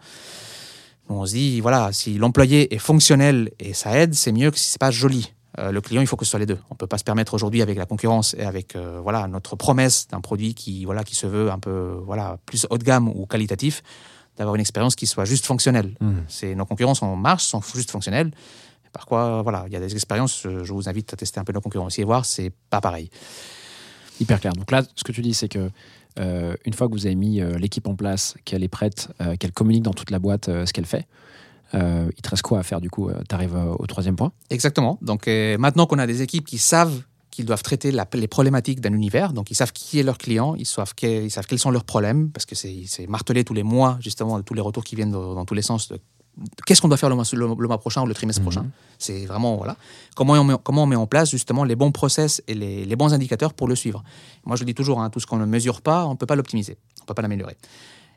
On 1.09 1.25
se 1.25 1.33
dit, 1.33 1.59
voilà, 1.59 1.91
si 1.91 2.17
l'employé 2.17 2.73
est 2.73 2.77
fonctionnel 2.77 3.51
et 3.59 3.73
ça 3.73 3.97
aide, 3.97 4.13
c'est 4.13 4.31
mieux 4.31 4.51
que 4.51 4.57
si 4.57 4.69
c'est 4.69 4.79
pas 4.79 4.91
joli. 4.91 5.33
Euh, 5.59 5.71
le 5.71 5.81
client, 5.81 5.99
il 6.01 6.07
faut 6.07 6.15
que 6.15 6.23
ce 6.23 6.31
soit 6.31 6.39
les 6.39 6.45
deux. 6.45 6.59
On 6.69 6.75
peut 6.75 6.87
pas 6.87 6.97
se 6.97 7.03
permettre 7.03 7.33
aujourd'hui 7.33 7.61
avec 7.61 7.77
la 7.77 7.85
concurrence 7.85 8.33
et 8.35 8.43
avec 8.43 8.75
euh, 8.75 9.01
voilà 9.03 9.27
notre 9.27 9.57
promesse 9.57 10.07
d'un 10.07 10.21
produit 10.21 10.53
qui 10.53 10.85
voilà 10.85 11.03
qui 11.03 11.15
se 11.15 11.27
veut 11.27 11.51
un 11.51 11.59
peu 11.59 11.99
voilà 12.05 12.37
plus 12.45 12.65
haut 12.69 12.77
de 12.77 12.83
gamme 12.83 13.09
ou 13.09 13.25
qualitatif, 13.25 13.83
d'avoir 14.37 14.55
une 14.55 14.61
expérience 14.61 14.95
qui 14.95 15.07
soit 15.07 15.25
juste 15.25 15.45
fonctionnelle. 15.45 15.95
C'est 16.27 16.55
nos 16.55 16.65
concurrents 16.65 16.95
sont 16.95 17.05
en 17.05 17.15
marche, 17.15 17.43
sont 17.43 17.61
juste 17.75 17.91
fonctionnels. 17.91 18.31
Par 18.93 19.05
quoi, 19.05 19.41
voilà, 19.41 19.63
il 19.67 19.73
y 19.73 19.75
a 19.75 19.79
des 19.79 19.93
expériences. 19.93 20.41
Je 20.43 20.73
vous 20.73 20.89
invite 20.89 21.13
à 21.13 21.17
tester 21.17 21.39
un 21.39 21.43
peu 21.43 21.53
nos 21.53 21.61
concurrents 21.61 21.85
aussi 21.85 22.01
et 22.01 22.03
voir, 22.03 22.25
c'est 22.25 22.51
pas 22.69 22.81
pareil. 22.81 23.09
Hyper 24.19 24.39
clair. 24.39 24.53
Donc 24.53 24.69
là, 24.71 24.83
ce 24.95 25.03
que 25.03 25.11
tu 25.11 25.21
dis, 25.21 25.33
c'est 25.33 25.47
que 25.47 25.71
euh, 26.19 26.55
une 26.65 26.73
fois 26.73 26.87
que 26.87 26.93
vous 26.93 27.05
avez 27.05 27.15
mis 27.15 27.41
euh, 27.41 27.57
l'équipe 27.57 27.87
en 27.87 27.95
place, 27.95 28.35
qu'elle 28.45 28.63
est 28.63 28.69
prête, 28.69 29.09
euh, 29.21 29.35
qu'elle 29.37 29.51
communique 29.51 29.83
dans 29.83 29.93
toute 29.93 30.11
la 30.11 30.19
boîte 30.19 30.45
ce 30.45 30.73
qu'elle 30.73 30.85
fait, 30.85 31.07
il 31.73 32.21
te 32.21 32.29
reste 32.29 32.43
quoi 32.43 32.59
à 32.59 32.63
faire 32.63 32.81
du 32.81 32.89
coup 32.89 33.09
Tu 33.29 33.33
arrives 33.33 33.55
au 33.55 33.85
troisième 33.87 34.17
point? 34.17 34.33
Exactement. 34.49 34.99
Donc 35.01 35.27
maintenant 35.27 35.85
qu'on 35.85 35.99
a 35.99 36.07
des 36.07 36.21
équipes 36.21 36.45
qui 36.45 36.57
savent 36.57 37.01
qu'ils 37.31 37.45
doivent 37.45 37.63
traiter 37.63 37.91
la- 37.91 38.07
les 38.13 38.27
problématiques 38.27 38.81
d'un 38.81 38.93
univers, 38.93 39.33
donc 39.33 39.49
ils 39.51 39.55
savent 39.55 39.71
qui 39.71 39.99
est 39.99 40.03
leur 40.03 40.17
client, 40.17 40.53
ils 40.55 40.65
savent, 40.65 40.93
que- 40.93 41.23
ils 41.23 41.31
savent 41.31 41.47
quels 41.47 41.59
sont 41.59 41.71
leurs 41.71 41.85
problèmes, 41.85 42.29
parce 42.29 42.45
que 42.45 42.55
c'est 42.55 43.07
martelé 43.07 43.43
tous 43.43 43.53
les 43.53 43.63
mois, 43.63 43.97
justement, 44.01 44.41
tous 44.41 44.53
les 44.53 44.61
retours 44.61 44.83
qui 44.83 44.95
viennent 44.95 45.11
dans, 45.11 45.33
dans 45.33 45.45
tous 45.45 45.53
les 45.55 45.61
sens. 45.63 45.87
de- 45.89 45.99
Qu'est-ce 46.65 46.81
qu'on 46.81 46.87
doit 46.87 46.95
faire 46.97 47.09
le 47.09 47.15
mois, 47.15 47.25
le, 47.33 47.39
le 47.59 47.67
mois 47.67 47.77
prochain 47.77 48.01
ou 48.03 48.05
le 48.05 48.13
trimestre 48.13 48.41
Mhm. 48.41 48.45
prochain 48.47 48.65
C'est 48.99 49.25
vraiment, 49.25 49.57
voilà. 49.57 49.75
Comment 50.15 50.33
on, 50.33 50.43
met, 50.45 50.53
comment 50.63 50.83
on 50.83 50.85
met 50.85 50.95
en 50.95 51.05
place, 51.07 51.29
justement, 51.29 51.63
les 51.65 51.75
bons 51.75 51.91
process 51.91 52.41
et 52.47 52.53
les, 52.53 52.85
les 52.85 52.95
bons 52.95 53.13
indicateurs 53.13 53.53
pour 53.53 53.67
le 53.67 53.75
suivre. 53.75 54.01
Moi, 54.45 54.55
je 54.55 54.61
le 54.61 54.67
dis 54.67 54.73
toujours, 54.73 55.01
hein, 55.01 55.09
tout 55.09 55.19
ce 55.19 55.27
qu'on 55.27 55.37
ne 55.37 55.45
mesure 55.45 55.81
pas, 55.81 56.05
on 56.05 56.11
ne 56.11 56.15
peut 56.15 56.25
pas 56.25 56.35
l'optimiser, 56.37 56.77
on 56.99 57.03
ne 57.03 57.07
peut 57.07 57.13
pas 57.13 57.21
l'améliorer. 57.21 57.57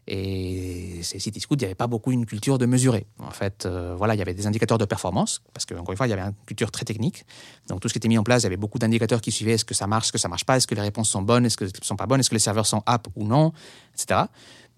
Et 0.07 1.01
ces 1.03 1.19
Cityscoot, 1.19 1.57
il 1.57 1.61
n'y 1.61 1.65
avait 1.67 1.75
pas 1.75 1.87
beaucoup 1.87 2.13
une 2.13 2.27
culture 2.27 2.59
de 2.59 2.67
mesurer. 2.67 3.07
En 3.19 3.31
fait, 3.31 3.65
euh, 3.65 3.95
voilà, 3.97 4.15
il 4.15 4.19
y 4.19 4.23
avait 4.23 4.35
des 4.35 4.47
indicateurs 4.47 4.77
de 4.77 4.85
performance, 4.85 5.43
parce 5.55 5.65
qu'encore 5.65 5.93
une 5.93 5.97
fois, 5.97 6.07
il 6.07 6.11
y 6.11 6.13
avait 6.13 6.23
une 6.23 6.35
culture 6.47 6.71
très 6.71 6.85
technique. 6.85 7.25
Donc 7.69 7.81
tout 7.81 7.89
ce 7.89 7.95
qui 7.95 7.99
était 7.99 8.09
mis 8.09 8.19
en 8.19 8.23
place, 8.23 8.43
il 8.43 8.45
y 8.45 8.49
avait 8.49 8.59
beaucoup 8.59 8.79
d'indicateurs 8.79 9.21
qui 9.21 9.33
suivaient 9.33 9.53
est-ce 9.53 9.65
que 9.65 9.75
ça 9.75 9.87
marche, 9.87 10.07
est-ce 10.07 10.13
que 10.13 10.19
ça 10.19 10.29
marche 10.29 10.45
pas, 10.45 10.57
est-ce 10.57 10.67
que 10.67 10.75
les 10.75 10.83
réponses 10.83 11.09
sont 11.09 11.23
bonnes, 11.23 11.47
est-ce 11.47 11.57
que 11.57 11.65
ne 11.65 11.71
sont 11.83 11.97
pas 11.97 12.07
bonnes, 12.07 12.21
est-ce 12.21 12.31
que 12.31 12.35
les 12.35 12.41
serveurs 12.41 12.67
sont 12.67 12.83
app 12.85 13.09
ou 13.17 13.25
non, 13.25 13.53
etc. 13.95 14.23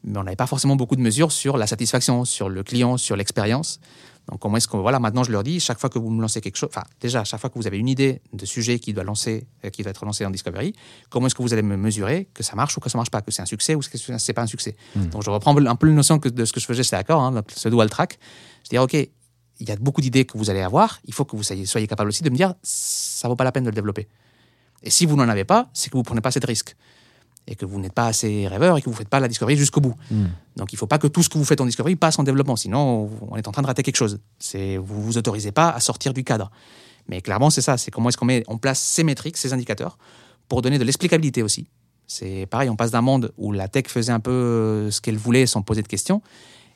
Mais 0.04 0.18
on 0.18 0.22
n'avait 0.22 0.36
pas 0.36 0.46
forcément 0.46 0.76
beaucoup 0.76 0.94
de 0.94 1.00
mesures 1.00 1.32
sur 1.32 1.56
la 1.56 1.66
satisfaction, 1.66 2.24
sur 2.24 2.48
le 2.48 2.62
client, 2.62 2.96
sur 2.96 3.16
l'expérience. 3.16 3.80
Donc 4.30 4.40
comment 4.40 4.56
est-ce 4.56 4.66
que 4.66 4.76
voilà 4.76 4.98
maintenant 4.98 5.22
je 5.22 5.30
leur 5.30 5.44
dis 5.44 5.60
chaque 5.60 5.78
fois 5.78 5.88
que 5.88 5.98
vous 6.00 6.10
me 6.10 6.20
lancez 6.20 6.40
quelque 6.40 6.56
chose, 6.56 6.68
enfin 6.72 6.82
déjà 7.00 7.22
chaque 7.22 7.40
fois 7.40 7.48
que 7.48 7.58
vous 7.58 7.66
avez 7.68 7.78
une 7.78 7.88
idée 7.88 8.20
de 8.32 8.44
sujet 8.44 8.78
qui 8.80 8.92
doit 8.92 9.04
lancer, 9.04 9.46
euh, 9.64 9.70
qui 9.70 9.82
doit 9.82 9.90
être 9.90 10.04
lancé 10.04 10.26
en 10.26 10.30
discovery, 10.30 10.74
comment 11.10 11.26
est-ce 11.28 11.34
que 11.36 11.42
vous 11.42 11.52
allez 11.52 11.62
me 11.62 11.76
mesurer 11.76 12.28
que 12.34 12.42
ça 12.42 12.56
marche 12.56 12.76
ou 12.76 12.80
que 12.80 12.90
ça 12.90 12.98
marche 12.98 13.10
pas, 13.10 13.22
que 13.22 13.30
c'est 13.30 13.42
un 13.42 13.46
succès 13.46 13.74
ou 13.76 13.80
que 13.80 13.96
c'est 14.18 14.32
pas 14.32 14.42
un 14.42 14.46
succès? 14.48 14.74
Donc 14.96 15.22
je 15.22 15.30
reprends 15.30 15.56
un 15.56 15.76
peu 15.76 15.86
la 15.88 15.94
notion 15.94 16.18
que- 16.18 16.28
de 16.28 16.44
ce 16.44 16.52
que 16.52 16.58
je 16.60 16.66
faisais 16.66 16.82
chez 16.82 16.96
Accor, 16.96 17.20
hein, 17.22 17.42
ce 17.54 17.68
dual 17.68 17.88
track. 17.88 18.18
Je 18.64 18.70
dis 18.70 18.78
ok, 18.78 18.94
il 18.94 19.68
y 19.68 19.70
a 19.70 19.76
beaucoup 19.76 20.00
d'idées 20.00 20.24
que 20.24 20.36
vous 20.36 20.50
allez 20.50 20.60
avoir, 20.60 20.98
il 21.04 21.14
faut 21.14 21.24
que 21.24 21.36
vous 21.36 21.42
soyez, 21.44 21.64
soyez 21.64 21.86
capable 21.86 22.08
aussi 22.08 22.22
de 22.24 22.30
me 22.30 22.36
dire 22.36 22.54
ça 22.62 23.28
vaut 23.28 23.36
pas 23.36 23.44
la 23.44 23.52
peine 23.52 23.62
de 23.64 23.70
le 23.70 23.74
développer. 23.74 24.08
Et 24.82 24.90
si 24.90 25.06
vous 25.06 25.16
n'en 25.16 25.28
avez 25.28 25.44
pas, 25.44 25.70
c'est 25.72 25.88
que 25.88 25.96
vous 25.96 26.02
prenez 26.02 26.20
pas 26.20 26.28
assez 26.30 26.40
de 26.40 26.46
risques 26.46 26.76
et 27.46 27.54
que 27.54 27.64
vous 27.64 27.78
n'êtes 27.80 27.92
pas 27.92 28.06
assez 28.06 28.48
rêveur 28.48 28.76
et 28.76 28.80
que 28.80 28.86
vous 28.86 28.92
ne 28.92 28.96
faites 28.96 29.08
pas 29.08 29.20
la 29.20 29.28
discovery 29.28 29.56
jusqu'au 29.56 29.80
bout. 29.80 29.94
Donc 30.56 30.72
il 30.72 30.76
ne 30.76 30.78
faut 30.78 30.86
pas 30.86 30.98
que 30.98 31.06
tout 31.06 31.22
ce 31.22 31.28
que 31.28 31.38
vous 31.38 31.44
faites 31.44 31.60
en 31.60 31.66
discovery 31.66 31.96
passe 31.96 32.18
en 32.18 32.24
développement, 32.24 32.56
sinon 32.56 33.10
on 33.30 33.36
est 33.36 33.46
en 33.46 33.52
train 33.52 33.62
de 33.62 33.66
rater 33.66 33.82
quelque 33.82 33.96
chose. 33.96 34.20
C'est 34.38 34.76
vous 34.76 35.02
vous 35.02 35.18
autorisez 35.18 35.52
pas 35.52 35.70
à 35.70 35.80
sortir 35.80 36.12
du 36.12 36.24
cadre. 36.24 36.50
Mais 37.08 37.20
clairement 37.20 37.50
c'est 37.50 37.62
ça, 37.62 37.76
c'est 37.76 37.90
comment 37.90 38.08
est-ce 38.08 38.16
qu'on 38.16 38.24
met 38.26 38.42
en 38.48 38.58
place 38.58 38.80
ces 38.80 39.04
métriques, 39.04 39.36
ces 39.36 39.52
indicateurs 39.52 39.98
pour 40.48 40.62
donner 40.62 40.78
de 40.78 40.84
l'explicabilité 40.84 41.42
aussi. 41.42 41.68
C'est 42.06 42.46
pareil, 42.46 42.70
on 42.70 42.76
passe 42.76 42.92
d'un 42.92 43.00
monde 43.00 43.32
où 43.36 43.52
la 43.52 43.68
tech 43.68 43.86
faisait 43.88 44.12
un 44.12 44.20
peu 44.20 44.90
ce 44.90 45.00
qu'elle 45.00 45.16
voulait 45.16 45.46
sans 45.46 45.62
poser 45.62 45.82
de 45.82 45.88
questions 45.88 46.22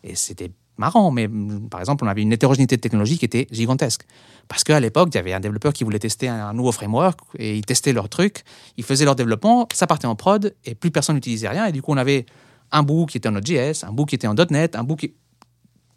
et 0.03 0.15
c'était 0.15 0.51
marrant, 0.81 1.13
mais 1.13 1.29
mm, 1.29 1.69
par 1.69 1.79
exemple, 1.81 2.05
on 2.05 2.09
avait 2.09 2.23
une 2.23 2.33
hétérogénéité 2.33 2.77
de 2.77 2.81
technologie 2.81 3.19
qui 3.19 3.25
était 3.25 3.47
gigantesque. 3.53 4.03
Parce 4.49 4.65
qu'à 4.65 4.81
l'époque, 4.81 5.11
il 5.13 5.15
y 5.15 5.19
avait 5.19 5.33
un 5.33 5.39
développeur 5.39 5.73
qui 5.73 5.85
voulait 5.85 6.01
tester 6.01 6.27
un, 6.27 6.53
nouveau 6.53 6.73
framework 6.73 7.21
et 7.39 7.57
ils 7.57 7.65
testaient 7.65 7.93
leur 7.93 8.09
truc, 8.09 8.43
ils 8.77 8.85
faisaient 8.85 9.05
leur 9.05 9.15
développement, 9.15 9.69
ça 9.73 9.87
partait 9.87 10.07
en 10.07 10.17
prod 10.17 10.55
et 10.65 10.75
plus 10.75 10.91
personne 10.91 11.15
n'utilisait 11.15 11.49
rien. 11.49 11.67
Et 11.67 11.73
du 11.73 11.83
coup, 11.83 11.93
on 11.93 11.97
avait 11.97 12.27
un 12.73 12.83
bout 12.83 13.07
qui 13.07 13.19
était 13.19 13.29
en 13.29 13.33
Node.js, 13.33 13.85
un 13.85 13.93
bout 13.93 14.07
qui 14.07 14.17
était 14.17 14.27
en 14.27 14.35
.NET, 14.35 14.75
un 14.75 14.83
bout 14.83 14.97
qui 14.97 15.15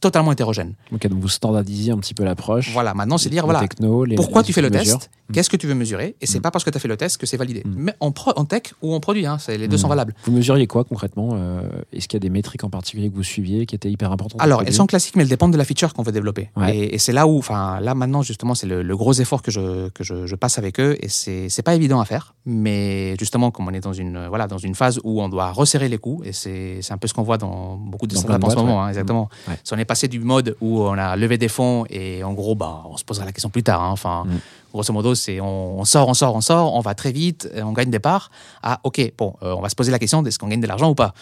totalement 0.03 0.31
hétérogène. 0.31 0.75
Ok, 0.93 1.07
donc 1.07 1.19
vous 1.19 1.27
standardisiez 1.29 1.91
un 1.91 1.97
petit 1.97 2.13
peu 2.13 2.23
l'approche. 2.23 2.71
Voilà, 2.71 2.93
maintenant, 2.93 3.17
c'est 3.17 3.29
dire, 3.29 3.45
voilà, 3.45 3.59
technos, 3.61 4.05
les- 4.05 4.15
pourquoi 4.15 4.41
les 4.41 4.45
tu 4.45 4.53
fais 4.53 4.61
le 4.61 4.69
mesures. 4.69 4.99
test 4.99 5.09
Qu'est-ce 5.33 5.49
que 5.49 5.57
tu 5.57 5.65
veux 5.67 5.73
mesurer 5.73 6.15
Et 6.21 6.27
c'est 6.27 6.41
pas 6.41 6.51
parce 6.51 6.63
que 6.63 6.69
tu 6.69 6.77
as 6.77 6.79
fait 6.79 6.87
le 6.87 6.97
test 6.97 7.17
que 7.17 7.25
c'est 7.25 7.37
validé. 7.37 7.63
Mais 7.65 7.93
en, 8.01 8.11
pro- 8.11 8.33
en 8.35 8.45
tech 8.45 8.73
ou 8.83 8.93
en 8.93 8.99
produit, 8.99 9.25
hein, 9.25 9.37
les 9.47 9.67
deux 9.67 9.77
sont 9.77 9.87
valables. 9.87 10.13
Vous 10.25 10.31
mesuriez 10.31 10.67
quoi 10.67 10.83
concrètement 10.83 11.31
euh, 11.33 11.61
Est-ce 11.91 12.07
qu'il 12.07 12.17
y 12.17 12.21
a 12.21 12.25
des 12.27 12.29
métriques 12.29 12.63
en 12.63 12.69
particulier 12.69 13.09
que 13.09 13.15
vous 13.15 13.23
suiviez 13.23 13.65
qui 13.65 13.73
étaient 13.73 13.89
hyper 13.89 14.11
importantes 14.11 14.39
Alors, 14.41 14.61
elles 14.65 14.73
sont 14.73 14.85
classiques, 14.85 15.15
mais 15.15 15.23
elles 15.23 15.29
dépendent 15.29 15.53
de 15.53 15.57
la 15.57 15.65
feature 15.65 15.93
qu'on 15.93 16.03
veut 16.03 16.11
développer. 16.11 16.49
Ouais. 16.55 16.75
Et, 16.77 16.95
et 16.95 16.97
c'est 16.99 17.13
là 17.13 17.25
où, 17.25 17.37
enfin, 17.39 17.79
là 17.79 17.95
maintenant, 17.95 18.21
justement, 18.21 18.53
c'est 18.53 18.67
le, 18.67 18.83
le 18.83 18.97
gros 18.97 19.13
effort 19.13 19.41
que 19.41 19.49
je, 19.49 19.89
que 19.89 20.03
je, 20.03 20.27
je 20.27 20.35
passe 20.35 20.59
avec 20.59 20.79
eux. 20.79 20.97
Et 21.01 21.07
c'est 21.09 21.61
pas 21.63 21.73
évident 21.73 21.99
à 21.99 22.05
faire. 22.05 22.35
Mais 22.45 23.15
justement, 23.17 23.49
comme 23.49 23.67
on 23.67 23.73
est 23.73 23.79
dans 23.79 23.93
une, 23.93 24.27
voilà, 24.27 24.47
dans 24.47 24.57
une 24.59 24.75
phase 24.75 24.99
où 25.03 25.21
on 25.21 25.29
doit 25.29 25.51
resserrer 25.51 25.87
les 25.89 25.97
coûts, 25.97 26.21
et 26.25 26.33
c'est 26.33 26.79
un 26.91 26.97
peu 26.97 27.07
ce 27.07 27.13
qu'on 27.13 27.23
voit 27.23 27.37
dans 27.37 27.77
beaucoup 27.77 28.05
de 28.07 28.15
startups 28.15 28.45
en 28.45 28.49
ce 28.49 28.55
moment, 28.55 28.83
hein, 28.83 28.89
exactement. 28.89 29.29
Ouais. 29.47 29.55
Si 29.63 29.73
on 29.73 29.77
est 29.77 29.85
du 30.07 30.19
mode 30.19 30.55
où 30.61 30.81
on 30.81 30.97
a 30.97 31.15
levé 31.15 31.37
des 31.37 31.47
fonds 31.47 31.85
et 31.89 32.23
en 32.23 32.33
gros, 32.33 32.55
bah, 32.55 32.83
on 32.89 32.97
se 32.97 33.03
posera 33.03 33.25
la 33.25 33.31
question 33.31 33.49
plus 33.49 33.63
tard. 33.63 33.81
hein. 33.81 33.91
Enfin, 33.91 34.23
Mm. 34.25 34.37
grosso 34.73 34.91
modo, 34.93 35.15
c'est 35.15 35.39
on, 35.39 35.79
on 35.79 35.85
sort, 35.85 36.07
on 36.09 36.13
sort, 36.13 36.35
on 36.35 36.41
sort, 36.41 36.73
on 36.75 36.79
va 36.81 36.93
très 36.95 37.11
vite, 37.11 37.49
et 37.55 37.61
on 37.63 37.71
gagne 37.73 37.89
des 37.91 37.99
parts. 37.99 38.31
Ah, 38.63 38.79
ok, 38.83 39.13
bon, 39.17 39.35
euh, 39.43 39.53
on 39.55 39.61
va 39.61 39.69
se 39.69 39.75
poser 39.75 39.91
la 39.91 39.99
question 39.99 40.23
est-ce 40.25 40.39
qu'on 40.39 40.47
gagne 40.47 40.61
de 40.61 40.67
l'argent 40.67 40.89
ou 40.89 40.95
pas? 40.95 41.13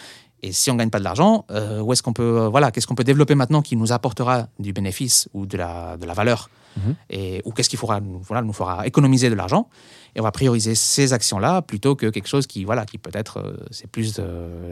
Et 0.44 0.50
si 0.52 0.70
on 0.70 0.74
gagne 0.74 0.90
pas 0.90 0.98
de 0.98 1.04
l'argent, 1.04 1.44
euh, 1.52 1.80
où 1.80 1.92
est-ce 1.92 2.02
qu'on 2.02 2.12
peut, 2.12 2.40
euh, 2.40 2.48
voilà, 2.48 2.70
qu'est-ce 2.72 2.86
qu'on 2.88 2.96
peut 2.96 3.04
développer 3.04 3.34
maintenant 3.36 3.62
qui 3.62 3.76
nous 3.76 3.92
apportera 3.92 4.48
du 4.58 4.72
bénéfice 4.72 5.28
ou 5.34 5.46
de 5.46 5.56
la, 5.56 5.96
de 5.96 6.04
la 6.06 6.14
valeur? 6.14 6.50
Mhm. 6.76 6.94
et, 7.10 7.42
Ou 7.44 7.52
qu'est-ce 7.52 7.68
qui 7.68 7.76
fera, 7.76 8.00
nous- 8.00 8.20
voilà, 8.22 8.40
nous 8.42 8.54
fera 8.54 8.86
économiser 8.86 9.28
de 9.28 9.34
l'argent? 9.34 9.68
Et 10.14 10.20
on 10.20 10.22
va 10.22 10.30
prioriser 10.32 10.74
ces 10.74 11.14
actions-là 11.14 11.62
plutôt 11.62 11.96
que 11.96 12.06
quelque 12.10 12.28
chose 12.28 12.46
qui, 12.46 12.64
voilà, 12.64 12.84
qui 12.84 12.98
peut-être, 12.98 13.38
euh, 13.38 13.56
c'est 13.70 13.86
plus 13.86 14.14
de 14.14 14.22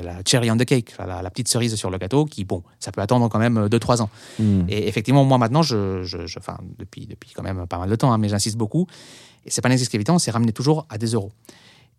la 0.02 0.18
cherry 0.26 0.50
on 0.50 0.56
the 0.58 0.66
cake, 0.66 0.92
la, 0.98 1.22
la 1.22 1.30
petite 1.30 1.48
cerise 1.48 1.74
sur 1.76 1.90
le 1.90 1.96
gâteau 1.96 2.26
qui, 2.26 2.44
bon, 2.44 2.62
ça 2.78 2.92
peut 2.92 3.00
attendre 3.00 3.28
quand 3.28 3.38
même 3.38 3.66
2-3 3.66 4.02
ans. 4.02 4.10
Hmm. 4.38 4.64
Et 4.68 4.86
effectivement, 4.86 5.24
moi 5.24 5.38
maintenant, 5.38 5.62
je, 5.62 6.02
je, 6.02 6.18
depuis, 6.78 7.06
depuis 7.06 7.30
quand 7.32 7.42
même 7.42 7.66
pas 7.66 7.78
mal 7.78 7.88
de 7.88 7.96
temps, 7.96 8.12
hein, 8.12 8.18
mais 8.18 8.28
j'insiste 8.28 8.56
beaucoup. 8.58 8.86
Et 9.46 9.50
c'est 9.50 9.62
pas 9.62 9.68
un 9.68 9.72
exercice 9.72 9.88
qui 9.88 9.96
est 9.96 9.98
évident, 9.98 10.18
c'est 10.18 10.30
ramener 10.30 10.52
toujours 10.52 10.86
à 10.90 10.98
des 10.98 11.06
euros. 11.12 11.32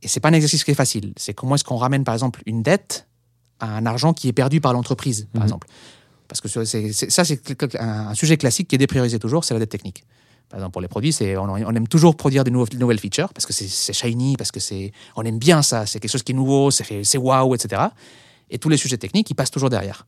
Et 0.03 0.07
c'est 0.07 0.19
pas 0.19 0.29
un 0.29 0.33
exercice 0.33 0.63
qui 0.63 0.69
est 0.71 0.75
facile. 0.75 1.13
C'est 1.17 1.33
comment 1.33 1.55
est-ce 1.55 1.63
qu'on 1.63 1.77
ramène, 1.77 2.03
par 2.03 2.13
exemple, 2.13 2.43
une 2.45 2.61
dette 2.61 3.07
à 3.59 3.75
un 3.75 3.85
argent 3.87 4.13
qui 4.13 4.27
est 4.27 4.33
perdu 4.33 4.61
par 4.61 4.73
l'entreprise, 4.73 5.27
par 5.33 5.41
Mhm. 5.41 5.45
exemple. 5.47 5.67
Parce 6.27 6.41
que 6.41 6.47
ça, 6.47 6.63
c'est 7.25 7.75
un, 7.79 8.07
un 8.09 8.13
sujet 8.13 8.37
classique 8.37 8.67
qui 8.67 8.75
est 8.75 8.77
dépriorisé 8.77 9.17
toujours, 9.19 9.43
c'est 9.43 9.53
la 9.55 9.59
dette 9.59 9.69
technique. 9.71 10.03
Par 10.51 10.59
exemple, 10.59 10.73
pour 10.73 10.81
les 10.81 10.89
produits, 10.89 11.15
on, 11.37 11.75
aime 11.75 11.87
toujours 11.87 12.17
produire 12.17 12.43
des 12.43 12.51
nouveaux- 12.51 12.65
de 12.67 12.77
nouvelles 12.77 12.99
features 12.99 13.31
parce 13.33 13.45
que 13.45 13.53
c'est 13.53 13.93
shiny, 13.93 14.35
parce 14.35 14.51
que 14.51 14.59
c'est 14.59 14.91
on 15.15 15.23
aime 15.23 15.39
bien 15.39 15.61
ça, 15.61 15.85
c'est 15.85 16.01
quelque 16.01 16.11
chose 16.11 16.23
qui 16.23 16.33
est 16.33 16.35
nouveau, 16.35 16.69
c'est 16.71 17.17
waouh, 17.17 17.55
etc. 17.55 17.81
Et 18.49 18.59
tous 18.59 18.67
les 18.67 18.75
sujets 18.75 18.97
techniques, 18.97 19.29
ils 19.29 19.33
passent 19.33 19.49
toujours 19.49 19.69
derrière. 19.69 20.05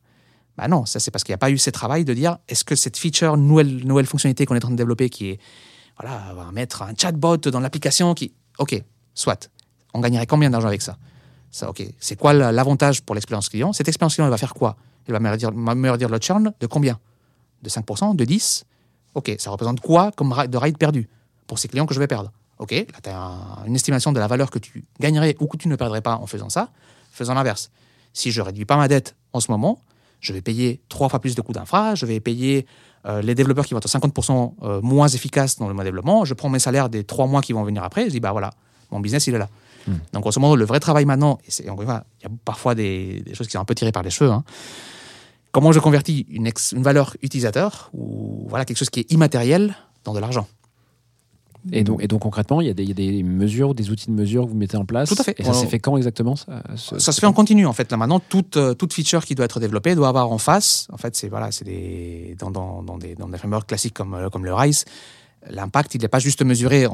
Bah 0.58 0.68
non, 0.68 0.84
ça 0.84 1.00
c'est 1.00 1.10
parce 1.10 1.24
qu'il 1.24 1.32
n'y 1.32 1.36
a 1.36 1.38
pas 1.38 1.50
eu 1.50 1.56
ce 1.56 1.70
travail 1.70 2.04
de 2.04 2.12
dire 2.12 2.36
est-ce 2.46 2.62
que 2.62 2.76
cette 2.76 2.98
feature, 2.98 3.38
nouvelle, 3.38 3.86
nouvelle 3.86 4.04
fonctionnalité 4.04 4.44
qu'on 4.44 4.54
est 4.54 4.58
en 4.58 4.68
train 4.68 4.70
de 4.70 4.76
développer, 4.76 5.08
qui 5.08 5.30
est, 5.30 5.40
voilà, 5.98 6.20
on 6.32 6.34
va 6.34 6.52
mettre 6.52 6.82
un 6.82 6.92
chatbot 6.94 7.38
dans 7.38 7.60
l'application, 7.60 8.12
qui, 8.12 8.34
ok, 8.58 8.82
soit, 9.14 9.50
on 9.94 10.00
gagnerait 10.00 10.26
combien 10.26 10.50
d'argent 10.50 10.68
avec 10.68 10.82
ça? 10.82 10.98
Ça, 11.50 11.70
ok, 11.70 11.82
c'est 11.98 12.16
quoi 12.16 12.34
la- 12.34 12.52
l'avantage 12.52 13.00
pour 13.00 13.14
l'expérience 13.14 13.48
client? 13.48 13.72
Cette 13.72 13.88
expérience 13.88 14.12
client, 14.14 14.26
elle 14.26 14.30
va 14.30 14.36
faire 14.36 14.52
quoi? 14.52 14.76
Elle 15.08 15.14
va 15.14 15.20
me 15.20 15.90
redire 15.90 16.08
le 16.10 16.18
churn 16.18 16.52
de 16.60 16.66
combien? 16.66 16.98
De 17.62 17.70
5% 17.70 18.14
De 18.14 18.24
10 18.26 18.64
Ok, 19.14 19.34
ça 19.38 19.50
représente 19.50 19.80
quoi 19.80 20.10
comme 20.12 20.34
de 20.48 20.56
ride 20.58 20.78
perdu 20.78 21.08
pour 21.46 21.58
ces 21.58 21.68
clients 21.68 21.86
que 21.86 21.94
je 21.94 22.00
vais 22.00 22.06
perdre? 22.06 22.32
Ok, 22.58 22.72
là 22.72 22.84
tu 23.02 23.10
as 23.10 23.64
une 23.66 23.74
estimation 23.74 24.12
de 24.12 24.18
la 24.20 24.26
valeur 24.26 24.50
que 24.50 24.58
tu 24.58 24.84
gagnerais 25.00 25.36
ou 25.40 25.46
que 25.46 25.56
tu 25.56 25.68
ne 25.68 25.76
perdrais 25.76 26.00
pas 26.02 26.16
en 26.16 26.26
faisant 26.26 26.48
ça. 26.48 26.70
Faisant 27.12 27.34
l'inverse. 27.34 27.70
Si 28.12 28.30
je 28.30 28.40
réduis 28.42 28.64
pas 28.64 28.76
ma 28.76 28.88
dette 28.88 29.14
en 29.32 29.40
ce 29.40 29.50
moment, 29.50 29.80
je 30.20 30.32
vais 30.32 30.40
payer 30.40 30.80
trois 30.88 31.08
fois 31.08 31.20
plus 31.20 31.34
de 31.34 31.40
coûts 31.42 31.52
d'infra, 31.52 31.94
je 31.94 32.06
vais 32.06 32.18
payer 32.20 32.66
euh, 33.06 33.20
les 33.22 33.34
développeurs 33.34 33.66
qui 33.66 33.74
vont 33.74 33.78
être 33.80 33.88
50% 33.88 34.54
euh, 34.62 34.80
moins 34.80 35.08
efficaces 35.08 35.58
dans 35.58 35.68
le 35.68 35.74
mois 35.74 35.84
de 35.84 35.88
développement, 35.88 36.24
je 36.24 36.32
prends 36.34 36.48
mes 36.48 36.58
salaires 36.58 36.88
des 36.88 37.04
trois 37.04 37.26
mois 37.26 37.42
qui 37.42 37.52
vont 37.52 37.62
venir 37.64 37.82
après, 37.84 38.04
je 38.06 38.10
dis, 38.10 38.20
bah 38.20 38.32
voilà, 38.32 38.50
mon 38.90 39.00
business, 39.00 39.26
il 39.26 39.34
est 39.34 39.38
là. 39.38 39.48
Donc, 40.14 40.22
grosso 40.22 40.40
modo, 40.40 40.56
le 40.56 40.64
vrai 40.64 40.80
travail 40.80 41.04
maintenant, 41.04 41.38
et 41.46 41.50
c'est- 41.50 41.64
il 41.64 41.66
y 41.66 41.70
a 41.70 42.04
parfois 42.46 42.74
des, 42.74 43.20
des 43.20 43.34
choses 43.34 43.46
qui 43.48 43.52
sont 43.52 43.58
un 43.60 43.64
peu 43.66 43.74
tirées 43.74 43.92
par 43.92 44.02
les 44.02 44.08
cheveux, 44.10 44.30
hein. 44.30 44.42
Comment 45.54 45.72
je 45.72 45.78
convertis 45.80 46.26
une, 46.28 46.46
ex- 46.46 46.72
une 46.72 46.82
valeur 46.82 47.16
utilisateur, 47.22 47.90
ou 47.94 48.44
voilà, 48.48 48.64
quelque 48.66 48.76
chose 48.76 48.90
qui 48.90 49.00
est 49.00 49.10
immatériel, 49.12 49.74
dans 50.04 50.12
de 50.12 50.18
l'argent. 50.18 50.46
Et 51.72 51.82
donc, 51.82 52.02
et 52.02 52.08
donc 52.08 52.20
concrètement, 52.20 52.60
il 52.60 52.66
y, 52.66 52.70
a 52.70 52.74
des, 52.74 52.82
il 52.82 52.88
y 52.90 52.92
a 52.92 52.94
des 52.94 53.22
mesures, 53.22 53.74
des 53.74 53.88
outils 53.90 54.08
de 54.08 54.12
mesure 54.14 54.44
que 54.44 54.50
vous 54.50 54.54
mettez 54.56 54.76
en 54.76 54.84
place. 54.84 55.08
Tout 55.08 55.16
à 55.18 55.24
fait. 55.24 55.34
Et 55.38 55.44
ça 55.44 55.54
s'est 55.54 55.66
fait 55.66 55.78
quand 55.78 55.96
exactement 55.96 56.36
ça, 56.36 56.62
ce- 56.76 56.98
Ça 56.98 57.10
se 57.10 57.20
fait 57.20 57.26
en 57.26 57.32
continu 57.32 57.64
en 57.64 57.72
fait. 57.72 57.90
Là 57.90 57.96
maintenant, 57.96 58.20
toute, 58.20 58.58
euh, 58.58 58.74
toute 58.74 58.92
feature 58.92 59.24
qui 59.24 59.34
doit 59.34 59.46
être 59.46 59.60
développée 59.60 59.94
doit 59.94 60.08
avoir 60.08 60.30
en 60.30 60.36
face, 60.36 60.86
en 60.92 60.98
fait, 60.98 61.16
c'est 61.16 61.28
voilà, 61.30 61.50
c'est 61.52 61.64
des 61.64 62.36
dans, 62.38 62.50
dans, 62.50 62.82
dans 62.82 62.98
des 62.98 63.14
dans 63.14 63.28
des 63.30 63.38
frameworks 63.38 63.66
classiques 63.68 63.94
comme 63.94 64.12
euh, 64.12 64.28
comme 64.28 64.44
le 64.44 64.52
RISE. 64.52 64.84
L'impact, 65.48 65.94
il 65.94 66.02
n'est 66.02 66.08
pas 66.08 66.18
juste 66.18 66.42
mesuré 66.42 66.86
en, 66.86 66.92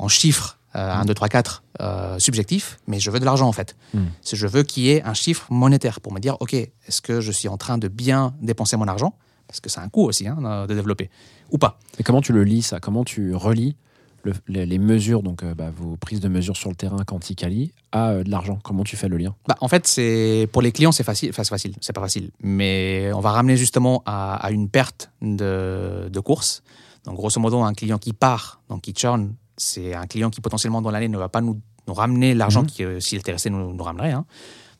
en 0.00 0.08
chiffres 0.08 0.57
1, 0.74 1.04
2, 1.06 1.14
3, 1.14 1.28
4 1.28 1.62
euh, 1.80 2.18
subjectifs, 2.18 2.78
mais 2.86 3.00
je 3.00 3.10
veux 3.10 3.18
de 3.20 3.24
l'argent 3.24 3.48
en 3.48 3.52
fait. 3.52 3.76
Mm. 3.94 4.00
Je 4.32 4.46
veux 4.46 4.62
qu'il 4.62 4.84
y 4.84 4.90
ait 4.90 5.02
un 5.02 5.14
chiffre 5.14 5.46
monétaire 5.50 6.00
pour 6.00 6.12
me 6.12 6.20
dire, 6.20 6.36
ok, 6.40 6.54
est-ce 6.54 7.00
que 7.00 7.20
je 7.20 7.32
suis 7.32 7.48
en 7.48 7.56
train 7.56 7.78
de 7.78 7.88
bien 7.88 8.34
dépenser 8.42 8.76
mon 8.76 8.86
argent? 8.88 9.14
Parce 9.46 9.60
que 9.60 9.70
c'est 9.70 9.80
un 9.80 9.88
coût 9.88 10.04
aussi 10.04 10.28
hein, 10.28 10.66
de 10.68 10.74
développer, 10.74 11.08
ou 11.50 11.58
pas. 11.58 11.78
Et 11.98 12.02
comment 12.02 12.20
tu 12.20 12.32
le 12.32 12.44
lis 12.44 12.62
ça? 12.62 12.80
Comment 12.80 13.02
tu 13.04 13.34
relis 13.34 13.76
le- 14.24 14.34
les, 14.46 14.66
les 14.66 14.78
mesures, 14.78 15.22
donc 15.22 15.42
euh, 15.42 15.54
bah, 15.54 15.70
vos 15.74 15.96
prises 15.96 16.20
de 16.20 16.28
mesures 16.28 16.56
sur 16.56 16.68
le 16.68 16.74
terrain 16.76 17.02
quanticali 17.04 17.72
à 17.92 18.08
euh, 18.10 18.24
de 18.24 18.30
l'argent? 18.30 18.58
Comment 18.62 18.84
tu 18.84 18.96
fais 18.96 19.08
le 19.08 19.16
lien? 19.16 19.34
Bah, 19.46 19.56
en 19.62 19.68
fait, 19.68 19.86
c'est 19.86 20.48
pour 20.52 20.60
les 20.60 20.70
clients, 20.72 20.92
c'est 20.92 21.02
facile. 21.04 21.30
Enfin, 21.30 21.44
c'est 21.44 21.50
facile, 21.50 21.74
c'est 21.80 21.94
pas 21.94 22.02
facile. 22.02 22.30
Mais 22.42 23.10
on 23.14 23.20
va 23.20 23.30
ramener 23.30 23.56
justement 23.56 24.02
à, 24.04 24.34
à 24.34 24.50
une 24.50 24.68
perte 24.68 25.10
de, 25.22 26.08
de 26.12 26.20
course. 26.20 26.62
Donc, 27.04 27.14
grosso 27.16 27.40
modo, 27.40 27.60
un 27.62 27.72
client 27.72 27.96
qui 27.96 28.12
part, 28.12 28.60
donc 28.68 28.82
qui 28.82 28.92
churn, 28.92 29.32
c'est 29.58 29.94
un 29.94 30.06
client 30.06 30.30
qui 30.30 30.40
potentiellement 30.40 30.80
dans 30.80 30.90
l'année 30.90 31.08
ne 31.08 31.18
va 31.18 31.28
pas 31.28 31.40
nous, 31.40 31.60
nous 31.86 31.94
ramener 31.94 32.34
l'argent 32.34 32.62
Mhm. 32.62 32.66
qui, 32.66 32.84
euh, 32.84 33.00
s'il 33.00 33.18
était 33.18 33.32
resté, 33.32 33.50
nous, 33.50 33.72
nous 33.74 33.84
ramènerait. 33.84 34.12
hein. 34.12 34.24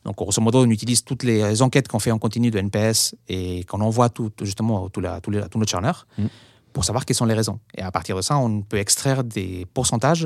Donc, 0.05 0.15
grosso 0.15 0.41
modo, 0.41 0.63
on 0.63 0.69
utilise 0.69 1.03
toutes 1.03 1.23
les 1.23 1.61
enquêtes 1.61 1.87
qu'on 1.89 1.99
fait 1.99 2.11
en 2.11 2.17
continu 2.19 2.51
de 2.51 2.57
NPS 2.59 3.15
et 3.27 3.63
qu'on 3.65 3.81
envoie 3.81 4.09
tout, 4.09 4.31
justement 4.41 4.85
à 4.85 5.01
la- 5.01 5.19
tous 5.21 5.29
les- 5.31 5.39
à 5.39 5.49
tous 5.49 5.59
nos 5.59 5.67
churners 5.67 6.07
Mhm. 6.17 6.29
pour 6.71 6.85
savoir 6.85 7.05
quelles 7.05 7.17
sont 7.17 7.25
les 7.25 7.33
raisons. 7.33 7.59
Et 7.77 7.81
à 7.81 7.91
partir 7.91 8.15
de 8.15 8.21
ça, 8.21 8.37
on 8.37 8.61
peut 8.61 8.77
extraire 8.77 9.23
des 9.25 9.67
pourcentages 9.73 10.25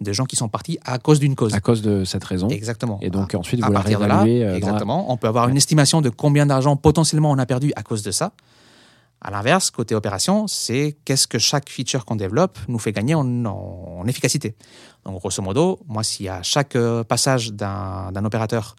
de 0.00 0.12
gens 0.12 0.24
qui 0.24 0.34
sont 0.34 0.48
partis 0.48 0.78
à 0.84 0.98
cause 0.98 1.20
d'une 1.20 1.36
cause. 1.36 1.54
À 1.54 1.60
cause 1.60 1.82
de 1.82 2.02
cette 2.04 2.24
raison. 2.24 2.48
Exactement. 2.48 2.98
Et 3.00 3.10
donc 3.10 3.34
ensuite, 3.36 3.62
à 3.62 3.66
vous 3.66 3.72
la 3.72 3.78
partir 3.78 4.00
de 4.00 4.06
là, 4.06 4.22
euh, 4.24 4.46
la- 4.50 4.56
exactement, 4.56 5.12
on 5.12 5.16
peut 5.16 5.28
avoir 5.28 5.48
une 5.48 5.56
estimation 5.56 6.00
de 6.00 6.08
combien 6.08 6.44
d'argent 6.44 6.74
potentiellement 6.76 7.30
on 7.30 7.38
a 7.38 7.46
perdu 7.46 7.72
à 7.76 7.84
cause 7.84 8.02
de 8.02 8.10
ça. 8.10 8.32
À 9.24 9.30
l'inverse, 9.30 9.70
côté 9.70 9.94
opération, 9.94 10.48
c'est 10.48 10.96
qu'est-ce 11.04 11.28
que 11.28 11.38
chaque 11.38 11.68
feature 11.70 12.04
qu'on 12.04 12.16
développe 12.16 12.58
nous 12.66 12.80
fait 12.80 12.90
gagner 12.90 13.14
en, 13.14 13.44
en 13.44 14.04
efficacité. 14.08 14.56
Donc, 15.04 15.20
grosso 15.20 15.40
modo, 15.42 15.78
moi, 15.86 16.02
si 16.02 16.28
à 16.28 16.42
chaque 16.42 16.74
euh, 16.74 17.04
passage 17.04 17.52
d'un 17.52 18.24
opérateur, 18.24 18.74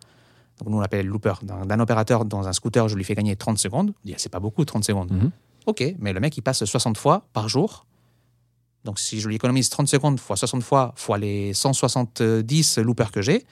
donc 0.60 0.70
nous 0.70 0.78
on 0.78 0.82
l'appelle 0.82 1.08
looper, 1.08 1.34
d'un 1.44 1.80
opérateur 1.80 2.26
dans 2.26 2.46
un 2.48 2.52
scooter, 2.52 2.90
je 2.90 2.96
lui 2.96 3.06
fais 3.06 3.16
gagner 3.16 3.38
30 3.38 3.58
secondes, 3.58 3.94
on 3.96 4.06
dit, 4.06 4.14
Ah, 4.14 4.20
c'est 4.20 4.32
pas 4.32 4.42
beaucoup 4.42 4.66
30 4.66 4.84
secondes. 4.84 5.12
Mhm. 5.12 5.32
Ok, 5.66 5.82
mais 6.00 6.12
le 6.12 6.20
mec, 6.20 6.36
il 6.36 6.42
passe 6.42 6.66
60 6.66 6.98
fois 6.98 7.26
par 7.32 7.48
jour. 7.48 7.86
Donc, 8.84 9.00
si 9.00 9.22
je 9.22 9.30
lui 9.30 9.36
économise 9.36 9.70
30 9.70 9.88
secondes 9.88 10.20
fois 10.20 10.36
60 10.36 10.62
fois, 10.62 10.92
fois 10.98 11.18
les 11.18 11.54
170 11.54 12.80
loopers 12.80 13.12
que 13.12 13.22
j'ai, 13.22 13.46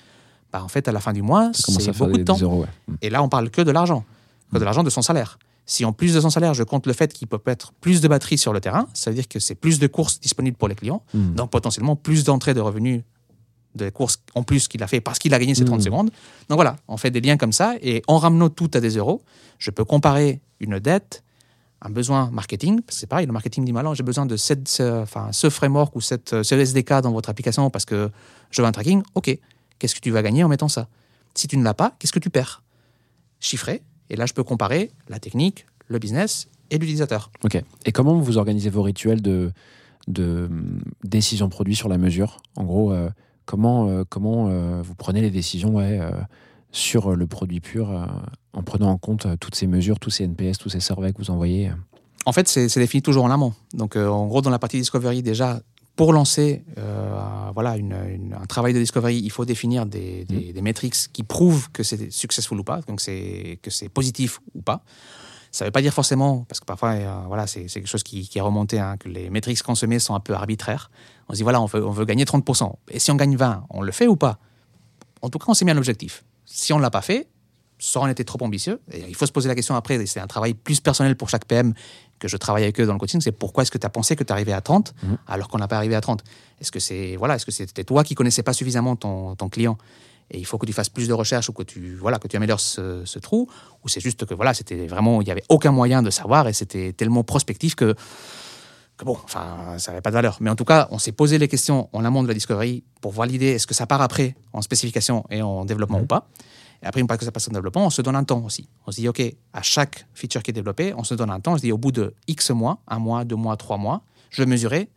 bah, 0.51 0.61
en 0.61 0.67
fait, 0.67 0.89
à 0.89 0.91
la 0.91 0.99
fin 0.99 1.13
du 1.13 1.21
mois, 1.21 1.51
c'est 1.53 1.97
beaucoup 1.97 2.17
de 2.17 2.23
temps. 2.23 2.35
des 2.35 2.43
euros. 2.43 2.61
ouais. 2.61 2.67
Mm. 2.89 2.95
Et 3.01 3.09
là, 3.09 3.23
on 3.23 3.29
parle 3.29 3.49
que 3.49 3.61
de 3.61 3.71
l'argent, 3.71 4.03
que 4.51 4.57
de 4.57 4.65
l'argent 4.65 4.83
de 4.83 4.89
son 4.89 5.01
salaire. 5.01 5.39
Si 5.65 5.85
en 5.85 5.93
plus 5.93 6.13
de 6.13 6.19
son 6.19 6.29
salaire, 6.29 6.53
je 6.53 6.63
compte 6.63 6.85
le 6.87 6.93
fait 6.93 7.13
qu'il 7.13 7.27
peut 7.27 7.39
être 7.45 7.71
plus 7.73 8.01
de 8.01 8.07
batterie 8.07 8.37
sur 8.37 8.51
le 8.51 8.59
terrain, 8.59 8.87
ça 8.93 9.09
veut 9.11 9.15
dire 9.15 9.27
que 9.27 9.39
c'est 9.39 9.55
plus 9.55 9.79
de 9.79 9.87
courses 9.87 10.19
disponibles 10.19 10.57
pour 10.57 10.67
les 10.67 10.75
clients, 10.75 11.03
Mm. 11.13 11.35
donc 11.35 11.49
potentiellement 11.51 11.95
plus 11.95 12.23
d'entrées 12.23 12.53
de 12.53 12.59
revenus 12.61 13.03
de 13.75 13.89
courses 13.89 14.17
en 14.35 14.43
plus 14.43 14.67
qu'il 14.67 14.83
a 14.83 14.87
fait 14.87 14.99
parce 14.99 15.17
qu'il 15.17 15.33
a 15.33 15.39
gagné 15.39 15.55
ces 15.55 15.63
30 15.63 15.79
Mm. 15.79 15.83
secondes. 15.83 16.09
Donc 16.49 16.57
voilà, 16.57 16.75
on 16.89 16.97
fait 16.97 17.09
des 17.11 17.21
liens 17.21 17.37
comme 17.37 17.53
ça 17.53 17.75
et 17.81 18.01
en 18.07 18.17
ramenant 18.17 18.49
tout 18.49 18.69
à 18.73 18.81
des 18.81 18.97
euros, 18.97 19.21
je 19.59 19.71
peux 19.71 19.85
comparer 19.85 20.41
une 20.59 20.77
dette, 20.79 21.23
un 21.81 21.89
besoin 21.89 22.29
marketing, 22.31 22.81
parce 22.81 22.97
que 22.97 22.99
c'est 23.01 23.07
pareil, 23.07 23.25
le 23.27 23.31
marketing 23.31 23.63
dit 23.63 23.71
malin, 23.71 23.93
j'ai 23.93 24.03
besoin 24.03 24.25
de 24.25 24.35
cette, 24.35 24.67
ce, 24.67 25.01
enfin, 25.03 25.29
ce 25.31 25.49
framework 25.49 25.95
ou 25.95 26.01
cette, 26.01 26.43
ce 26.43 26.55
SDK 26.55 27.01
dans 27.01 27.11
votre 27.13 27.29
application 27.29 27.69
parce 27.69 27.85
que 27.85 28.09
je 28.49 28.61
veux 28.61 28.67
un 28.67 28.71
tracking. 28.73 29.03
Ok, 29.15 29.35
qu'est-ce 29.79 29.95
que 29.95 30.01
tu 30.01 30.11
vas 30.11 30.21
gagner 30.21 30.43
en 30.43 30.49
mettant 30.49 30.67
ça? 30.67 30.87
Si 31.33 31.47
tu 31.47 31.55
ne 31.57 31.63
l'as 31.63 31.73
pas, 31.73 31.95
qu'est-ce 31.97 32.11
que 32.11 32.19
tu 32.19 32.29
perds? 32.29 32.61
Chiffré, 33.39 33.81
et 34.11 34.15
là 34.15 34.27
je 34.27 34.33
peux 34.33 34.43
comparer 34.43 34.91
la 35.09 35.17
technique, 35.17 35.65
le 35.87 35.97
business 35.97 36.47
et 36.69 36.77
l'utilisateur. 36.77 37.31
Ok. 37.43 37.61
Et 37.85 37.91
comment 37.91 38.19
vous 38.19 38.37
organisez 38.37 38.69
vos 38.69 38.83
rituels 38.83 39.21
de, 39.21 39.51
de 40.07 40.47
hum, 40.49 40.81
décision 41.03 41.49
produit 41.49 41.75
sur 41.75 41.89
la 41.89 41.97
mesure? 41.97 42.37
En 42.55 42.63
gros, 42.63 42.91
euh, 42.91 43.09
comment, 43.45 43.87
euh, 43.87 44.03
comment 44.07 44.49
euh, 44.49 44.81
vous 44.83 44.93
prenez 44.93 45.21
les 45.21 45.31
décisions 45.31 45.75
ouais, 45.75 45.99
sur 46.71 47.15
le 47.15 47.25
produit 47.25 47.59
pur 47.59 47.89
en 48.53 48.63
prenant 48.63 48.89
en 48.89 48.97
compte 48.97 49.27
toutes 49.39 49.55
ces 49.55 49.67
mesures, 49.67 49.99
tous 49.99 50.11
ces 50.11 50.25
NPS, 50.25 50.59
tous 50.59 50.69
ces 50.69 50.79
surveys 50.79 51.13
que 51.13 51.17
vous 51.17 51.31
envoyez? 51.31 51.71
En 52.25 52.33
fait, 52.33 52.47
c'est 52.47 52.69
c'est 52.69 52.79
défini 52.79 53.01
toujours 53.01 53.23
en 53.23 53.31
amont. 53.31 53.53
Donc, 53.73 53.95
euh, 53.95 54.07
en 54.07 54.27
gros, 54.27 54.41
dans 54.41 54.49
la 54.49 54.59
partie 54.59 54.77
discovery, 54.77 55.23
déjà, 55.23 55.61
pour 56.01 56.13
lancer 56.13 56.63
euh, 56.79 57.51
voilà, 57.53 57.77
une- 57.77 57.93
une- 58.09 58.33
un 58.33 58.47
travail 58.47 58.73
de 58.73 58.79
discovery, 58.79 59.17
il 59.19 59.29
faut 59.29 59.45
définir 59.45 59.85
des, 59.85 60.25
des, 60.25 60.51
des 60.51 60.61
metrics 60.63 60.95
qui 61.13 61.21
prouvent 61.21 61.69
que 61.71 61.83
c'est 61.83 62.11
successful 62.11 62.59
ou 62.59 62.63
pas, 62.63 62.81
donc 62.87 63.01
c'est 63.01 63.59
que 63.61 63.69
c'est 63.69 63.87
positif 63.89 64.39
ou 64.55 64.61
pas. 64.63 64.81
Ça 65.51 65.63
ne 65.63 65.67
veut 65.67 65.71
pas 65.71 65.81
dire 65.83 65.93
forcément, 65.93 66.43
parce 66.49 66.59
que 66.59 66.65
parfois, 66.65 66.91
euh, 66.93 67.13
voilà, 67.27 67.45
c'est 67.45 67.65
quelque 67.65 67.85
chose 67.87 68.01
qui, 68.01 68.27
qui 68.27 68.39
est 68.39 68.41
remonté, 68.41 68.79
hein, 68.79 68.97
que 68.97 69.09
les 69.09 69.29
metrics 69.29 69.61
consommés 69.61 69.99
sont 69.99 70.15
un 70.15 70.19
peu 70.21 70.33
arbitraires. 70.33 70.89
On 71.29 71.33
se 71.33 71.37
dit, 71.37 71.43
voilà, 71.43 71.61
on 71.61 71.65
veut, 71.67 71.85
on 71.85 71.91
veut 71.91 72.05
gagner 72.05 72.23
30%. 72.25 72.73
Et 72.89 72.97
si 72.97 73.11
on 73.11 73.15
gagne 73.15 73.35
20, 73.35 73.65
on 73.69 73.81
le 73.83 73.91
fait 73.91 74.07
ou 74.07 74.15
pas? 74.15 74.39
En 75.21 75.29
tout 75.29 75.37
cas, 75.37 75.45
on 75.49 75.53
s'est 75.53 75.65
mis 75.65 75.71
un 75.71 75.77
objectif. 75.77 76.23
Si 76.45 76.73
on 76.73 76.77
ne 76.77 76.81
l'a 76.81 76.89
pas 76.89 77.01
fait, 77.03 77.27
ça 77.83 77.99
aurait 77.99 78.11
été 78.11 78.23
trop 78.23 78.37
ambitieux. 78.45 78.79
Et 78.91 79.03
il 79.09 79.15
faut 79.15 79.25
se 79.25 79.31
poser 79.31 79.47
la 79.49 79.55
question 79.55 79.75
après, 79.75 79.95
et 79.95 80.05
c'est 80.05 80.19
un 80.19 80.27
travail 80.27 80.53
plus 80.53 80.79
personnel 80.79 81.15
pour 81.15 81.29
chaque 81.29 81.45
PM 81.45 81.73
que 82.19 82.27
je 82.27 82.37
travaille 82.37 82.61
avec 82.63 82.79
eux 82.79 82.85
dans 82.85 82.93
le 82.93 82.99
coaching, 82.99 83.19
c'est 83.19 83.31
pourquoi 83.31 83.63
est-ce 83.63 83.71
que 83.71 83.79
tu 83.79 83.85
as 83.87 83.89
pensé 83.89 84.15
que 84.15 84.23
tu 84.23 84.31
arrivé 84.31 84.53
à 84.53 84.61
30 84.61 84.93
Mhm. 85.03 85.17
alors 85.27 85.47
qu'on 85.47 85.57
n'a 85.57 85.67
pas 85.67 85.77
arrivé 85.77 85.95
à 85.95 86.01
30 86.01 86.23
Est-ce 86.61 86.71
que 86.71 86.79
c'est 86.79 87.15
voilà, 87.15 87.35
est-ce 87.35 87.45
que 87.47 87.51
c'était 87.51 87.83
toi 87.83 88.03
qui 88.03 88.13
connaissais 88.13 88.43
pas 88.43 88.53
suffisamment 88.53 88.95
ton, 88.95 89.35
ton 89.35 89.49
client? 89.49 89.77
Et 90.29 90.37
il 90.37 90.45
faut 90.45 90.57
que 90.59 90.65
tu 90.67 90.71
fasses 90.73 90.87
plus 90.89 91.07
de 91.07 91.13
recherches 91.13 91.49
ou 91.49 91.53
que 91.53 91.63
tu 91.63 91.95
voilà 91.95 92.19
que 92.19 92.27
tu 92.27 92.37
améliores 92.37 92.59
ce, 92.61 93.03
ce 93.03 93.17
trou 93.19 93.49
ou 93.83 93.89
c'est 93.89 93.99
juste 93.99 94.25
que 94.25 94.33
voilà 94.35 94.53
c'était 94.53 94.85
vraiment 94.87 95.21
il 95.21 95.27
y 95.27 95.31
avait 95.31 95.43
aucun 95.49 95.71
moyen 95.71 96.01
de 96.03 96.09
savoir 96.11 96.47
et 96.47 96.53
c'était 96.53 96.93
tellement 96.93 97.23
prospectif 97.25 97.75
que 97.75 97.95
que 98.97 99.03
bon 99.05 99.17
enfin 99.25 99.75
ça 99.77 99.91
n'avait 99.91 100.01
pas 100.01 100.09
de 100.11 100.15
valeur 100.15 100.37
mais 100.39 100.49
en 100.49 100.55
tout 100.55 100.63
cas 100.63 100.87
on 100.91 100.99
s'est 100.99 101.11
posé 101.11 101.37
les 101.37 101.47
questions 101.49 101.89
en 101.91 102.05
amont 102.05 102.23
de 102.23 102.27
la 102.29 102.33
discovery 102.33 102.83
pour 103.01 103.11
valider 103.11 103.47
est-ce 103.47 103.67
que 103.67 103.73
ça 103.73 103.87
part 103.87 104.01
après 104.01 104.35
en 104.53 104.61
spécification 104.61 105.25
et 105.31 105.41
en 105.41 105.65
développement 105.65 105.97
Mhm. 105.97 106.03
ou 106.03 106.07
pas 106.07 106.29
Et 106.83 106.87
après, 106.87 107.01
une 107.01 107.07
fois 107.07 107.17
que 107.17 107.25
ça 107.25 107.31
passe 107.31 107.47
en 107.47 107.51
développement, 107.51 107.85
on 107.85 107.89
se 107.89 108.01
donne 108.01 108.15
un 108.15 108.23
temps 108.23 108.43
aussi. 108.43 108.67
On 108.87 108.91
se 108.91 109.01
dit, 109.01 109.07
OK, 109.07 109.21
à 109.53 109.61
chaque 109.61 110.07
feature 110.13 110.41
qui 110.41 110.51
est 110.51 110.53
développée, 110.53 110.93
on 110.95 111.03
se 111.03 111.13
donne 111.13 111.29
un 111.29 111.39
temps. 111.39 111.53
On 111.53 111.57
se 111.57 111.61
dit, 111.61 111.71
au 111.71 111.77
bout 111.77 111.91
de 111.91 112.15
X 112.27 112.49
mois, 112.51 112.79
un 112.87 112.99
mois, 112.99 113.23
deux 113.23 113.35
mois, 113.35 113.55
trois 113.57 113.77
mois, 113.77 114.01
je 114.29 114.41
vais 114.41 114.49
mesurer 114.49 114.89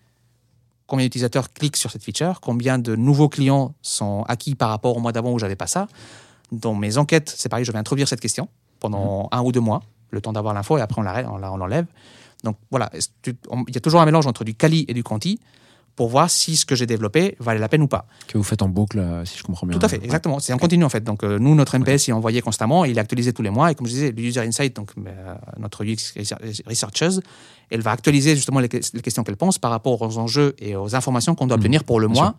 combien 0.86 1.06
d'utilisateurs 1.06 1.52
cliquent 1.52 1.76
sur 1.76 1.90
cette 1.90 2.02
feature, 2.02 2.40
combien 2.40 2.78
de 2.78 2.94
nouveaux 2.94 3.28
clients 3.28 3.74
sont 3.82 4.24
acquis 4.28 4.54
par 4.54 4.68
rapport 4.68 4.96
au 4.96 5.00
mois 5.00 5.12
d'avant 5.12 5.32
où 5.32 5.38
j'avais 5.38 5.56
pas 5.56 5.66
ça. 5.66 5.88
Dans 6.52 6.74
mes 6.74 6.98
enquêtes, 6.98 7.32
c'est 7.36 7.48
pareil, 7.48 7.64
je 7.64 7.72
vais 7.72 7.78
introduire 7.78 8.06
cette 8.08 8.20
question 8.20 8.48
pendant 8.80 9.28
un 9.32 9.42
ou 9.42 9.50
deux 9.50 9.60
mois, 9.60 9.82
le 10.10 10.20
temps 10.20 10.32
d'avoir 10.32 10.52
l'info, 10.52 10.76
et 10.76 10.82
après 10.82 11.00
on 11.00 11.38
l'enlève. 11.38 11.86
Donc 12.44 12.58
voilà, 12.70 12.90
il 13.26 13.74
y 13.74 13.78
a 13.78 13.80
toujours 13.80 14.02
un 14.02 14.04
mélange 14.04 14.26
entre 14.26 14.44
du 14.44 14.54
quali 14.54 14.84
et 14.86 14.94
du 14.94 15.02
quanti 15.02 15.40
pour 15.96 16.08
voir 16.08 16.28
si 16.28 16.56
ce 16.56 16.66
que 16.66 16.74
j'ai 16.74 16.86
développé 16.86 17.36
valait 17.38 17.60
la 17.60 17.68
peine 17.68 17.82
ou 17.82 17.86
pas. 17.86 18.06
Que 18.26 18.36
vous 18.36 18.42
faites 18.44 18.62
en 18.62 18.68
boucle, 18.68 18.98
euh, 18.98 19.24
si 19.24 19.38
je 19.38 19.42
comprends 19.44 19.66
bien. 19.66 19.78
Tout 19.78 19.86
à 19.86 19.88
fait, 19.88 20.02
exactement. 20.04 20.38
C'est 20.40 20.52
en 20.52 20.58
continu 20.58 20.84
en 20.84 20.88
fait. 20.88 21.04
Donc 21.04 21.22
euh, 21.22 21.38
nous, 21.38 21.54
notre 21.54 21.78
MPS, 21.78 22.08
il 22.08 22.10
est 22.10 22.12
envoyé 22.14 22.40
constamment, 22.40 22.84
il 22.84 22.96
est 22.96 23.00
actualisé 23.00 23.32
tous 23.32 23.42
les 23.42 23.50
mois. 23.50 23.70
Et 23.70 23.74
comme 23.76 23.86
je 23.86 23.92
disais, 23.92 24.10
le 24.12 24.20
User 24.22 24.40
Insight, 24.40 24.74
donc 24.74 24.90
euh, 24.98 25.34
notre 25.58 25.84
UX 25.84 26.14
Researcheuse, 26.66 27.20
elle 27.70 27.80
va 27.80 27.92
actualiser 27.92 28.34
justement 28.36 28.60
les, 28.60 28.68
que- 28.68 28.78
les 28.92 29.00
questions 29.02 29.22
qu'elle 29.24 29.36
pense 29.36 29.58
par 29.58 29.70
rapport 29.70 30.00
aux 30.02 30.18
enjeux 30.18 30.54
et 30.58 30.76
aux 30.76 30.94
informations 30.96 31.34
qu'on 31.34 31.46
doit 31.46 31.56
Mhm, 31.56 31.62
obtenir 31.62 31.84
pour 31.84 32.00
le 32.00 32.08
mois 32.08 32.34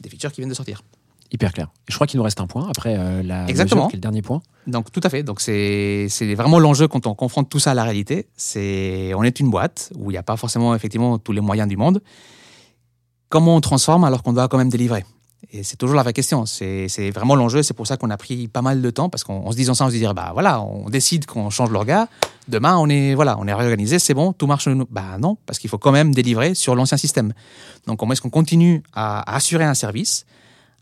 des 0.00 0.08
features 0.08 0.32
qui 0.32 0.40
viennent 0.40 0.48
de 0.50 0.54
sortir. 0.54 0.82
Hyper 1.30 1.52
clair. 1.52 1.66
Et 1.88 1.92
je 1.92 1.94
crois 1.94 2.06
qu'il 2.06 2.16
nous 2.18 2.24
reste 2.24 2.40
un 2.40 2.46
point 2.46 2.68
après 2.70 2.96
euh, 2.98 3.22
la 3.22 3.46
Exactement. 3.48 3.82
mesure, 3.82 3.90
qui 3.90 3.96
est 3.96 3.98
le 3.98 4.02
dernier 4.02 4.22
point. 4.22 4.40
Donc 4.66 4.90
tout 4.90 5.00
à 5.04 5.10
fait. 5.10 5.22
Donc 5.22 5.40
c'est 5.40 6.06
c'est 6.08 6.34
vraiment 6.34 6.58
l'enjeu 6.58 6.88
quand 6.88 7.06
on 7.06 7.14
confronte 7.14 7.50
tout 7.50 7.58
ça 7.58 7.72
à 7.72 7.74
la 7.74 7.84
réalité. 7.84 8.26
C'est 8.36 9.12
on 9.14 9.22
est 9.22 9.38
une 9.38 9.50
boîte 9.50 9.92
où 9.94 10.10
il 10.10 10.14
n'y 10.14 10.18
a 10.18 10.22
pas 10.22 10.36
forcément 10.38 10.74
effectivement 10.74 11.18
tous 11.18 11.32
les 11.32 11.42
moyens 11.42 11.68
du 11.68 11.76
monde. 11.76 12.00
Comment 13.28 13.56
on 13.56 13.60
transforme 13.60 14.04
alors 14.04 14.22
qu'on 14.22 14.32
doit 14.32 14.48
quand 14.48 14.56
même 14.56 14.70
délivrer 14.70 15.04
Et 15.52 15.62
c'est 15.62 15.76
toujours 15.76 15.96
la 15.96 16.02
vraie 16.02 16.14
question. 16.14 16.46
C'est 16.46 17.10
vraiment 17.10 17.34
l'enjeu. 17.34 17.62
C'est 17.62 17.74
pour 17.74 17.86
ça 17.86 17.98
qu'on 17.98 18.08
a 18.08 18.16
pris 18.16 18.48
pas 18.48 18.62
mal 18.62 18.80
de 18.80 18.90
temps 18.90 19.10
parce 19.10 19.22
qu'en 19.22 19.44
en 19.44 19.52
se 19.52 19.56
disant 19.56 19.74
ça, 19.74 19.84
on 19.84 19.90
se 19.90 19.94
dit 19.96 20.06
bah 20.14 20.30
voilà, 20.32 20.62
on 20.62 20.88
décide 20.88 21.26
qu'on 21.26 21.50
change 21.50 21.70
l'orga. 21.70 22.08
Demain, 22.48 22.78
on 22.78 22.88
est 22.88 23.14
voilà, 23.14 23.36
on 23.38 23.46
est 23.46 23.52
réorganisé, 23.52 23.98
c'est 23.98 24.14
bon, 24.14 24.32
tout 24.32 24.46
marche. 24.46 24.68
Bah 24.90 25.18
non, 25.18 25.36
parce 25.44 25.58
qu'il 25.58 25.68
faut 25.68 25.76
quand 25.76 25.92
même 25.92 26.14
délivrer 26.14 26.54
sur 26.54 26.74
l'ancien 26.74 26.96
système. 26.96 27.34
Donc 27.86 27.98
comment 27.98 28.12
est-ce 28.12 28.22
qu'on 28.22 28.30
continue 28.30 28.82
à, 28.94 29.34
assurer 29.34 29.64
un 29.64 29.74
service 29.74 30.24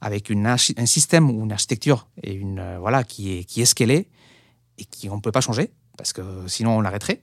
avec 0.00 0.30
une 0.30 0.46
un 0.46 0.86
système 0.86 1.30
ou 1.30 1.44
une 1.44 1.52
architecture 1.52 2.06
et 2.22 2.32
une 2.32 2.60
euh, 2.60 2.76
voilà 2.78 3.02
qui 3.02 3.38
est 3.38 3.44
qui 3.44 3.62
est 3.62 3.64
scalée 3.64 4.08
et 4.78 4.84
qui 4.84 5.08
on 5.08 5.20
peut 5.20 5.32
pas 5.32 5.40
changer 5.40 5.72
parce 5.96 6.12
que 6.12 6.22
sinon 6.46 6.76
on 6.76 6.80
l'arrêterait 6.82 7.22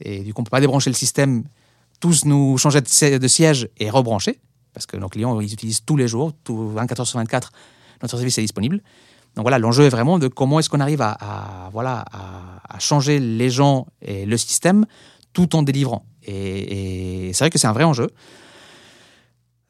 et 0.00 0.22
du 0.22 0.34
coup 0.34 0.42
on 0.42 0.44
peut 0.44 0.50
pas 0.50 0.60
débrancher 0.60 0.90
le 0.90 0.94
système 0.94 1.44
tous 1.98 2.26
nous 2.26 2.58
changer 2.58 2.82
de 2.82 3.28
siège 3.28 3.70
et 3.78 3.88
rebrancher 3.88 4.38
parce 4.72 4.86
que 4.86 4.96
nos 4.96 5.08
clients 5.08 5.40
ils 5.40 5.52
utilisent 5.52 5.84
tous 5.84 5.96
les 5.96 6.08
jours 6.08 6.32
tout 6.44 6.68
24 6.70 7.00
heures 7.00 7.06
sur 7.06 7.18
24 7.18 7.52
notre 8.02 8.16
service 8.16 8.38
est 8.38 8.42
disponible. 8.42 8.82
Donc 9.36 9.44
voilà 9.44 9.58
l'enjeu 9.58 9.84
est 9.84 9.90
vraiment 9.90 10.18
de 10.18 10.28
comment 10.28 10.58
est-ce 10.58 10.68
qu'on 10.68 10.80
arrive 10.80 11.02
à, 11.02 11.68
voilà 11.72 12.04
à, 12.12 12.78
changer 12.78 13.18
les 13.18 13.50
gens 13.50 13.86
et 14.00 14.24
le 14.26 14.36
système 14.36 14.86
tout 15.32 15.54
en 15.54 15.62
délivrant. 15.62 16.04
Et, 16.26 17.30
c'est 17.34 17.44
vrai 17.44 17.50
que 17.50 17.58
c'est 17.58 17.66
un 17.66 17.72
vrai 17.72 17.84
enjeu. 17.84 18.08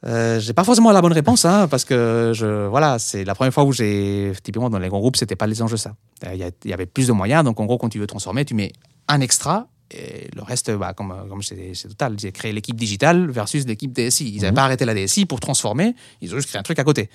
Euh, 0.07 0.41
j'ai 0.41 0.55
pas 0.55 0.65
forcément 0.65 0.93
la 0.93 1.03
bonne 1.03 1.13
réponse, 1.13 1.45
hein, 1.45 1.69
parce 1.69 1.85
que 1.85 2.33
voilà, 2.71 2.99
c'est 2.99 3.25
la 3.25 3.35
première 3.35 3.53
fois 3.53 3.65
où 3.65 3.73
j'ai, 3.73 4.33
typiquement 4.43 4.71
dans 4.71 4.79
les 4.79 4.89
grands 4.89 5.01
groupes, 5.01 5.17
c'était 5.17 5.37
pas 5.37 5.47
les 5.47 5.61
enjeux 5.61 5.77
ça. 5.77 5.95
Euh, 6.25 6.35
Il 6.35 6.69
y, 6.69 6.71
y 6.71 6.73
avait 6.73 6.87
plus 6.87 7.09
de 7.09 7.13
moyens, 7.13 7.45
donc 7.45 7.61
en 7.61 7.67
gros, 7.67 7.77
quand 7.77 7.89
tu 7.89 7.99
veux 7.99 8.07
transformer, 8.07 8.45
tu 8.45 8.55
mets 8.55 8.73
un 9.09 9.21
extra, 9.21 9.67
et 9.93 10.29
le 10.37 10.43
reste, 10.43 10.71
bah, 10.71 10.93
comme, 10.95 11.15
comme 11.29 11.43
c'est 11.43 11.73
c'est 11.75 11.89
total, 11.89 12.17
j'ai 12.19 12.33
créé 12.33 12.53
l'équipe 12.53 12.77
digitale 12.77 13.31
versus 13.31 13.67
l'équipe 13.67 13.93
DSI. 13.93 14.29
Ils 14.29 14.37
n'avaient 14.37 14.49
Mhm. 14.51 14.55
pas 14.55 14.65
arrêté 14.65 14.85
la 14.85 14.95
DSI 14.95 15.27
pour 15.27 15.41
transformer, 15.41 15.95
ils 16.21 16.33
ont 16.33 16.37
juste 16.37 16.49
créé 16.49 16.59
un 16.59 16.63
truc 16.63 16.79
à 16.79 16.85
côté. 16.85 17.11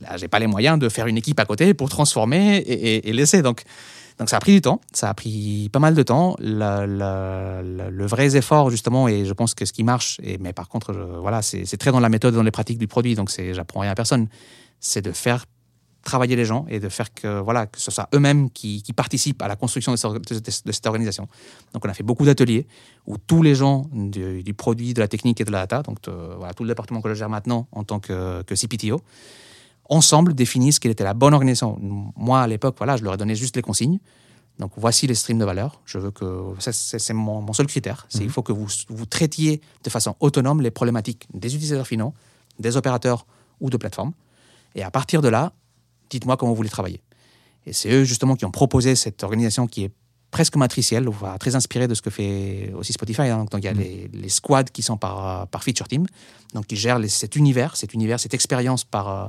Là, 0.00 0.16
j'ai 0.16 0.28
pas 0.28 0.38
les 0.38 0.46
moyens 0.46 0.78
de 0.78 0.88
faire 0.88 1.06
une 1.06 1.16
équipe 1.16 1.40
à 1.40 1.44
côté 1.44 1.74
pour 1.74 1.88
transformer 1.88 2.58
et, 2.58 2.72
et- 2.96 3.08
et 3.08 3.12
laisser. 3.12 3.42
Donc, 3.42 3.62
donc 4.18 4.28
ça 4.28 4.36
a 4.36 4.40
pris 4.40 4.52
du 4.52 4.60
temps, 4.60 4.80
ça 4.92 5.08
a 5.10 5.14
pris 5.14 5.68
pas 5.72 5.78
mal 5.80 5.94
de 5.94 6.02
temps. 6.02 6.36
Le 6.40 8.06
vrai 8.06 8.36
effort 8.36 8.70
justement, 8.70 9.08
et 9.08 9.24
je 9.24 9.32
pense 9.32 9.54
que 9.54 9.64
ce 9.64 9.72
qui 9.72 9.84
marche, 9.84 10.18
et, 10.22 10.38
mais 10.38 10.52
par 10.52 10.68
contre, 10.68 10.92
je- 10.92 11.00
voilà, 11.20 11.42
c'est 11.42 11.64
c'est 11.64 11.76
très 11.76 11.92
dans 11.92 12.00
la 12.00 12.08
méthode, 12.08 12.34
dans 12.34 12.42
les 12.42 12.50
pratiques 12.50 12.78
du 12.78 12.86
produit, 12.88 13.14
donc 13.14 13.30
c'est 13.30 13.54
j'apprends 13.54 13.80
rien 13.80 13.90
à 13.90 13.94
personne, 13.94 14.28
c'est 14.80 15.02
de 15.02 15.12
faire 15.12 15.46
travailler 16.08 16.36
les 16.36 16.44
gens 16.44 16.64
et 16.68 16.80
de 16.80 16.88
faire 16.88 17.12
que 17.12 17.40
voilà 17.40 17.66
que 17.66 17.78
ce 17.80 17.90
soit 17.90 18.08
eux-mêmes 18.14 18.50
qui, 18.50 18.82
qui 18.82 18.92
participent 18.92 19.42
à 19.42 19.48
la 19.48 19.56
construction 19.56 19.92
de 19.92 19.96
cette, 19.96 20.12
de- 20.66 20.88
organisation. 20.88 21.28
Donc 21.72 21.84
on 21.84 21.88
a 21.88 21.94
fait 21.94 22.02
beaucoup 22.10 22.24
d'ateliers 22.24 22.66
où 23.06 23.16
tous 23.18 23.42
les 23.42 23.54
gens 23.54 23.86
du, 23.92 24.42
du 24.42 24.54
produit, 24.54 24.94
de 24.94 25.00
la 25.00 25.08
technique 25.08 25.40
et 25.40 25.44
de 25.44 25.52
la 25.52 25.60
data, 25.66 25.82
donc 25.82 25.98
euh, 26.08 26.34
voilà, 26.38 26.52
tout 26.54 26.64
le 26.64 26.68
département 26.68 27.00
que 27.02 27.08
je 27.08 27.14
gère 27.14 27.28
maintenant 27.28 27.66
en 27.72 27.84
tant 27.84 28.00
que, 28.00 28.42
que 28.42 28.54
CPTO, 28.54 29.00
ensemble 29.90 30.34
définissent 30.34 30.78
quelle 30.78 30.92
était 30.92 31.04
la 31.04 31.14
bonne 31.14 31.34
organisation. 31.34 31.78
Moi, 32.16 32.40
à 32.40 32.46
l'époque, 32.46 32.74
voilà, 32.78 32.96
je 32.96 33.04
leur 33.04 33.14
ai 33.14 33.16
donné 33.16 33.34
juste 33.34 33.56
les 33.56 33.62
consignes. 33.62 33.98
Donc, 34.58 34.72
voici 34.76 35.06
les 35.06 35.14
streams 35.14 35.38
de 35.38 35.44
valeur. 35.44 35.80
Je 35.86 35.98
veux 35.98 36.10
que 36.10 36.26
c'est 36.60 37.14
mon, 37.14 37.40
mon 37.40 37.52
seul 37.52 37.66
critère. 37.66 38.06
C'est 38.08 38.24
il 38.24 38.30
faut 38.30 38.42
que 38.42 38.52
vous, 38.52 38.66
vous 38.88 39.06
traitiez 39.06 39.60
de 39.84 39.90
façon 39.90 40.16
autonome 40.20 40.60
les 40.60 40.70
problématiques 40.72 41.26
des 41.32 41.54
utilisateurs 41.54 41.86
finaux, 41.86 42.12
des 42.58 42.76
opérateurs 42.76 43.24
ou 43.60 43.70
de 43.70 43.76
plateformes. 43.76 44.12
Et 44.74 44.82
à 44.82 44.90
partir 44.90 45.22
de 45.22 45.28
là, 45.28 45.52
dites-moi 46.10 46.36
comment 46.36 46.52
vous 46.52 46.56
voulez 46.56 46.68
travailler. 46.68 47.00
Et 47.66 47.72
c'est 47.72 47.90
eux 47.90 48.04
justement 48.04 48.34
qui 48.36 48.44
ont 48.44 48.50
proposé 48.50 48.94
cette 48.96 49.22
organisation 49.22 49.66
qui 49.66 49.84
est 49.84 49.90
presque 50.30 50.56
matricielle, 50.56 51.08
très 51.40 51.54
inspirée 51.54 51.88
de 51.88 51.94
ce 51.94 52.02
que 52.02 52.10
fait 52.10 52.70
aussi 52.76 52.92
Spotify. 52.92 53.22
hein. 53.22 53.46
Donc 53.50 53.60
il 53.62 53.64
y 53.64 53.68
a 53.68 53.72
les, 53.72 54.10
les 54.12 54.28
squads 54.28 54.64
qui 54.64 54.82
sont 54.82 54.96
par, 54.98 55.46
par 55.48 55.62
feature 55.64 55.88
team, 55.88 56.06
donc 56.54 56.66
qui 56.66 56.76
gèrent 56.76 56.98
les- 56.98 57.08
cet 57.08 57.34
univers, 57.36 57.76
cet 57.76 57.94
univers, 57.94 58.20
cette 58.20 58.34
expérience 58.34 58.84
par, 58.84 59.08
euh, 59.08 59.26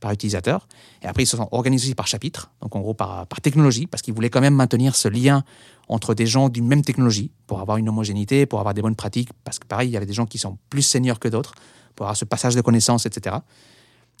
par 0.00 0.12
utilisateur. 0.12 0.66
Et 1.02 1.06
après, 1.06 1.24
ils 1.24 1.26
se 1.26 1.36
sont 1.36 1.48
organisés 1.52 1.88
aussi 1.88 1.94
par 1.94 2.06
chapitre, 2.06 2.50
donc 2.62 2.74
en 2.74 2.80
gros 2.80 2.94
par, 2.94 3.26
par 3.26 3.40
technologie, 3.42 3.86
parce 3.86 4.00
qu'ils 4.02 4.14
voulaient 4.14 4.30
quand 4.30 4.40
même 4.40 4.54
maintenir 4.54 4.96
ce 4.96 5.08
lien 5.08 5.44
entre 5.88 6.14
des 6.14 6.26
gens 6.26 6.48
d'une 6.48 6.66
même 6.66 6.82
technologie, 6.82 7.30
pour 7.46 7.60
avoir 7.60 7.76
une 7.76 7.88
homogénéité, 7.90 8.46
pour 8.46 8.60
avoir 8.60 8.72
des 8.72 8.80
bonnes 8.80 8.96
pratiques, 8.96 9.30
parce 9.44 9.58
que 9.58 9.66
pareil, 9.66 9.88
il 9.90 9.92
y 9.92 9.96
avait 9.98 10.06
des 10.06 10.14
gens 10.14 10.24
qui 10.26 10.38
sont 10.38 10.56
plus 10.70 10.82
seniors 10.82 11.18
que 11.18 11.28
d'autres, 11.28 11.52
pour 11.96 12.06
avoir 12.06 12.16
ce 12.16 12.24
passage 12.24 12.54
de 12.54 12.60
connaissances, 12.62 13.04
etc. 13.04 13.36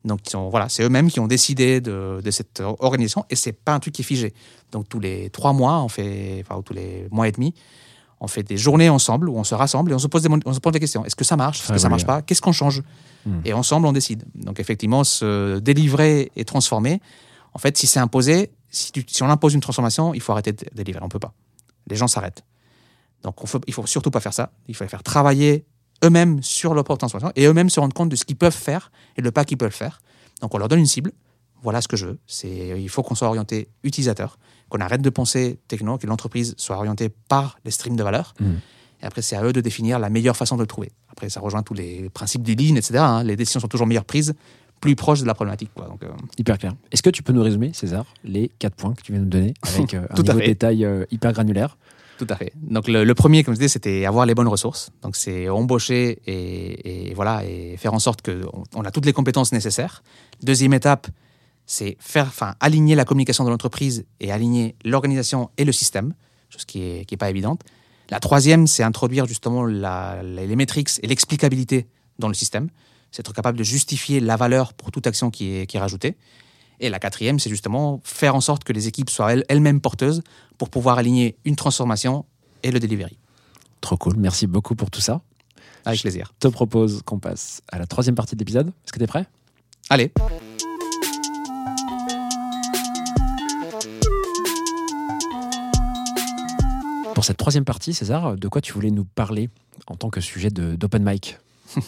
Donc, 0.04 0.20
sont, 0.28 0.48
voilà, 0.48 0.68
c'est 0.70 0.82
eux-mêmes 0.82 1.10
qui 1.10 1.20
ont 1.20 1.26
décidé 1.26 1.80
de, 1.82 2.20
de 2.24 2.30
cette 2.30 2.62
organisation 2.78 3.26
et 3.28 3.36
c'est 3.36 3.52
pas 3.52 3.74
un 3.74 3.80
truc 3.80 3.94
qui 3.94 4.00
est 4.02 4.04
figé. 4.04 4.32
Donc, 4.72 4.88
tous 4.88 4.98
les 5.00 5.28
trois 5.30 5.52
mois, 5.52 5.82
on 5.82 5.88
fait, 5.88 6.42
enfin, 6.42 6.58
ou 6.58 6.62
tous 6.62 6.72
les 6.72 7.06
mois 7.10 7.28
et 7.28 7.32
demi, 7.32 7.52
on 8.18 8.26
fait 8.26 8.42
des 8.42 8.56
journées 8.56 8.88
ensemble 8.88 9.28
où 9.28 9.36
on 9.36 9.44
se 9.44 9.54
rassemble 9.54 9.90
et 9.92 9.94
on 9.94 9.98
se 9.98 10.06
pose 10.06 10.22
des, 10.22 10.28
on 10.46 10.52
se 10.54 10.60
pose 10.60 10.72
des 10.72 10.80
questions. 10.80 11.04
Est-ce 11.04 11.16
que 11.16 11.24
ça 11.24 11.36
marche? 11.36 11.60
Est-ce 11.60 11.72
que 11.72 11.78
ça 11.78 11.88
marche 11.90 12.06
pas? 12.06 12.22
Qu'est-ce 12.22 12.40
qu'on 12.42 12.52
change? 12.52 12.82
Hmm. 13.26 13.40
Et 13.44 13.52
ensemble, 13.52 13.86
on 13.86 13.92
décide. 13.92 14.24
Donc, 14.34 14.58
effectivement, 14.58 15.04
se 15.04 15.58
délivrer 15.58 16.32
et 16.34 16.44
transformer, 16.46 17.00
en 17.52 17.58
fait, 17.58 17.76
si 17.76 17.86
c'est 17.86 18.00
imposé, 18.00 18.52
si, 18.70 18.92
tu- 18.92 19.04
si 19.06 19.22
on 19.22 19.28
impose 19.28 19.52
une 19.52 19.60
transformation, 19.60 20.14
il 20.14 20.20
faut 20.22 20.32
arrêter 20.32 20.52
de 20.52 20.64
délivrer. 20.74 21.02
On 21.02 21.08
peut 21.10 21.18
pas. 21.18 21.34
Les 21.88 21.96
gens 21.96 22.08
s'arrêtent. 22.08 22.42
Donc, 23.22 23.42
on 23.42 23.46
faut, 23.46 23.60
il 23.66 23.74
faut 23.74 23.84
surtout 23.86 24.10
pas 24.10 24.20
faire 24.20 24.32
ça. 24.32 24.52
Il 24.68 24.74
faut 24.74 24.84
les 24.84 24.88
faire 24.88 25.02
travailler 25.02 25.66
eux-mêmes 26.04 26.42
sur 26.42 26.74
leur 26.74 26.84
propre 26.84 26.98
transformation 26.98 27.32
et 27.36 27.44
eux-mêmes 27.46 27.70
se 27.70 27.80
rendre 27.80 27.94
compte 27.94 28.08
de 28.08 28.16
ce 28.16 28.24
qu'ils 28.24 28.36
peuvent 28.36 28.54
faire 28.56 28.90
et 29.16 29.22
le 29.22 29.30
pas 29.30 29.44
qu'ils 29.44 29.58
peuvent 29.58 29.70
faire. 29.72 30.00
Donc, 30.40 30.54
on 30.54 30.58
leur 30.58 30.68
donne 30.68 30.78
une 30.80 30.86
cible. 30.86 31.12
Voilà 31.62 31.82
ce 31.82 31.88
que 31.88 31.96
je 31.96 32.06
veux. 32.06 32.18
C'est, 32.26 32.80
il 32.80 32.88
faut 32.88 33.02
qu'on 33.02 33.14
soit 33.14 33.28
orienté 33.28 33.68
utilisateur, 33.82 34.38
qu'on 34.70 34.78
arrête 34.80 35.02
de 35.02 35.10
penser 35.10 35.58
techno, 35.68 35.98
que 35.98 36.06
l'entreprise 36.06 36.54
soit 36.56 36.76
orientée 36.76 37.10
par 37.28 37.58
les 37.66 37.70
streams 37.70 37.96
de 37.96 38.02
valeur. 38.02 38.32
Mhm. 38.40 38.60
Et 39.02 39.06
après, 39.06 39.20
c'est 39.22 39.36
à 39.36 39.44
eux 39.44 39.52
de 39.52 39.60
définir 39.60 39.98
la 39.98 40.08
meilleure 40.10 40.36
façon 40.36 40.56
de 40.56 40.62
le 40.62 40.66
trouver. 40.66 40.90
Après, 41.10 41.28
ça 41.28 41.40
rejoint 41.40 41.62
tous 41.62 41.74
les 41.74 42.08
principes 42.10 42.42
des 42.42 42.54
lignes, 42.54 42.76
etc. 42.76 42.98
hein. 42.98 43.22
Les 43.24 43.36
décisions 43.36 43.60
sont 43.60 43.68
toujours 43.68 43.86
meilleures 43.86 44.04
prises, 44.04 44.34
plus 44.80 44.96
proches 44.96 45.20
de 45.20 45.26
la 45.26 45.34
problématique. 45.34 45.70
Quoi. 45.74 45.86
Donc, 45.86 46.02
euh, 46.02 46.08
Hyper 46.38 46.56
clair. 46.56 46.72
Est-ce 46.92 47.02
que 47.02 47.10
tu 47.10 47.22
peux 47.22 47.32
nous 47.34 47.42
résumer, 47.42 47.72
César, 47.74 48.06
les 48.24 48.50
quatre 48.58 48.74
points 48.76 48.94
que 48.94 49.02
tu 49.02 49.12
viens 49.12 49.20
de 49.20 49.24
nous 49.24 49.30
donner 49.30 49.54
avec 49.74 49.92
euh, 49.94 50.02
un 50.10 50.14
Tout 50.14 50.22
à 50.22 50.32
niveau 50.32 50.38
de 50.38 50.40
fait. 50.42 50.46
détail 50.48 50.84
euh, 50.86 51.04
hyper 51.10 51.32
granulaire? 51.34 51.76
Tout 52.20 52.26
à 52.28 52.36
fait. 52.36 52.52
Donc 52.54 52.86
le, 52.86 53.14
premier, 53.14 53.42
comme 53.42 53.54
je 53.54 53.60
disais, 53.60 53.70
c'était 53.70 54.04
avoir 54.04 54.26
les 54.26 54.34
bonnes 54.34 54.46
ressources. 54.46 54.90
Donc 55.00 55.16
c'est 55.16 55.48
embaucher 55.48 56.20
et, 56.26 57.14
voilà 57.14 57.42
et 57.46 57.78
faire 57.78 57.94
en 57.94 57.98
sorte 57.98 58.20
que 58.20 58.44
on, 58.74 58.82
a 58.82 58.90
toutes 58.90 59.06
les 59.06 59.14
compétences 59.14 59.52
nécessaires. 59.52 60.02
Deuxième 60.42 60.74
étape, 60.74 61.06
c'est 61.64 61.96
faire, 61.98 62.26
enfin 62.26 62.56
aligner 62.60 62.94
la 62.94 63.06
communication 63.06 63.42
de 63.44 63.48
l'entreprise 63.48 64.04
et 64.20 64.30
aligner 64.32 64.74
l'organisation 64.84 65.48
et 65.56 65.64
le 65.64 65.72
système, 65.72 66.12
chose 66.50 66.66
qui 66.66 66.82
est 66.82 67.16
pas 67.16 67.30
évidente. 67.30 67.62
La 68.10 68.20
troisième, 68.20 68.66
c'est 68.66 68.82
introduire 68.82 69.24
justement 69.24 69.64
les, 69.64 70.56
métriques 70.56 70.90
et 71.02 71.06
l'explicabilité 71.06 71.86
dans 72.18 72.28
le 72.28 72.34
système. 72.34 72.68
C'est 73.12 73.20
être 73.20 73.32
capable 73.32 73.56
de 73.56 73.64
justifier 73.64 74.20
la 74.20 74.36
valeur 74.36 74.74
pour 74.74 74.90
toute 74.90 75.06
action 75.06 75.30
qui 75.30 75.66
est 75.72 75.78
rajoutée. 75.78 76.16
Et 76.82 76.88
la 76.88 76.98
quatrième, 76.98 77.38
c'est 77.38 77.50
justement 77.50 78.00
faire 78.04 78.34
en 78.34 78.40
sorte 78.40 78.64
que 78.64 78.72
les 78.72 78.88
équipes 78.88 79.10
soient 79.10 79.32
elles- 79.34 79.44
elles-mêmes 79.48 79.80
porteuses 79.80 80.22
pour 80.58 80.70
pouvoir 80.70 80.98
aligner 80.98 81.36
une 81.44 81.54
transformation 81.56 82.24
et 82.62 82.70
le 82.70 82.80
delivery. 82.80 83.18
Trop 83.82 83.96
cool. 83.96 84.16
Merci 84.16 84.46
beaucoup 84.46 84.74
pour 84.74 84.90
tout 84.90 85.00
ça. 85.02 85.20
Avec 85.84 86.00
plaisir. 86.00 86.32
Je 86.42 86.48
te 86.48 86.52
propose 86.52 87.02
qu'on 87.04 87.18
passe 87.18 87.62
à 87.70 87.78
la 87.78 87.86
troisième 87.86 88.14
partie 88.14 88.34
de 88.34 88.40
l'épisode. 88.40 88.68
Est-ce 88.68 88.92
que 88.92 88.98
tu 88.98 89.04
es 89.04 89.06
prêt? 89.06 89.26
Allez, 89.90 90.12
Pour 97.14 97.24
cette 97.24 97.36
troisième 97.36 97.64
partie, 97.64 97.92
César, 97.92 98.36
de 98.36 98.48
quoi 98.48 98.60
tu 98.60 98.72
voulais 98.72 98.90
nous 98.90 99.04
parler 99.04 99.50
en 99.86 99.96
tant 99.96 100.10
que 100.10 100.20
sujet 100.20 100.50
d'open 100.50 101.02
mic? 101.04 101.38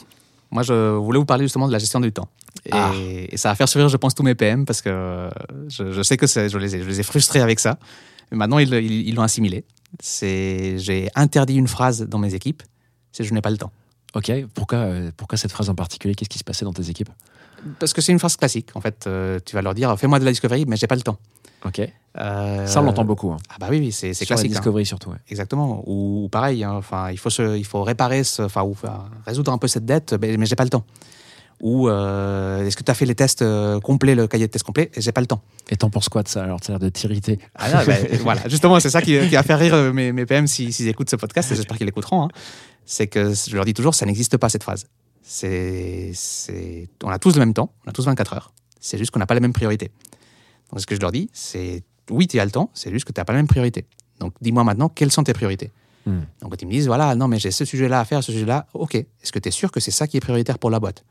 moi 0.52 0.62
je 0.62 0.94
voulais 0.96 1.18
vous 1.18 1.24
parler 1.24 1.44
justement 1.44 1.66
de 1.66 1.72
la 1.72 1.78
gestion 1.80 1.98
du 1.98 2.12
temps. 2.12 2.28
Et, 2.66 2.70
Ah. 2.72 2.92
Et, 2.94 3.36
ça 3.36 3.48
va 3.48 3.54
faire 3.56 3.68
sourire, 3.68 3.88
je 3.88 3.96
pense, 3.96 4.14
tous 4.14 4.22
mes 4.22 4.34
PM 4.36 4.64
parce 4.66 4.80
que 4.82 5.28
je, 5.68 5.90
je 5.90 6.02
sais 6.02 6.16
que 6.16 6.26
je 6.28 6.56
les, 6.58 6.76
ai, 6.76 6.82
je 6.82 6.88
les 6.88 7.00
ai 7.00 7.02
frustrés 7.02 7.40
avec 7.40 7.58
ça. 7.58 7.78
Mais 8.30 8.36
maintenant, 8.38 8.58
ils 8.58 8.72
ils- 8.72 9.08
ils 9.08 9.14
l'ont 9.14 9.22
assimilé. 9.22 9.64
J'ai 10.22 11.08
interdit 11.14 11.54
une 11.56 11.68
phrase 11.68 12.02
dans 12.02 12.18
mes 12.18 12.34
équipes, 12.34 12.62
c'est 13.12 13.24
je 13.24 13.34
n'ai 13.34 13.40
pas 13.42 13.50
le 13.50 13.58
temps. 13.58 13.72
Ok, 14.14 14.30
pourquoi, 14.54 14.78
euh, 14.78 15.10
pourquoi 15.16 15.38
cette 15.38 15.52
phrase 15.52 15.70
en 15.70 15.74
particulier? 15.74 16.14
Qu'est-ce 16.14 16.28
qui 16.28 16.38
se 16.38 16.44
passait 16.44 16.64
dans 16.64 16.72
tes 16.72 16.88
équipes? 16.90 17.08
Parce 17.78 17.92
que 17.92 18.00
c'est 18.00 18.12
une 18.12 18.18
phrase 18.18 18.36
classique. 18.36 18.70
En 18.74 18.80
fait, 18.80 19.04
euh, 19.06 19.38
tu 19.44 19.54
vas 19.56 19.62
leur 19.62 19.74
dire 19.74 19.96
fais-moi 19.98 20.18
de 20.18 20.24
la 20.24 20.32
discovery, 20.32 20.64
mais 20.66 20.76
j'ai 20.76 20.86
pas 20.86 20.96
le 20.96 21.02
temps. 21.02 21.18
Ok, 21.64 21.80
Euh, 22.18 22.66
ça 22.66 22.80
on 22.82 22.84
l'entend 22.84 23.04
beaucoup. 23.04 23.30
hein. 23.30 23.36
Ah 23.48 23.54
bah 23.60 23.68
oui, 23.70 23.78
oui, 23.78 23.92
c'est 23.92 24.12
Sur 24.14 24.24
la 24.24 24.26
classique. 24.26 24.50
hein. 24.50 24.54
Discovery 24.58 24.84
surtout. 24.84 25.10
ouais. 25.10 25.16
Exactement. 25.28 25.82
Ou, 25.86 26.24
ou 26.24 26.28
pareil, 26.28 26.64
hein, 26.64 26.80
il 27.12 27.18
faut 27.18 27.30
se, 27.30 27.56
il 27.56 27.64
faut 27.64 27.82
réparer, 27.84 28.24
ce, 28.24 28.42
enfin, 28.42 28.62
ou 28.64 28.76
résoudre 29.24 29.52
un 29.52 29.58
peu 29.58 29.68
cette 29.68 29.84
dette, 29.86 30.14
mais, 30.20 30.36
mais 30.36 30.44
j'ai 30.46 30.56
pas 30.56 30.64
le 30.64 30.70
temps. 30.70 30.84
Ou 31.60 31.88
euh, 31.88 32.66
est-ce 32.66 32.76
que 32.76 32.82
tu 32.82 32.90
as 32.90 32.94
fait 32.94 33.06
les 33.06 33.14
tests 33.14 33.44
complets, 33.80 34.16
le 34.16 34.26
cahier 34.26 34.48
de 34.48 34.50
tests 34.50 34.64
complet, 34.64 34.90
et 34.94 35.00
j'ai 35.00 35.12
pas 35.12 35.20
le 35.20 35.28
temps. 35.28 35.40
Et 35.70 35.76
t'en 35.76 35.88
penses 35.90 36.08
quoi 36.08 36.24
de 36.24 36.28
ça 36.28 36.42
Alors, 36.42 36.58
ça 36.60 36.72
a 36.72 36.72
l'air 36.72 36.80
de 36.80 36.88
t'irriter? 36.88 37.38
Ah 37.54 37.84
ben, 37.84 38.04
voilà, 38.22 38.40
justement, 38.48 38.80
c'est 38.80 38.90
ça 38.90 39.00
qui, 39.00 39.16
qui 39.28 39.34
va 39.36 39.44
faire 39.44 39.60
rire 39.60 39.76
mes, 39.94 40.10
mes 40.10 40.26
PM 40.26 40.48
s'ils 40.48 40.72
s'ils 40.72 40.88
écoutent 40.88 41.10
ce 41.10 41.14
podcast, 41.16 41.52
et 41.52 41.54
j'espère 41.54 41.76
qu'ils 41.76 41.86
l'écouteront. 41.86 42.26
C'est 42.84 43.06
que 43.06 43.32
je 43.34 43.54
leur 43.54 43.64
dis 43.64 43.74
toujours, 43.74 43.94
ça 43.94 44.06
n'existe 44.06 44.36
pas 44.36 44.48
cette 44.48 44.62
phrase. 44.62 44.86
C'est, 45.22 46.12
on 47.02 47.08
a 47.08 47.18
tous 47.18 47.34
le 47.34 47.40
même 47.40 47.54
temps, 47.54 47.72
on 47.86 47.90
a 47.90 47.92
tous 47.92 48.04
24 48.04 48.34
heures. 48.34 48.52
C'est 48.80 48.98
juste 48.98 49.12
qu'on 49.12 49.20
n'a 49.20 49.26
pas 49.26 49.34
les 49.34 49.40
mêmes 49.40 49.52
priorités. 49.52 49.90
Donc 50.70 50.80
ce 50.80 50.86
que 50.86 50.94
je 50.94 51.00
leur 51.00 51.12
dis, 51.12 51.30
c'est 51.32 51.84
oui, 52.10 52.26
tu 52.26 52.40
as 52.40 52.44
le 52.44 52.50
temps, 52.50 52.70
c'est 52.74 52.90
juste 52.90 53.04
que 53.04 53.12
tu 53.12 53.20
n'as 53.20 53.24
pas 53.24 53.32
les 53.32 53.38
mêmes 53.38 53.46
priorités. 53.46 53.86
Donc 54.18 54.34
dis-moi 54.40 54.64
maintenant, 54.64 54.88
quelles 54.88 55.12
sont 55.12 55.22
tes 55.22 55.32
priorités? 55.32 55.70
Hmm. 56.06 56.22
Donc 56.40 56.50
quand 56.50 56.62
ils 56.62 56.66
me 56.66 56.72
disent, 56.72 56.88
voilà, 56.88 57.14
non, 57.14 57.28
mais 57.28 57.38
j'ai 57.38 57.52
ce 57.52 57.64
sujet-là 57.64 58.00
à 58.00 58.04
faire, 58.04 58.24
ce 58.24 58.32
sujet-là, 58.32 58.66
ok, 58.74 58.96
est-ce 58.96 59.30
que 59.30 59.38
tu 59.38 59.48
es 59.48 59.52
sûr 59.52 59.70
que 59.70 59.80
c'est 59.80 59.92
ça 59.92 60.06
qui 60.06 60.16
est 60.16 60.20
prioritaire 60.20 60.58
pour 60.58 60.70
la 60.70 60.80
boîte? 60.80 61.04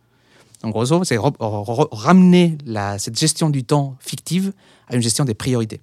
Donc 0.64 0.74
grosso 0.74 0.94
modo, 0.94 1.06
c'est 1.06 1.18
ramener 1.20 2.58
la, 2.66 3.00
cette 3.00 3.18
gestion 3.18 3.50
du 3.50 3.64
temps 3.64 3.96
fictive 4.00 4.54
à 4.88 4.96
une 4.96 5.02
gestion 5.02 5.26
des 5.26 5.34
priorités. 5.34 5.82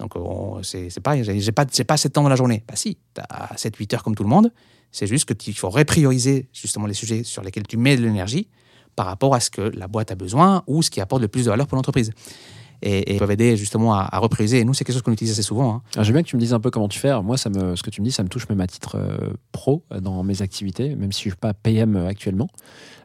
Donc 0.00 0.16
on- 0.16 0.62
c'est 0.62 0.88
pas, 1.00 1.22
j'ai 1.22 1.52
pas, 1.52 1.64
pas 1.66 1.96
de 1.96 2.08
temps 2.08 2.22
dans 2.22 2.28
la 2.28 2.36
journée. 2.36 2.64
Bah 2.66 2.74
si, 2.74 2.96
tu 3.14 3.20
as 3.28 3.56
7-8 3.56 3.94
heures 3.94 4.02
comme 4.02 4.16
tout 4.16 4.22
le 4.24 4.28
monde, 4.28 4.50
c'est 4.90 5.06
juste 5.06 5.26
que 5.26 5.34
il 5.46 5.54
faut 5.54 5.70
reprioriser 5.70 6.48
justement 6.52 6.86
les 6.86 6.94
sujets 6.94 7.22
sur 7.22 7.42
lesquels 7.42 7.66
tu 7.66 7.76
mets 7.76 7.96
de 7.96 8.02
l'énergie 8.02 8.48
par 8.96 9.06
rapport 9.06 9.34
à 9.34 9.40
ce 9.40 9.50
que 9.50 9.60
la 9.60 9.86
boîte 9.86 10.10
a 10.10 10.14
besoin 10.16 10.64
ou 10.66 10.82
ce 10.82 10.90
qui 10.90 11.00
apporte 11.00 11.22
le 11.22 11.28
plus 11.28 11.44
de 11.44 11.50
valeur 11.50 11.66
pour 11.66 11.76
l'entreprise. 11.76 12.10
Et, 12.82 13.14
et 13.14 13.18
peuvent 13.18 13.30
aider 13.30 13.56
justement 13.56 13.94
à, 13.94 14.08
à 14.10 14.18
reprioriser. 14.18 14.58
Et 14.60 14.64
nous, 14.64 14.72
c'est 14.74 14.84
quelque 14.84 14.94
chose 14.94 15.02
qu'on 15.02 15.12
utilise 15.12 15.32
assez 15.32 15.42
souvent. 15.42 15.74
hein. 15.74 15.82
Alors, 15.94 16.04
J'aime 16.04 16.14
bien 16.14 16.22
que 16.22 16.28
tu 16.28 16.36
me 16.36 16.40
dises 16.40 16.54
un 16.54 16.60
peu 16.60 16.70
comment 16.70 16.88
tu 16.88 16.98
fais. 16.98 17.08
Alors, 17.10 17.22
moi, 17.24 17.36
ça 17.36 17.50
me, 17.50 17.76
ce 17.76 17.82
que 17.82 17.90
tu 17.90 18.00
me 18.00 18.06
dis, 18.06 18.12
ça 18.12 18.22
me 18.22 18.28
touche 18.28 18.48
même 18.48 18.60
à 18.60 18.66
titre 18.66 18.96
euh, 18.96 19.34
pro 19.52 19.84
euh, 19.92 20.00
dans 20.00 20.22
mes 20.22 20.40
activités, 20.42 20.94
même 20.94 21.12
si 21.12 21.22
je 21.24 21.28
ne 21.28 21.32
suis 21.32 21.38
pas 21.38 21.52
PM 21.54 21.96
actuellement. 21.96 22.48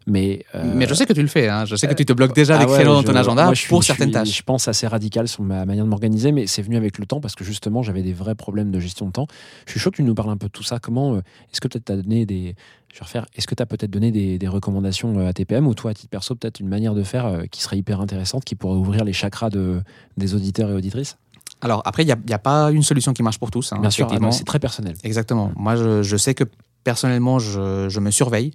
Mais, 0.08 0.46
euh, 0.54 0.72
Mais 0.76 0.86
je 0.88 0.94
sais 0.94 1.06
que 1.08 1.14
tu 1.14 1.22
le 1.22 1.28
fais. 1.28 1.50
hein. 1.50 1.66
Je 1.66 1.76
sais 1.76 1.88
que 1.88 1.94
tu 1.94 2.06
te 2.06 2.14
bloques 2.14 2.36
déjà 2.36 2.58
Ah 2.58 2.66
des 2.66 2.72
ouais, 2.72 2.78
créneaux 2.78 2.94
dans 2.94 3.04
ton 3.04 3.16
agenda 3.16 3.46
moi, 3.46 3.54
je 3.56 3.62
suis- 3.62 3.70
pour 3.70 3.84
certaines 3.84 4.10
suis- 4.10 4.14
tâches. 4.14 4.38
Je 4.38 4.44
pense 4.44 4.68
assez 4.68 4.86
radical 4.86 5.28
sur 5.28 5.42
ma 5.44 5.66
manière 5.66 5.84
de 5.84 5.90
m'organiser, 5.90 6.32
mais 6.32 6.46
c'est 6.46 6.62
venu 6.62 6.78
avec 6.78 7.00
le 7.00 7.06
temps 7.08 7.20
parce 7.20 7.34
que 7.34 7.44
justement, 7.44 7.82
j'avais 7.82 8.04
des 8.04 8.14
vrais 8.14 8.36
problèmes 8.36 8.70
de 8.72 8.80
gestion 8.80 9.08
de 9.08 9.12
temps. 9.12 9.26
Je 9.66 9.72
suis 9.72 9.80
chaud 9.80 9.90
que 9.90 9.96
tu 9.98 10.04
nous 10.04 10.14
parles 10.14 10.30
un 10.30 10.38
peu 10.38 10.46
de 10.48 10.52
tout 10.52 10.64
ça. 10.64 10.78
Comment 10.80 11.18
est-ce 11.18 11.60
que 11.60 11.68
peut-être 11.68 11.86
tu 11.86 11.92
as 11.92 11.98
donné 11.98 12.26
des. 12.28 12.56
Je 12.96 13.00
vais 13.02 13.04
refaire. 13.04 13.26
Est-ce 13.36 13.46
que 13.46 13.56
tu 13.56 13.62
as 13.62 13.66
peut-être 13.66 13.91
donné 13.91 14.10
des, 14.10 14.38
des 14.39 14.48
recommandations 14.48 15.20
euh, 15.20 15.28
à 15.28 15.34
TPM 15.34 15.68
ou 15.68 15.74
toi, 15.74 15.91
à 15.91 15.93
titre 15.93 16.08
perso, 16.10 16.34
peut-être 16.34 16.62
une 16.62 16.70
manière 16.70 16.93
de 16.93 17.04
faire 17.04 17.26
euh, 17.26 17.43
qui 17.52 17.62
serait 17.62 17.78
hyper 17.78 18.00
intéressante, 18.00 18.46
qui 18.46 18.56
pourrait 18.56 18.78
ouvrir 18.78 19.04
les 19.04 19.12
chakras 19.12 19.50
de, 19.50 19.82
des 20.16 20.34
auditeurs 20.34 20.70
et 20.70 20.74
auditrices? 20.74 21.18
Alors 21.60 21.82
après, 21.84 22.04
il 22.04 22.06
n'y 22.06 22.34
a, 22.34 22.39
pas 22.39 22.72
une 22.72 22.84
solution 22.84 23.12
qui 23.12 23.22
marche 23.22 23.38
pour 23.38 23.52
tous. 23.52 23.74
hein, 23.74 23.80
Bien 23.82 23.89
sûr, 23.89 24.08
ah, 24.10 24.32
c'est 24.32 24.46
très 24.46 24.60
personnel. 24.60 24.96
Exactement. 25.04 25.52
Moi, 25.58 25.76
je, 25.76 26.04
je 26.04 26.16
sais 26.16 26.34
que 26.34 26.46
personnellement, 26.86 27.38
je, 27.38 27.89
je 27.89 28.00
me 28.00 28.12
surveille. 28.12 28.52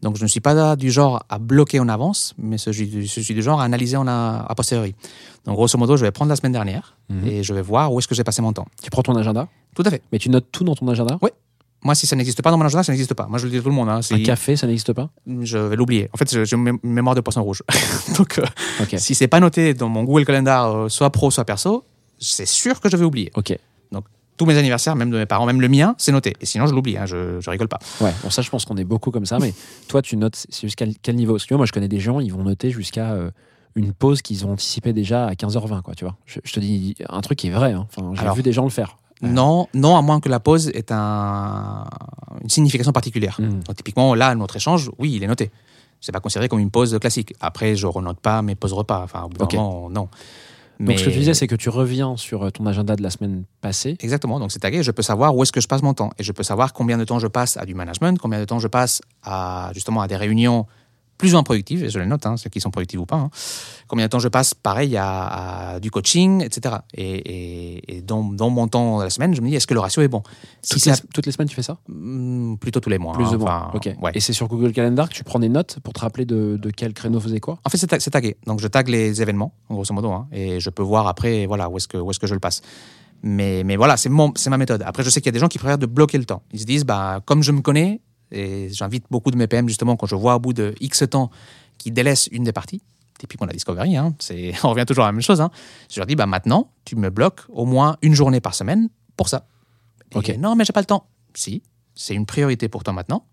Donc, 0.00 0.16
je 0.16 0.22
ne 0.22 0.28
suis 0.28 0.40
pas 0.40 0.74
du 0.74 0.90
genre 0.90 1.24
à 1.28 1.38
bloquer 1.38 1.78
en 1.78 1.88
avance, 1.88 2.32
mais 2.38 2.56
je, 2.58 2.70
suis- 2.70 3.06
je 3.06 3.20
suis 3.20 3.34
du 3.34 3.42
genre 3.42 3.60
à 3.60 3.64
analyser 3.64 3.96
en 3.98 4.08
a, 4.08 4.46
a 4.48 4.54
posteriori. 4.54 4.94
Donc, 5.44 5.54
grosso 5.56 5.76
modo, 5.78 5.96
je 5.98 6.04
vais 6.04 6.10
prendre 6.12 6.30
la 6.30 6.36
semaine 6.36 6.52
dernière 6.52 6.96
Mhm. 7.10 7.26
et 7.26 7.42
je 7.42 7.52
vais 7.52 7.62
voir 7.62 7.92
où 7.92 7.98
est-ce 7.98 8.08
que 8.08 8.14
j'ai 8.14 8.24
passé 8.24 8.40
mon 8.40 8.52
temps. 8.54 8.66
Tu 8.82 8.88
prends 8.90 9.02
ton 9.02 9.14
agenda, 9.16 9.48
Tout 9.76 9.82
à 9.84 9.90
fait. 9.90 10.02
mais 10.12 10.18
tu 10.18 10.30
notes 10.30 10.46
tout 10.50 10.64
dans 10.64 10.74
ton 10.74 10.88
agenda? 10.88 11.18
Ouais. 11.20 11.32
Moi, 11.84 11.94
si 11.94 12.06
ça 12.06 12.14
n'existe 12.16 12.42
pas 12.42 12.50
dans 12.50 12.58
mon 12.58 12.64
agenda, 12.64 12.82
ça 12.84 12.92
n'existe 12.92 13.14
pas. 13.14 13.26
Moi, 13.26 13.38
je 13.38 13.44
le 13.44 13.50
dis 13.50 13.56
à 13.58 13.60
tout 13.60 13.68
le 13.68 13.74
monde. 13.74 13.88
hein, 13.88 14.00
Un 14.10 14.22
café, 14.22 14.54
ça 14.56 14.66
n'existe 14.66 14.92
pas? 14.92 15.10
Je 15.40 15.58
vais 15.58 15.74
l'oublier. 15.76 16.08
En 16.12 16.16
fait, 16.16 16.30
j'ai 16.44 16.56
une 16.56 16.64
mé- 16.72 16.78
mémoire 16.82 17.14
de 17.16 17.20
poisson 17.20 17.42
rouge. 17.42 17.62
Donc, 18.18 18.38
euh, 18.38 18.44
Ok. 18.80 18.94
si 18.98 19.14
c'est 19.14 19.28
pas 19.28 19.40
noté 19.40 19.74
dans 19.74 19.88
mon 19.88 20.04
Google 20.04 20.24
Calendar, 20.24 20.70
euh, 20.76 20.88
soit 20.88 21.10
pro, 21.10 21.30
soit 21.30 21.44
perso, 21.44 21.84
c'est 22.20 22.46
sûr 22.46 22.80
que 22.80 22.88
je 22.88 22.96
vais 22.96 23.04
oublier. 23.04 23.30
Ok. 23.34 23.56
Tous 24.38 24.46
mes 24.46 24.56
anniversaires, 24.56 24.96
même 24.96 25.10
de 25.10 25.18
mes 25.18 25.26
parents, 25.26 25.44
même 25.44 25.60
le 25.60 25.68
mien, 25.68 25.94
c'est 25.98 26.10
noté. 26.10 26.32
Et 26.40 26.46
sinon, 26.46 26.66
je 26.66 26.72
l'oublie. 26.74 26.96
hein, 26.96 27.04
je, 27.04 27.38
je 27.40 27.50
rigole 27.50 27.68
pas. 27.68 27.78
Ouais, 28.00 28.12
bon, 28.24 28.30
ça, 28.30 28.40
je 28.40 28.48
pense 28.48 28.64
qu'on 28.64 28.76
est 28.78 28.82
beaucoup 28.84 29.10
comme 29.10 29.26
ça, 29.26 29.38
mais 29.38 29.52
toi, 29.88 30.00
tu 30.00 30.16
notes, 30.16 30.46
jusqu'à 30.62 30.86
quel 31.02 31.16
niveau? 31.16 31.34
Parce 31.34 31.44
que 31.44 31.54
moi, 31.54 31.66
je 31.66 31.70
connais 31.72 31.86
des 31.86 32.00
gens, 32.00 32.18
ils 32.18 32.32
vont 32.32 32.42
noter 32.42 32.70
jusqu'à 32.70 33.12
euh, 33.12 33.30
une 33.76 33.92
pause 33.92 34.22
qu'ils 34.22 34.46
ont 34.46 34.52
anticipée 34.52 34.94
déjà 34.94 35.26
à 35.26 35.34
15h20, 35.34 35.82
quoi, 35.82 35.94
tu 35.94 36.04
vois. 36.04 36.16
Je, 36.26 36.40
je 36.44 36.52
te 36.54 36.60
dis 36.60 36.96
un 37.10 37.20
truc 37.20 37.38
qui 37.38 37.48
est 37.48 37.50
vrai, 37.50 37.72
hein. 37.72 37.86
enfin, 37.94 38.12
j'ai 38.20 38.34
vu 38.34 38.42
des 38.42 38.52
gens 38.52 38.64
le 38.64 38.70
faire. 38.70 38.96
Non, 39.22 39.68
non, 39.74 39.96
à 39.96 40.02
moins 40.02 40.20
que 40.20 40.28
la 40.28 40.40
pause 40.40 40.68
ait 40.68 40.90
un, 40.90 41.84
une 42.42 42.50
signification 42.50 42.92
particulière. 42.92 43.36
Mm. 43.40 43.60
Donc, 43.60 43.76
typiquement, 43.76 44.14
là, 44.14 44.34
notre 44.34 44.56
échange, 44.56 44.90
oui, 44.98 45.12
il 45.14 45.22
est 45.22 45.28
noté. 45.28 45.50
C'est 46.00 46.12
pas 46.12 46.20
considéré 46.20 46.48
comme 46.48 46.58
une 46.58 46.70
pause 46.70 46.98
classique. 47.00 47.32
Après, 47.40 47.76
je 47.76 47.86
renote 47.86 48.18
pas 48.18 48.42
mes 48.42 48.56
pauses 48.56 48.72
repas. 48.72 49.02
Enfin, 49.04 49.22
au 49.22 49.28
bout 49.28 49.38
d'un 49.38 49.44
Ok. 49.44 49.54
moment, 49.54 49.88
non. 49.88 50.08
Donc, 50.80 50.98
ce 50.98 51.04
que 51.04 51.10
tu 51.10 51.18
disais, 51.18 51.34
c'est 51.34 51.46
que 51.46 51.54
tu 51.54 51.68
reviens 51.68 52.16
sur 52.16 52.42
euh, 52.42 52.50
ton 52.50 52.66
agenda 52.66 52.96
de 52.96 53.02
la 53.04 53.10
semaine 53.10 53.44
passée. 53.60 53.96
Exactement, 54.00 54.40
donc 54.40 54.50
c'est 54.50 54.58
tagué, 54.58 54.82
je 54.82 54.90
peux 54.90 55.02
savoir 55.02 55.36
où 55.36 55.42
est-ce 55.44 55.52
que 55.52 55.60
je 55.60 55.68
passe 55.68 55.82
mon 55.82 55.94
temps 55.94 56.10
et 56.18 56.24
je 56.24 56.32
peux 56.32 56.42
savoir 56.42 56.72
combien 56.72 56.98
de 56.98 57.04
temps 57.04 57.20
je 57.20 57.28
passe 57.28 57.56
à 57.56 57.64
du 57.66 57.74
management, 57.74 58.18
combien 58.18 58.40
de 58.40 58.44
temps 58.44 58.58
je 58.58 58.66
passe 58.66 59.00
à 59.22 59.70
justement 59.74 60.00
à 60.00 60.08
des 60.08 60.16
réunions 60.16 60.66
plus 61.22 61.30
ou 61.30 61.36
moins 61.36 61.44
productives, 61.44 61.84
et 61.84 61.88
je 61.88 62.00
les 62.00 62.06
note, 62.06 62.26
hein, 62.26 62.36
ceux 62.36 62.50
qui 62.50 62.60
sont 62.60 62.72
productives 62.72 62.98
ou 62.98 63.06
pas, 63.06 63.14
hein. 63.14 63.30
combien 63.86 64.06
de 64.06 64.10
temps 64.10 64.18
je 64.18 64.26
passe 64.26 64.54
pareil 64.54 64.96
à, 64.96 65.74
à 65.74 65.78
du 65.78 65.88
coaching, 65.92 66.42
etc. 66.42 66.74
Et, 66.94 67.04
et- 67.14 67.96
et 67.98 68.02
dans, 68.02 68.24
dans 68.24 68.50
mon 68.50 68.66
temps 68.66 68.98
de 68.98 69.04
la 69.04 69.10
semaine, 69.10 69.32
je 69.32 69.40
me 69.40 69.48
dis, 69.48 69.54
est-ce 69.54 69.68
que 69.68 69.74
le 69.74 69.78
ratio 69.78 70.02
est 70.02 70.08
bon? 70.08 70.24
Si 70.62 70.74
Toutes 70.74 70.84
les, 70.86 70.92
toutes 71.14 71.26
les 71.26 71.30
semaines, 71.32 71.46
tu 71.48 71.54
fais 71.54 71.62
ça? 71.62 71.78
Hmm, 71.88 72.56
plutôt 72.56 72.80
tous 72.80 72.90
les 72.90 72.98
mois. 72.98 73.12
Plus 73.14 73.24
hein, 73.26 73.30
de 73.30 73.36
mois. 73.36 73.70
enfin, 73.72 73.92
ouais. 74.02 74.10
Et 74.14 74.18
c'est 74.20 74.32
sur 74.32 74.48
Google 74.48 74.72
Calendar 74.72 75.08
que 75.08 75.14
tu 75.14 75.22
prends 75.22 75.38
des 75.38 75.48
notes 75.48 75.78
pour 75.84 75.92
te 75.92 76.00
rappeler 76.00 76.24
de, 76.24 76.56
de 76.60 76.70
quel 76.70 76.92
créneau 76.92 77.20
faisait 77.20 77.38
quoi? 77.38 77.60
En 77.64 77.70
fait, 77.70 77.78
c'est 77.78 77.86
ta- 77.86 78.00
c'est 78.00 78.10
tagué. 78.10 78.36
Donc, 78.48 78.58
je 78.58 78.66
tag 78.66 78.88
les 78.88 79.22
événements, 79.22 79.54
grosso 79.70 79.94
modo, 79.94 80.10
hein, 80.10 80.26
et 80.32 80.58
je 80.58 80.70
peux 80.70 80.82
voir 80.82 81.06
après 81.06 81.46
voilà, 81.46 81.68
où 81.70 81.76
est-ce 81.76 81.86
que, 81.86 81.98
où 81.98 82.10
est 82.10 82.18
que 82.18 82.26
je 82.26 82.34
le 82.34 82.40
passe. 82.40 82.62
Mais, 83.22 83.62
mais 83.64 83.76
voilà, 83.76 83.96
c'est 83.96 84.08
ma 84.10 84.56
méthode. 84.58 84.82
Après, 84.84 85.04
je 85.04 85.10
sais 85.10 85.20
qu'il 85.20 85.26
y 85.26 85.28
a 85.28 85.32
des 85.32 85.38
gens 85.38 85.46
qui 85.46 85.58
préfèrent 85.58 85.78
de 85.78 85.86
bloquer 85.86 86.18
le 86.18 86.24
temps. 86.24 86.42
Ils 86.52 86.58
se 86.58 86.64
disent, 86.64 86.84
bah, 86.84 87.20
comme 87.24 87.44
je 87.44 87.52
me 87.52 87.60
connais, 87.60 88.00
et 88.32 88.68
j'invite 88.70 89.04
beaucoup 89.10 89.30
de 89.30 89.36
mes 89.36 89.46
PM, 89.46 89.68
justement, 89.68 89.96
quand 89.96 90.06
je 90.06 90.14
vois 90.16 90.36
au 90.36 90.40
bout 90.40 90.52
de 90.52 90.74
X 90.80 91.04
temps 91.10 91.30
qui 91.78 91.90
délaissent 91.90 92.28
une 92.32 92.44
des 92.44 92.52
parties, 92.52 92.82
typiquement 93.18 93.46
la 93.46 93.52
Discovery, 93.52 93.96
hein, 93.96 94.14
on 94.64 94.70
revient 94.70 94.84
toujours 94.86 95.04
à 95.04 95.08
la 95.08 95.12
même 95.12 95.22
chose, 95.22 95.40
hein, 95.40 95.50
je 95.90 96.00
leur 96.00 96.06
dis, 96.06 96.16
bah, 96.16 96.26
maintenant, 96.26 96.72
tu 96.84 96.96
me 96.96 97.10
bloques 97.10 97.42
au 97.48 97.66
moins 97.66 97.96
une 98.02 98.14
journée 98.14 98.40
par 98.40 98.54
semaine 98.54 98.88
pour 99.16 99.28
ça. 99.28 99.46
Et 100.12 100.18
Ok. 100.18 100.36
Non, 100.38 100.56
mais 100.56 100.64
j'ai 100.64 100.72
pas 100.72 100.80
le 100.80 100.86
temps. 100.86 101.06
Si, 101.34 101.62
c'est 101.94 102.14
une 102.14 102.26
priorité 102.26 102.68
pour 102.68 102.82
toi 102.84 102.92
maintenant. 102.92 103.26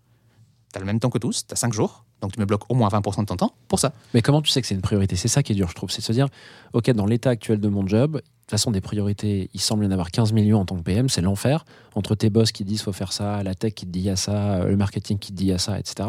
Tu 0.72 0.78
as 0.78 0.80
le 0.80 0.86
même 0.86 1.00
temps 1.00 1.10
que 1.10 1.18
tous, 1.18 1.46
tu 1.46 1.52
as 1.52 1.56
5 1.56 1.72
jours, 1.72 2.04
donc 2.20 2.32
tu 2.32 2.40
me 2.40 2.44
bloques 2.44 2.64
au 2.68 2.74
moins 2.74 2.88
20% 2.88 3.20
de 3.20 3.24
ton 3.26 3.36
temps 3.36 3.54
pour 3.68 3.78
ça. 3.78 3.92
Mais 4.14 4.22
comment 4.22 4.42
tu 4.42 4.50
sais 4.50 4.60
que 4.60 4.66
c'est 4.66 4.74
une 4.74 4.80
priorité? 4.82 5.16
C'est 5.16 5.28
ça 5.28 5.42
qui 5.42 5.52
est 5.52 5.54
dur, 5.54 5.68
je 5.68 5.74
trouve. 5.74 5.90
C'est 5.90 6.00
de 6.00 6.06
se 6.06 6.12
dire, 6.12 6.28
OK, 6.72 6.90
dans 6.90 7.06
l'état 7.06 7.30
actuel 7.30 7.60
de 7.60 7.68
mon 7.68 7.86
job, 7.86 8.12
de 8.12 8.18
toute 8.18 8.50
façon, 8.50 8.70
des 8.70 8.80
priorités, 8.80 9.48
il 9.54 9.60
semble 9.60 9.84
y 9.84 9.86
en 9.86 9.90
avoir 9.92 10.10
15 10.10 10.32
millions 10.32 10.60
en 10.60 10.64
tant 10.64 10.76
que 10.76 10.82
PM, 10.82 11.08
c'est 11.08 11.20
l'enfer. 11.22 11.64
Entre 11.94 12.14
tes 12.14 12.30
boss 12.30 12.52
qui 12.52 12.64
disent 12.64 12.82
faut 12.82 12.92
faire 12.92 13.12
ça, 13.12 13.42
la 13.42 13.54
tech 13.54 13.74
qui 13.74 13.86
te 13.86 13.90
dit 13.90 14.00
y 14.00 14.10
a 14.10 14.16
ça, 14.16 14.64
le 14.64 14.76
marketing 14.76 15.18
qui 15.18 15.32
te 15.32 15.36
dit 15.36 15.46
y 15.46 15.52
a 15.52 15.58
ça, 15.58 15.78
etc. 15.78 16.08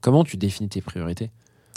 Comment 0.00 0.24
tu 0.24 0.36
définis 0.36 0.68
tes 0.68 0.80
priorités? 0.80 1.30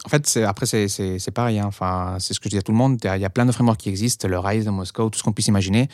En 0.06 0.10
fait, 0.10 0.26
c'est- 0.28 0.44
après, 0.44 0.66
c'est- 0.66 1.32
pareil. 1.32 1.60
hein. 1.60 1.66
Enfin, 1.68 2.18
c'est 2.20 2.34
ce 2.34 2.40
que 2.40 2.46
je 2.46 2.52
dis 2.52 2.58
à 2.58 2.62
tout 2.62 2.72
le 2.72 2.78
monde. 2.78 2.98
Il 3.04 3.20
y 3.22 3.26
a 3.26 3.30
plein 3.30 3.46
de 3.46 3.52
frameworks 3.52 3.80
qui 3.82 3.90
existent, 3.90 4.28
le 4.28 4.40
Rise, 4.40 4.66
le 4.66 4.72
Moscow, 4.72 5.10
tout 5.10 5.18
ce 5.20 5.24
qu'on 5.24 5.34
puisse 5.34 5.48
imaginer. 5.48 5.90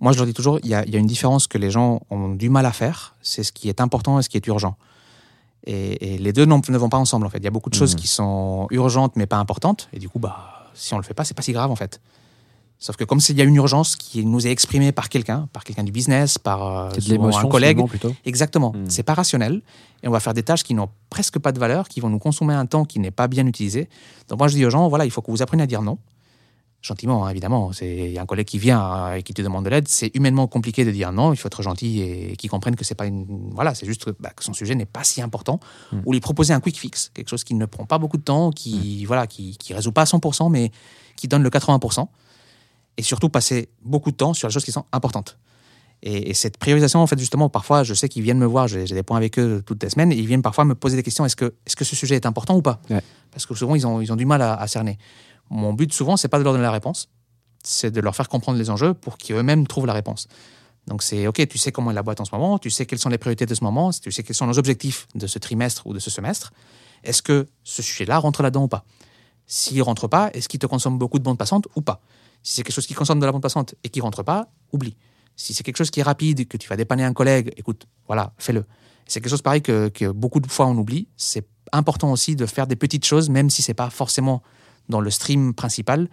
Moi, 0.00 0.10
je 0.12 0.16
leur 0.16 0.26
dis 0.26 0.32
toujours, 0.34 0.58
il 0.64 0.70
y, 0.70 0.74
a, 0.74 0.84
il 0.84 0.92
y 0.92 0.96
a 0.96 0.98
une 0.98 1.06
différence 1.06 1.46
que 1.46 1.58
les 1.58 1.70
gens 1.70 2.00
ont 2.10 2.30
du 2.30 2.48
mal 2.50 2.66
à 2.66 2.72
faire. 2.72 3.14
C'est 3.22 3.44
ce 3.44 3.52
qui 3.52 3.68
est 3.68 3.80
important 3.80 4.18
et 4.18 4.22
ce 4.22 4.28
qui 4.28 4.36
est 4.36 4.46
urgent. 4.48 4.76
Et, 5.66 6.14
et 6.14 6.18
les 6.18 6.32
deux 6.32 6.44
ne 6.46 6.78
vont 6.78 6.88
pas 6.88 6.96
ensemble, 6.98 7.26
en 7.26 7.30
fait. 7.30 7.38
Il 7.38 7.44
y 7.44 7.48
a 7.48 7.50
beaucoup 7.50 7.70
de 7.70 7.74
choses 7.74 7.94
Mhm. 7.94 8.00
qui 8.00 8.08
sont 8.08 8.66
urgentes, 8.70 9.12
mais 9.16 9.26
pas 9.26 9.36
importantes. 9.38 9.88
Et 9.92 9.98
du 9.98 10.08
coup, 10.08 10.18
bah, 10.18 10.68
si 10.74 10.92
on 10.94 10.96
le 10.98 11.02
fait 11.04 11.14
pas, 11.14 11.24
c'est 11.24 11.34
pas 11.34 11.42
si 11.42 11.52
grave, 11.52 11.70
en 11.70 11.76
fait. 11.76 12.00
Sauf 12.78 12.96
que 12.96 13.04
comme 13.04 13.20
s'il 13.20 13.36
y 13.38 13.40
a 13.40 13.44
une 13.44 13.54
urgence 13.54 13.94
qui 13.94 14.26
nous 14.26 14.44
est 14.44 14.50
exprimée 14.50 14.90
par 14.90 15.08
quelqu'un, 15.08 15.48
par 15.52 15.62
quelqu'un 15.62 15.84
du 15.84 15.92
business, 15.92 16.36
par 16.36 16.66
euh, 16.66 16.90
un 16.90 17.46
collègue, 17.48 17.86
plutôt 17.86 18.12
Exactement. 18.24 18.72
Hmm. 18.74 18.86
C'est 18.88 19.04
pas 19.04 19.14
rationnel. 19.14 19.62
Et 20.02 20.08
on 20.08 20.10
va 20.10 20.18
faire 20.18 20.34
des 20.34 20.42
tâches 20.42 20.64
qui 20.64 20.74
n'ont 20.74 20.88
presque 21.08 21.38
pas 21.38 21.52
de 21.52 21.60
valeur, 21.60 21.88
qui 21.88 22.00
vont 22.00 22.08
nous 22.10 22.18
consommer 22.18 22.54
un 22.54 22.66
temps 22.66 22.84
qui 22.84 22.98
n'est 22.98 23.12
pas 23.12 23.28
bien 23.28 23.46
utilisé. 23.46 23.88
Donc 24.28 24.40
moi, 24.40 24.48
je 24.48 24.56
dis 24.56 24.66
aux 24.66 24.70
gens, 24.70 24.88
voilà, 24.88 25.04
il 25.04 25.12
faut 25.12 25.22
que 25.22 25.30
vous 25.30 25.42
appreniez 25.42 25.62
à 25.62 25.66
dire 25.68 25.80
non. 25.82 25.96
Gentiment, 26.82 27.24
hein, 27.24 27.30
évidemment. 27.30 27.72
C'est- 27.72 28.06
Il 28.08 28.12
y 28.12 28.18
a 28.18 28.22
un 28.22 28.26
collègue 28.26 28.46
qui 28.46 28.58
vient 28.58 28.82
euh, 28.82 29.14
et 29.14 29.22
qui 29.22 29.32
te 29.32 29.40
demande 29.40 29.64
de 29.64 29.70
l'aide. 29.70 29.86
C'est 29.86 30.10
humainement 30.14 30.48
compliqué 30.48 30.84
de 30.84 30.90
dire 30.90 31.12
non. 31.12 31.32
Il 31.32 31.36
faut 31.36 31.46
être 31.46 31.62
gentil 31.62 32.00
et, 32.00 32.36
qu'ils 32.36 32.50
comprennent 32.50 32.74
que 32.74 32.84
c'est 32.84 32.96
pas 32.96 33.06
une. 33.06 33.24
Voilà, 33.52 33.74
c'est 33.74 33.86
juste 33.86 34.10
bah, 34.18 34.30
que 34.34 34.42
son 34.42 34.52
sujet 34.52 34.74
n'est 34.74 34.84
pas 34.84 35.04
si 35.04 35.22
important. 35.22 35.60
Hmm. 35.92 36.00
Ou 36.04 36.12
lui 36.12 36.20
proposer 36.20 36.52
un 36.52 36.60
quick 36.60 36.76
fix, 36.76 37.12
quelque 37.14 37.28
chose 37.28 37.44
qui 37.44 37.54
ne 37.54 37.66
prend 37.66 37.86
pas 37.86 37.98
beaucoup 37.98 38.16
de 38.16 38.24
temps, 38.24 38.50
qui 38.50 39.04
voilà, 39.04 39.28
qui, 39.28 39.56
qui 39.56 39.74
résout 39.74 39.92
pas 39.92 40.02
à 40.02 40.06
100%, 40.06 40.50
mais 40.50 40.72
qui 41.14 41.28
donne 41.28 41.44
le 41.44 41.50
80%. 41.50 42.08
Et 42.98 43.02
surtout 43.02 43.28
passer 43.28 43.68
beaucoup 43.84 44.10
de 44.10 44.16
temps 44.16 44.34
sur 44.34 44.48
les 44.48 44.52
choses 44.52 44.64
qui 44.64 44.72
sont 44.72 44.84
importantes. 44.92 45.38
Et, 46.02 46.30
et 46.30 46.34
cette 46.34 46.56
priorisation, 46.56 47.00
en 47.00 47.06
fait, 47.06 47.18
justement, 47.18 47.48
parfois, 47.48 47.84
je 47.84 47.94
sais 47.94 48.08
qu'ils 48.08 48.22
viennent 48.22 48.38
me 48.38 48.46
voir, 48.46 48.66
j'ai 48.66 48.84
des 48.84 49.02
points 49.04 49.16
avec 49.16 49.38
eux 49.38 49.62
toutes 49.64 49.82
les 49.82 49.88
semaines, 49.88 50.10
et 50.10 50.16
ils 50.16 50.26
viennent 50.26 50.42
parfois 50.42 50.64
me 50.64 50.74
poser 50.74 50.96
des 50.96 51.02
questions 51.04 51.24
est-ce 51.24 51.36
que, 51.36 51.54
est 51.64 51.74
que 51.76 51.84
ce 51.84 51.94
sujet 51.94 52.16
est 52.16 52.26
important 52.26 52.56
ou 52.56 52.62
pas? 52.62 52.80
Ouais. 52.90 53.00
Parce 53.30 53.46
que 53.46 53.54
souvent, 53.54 53.76
ils 53.76 53.86
ont, 53.86 54.00
ils 54.00 54.12
ont 54.12 54.16
du 54.16 54.26
mal 54.26 54.42
à, 54.42 54.54
à 54.54 54.66
cerner. 54.66 54.98
Mon 55.52 55.74
but, 55.74 55.92
souvent, 55.92 56.16
c'est 56.16 56.28
pas 56.28 56.38
de 56.38 56.44
leur 56.44 56.54
donner 56.54 56.64
la 56.64 56.70
réponse, 56.70 57.10
c'est 57.62 57.90
de 57.90 58.00
leur 58.00 58.16
faire 58.16 58.30
comprendre 58.30 58.58
les 58.58 58.70
enjeux 58.70 58.94
pour 58.94 59.18
qu'eux-mêmes 59.18 59.66
trouvent 59.66 59.84
la 59.84 59.92
réponse. 59.92 60.26
Donc, 60.86 61.02
c'est 61.02 61.26
OK, 61.26 61.46
tu 61.46 61.58
sais 61.58 61.70
comment 61.72 61.90
est 61.90 61.94
la 61.94 62.02
boîte 62.02 62.20
en 62.20 62.24
ce 62.24 62.34
moment, 62.34 62.58
tu 62.58 62.70
sais 62.70 62.86
quelles 62.86 62.98
sont 62.98 63.10
les 63.10 63.18
priorités 63.18 63.44
de 63.44 63.54
ce 63.54 63.62
moment, 63.62 63.92
tu 63.92 64.10
sais 64.10 64.22
quels 64.22 64.34
sont 64.34 64.46
nos 64.46 64.58
objectifs 64.58 65.06
de 65.14 65.26
ce 65.26 65.38
trimestre 65.38 65.86
ou 65.86 65.92
de 65.92 65.98
ce 65.98 66.08
semestre. 66.08 66.54
Est-ce 67.04 67.20
que 67.20 67.46
ce 67.64 67.82
sujet-là 67.82 68.16
rentre 68.16 68.42
là-dedans 68.42 68.64
ou 68.64 68.68
pas? 68.68 68.86
S'il 69.46 69.82
rentre 69.82 70.08
pas, 70.08 70.30
est-ce 70.32 70.48
qu'il 70.48 70.58
te 70.58 70.66
consomme 70.66 70.96
beaucoup 70.96 71.18
de 71.18 71.24
bande 71.24 71.36
passante 71.36 71.68
ou 71.76 71.82
pas? 71.82 72.00
Si 72.42 72.54
c'est 72.54 72.62
quelque 72.62 72.74
chose 72.74 72.86
qui 72.86 72.94
consomme 72.94 73.20
de 73.20 73.26
la 73.26 73.32
bande 73.32 73.42
passante 73.42 73.74
et 73.84 73.90
qui 73.90 74.00
rentre 74.00 74.22
pas, 74.22 74.48
oublie. 74.72 74.96
Si 75.36 75.52
c'est 75.52 75.62
quelque 75.62 75.76
chose 75.76 75.90
qui 75.90 76.00
est 76.00 76.04
rapide, 76.04 76.48
que 76.48 76.56
tu 76.56 76.66
vas 76.66 76.76
dépanner 76.76 77.04
un 77.04 77.12
collègue, 77.12 77.52
écoute, 77.58 77.86
voilà, 78.06 78.32
fais-le. 78.38 78.64
C'est 79.06 79.20
quelque 79.20 79.30
chose 79.30 79.42
pareil 79.42 79.60
que, 79.60 79.88
que 79.90 80.06
beaucoup 80.06 80.40
de 80.40 80.50
fois 80.50 80.66
on 80.66 80.78
oublie. 80.78 81.08
C'est 81.18 81.46
important 81.72 82.10
aussi 82.10 82.36
de 82.36 82.46
faire 82.46 82.66
des 82.66 82.76
petites 82.76 83.04
choses, 83.04 83.28
même 83.28 83.50
si 83.50 83.60
c'est 83.60 83.74
pas 83.74 83.90
forcément 83.90 84.42
dans 84.88 85.00
le 85.00 85.10
stream 85.10 85.54
principal, 85.54 86.08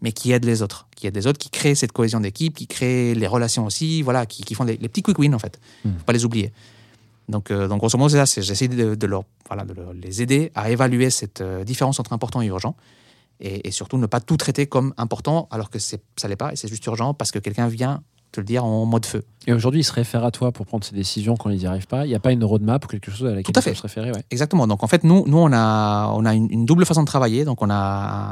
mais 0.00 0.12
qui 0.12 0.32
aident 0.32 0.44
les 0.46 0.62
autres, 0.62 0.88
qui 0.96 1.06
aident 1.06 1.16
les 1.16 1.26
autres, 1.26 1.38
qui 1.38 1.50
créent 1.50 1.74
cette 1.74 1.92
cohésion 1.92 2.20
d'équipe, 2.20 2.54
qui 2.56 2.66
créent 2.66 3.14
les 3.14 3.26
relations 3.26 3.64
aussi, 3.66 4.02
voilà, 4.02 4.26
qui, 4.26 4.42
qui 4.42 4.54
font 4.54 4.64
les, 4.64 4.76
les 4.76 4.88
petits 4.88 5.02
quick 5.02 5.18
wins 5.18 5.34
en 5.34 5.38
fait. 5.38 5.60
Mm. 5.84 5.90
Faut 5.98 6.04
pas 6.04 6.12
les 6.12 6.24
oublier. 6.24 6.52
Donc, 7.28 7.50
euh, 7.50 7.68
donc 7.68 7.78
grosso 7.78 7.96
modo, 7.96 8.08
c'est 8.10 8.24
ça. 8.26 8.40
J'essaie 8.40 8.68
de, 8.68 8.94
de 8.96 9.06
leur, 9.06 9.22
voilà, 9.46 9.64
de 9.64 9.72
leur- 9.74 9.92
les 9.92 10.22
aider 10.22 10.50
à 10.54 10.70
évaluer 10.70 11.08
cette 11.10 11.40
euh, 11.40 11.62
différence 11.64 12.00
entre 12.00 12.12
important 12.12 12.42
et 12.42 12.46
urgent, 12.46 12.74
et, 13.40 13.68
et 13.68 13.70
surtout 13.70 13.96
ne 13.96 14.06
pas 14.06 14.20
tout 14.20 14.36
traiter 14.36 14.66
comme 14.66 14.92
important 14.96 15.46
alors 15.50 15.70
que 15.70 15.78
ça 15.78 15.96
l'est 16.28 16.36
pas 16.36 16.52
et 16.52 16.56
c'est 16.56 16.68
juste 16.68 16.84
urgent 16.86 17.14
parce 17.14 17.30
que 17.30 17.38
quelqu'un 17.38 17.68
vient 17.68 18.02
te 18.32 18.40
le 18.40 18.44
dire 18.44 18.64
en 18.64 18.84
mode 18.86 19.06
feu. 19.06 19.22
Et 19.46 19.52
aujourd'hui, 19.52 19.80
ils 19.80 19.84
se 19.84 19.92
réfèrent 19.92 20.24
à 20.24 20.30
toi 20.30 20.52
pour 20.52 20.66
prendre 20.66 20.84
ces 20.84 20.94
décisions 20.94 21.36
quand 21.36 21.50
ils 21.50 21.58
n'y 21.58 21.66
arrivent 21.66 21.86
pas. 21.86 22.06
Il 22.06 22.08
n'y 22.08 22.14
a 22.14 22.20
pas 22.20 22.32
une 22.32 22.42
roadmap 22.42 22.84
ou 22.84 22.88
quelque 22.88 23.10
chose 23.10 23.26
à 23.26 23.34
laquelle 23.34 23.52
Tout 23.52 23.52
à 23.58 23.60
ils 23.60 23.64
peuvent 23.64 23.76
se 23.76 23.82
référer. 23.82 24.10
Ouais. 24.10 24.24
Exactement. 24.30 24.66
Donc 24.66 24.82
en 24.82 24.86
fait, 24.86 25.04
nous, 25.04 25.24
nous 25.26 25.38
on 25.38 25.52
a, 25.52 26.12
on 26.14 26.24
a 26.24 26.34
une, 26.34 26.50
une 26.50 26.64
double 26.64 26.86
façon 26.86 27.02
de 27.02 27.06
travailler. 27.06 27.44
Donc 27.44 27.62
on 27.62 27.70
a 27.70 27.74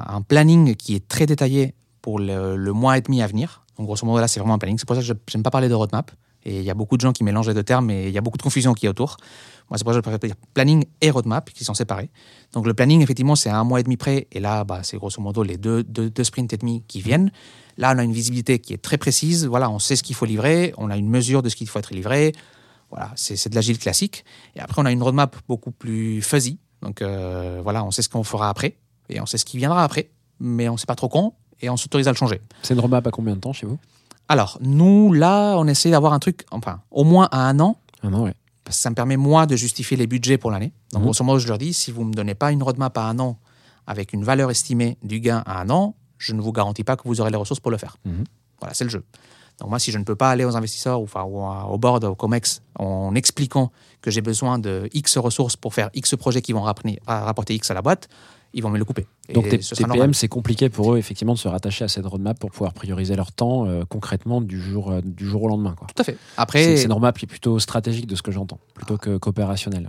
un, 0.09 0.16
un 0.16 0.22
planning 0.22 0.74
qui 0.74 0.94
est 0.94 1.06
très 1.06 1.27
détaillé 1.27 1.74
pour 2.02 2.18
le, 2.18 2.56
le 2.56 2.72
mois 2.72 2.97
et 2.97 3.02
demi 3.02 3.22
à 3.22 3.27
venir. 3.27 3.64
Donc 3.77 3.86
grosso 3.86 4.06
modo, 4.06 4.20
là, 4.20 4.28
c'est 4.28 4.40
vraiment 4.40 4.55
un 4.55 4.59
planning. 4.59 4.78
C'est 4.78 4.86
pour 4.86 4.97
ça 4.97 5.02
que 5.02 5.06
je 5.06 5.12
n'aime 5.12 5.43
pas 5.43 5.51
parler 5.51 5.68
de 5.68 5.74
roadmap. 5.74 6.10
Et 6.44 6.59
il 6.59 6.64
y 6.64 6.70
a 6.70 6.74
beaucoup 6.74 6.97
de 6.97 7.02
gens 7.02 7.12
qui 7.12 7.22
mélangent 7.22 7.48
les 7.48 7.55
deux 7.55 7.62
termes 7.62 7.90
et 7.90 8.09
il 8.09 8.14
y 8.14 8.18
a 8.18 8.22
beaucoup 8.22 8.39
de 8.39 8.43
confusion 8.43 8.72
qui 8.72 8.86
est 8.86 8.89
autour. 8.89 9.18
Moi, 9.70 9.78
c'est 9.78 9.84
pour 9.84 9.92
ça 9.92 10.01
que 10.01 10.05
je 10.05 10.10
préfère 10.10 10.18
dire 10.18 10.34
planning 10.52 10.84
et 11.01 11.10
roadmap 11.10 11.51
qui 11.51 11.64
sont 11.64 11.74
séparés. 11.74 12.10
Donc 12.52 12.66
le 12.66 12.74
planning, 12.74 13.01
effectivement, 13.02 13.36
c'est 13.36 13.48
à 13.48 13.56
un 13.56 13.64
mois 13.64 13.78
et 13.78 13.84
demi 13.84 13.97
près. 13.97 14.26
Et 14.32 14.40
là, 14.40 14.64
bah, 14.64 14.80
c'est 14.82 14.97
grosso 14.97 15.22
modo 15.22 15.44
les 15.44 15.56
deux, 15.56 15.84
deux, 15.84 16.10
deux 16.10 16.24
sprints 16.24 16.52
et 16.52 16.56
demi 16.56 16.82
qui 16.88 17.01
viennent. 17.01 17.30
Là, 17.78 17.92
on 17.94 17.98
a 17.98 18.02
une 18.02 18.12
visibilité 18.12 18.59
qui 18.59 18.72
est 18.72 18.82
très 18.82 18.98
précise. 18.98 19.47
Voilà, 19.47 19.70
on 19.70 19.78
sait 19.78 19.94
ce 19.94 20.02
qu'il 20.02 20.16
faut 20.16 20.26
livrer. 20.26 20.74
On 20.76 20.90
a 20.90 20.97
une 20.97 21.09
mesure 21.09 21.42
de 21.42 21.48
ce 21.48 21.56
qu'il 21.56 21.68
faut 21.68 21.78
être 21.78 21.94
livré. 21.94 22.32
Voilà, 22.90 23.12
c'est 23.14 23.36
c'est 23.36 23.48
de 23.48 23.55
l'agile 23.55 23.78
classique. 23.78 24.24
Et 24.56 24.60
après, 24.60 24.82
on 24.82 24.86
a 24.86 24.90
une 24.90 25.02
roadmap 25.02 25.36
beaucoup 25.47 25.70
plus 25.70 26.20
fuzzy. 26.20 26.59
Donc 26.82 27.01
euh, 27.01 27.60
voilà, 27.62 27.84
on 27.84 27.92
sait 27.92 28.02
ce 28.02 28.09
qu'on 28.09 28.24
fera 28.24 28.48
après 28.48 28.76
et 29.09 29.20
on 29.20 29.26
sait 29.26 29.38
ce 29.38 29.44
qui 29.44 29.56
viendra 29.59 29.84
après, 29.84 30.10
mais 30.40 30.68
on 30.68 30.72
ne 30.72 30.78
sait 30.78 30.86
pas 30.86 30.94
trop 30.97 31.09
quand 31.09 31.34
et 31.60 31.70
on 31.70 31.76
s'autorise 31.76 32.09
à 32.09 32.10
le 32.10 32.16
changer. 32.16 32.40
C'est 32.62 32.74
une 32.74 32.80
roadmap 32.80 33.06
à 33.06 33.10
combien 33.10 33.36
de 33.36 33.40
temps 33.40 33.52
chez 33.52 33.66
vous? 33.66 33.78
Alors, 34.28 34.59
nous, 34.60 35.12
là, 35.12 35.56
on 35.59 35.66
essaie 35.66 35.90
d'avoir 35.90 36.12
un 36.12 36.20
truc, 36.20 36.44
enfin, 36.51 36.80
au 36.90 37.05
moins 37.05 37.28
à 37.32 37.48
un 37.48 37.59
an, 37.60 37.76
Un 38.02 38.14
an, 38.14 38.24
ouais. 38.24 38.34
Parce 38.70 38.76
que 38.78 38.82
ça 38.82 38.90
me 38.90 38.94
permet, 38.94 39.16
moi, 39.16 39.47
de 39.47 39.56
justifier 39.56 39.97
les 39.97 40.06
budgets 40.06 40.38
pour 40.38 40.52
l'année. 40.52 40.72
Donc, 40.92 41.01
Mhm. 41.01 41.06
grosso 41.06 41.24
modo, 41.24 41.38
je 41.40 41.48
leur 41.48 41.59
dis, 41.59 41.74
si 41.74 41.90
vous 41.90 42.05
ne 42.05 42.10
me 42.10 42.14
donnez 42.14 42.34
pas 42.36 42.52
une 42.52 42.62
roadmap 42.62 42.97
à 42.97 43.02
un 43.02 43.18
an 43.18 43.36
avec 43.88 44.12
une 44.12 44.22
valeur 44.22 44.48
estimée 44.51 44.97
du 45.02 45.18
gain 45.18 45.42
à 45.44 45.60
un 45.60 45.70
an, 45.70 45.97
je 46.18 46.34
ne 46.34 46.40
vous 46.40 46.52
garantis 46.52 46.84
pas 46.84 46.97
que 46.97 47.02
vous 47.05 47.20
aurez 47.20 47.30
les 47.30 47.36
ressources 47.36 47.59
pour 47.59 47.72
le 47.72 47.78
faire. 47.78 47.97
Mhm. 48.05 48.24
Voilà, 48.60 48.72
c'est 48.74 48.84
le 48.84 48.90
jeu. 48.90 49.02
Donc, 49.59 49.70
moi, 49.70 49.80
si 49.80 49.90
je 49.90 49.98
ne 49.98 50.05
peux 50.05 50.14
pas 50.14 50.30
aller 50.30 50.44
aux 50.44 50.55
investisseurs 50.56 51.01
ou, 51.01 51.05
enfin, 51.05 51.22
au 51.24 51.78
board, 51.78 52.05
au 52.05 52.14
COMEX, 52.14 52.62
en 52.78 53.14
expliquant 53.16 53.72
que 54.02 54.10
j'ai 54.12 54.20
besoin 54.20 54.60
de 54.60 54.88
X 54.94 55.18
ressources 55.18 55.56
pour 55.56 55.74
faire 55.74 55.90
X 55.92 56.14
projets 56.16 56.40
qui 56.40 56.52
vont 56.52 56.62
rapporter 56.62 57.55
X 57.55 57.70
à 57.72 57.74
la 57.74 57.82
boîte, 57.82 58.09
ils 58.52 58.62
vont 58.62 58.70
me 58.70 58.78
le 58.78 58.85
couper. 58.85 59.06
Donc 59.32 59.48
tes, 59.48 59.62
ce 59.62 59.70
tes 59.70 59.77
sera 59.82 59.89
normal. 59.89 60.06
PM, 60.09 60.14
c'est 60.14 60.28
compliqué 60.28 60.68
pour 60.68 60.93
eux 60.94 60.98
effectivement 60.98 61.35
de 61.35 61.39
se 61.39 61.47
rattacher 61.48 61.85
à 61.85 61.89
cette 61.89 62.05
roadmap 62.06 62.39
pour 62.39 62.51
pouvoir 62.51 62.72
prioriser 62.72 63.14
leur 63.16 63.31
temps 63.32 63.66
euh, 63.66 63.85
concrètement 63.89 64.40
du 64.40 64.60
jour, 64.60 64.90
euh, 64.90 65.01
du 65.05 65.27
jour 65.27 65.43
au 65.44 65.48
lendemain. 65.48 65.74
quoi. 65.78 65.86
Tout 65.94 66.01
à 66.01 66.05
fait. 66.05 66.12
C'est 66.12 66.40
Après, 66.40 66.77
c'est 66.77 66.85
une 66.85 66.93
roadmap 66.93 67.16
qui 67.16 67.27
est 67.27 67.28
plutôt 67.28 67.59
stratégique 67.59 68.06
de 68.06 68.16
ce 68.16 68.22
que 68.22 68.32
j'entends, 68.32 68.59
plutôt 68.74 68.97
que. 68.97 69.18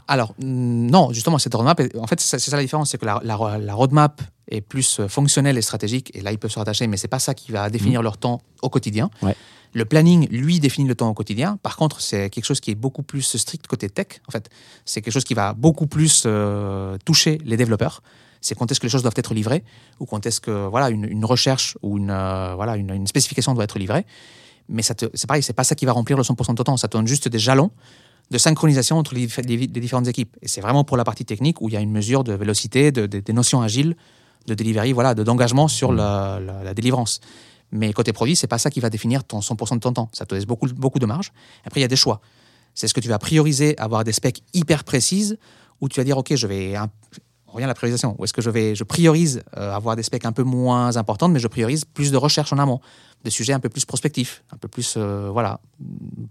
Alors, 0.07 0.33
mm, 0.39 0.88
non, 0.89 1.11
justement, 1.13 1.38
cette 1.39 1.53
roadmap, 1.55 1.81
en 1.99 2.07
fait, 2.07 2.19
c'est 2.19 2.39
ça 2.39 2.55
la 2.57 2.61
différence, 2.63 2.91
c'est 2.91 2.97
que 2.97 3.05
la, 3.05 3.19
la- 3.23 3.57
la 3.57 3.73
roadmap 3.73 4.21
est 4.49 4.61
plus 4.61 4.99
euh, 4.99 5.07
fonctionnelle 5.07 5.57
et 5.57 5.61
stratégique, 5.61 6.11
et 6.13 6.21
là, 6.21 6.31
ils 6.31 6.38
peuvent 6.38 6.51
se 6.51 6.59
rattacher, 6.59 6.85
mais 6.88 6.97
c'est 6.97 7.07
pas 7.07 7.19
ça 7.19 7.33
qui 7.33 7.51
va 7.51 7.69
définir 7.69 8.01
leur 8.03 8.17
temps 8.17 8.41
au 8.61 8.69
quotidien. 8.69 9.09
Ouais. 9.23 9.35
Le 9.73 9.85
planning, 9.85 10.27
lui, 10.29 10.59
définit 10.59 10.85
le 10.88 10.95
temps 10.95 11.09
au 11.09 11.13
quotidien. 11.13 11.57
Par 11.63 11.77
contre, 11.77 12.01
c'est 12.01 12.29
quelque 12.29 12.43
chose 12.43 12.59
qui 12.59 12.71
est 12.71 12.75
beaucoup 12.75 13.03
plus 13.03 13.21
strict 13.38 13.67
côté 13.67 13.89
tech, 13.89 14.19
en 14.27 14.31
fait. 14.31 14.49
C'est 14.83 15.01
quelque 15.01 15.13
chose 15.13 15.23
qui 15.23 15.33
va 15.33 15.53
beaucoup 15.53 15.88
plus 15.88 16.23
euh, 16.25 16.97
toucher 17.05 17.39
les 17.45 17.55
développeurs. 17.55 18.01
C'est 18.41 18.55
quand 18.55 18.69
est-ce 18.72 18.80
que 18.80 18.85
les 18.88 18.89
choses 18.91 19.03
doivent 19.03 19.13
être 19.18 19.34
livrées, 19.34 19.63
ou 19.99 20.05
quand 20.05 20.26
est-ce 20.26 20.41
que 20.41 20.68
voilà, 20.68 20.89
une, 20.89 21.05
une 21.05 21.23
recherche 21.26 21.77
ou 21.81 21.97
une, 21.97 22.09
euh, 22.09 22.55
voilà, 22.55 22.76
une, 22.76 22.89
une 22.91 23.07
spécification 23.07 23.53
doit 23.53 23.63
être 23.63 23.77
livrée. 23.80 24.05
Mais 24.68 24.81
c'est 24.81 25.05
pareil, 25.27 25.43
c'est 25.43 25.53
pas 25.53 25.63
ça 25.63 25.76
qui 25.76 25.85
va 25.85 25.91
remplir 25.91 26.18
le 26.18 26.23
100% 26.23 26.51
de 26.51 26.55
ton 26.55 26.63
temps. 26.63 26.77
Ça 26.77 26.88
te 26.88 26.97
donne 26.97 27.07
juste 27.07 27.27
des 27.27 27.39
jalons 27.39 27.72
de 28.31 28.38
synchronisation 28.38 28.97
entre 28.97 29.13
les, 29.13 29.27
les- 29.45 29.57
les 29.57 29.68
différentes 29.68 30.07
équipes. 30.07 30.38
Et 30.41 30.47
c'est 30.47 30.61
vraiment 30.61 30.84
pour 30.84 30.95
la 30.97 31.03
partie 31.03 31.26
technique 31.26 31.61
où 31.61 31.68
il 31.69 31.73
y 31.73 31.77
a 31.77 31.81
une 31.81 31.91
mesure 31.91 32.23
de 32.23 32.34
vélocité, 32.34 32.91
de, 32.91 33.05
de- 33.05 33.19
des 33.19 33.34
notions 33.34 33.61
agiles, 33.61 33.95
de 34.47 34.53
delivery, 34.53 34.93
voilà, 34.93 35.13
de- 35.13 35.23
d'engagement 35.23 35.68
sur 35.68 35.91
la, 35.91 36.39
la- 36.39 36.63
la 36.63 36.73
délivrance. 36.73 37.19
Mais 37.73 37.91
côté 37.93 38.13
produit, 38.13 38.35
c'est 38.35 38.47
pas 38.47 38.57
ça 38.57 38.69
qui 38.72 38.80
va 38.80 38.89
définir 38.89 39.23
ton 39.23 39.39
100% 39.41 39.76
de 39.76 39.80
ton 39.81 39.91
temps. 39.93 40.09
Ça 40.13 40.26
te 40.26 40.34
laisse 40.34 40.45
beaucoup, 40.45 40.68
beaucoup 40.68 40.99
de 40.99 41.05
marge. 41.05 41.31
Après, 41.65 41.80
il 41.80 41.84
y 41.84 41.85
a 41.85 41.89
des 41.89 41.95
choix. 41.97 42.22
C'est 42.73 42.88
ce 42.88 42.93
que 42.93 43.01
tu 43.01 43.09
vas 43.09 43.19
prioriser, 43.19 43.77
avoir 43.77 44.03
des 44.05 44.13
specs 44.13 44.41
hyper 44.53 44.84
précises, 44.85 45.38
ou 45.81 45.89
tu 45.89 45.99
vas 45.99 46.03
dire, 46.05 46.18
OK, 46.18 46.34
je 46.35 46.47
vais. 46.47 46.76
Revient 47.52 47.65
à 47.65 47.68
la 47.68 47.73
priorisation. 47.73 48.15
Ou 48.18 48.23
est-ce 48.23 48.34
que 48.34 48.41
je 48.41 48.49
vais, 48.49 48.76
je 48.76 48.84
priorise 48.84 49.44
euh, 49.57 49.73
avoir 49.73 49.95
des 49.95 50.03
specs 50.03 50.26
un 50.26 50.32
peu 50.32 50.44
moins 50.44 50.98
importantes, 50.98 51.32
mais 51.32 51.40
je 51.40 51.48
priorise 51.48 51.86
plus 51.86 52.11
de 52.11 52.18
recherche 52.18 52.52
en 52.53 52.57
amont, 52.57 52.80
des 53.23 53.30
sujets 53.30 53.53
un 53.53 53.60
peu 53.60 53.69
plus 53.69 53.86
prospectifs, 53.86 54.44
un 54.52 54.57
peu 54.57 54.68
plus, 54.68 54.95
euh, 54.98 55.30
voilà, 55.32 55.60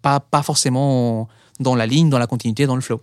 pas, 0.02 0.20
pas 0.20 0.42
forcément 0.42 1.28
dans 1.60 1.74
la 1.74 1.86
ligne, 1.86 2.10
dans 2.10 2.18
la 2.18 2.26
continuité, 2.26 2.66
dans 2.66 2.74
le 2.74 2.80
flow. 2.80 3.00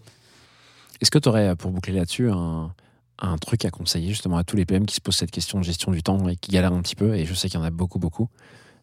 Est-ce 1.02 1.12
que 1.12 1.20
tu 1.20 1.30
aurais, 1.30 1.56
pour 1.56 1.72
boucler 1.72 1.94
là-dessus, 1.94 2.30
un, 2.32 2.72
un 3.20 3.38
truc 3.38 3.66
à 3.66 3.70
conseiller 3.70 4.10
justement 4.10 4.38
à 4.38 4.44
tous 4.44 4.56
les 4.56 4.66
PM 4.66 4.86
qui 4.86 4.96
se 4.96 5.02
posent 5.02 5.18
cette 5.18 5.32
question 5.32 5.60
de 5.60 5.64
gestion 5.64 5.92
du 5.92 6.04
temps 6.04 6.28
et 6.28 6.36
qui 6.36 6.52
galèrent 6.52 6.74
un 6.74 6.82
petit 6.82 6.96
peu, 6.96 7.16
et 7.16 7.26
je 7.26 7.34
sais 7.34 7.50
qu'il 7.50 7.60
y 7.60 7.64
en 7.64 7.66
a 7.66 7.70
beaucoup, 7.70 8.00
beaucoup, 8.00 8.30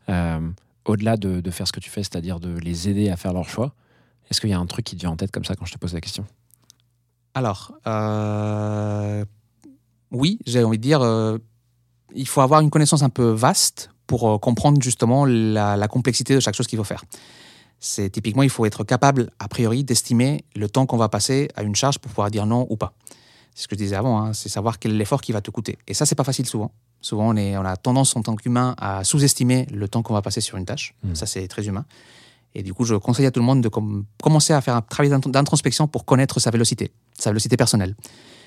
euh, 0.09 0.40
au-delà 0.85 1.16
de, 1.16 1.40
de 1.40 1.51
faire 1.51 1.66
ce 1.66 1.73
que 1.73 1.81
tu 1.81 1.90
fais, 1.90 2.02
c'est-à-dire 2.02 2.40
de 2.40 2.56
les 2.59 2.89
aider 2.89 3.11
à 3.11 3.16
faire 3.16 3.32
leur 3.32 3.48
choix, 3.48 3.74
est-ce 4.31 4.40
qu'il 4.40 4.51
y 4.51 4.55
a 4.55 4.59
un 4.59 4.66
truc 4.66 4.85
qui 4.85 4.97
te 4.97 5.01
vient 5.01 5.11
en 5.11 5.16
tête 5.16 5.31
comme 5.31 5.44
ça 5.44 5.55
quand 5.55 5.65
je 5.65 5.73
te 5.73 5.78
pose 5.78 5.94
la 5.94 6.01
question? 6.01 6.24
Alors, 7.35 7.73
euh, 7.86 9.24
oui, 10.12 10.39
j'ai 10.47 10.62
envie 10.62 10.78
de 10.78 10.82
dire, 10.82 11.02
euh, 11.02 11.39
il 12.15 12.28
faut 12.28 12.40
avoir 12.40 12.61
une 12.61 12.70
connaissance 12.70 13.02
un 13.02 13.09
peu 13.09 13.31
vaste 13.31 13.90
pour 14.06 14.28
euh, 14.28 14.39
comprendre 14.39 14.81
justement 14.81 15.24
la, 15.27 15.77
la 15.77 15.89
complexité 15.89 16.35
de 16.35 16.40
chaque 16.40 16.55
chose 16.55 16.69
qu'il 16.69 16.78
faut 16.78 16.85
faire. 16.85 17.05
C'est 17.81 18.09
typiquement, 18.09 18.43
il 18.43 18.51
faut 18.51 18.65
être 18.65 18.85
capable, 18.85 19.31
a 19.39 19.48
priori, 19.48 19.85
d'estimer 19.85 20.44
le 20.55 20.69
temps 20.69 20.86
qu'on 20.86 20.97
va 20.97 21.09
passer 21.09 21.48
à 21.56 21.62
une 21.65 21.74
charge 21.74 21.98
pour 21.98 22.11
pouvoir 22.11 22.31
dire 22.31 22.47
non 22.47 22.66
ou 22.70 22.77
pas. 22.77 22.94
C'est 23.55 23.65
ce 23.65 23.69
que 23.69 23.77
je 23.77 23.82
disais 23.82 23.97
avant, 23.97 24.20
hein, 24.20 24.32
c'est 24.32 24.48
savoir 24.48 24.78
quel 24.78 24.93
est 24.93 24.97
l'effort 24.97 25.20
qui 25.20 25.32
va 25.32 25.40
te 25.40 25.51
coûter. 25.51 25.78
Et 25.86 25.94
ça, 25.94 26.06
c'est 26.06 26.15
pas 26.15 26.24
facile 26.24 26.47
souvent. 26.47 26.73
Souvent, 27.01 27.28
on, 27.28 27.36
est, 27.36 27.56
on 27.56 27.65
a 27.65 27.77
tendance 27.77 28.16
en 28.16 28.23
tant 28.23 28.35
qu'humain 28.36 28.74
à 28.78 29.05
sous-estimer 29.05 29.66
le 29.73 29.89
temps 29.89 30.02
qu'on 30.02 30.15
va 30.15 30.23
passer 30.23 30.40
sur 30.40 30.56
une 30.56 30.65
tâche. 30.65 30.94
Mhm. 31.02 31.15
Ça, 31.15 31.27
c'est 31.27 31.47
très 31.47 31.66
humain. 31.66 31.85
Et 32.55 32.62
du 32.62 32.72
coup, 32.74 32.85
je 32.85 32.94
conseille 32.94 33.26
à 33.26 33.31
tout 33.31 33.40
le 33.40 33.47
monde 33.47 33.60
de 33.62 33.68
com- 33.68 34.05
commencer 34.22 34.52
à 34.52 34.60
faire 34.60 34.76
un 34.76 34.82
travail 34.82 35.10
d'int- 35.10 35.18
d'introspection 35.31 35.89
pour 35.89 36.05
connaître 36.05 36.39
sa 36.40 36.51
vélocité, 36.51 36.93
sa 37.18 37.31
vélocité 37.31 37.56
personnelle. 37.56 37.94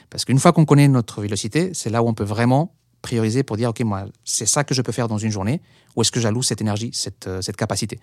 Parce 0.10 0.24
qu'une 0.24 0.40
fois 0.40 0.54
qu'on 0.54 0.66
connaît 0.66 0.88
notre 0.88 1.22
vélocité, 1.22 1.72
c'est 1.74 1.90
là 1.90 2.02
où 2.02 2.08
on 2.08 2.14
peut 2.14 2.24
vraiment 2.24 2.74
prioriser 3.02 3.44
pour 3.44 3.58
dire, 3.58 3.70
OK, 3.70 3.82
moi, 3.82 4.06
c'est 4.24 4.46
ça 4.46 4.64
que 4.64 4.74
je 4.74 4.82
peux 4.82 4.92
faire 4.94 5.08
dans 5.08 5.18
une 5.18 5.32
journée, 5.32 5.62
où 5.96 6.02
est-ce 6.02 6.12
que 6.12 6.20
j'alloue 6.22 6.42
cette 6.44 6.62
énergie, 6.62 6.92
cette, 6.94 7.28
euh, 7.28 7.42
cette 7.42 7.58
capacité? 7.58 8.00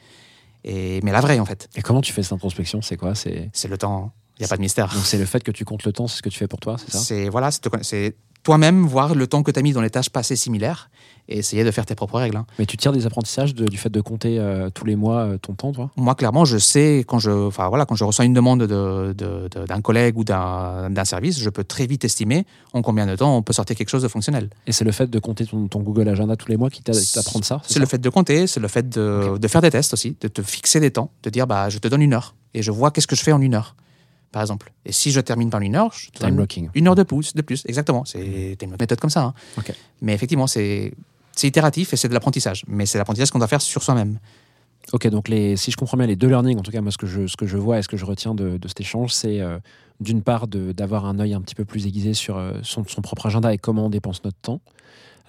Et, 0.64 1.01
mais 1.02 1.12
la 1.12 1.20
vraie, 1.20 1.39
en 1.40 1.44
fait, 1.44 1.68
Et 1.76 1.82
comment 1.82 2.01
tu 2.01 2.12
fais 2.12 2.22
cette 2.22 2.32
introspection? 2.32 2.81
C'est 2.82 2.97
quoi? 2.97 3.14
C'est 3.14 3.51
le 3.68 3.78
temps. 3.78 4.12
Il 4.39 4.43
n'y 4.43 4.47
a 4.47 4.48
pas 4.48 4.56
de 4.56 4.62
mystère. 4.62 4.93
donc 4.93 5.05
c'est 5.06 5.18
le 5.18 5.26
fait 5.26 5.43
que 5.44 5.52
tu 5.52 5.64
comptes 5.64 5.85
le 5.85 5.93
temps, 5.93 6.09
c'est 6.09 6.16
ce 6.18 6.22
que 6.22 6.28
tu 6.28 6.39
fais 6.39 6.48
pour 6.48 6.59
toi, 6.59 6.76
c'est 6.78 6.90
ça? 6.90 6.98
C'est 6.98 7.28
voilà, 7.28 7.51
c'est 7.82 8.16
toi-même 8.44 8.86
voir 8.86 9.14
le 9.16 9.26
temps 9.26 9.42
que 9.42 9.50
tu 9.50 9.58
as 9.58 9.62
mis 9.62 9.72
dans 9.72 9.80
les 9.80 9.90
tâches 9.90 10.10
passées 10.10 10.36
similaires 10.36 10.90
et 11.28 11.38
essayer 11.38 11.64
de 11.64 11.70
faire 11.70 11.86
tes 11.86 11.94
propres 11.94 12.18
règles. 12.18 12.36
hein. 12.36 12.44
Mais 12.58 12.66
tu 12.66 12.76
tires 12.76 12.92
des 12.92 13.06
apprentissages 13.06 13.54
de- 13.54 13.64
du 13.64 13.78
fait 13.78 13.88
de 13.88 14.00
compter 14.02 14.38
euh, 14.38 14.68
tous 14.68 14.84
les 14.84 14.94
mois 14.94 15.20
euh, 15.20 15.38
ton 15.38 15.54
temps, 15.54 15.72
toi? 15.72 15.90
Moi, 15.96 16.14
clairement, 16.14 16.44
je 16.44 16.58
sais 16.58 17.02
quand 17.08 17.18
je, 17.18 17.30
voilà, 17.30 17.86
quand 17.86 17.94
je 17.96 18.04
reçois 18.04 18.26
une 18.26 18.34
demande 18.34 18.60
de- 18.60 19.14
de- 19.16 19.48
de- 19.50 19.66
d'un 19.66 19.80
collègue 19.80 20.18
ou 20.18 20.24
d'un 20.24 21.04
service, 21.04 21.40
je 21.40 21.48
peux 21.48 21.64
très 21.64 21.86
vite 21.86 22.04
estimer 22.04 22.44
en 22.74 22.82
combien 22.82 23.06
de 23.06 23.16
temps 23.16 23.34
on 23.36 23.42
peut 23.42 23.54
sortir 23.54 23.74
quelque 23.74 23.88
chose 23.88 24.02
de 24.02 24.08
fonctionnel. 24.08 24.50
Et 24.66 24.72
c'est 24.72 24.84
le 24.84 24.92
fait 24.92 25.08
de 25.08 25.18
compter 25.18 25.46
ton, 25.46 25.66
ton 25.68 25.80
Google 25.80 26.08
Agenda 26.10 26.36
tous 26.36 26.48
les 26.48 26.58
mois 26.58 26.68
qui 26.68 26.82
t'a- 26.82 26.92
qui 26.92 27.12
t'apprend 27.12 27.40
ça 27.42 27.62
C'est 27.66 27.78
le 27.80 27.86
fait 27.86 27.98
de 27.98 28.08
compter, 28.10 28.46
c'est 28.46 28.60
le 28.60 28.68
fait 28.68 28.86
de 28.90 29.48
faire 29.48 29.62
des 29.62 29.70
tests 29.70 29.94
aussi, 29.94 30.16
de 30.20 30.28
te 30.28 30.42
fixer 30.42 30.78
des 30.80 30.90
temps, 30.90 31.10
de 31.22 31.30
dire 31.30 31.46
bah 31.46 31.70
je 31.70 31.78
te 31.78 31.88
donne 31.88 32.02
une 32.02 32.12
heure 32.12 32.34
et 32.52 32.62
je 32.62 32.70
vois 32.70 32.90
qu'est-ce 32.90 33.06
que 33.06 33.16
je 33.16 33.22
fais 33.22 33.32
en 33.32 33.40
une 33.40 33.54
heure, 33.54 33.74
par 34.35 34.43
exemple. 34.43 34.73
Et 34.85 34.93
si 34.93 35.11
je 35.12 35.20
termine 35.20 35.48
par 35.48 35.61
une 35.62 35.74
heure, 35.77 35.90
je 35.94 36.11
Time 36.11 36.35
blocking. 36.36 36.69
une 36.74 36.89
heure 36.89 36.94
de 36.94 37.05
plus, 37.05 37.35
de 37.35 37.40
plus, 37.40 37.62
exactement. 37.66 38.05
C'est 38.05 38.56
t'as 38.59 38.66
une 38.66 38.77
méthode 38.78 39.01
comme 39.01 39.09
ça. 39.11 39.23
hein. 39.23 39.35
Mais 40.02 40.12
effectivement, 40.12 40.47
c'est 40.47 40.93
itératif 41.43 41.93
et 41.94 41.97
c'est 41.97 42.09
de 42.09 42.15
l'apprentissage. 42.15 42.65
Mais 42.66 42.85
c'est 42.85 42.98
l'apprentissage 42.98 43.31
qu'on 43.31 43.39
doit 43.39 43.48
faire 43.48 43.62
sur 43.62 43.82
soi-même. 43.82 44.19
Ok, 44.93 45.06
donc 45.09 45.28
les, 45.28 45.56
si 45.56 45.70
je 45.70 45.77
comprends 45.78 45.97
bien, 45.97 46.06
les 46.06 46.16
deux 46.16 46.28
learnings, 46.28 46.59
en 46.59 46.62
tout 46.62 46.70
cas, 46.70 46.82
moi, 46.82 46.90
ce 46.93 46.98
que 46.98 47.06
je, 47.06 47.27
ce 47.27 47.36
que 47.36 47.47
je 47.47 47.56
vois 47.56 47.78
et 47.78 47.82
ce 47.82 47.89
que 47.89 47.97
je 47.97 48.05
retiens 48.05 48.35
de, 48.35 48.59
de 48.59 48.69
cet 48.69 48.81
échange, 48.82 49.12
c'est 49.15 49.40
euh, 49.40 49.59
d'une 50.01 50.20
part 50.23 50.47
d'avoir 50.47 51.06
un 51.06 51.19
œil 51.20 51.32
un 51.32 51.40
petit 51.40 51.55
peu 51.55 51.65
plus 51.65 51.86
aiguisé 51.86 52.12
sur 52.12 52.36
euh, 52.36 52.52
son, 52.62 52.85
son 52.86 53.01
propre 53.01 53.27
agenda 53.27 53.55
et 53.55 53.59
comment 53.59 53.86
on 53.86 53.90
dépense 53.90 54.23
notre 54.24 54.36
temps. 54.43 54.61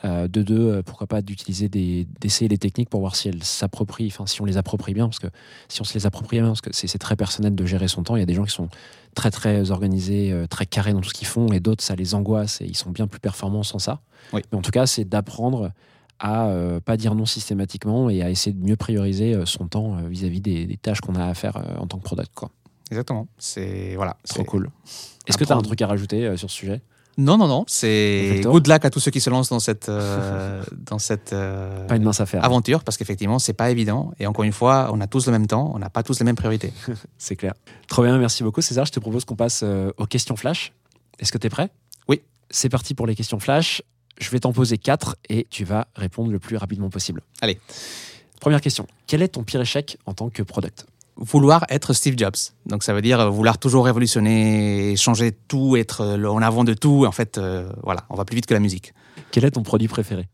Euh, 0.06 0.27
de 0.27 0.44
deux, 0.44 0.60
euh, 0.69 0.82
pourquoi 0.84 1.07
pas 1.07 1.22
d'utiliser 1.22 1.68
des, 1.68 2.07
d'essayer 2.22 2.48
les 2.48 2.60
techniques 2.60 2.90
pour 2.90 2.99
voir 2.99 3.15
si 3.15 3.27
elles 3.27 3.44
s'approprient, 3.44 4.07
enfin 4.07 4.27
si 4.27 4.40
on 4.41 4.45
les 4.45 4.57
approprie 4.57 4.94
bien, 4.94 5.07
parce 5.07 5.19
que 5.19 5.27
si 5.68 5.82
on 5.82 5.84
se 5.84 5.94
les 5.95 6.06
approprie 6.06 6.38
bien, 6.38 6.48
parce 6.48 6.61
que 6.61 6.69
c'est 6.73 6.86
c'est 6.88 6.99
très 6.99 7.15
personnel 7.15 7.56
de 7.56 7.65
gérer 7.65 7.88
son 7.88 8.03
temps. 8.03 8.15
Il 8.15 8.19
y 8.19 8.23
a 8.23 8.26
des 8.27 8.36
gens 8.36 8.44
qui 8.44 8.52
sont 8.53 8.69
très 9.15 9.32
très 9.32 9.72
organisés, 9.72 10.32
euh, 10.32 10.45
très 10.48 10.68
carrés 10.68 10.94
dans 10.94 11.02
tout 11.02 11.10
ce 11.10 11.14
qu'ils 11.15 11.27
font, 11.27 11.48
et 11.52 11.60
d'autres 11.60 11.84
ça 11.84 11.95
les 11.95 12.14
angoisse 12.14 12.61
et 12.61 12.65
ils 12.65 12.76
sont 12.77 12.91
bien 12.91 13.07
plus 13.07 13.19
performants 13.19 13.64
sans 13.64 13.80
ça. 13.80 14.02
Oui. 14.32 14.41
Mais 14.52 14.57
en 14.57 14.61
tout 14.61 14.72
cas, 14.72 14.86
c'est 14.86 15.06
d'apprendre 15.06 15.72
à 16.19 16.49
euh, 16.49 16.80
pas 16.80 16.98
dire 16.98 17.15
non 17.15 17.26
systématiquement 17.26 18.10
et 18.10 18.22
à 18.22 18.30
essayer 18.30 18.53
de 18.53 18.64
mieux 18.64 18.76
prioriser 18.77 19.34
euh, 19.34 19.45
son 19.45 19.68
temps 19.68 19.95
vis-à-vis 20.07 20.41
des, 20.41 20.65
des 20.68 20.77
tâches 20.77 21.02
qu'on 21.02 21.15
a 21.15 21.26
à 21.26 21.34
faire 21.34 21.57
en 21.80 21.88
tant 21.88 21.98
que 21.98 22.03
product. 22.03 22.32
Quoi. 22.36 22.52
Exactement. 22.91 23.27
C'est 23.38 23.95
voilà. 23.95 24.18
Trop 24.27 24.38
c'est- 24.40 24.45
cool. 24.45 24.69
Est-ce 25.26 25.38
que 25.38 25.45
tu 25.45 25.52
as 25.52 25.56
un 25.56 25.61
truc 25.61 25.82
à 25.82 25.88
rajouter 25.88 26.26
euh, 26.26 26.38
sur 26.38 26.52
ce 26.52 26.56
sujet? 26.57 26.82
Non, 27.17 27.37
non, 27.37 27.47
non. 27.47 27.63
C'est 27.67 28.41
good 28.43 28.67
luck 28.67 28.83
à 28.83 28.89
tous 28.89 28.99
ceux 28.99 29.11
qui 29.11 29.21
se 29.21 29.29
lancent 29.29 29.49
dans 29.49 29.59
cette 29.59 29.87
euh, 29.87 30.61
dans 30.77 30.99
cette 30.99 31.31
euh, 31.31 31.87
Pas 31.87 31.95
une 31.95 32.03
mince 32.03 32.19
affaire, 32.19 32.43
aventure 32.43 32.83
parce 32.83 32.97
qu'effectivement 32.97 33.39
c'est 33.39 33.53
pas 33.53 33.71
évident 33.71 34.11
et 34.19 34.27
encore 34.27 34.43
une 34.43 34.51
fois 34.51 34.89
on 34.91 34.99
a 34.99 35.07
tous 35.07 35.25
le 35.25 35.31
même 35.31 35.47
temps, 35.47 35.71
on 35.73 35.79
n'a 35.79 35.89
pas 35.89 36.03
tous 36.03 36.19
les 36.19 36.25
mêmes 36.25 36.35
priorités. 36.35 36.73
c'est 37.17 37.35
clair. 37.35 37.53
Trop 37.87 38.03
bien, 38.03 38.17
merci 38.17 38.43
beaucoup 38.43 38.61
César. 38.61 38.85
Je 38.85 38.91
te 38.91 38.99
propose 38.99 39.23
qu'on 39.23 39.35
passe 39.35 39.61
euh, 39.63 39.91
aux 39.97 40.05
questions 40.05 40.35
flash. 40.35 40.73
Est-ce 41.19 41.31
que 41.31 41.37
tu 41.37 41.47
es 41.47 41.49
prêt? 41.49 41.69
Oui. 42.07 42.21
C'est 42.49 42.69
parti 42.69 42.93
pour 42.93 43.07
les 43.07 43.15
questions 43.15 43.39
flash. 43.39 43.81
Je 44.19 44.29
vais 44.29 44.39
t'en 44.39 44.53
poser 44.53 44.77
quatre 44.77 45.15
et 45.29 45.47
tu 45.49 45.63
vas 45.63 45.87
répondre 45.95 46.31
le 46.31 46.39
plus 46.39 46.57
rapidement 46.57 46.89
possible. 46.89 47.21
Allez. 47.41 47.59
Première 48.39 48.61
question. 48.61 48.87
Quel 49.07 49.21
est 49.21 49.29
ton 49.29 49.43
pire 49.43 49.61
échec 49.61 49.97
en 50.05 50.13
tant 50.13 50.29
que 50.29 50.43
product? 50.43 50.85
Vouloir 51.17 51.65
être 51.69 51.93
Steve 51.93 52.15
Jobs, 52.17 52.35
donc 52.65 52.83
ça 52.83 52.93
veut 52.93 53.01
dire 53.01 53.21
euh, 53.21 53.29
vouloir 53.29 53.57
toujours 53.57 53.85
révolutionner, 53.85 54.97
changer 54.97 55.31
tout, 55.31 55.77
être 55.77 56.01
euh, 56.01 56.27
en 56.27 56.41
avant 56.41 56.65
de 56.65 56.73
tout. 56.73 57.05
En 57.05 57.13
fait, 57.13 57.37
euh, 57.37 57.71
voilà, 57.83 58.03
on 58.09 58.15
va 58.15 58.25
plus 58.25 58.35
vite 58.35 58.47
que 58.47 58.53
la 58.53 58.59
musique. 58.59 58.93
Quel 59.31 59.45
est 59.45 59.51
ton 59.51 59.63
produit 59.63 59.87
préféré? 59.87 60.27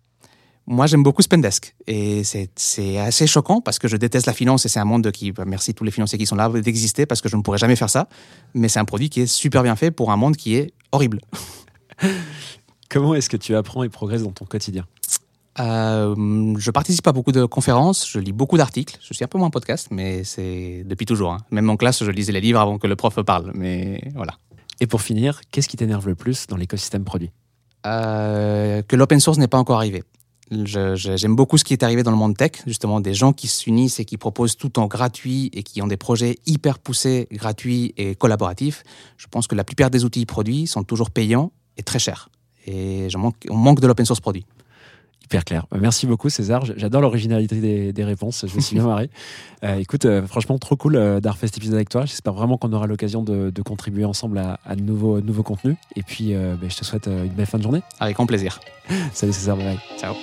Moi, 0.66 0.88
j'aime 0.88 1.04
beaucoup 1.04 1.22
Spendesk. 1.22 1.76
Et 1.86 2.24
c'est 2.24 2.50
c'est 2.56 2.98
assez 2.98 3.28
choquant 3.28 3.62
parce 3.62 3.78
que 3.78 3.88
je 3.88 3.96
déteste 3.96 4.26
la 4.26 4.34
finance 4.34 4.66
et 4.66 4.70
c'est 4.70 4.80
un 4.80 4.86
monde 4.86 5.12
qui, 5.12 5.32
bah, 5.32 5.46
merci 5.46 5.76
tous 5.76 5.84
les 5.84 5.92
financiers 5.92 6.18
qui 6.18 6.26
sont 6.26 6.36
là 6.36 6.50
d'exister 6.50 7.06
parce 7.06 7.22
que 7.22 7.30
je 7.30 7.36
ne 7.36 7.44
pourrais 7.44 7.60
jamais 7.60 7.76
faire 7.76 7.90
ça. 7.90 8.08
Mais 8.56 8.68
c'est 8.68 8.80
un 8.80 8.86
produit 8.86 9.12
qui 9.12 9.22
est 9.22 9.28
super 9.28 9.62
bien 9.62 9.76
fait 9.76 9.92
pour 9.92 10.12
un 10.12 10.18
monde 10.18 10.36
qui 10.36 10.56
est 10.56 10.74
horrible. 10.92 11.22
Comment 12.90 13.14
est-ce 13.14 13.30
que 13.30 13.38
tu 13.38 13.56
apprends 13.56 13.84
et 13.84 13.90
progresses 13.90 14.24
dans 14.24 14.32
ton 14.32 14.46
quotidien? 14.46 14.86
Euh, 15.60 16.56
je 16.58 16.72
participe 16.72 17.06
à 17.08 17.12
beaucoup 17.12 17.32
de 17.32 17.46
conférences, 17.46 18.10
je 18.10 18.20
lis 18.20 18.32
beaucoup 18.32 18.58
d'articles. 18.58 18.98
Je 19.02 19.14
suis 19.14 19.24
un 19.24 19.28
peu 19.28 19.38
moins 19.38 19.50
podcast, 19.50 19.88
mais 19.92 20.24
c'est 20.24 20.84
depuis 20.86 21.06
toujours. 21.06 21.34
hein. 21.34 21.40
Même 21.52 21.70
en 21.70 21.78
classe, 21.78 22.04
je 22.04 22.12
lisais 22.12 22.32
les 22.32 22.42
livres 22.42 22.60
avant 22.60 22.78
que 22.78 22.88
le 22.88 22.96
prof 22.96 23.20
parle. 23.22 23.52
Mais 23.54 24.02
voilà. 24.16 24.34
Et 24.80 24.88
pour 24.88 25.02
finir, 25.02 25.42
qu'est-ce 25.52 25.68
qui 25.68 25.78
t'énerve 25.78 26.08
le 26.08 26.16
plus 26.16 26.48
dans 26.48 26.56
l'écosystème 26.56 27.04
produit? 27.04 27.32
Euh, 27.86 28.82
que 28.84 28.96
l'open 28.96 29.20
source 29.20 29.38
n'est 29.38 29.48
pas 29.48 29.58
encore 29.58 29.78
arrivé. 29.78 30.04
J'aime 30.52 31.36
beaucoup 31.36 31.58
ce 31.58 31.64
qui 31.64 31.72
est 31.72 31.82
arrivé 31.84 32.04
dans 32.04 32.12
le 32.12 32.18
monde 32.18 32.36
tech, 32.36 32.52
justement, 32.68 33.00
des 33.00 33.14
gens 33.14 33.32
qui 33.32 33.48
s'unissent 33.48 34.02
et 34.02 34.06
qui 34.06 34.18
proposent 34.18 34.58
tout 34.58 34.80
en 34.80 34.88
gratuit 34.88 35.50
et 35.54 35.64
qui 35.64 35.82
ont 35.82 35.88
des 35.88 35.96
projets 35.96 36.40
hyper 36.46 36.78
poussés, 36.78 37.30
gratuits 37.32 37.94
et 37.96 38.16
collaboratifs. 38.16 38.84
Je 39.16 39.28
pense 39.28 39.48
que 39.48 39.56
la 39.56 39.64
plupart 39.64 39.90
des 39.90 40.04
outils 40.04 40.26
produits 40.26 40.68
sont 40.68 40.84
toujours 40.84 41.10
payants 41.10 41.52
et 41.78 41.84
très 41.84 42.00
chers. 42.00 42.28
Et 42.68 43.10
je 43.10 43.18
manque, 43.18 43.36
on 43.50 43.56
manque 43.56 43.80
de 43.80 43.88
l'open 43.88 44.06
source 44.06 44.20
produit. 44.20 44.46
Hyper 45.32 45.46
clair. 45.46 45.66
Euh, 45.74 45.78
Merci 45.80 46.08
beaucoup 46.08 46.30
César. 46.30 46.66
J'adore 46.76 47.00
l'originalité 47.00 47.62
des, 47.62 47.94
des 47.94 48.04
réponses. 48.04 48.44
Je 48.46 48.54
me 48.54 48.60
suis 48.60 48.76
bien 48.76 48.86
marré. 48.86 49.10
Euh, 49.64 49.76
écoute, 49.76 50.06
euh, 50.06 50.26
franchement, 50.26 50.58
trop 50.58 50.76
cool 50.76 50.96
euh, 50.96 51.20
d'avoir 51.20 51.38
fait 51.38 51.46
cet 51.46 51.58
épisode 51.58 51.76
avec 51.76 51.88
toi. 51.88 52.08
J'espère 52.08 52.34
vraiment 52.34 52.58
qu'on 52.58 52.74
aura 52.74 52.88
l'occasion 52.88 53.22
de, 53.22 53.52
de 53.52 53.62
contribuer 53.62 54.06
ensemble 54.06 54.40
à, 54.40 54.60
à 54.66 54.76
de 54.76 54.82
nouveaux, 54.82 55.22
de 55.22 55.26
nouveaux 55.28 55.44
contenus. 55.44 55.76
Et 55.96 56.02
puis, 56.02 56.34
euh, 56.34 56.56
ben, 56.60 56.68
je 56.68 56.78
te 56.78 56.84
souhaite 56.84 57.08
euh, 57.08 57.26
une 57.26 57.34
belle 57.34 57.46
fin 57.46 57.60
de 57.60 57.64
journée. 57.64 57.84
Avec 58.00 58.16
grand 58.16 58.26
plaisir. 58.26 58.60
Salut 59.14 59.34
César, 59.34 59.58
bye 59.58 59.66
bye. 59.68 59.80
Ciao. 60.00 60.16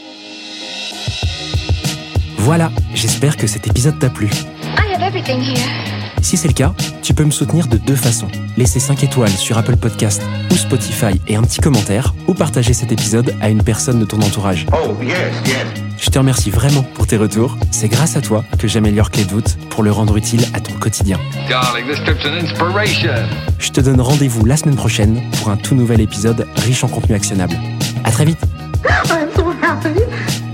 Voilà, 2.39 2.72
j'espère 2.94 3.36
que 3.36 3.47
cet 3.47 3.68
épisode 3.68 4.01
t'a 4.01 4.10
plu. 4.10 4.26
I 4.26 4.93
have 4.93 5.02
everything 5.02 5.40
here. 5.40 5.98
Si 6.23 6.36
c'est 6.36 6.49
le 6.49 6.55
cas, 6.55 6.74
tu 7.03 7.15
peux 7.15 7.24
me 7.24 7.31
soutenir 7.31 7.66
de 7.69 7.77
deux 7.77 7.97
façons. 7.97 8.28
Laisser 8.57 8.81
5 8.81 9.03
étoiles 9.05 9.31
sur 9.31 9.57
Apple 9.57 9.77
Podcast 9.77 10.23
ou 10.51 10.55
Spotify 10.55 11.20
et 11.27 11.36
un 11.36 11.43
petit 11.43 11.61
commentaire, 11.61 12.15
ou 12.27 12.35
partager 12.35 12.73
cet 12.73 12.93
épisode 12.93 13.35
à 13.40 13.49
une 13.49 13.62
personne 13.62 13.99
de 13.99 14.05
ton 14.05 14.20
entourage. 14.20 14.66
Oh, 14.73 14.95
yes, 15.03 15.16
yes. 15.47 15.66
Je 15.99 16.11
te 16.11 16.19
remercie 16.19 16.51
vraiment 16.51 16.82
pour 16.82 17.07
tes 17.07 17.16
retours. 17.16 17.57
C'est 17.70 17.89
grâce 17.89 18.16
à 18.16 18.20
toi 18.20 18.45
que 18.59 18.69
j'améliore 18.69 19.11
Clé 19.11 19.24
de 19.24 19.31
voûte 19.31 19.59
pour 19.70 19.82
le 19.82 19.90
rendre 19.90 20.16
utile 20.16 20.45
à 20.55 20.61
ton 20.61 20.73
quotidien. 20.74 21.19
Darling, 21.49 21.86
this 21.86 22.03
trip's 22.05 22.24
an 22.24 22.35
inspiration. 22.35 23.28
Je 23.59 23.70
te 23.70 23.81
donne 23.81 24.01
rendez-vous 24.01 24.45
la 24.45 24.57
semaine 24.57 24.77
prochaine 24.77 25.20
pour 25.39 25.51
un 25.51 25.57
tout 25.57 25.74
nouvel 25.74 26.01
épisode 26.01 26.47
riche 26.57 26.85
en 26.85 26.89
contenu 26.89 27.15
actionnable. 27.15 27.57
À 28.05 28.11
très 28.11 28.24
vite 28.24 28.39
I'm 29.70 30.48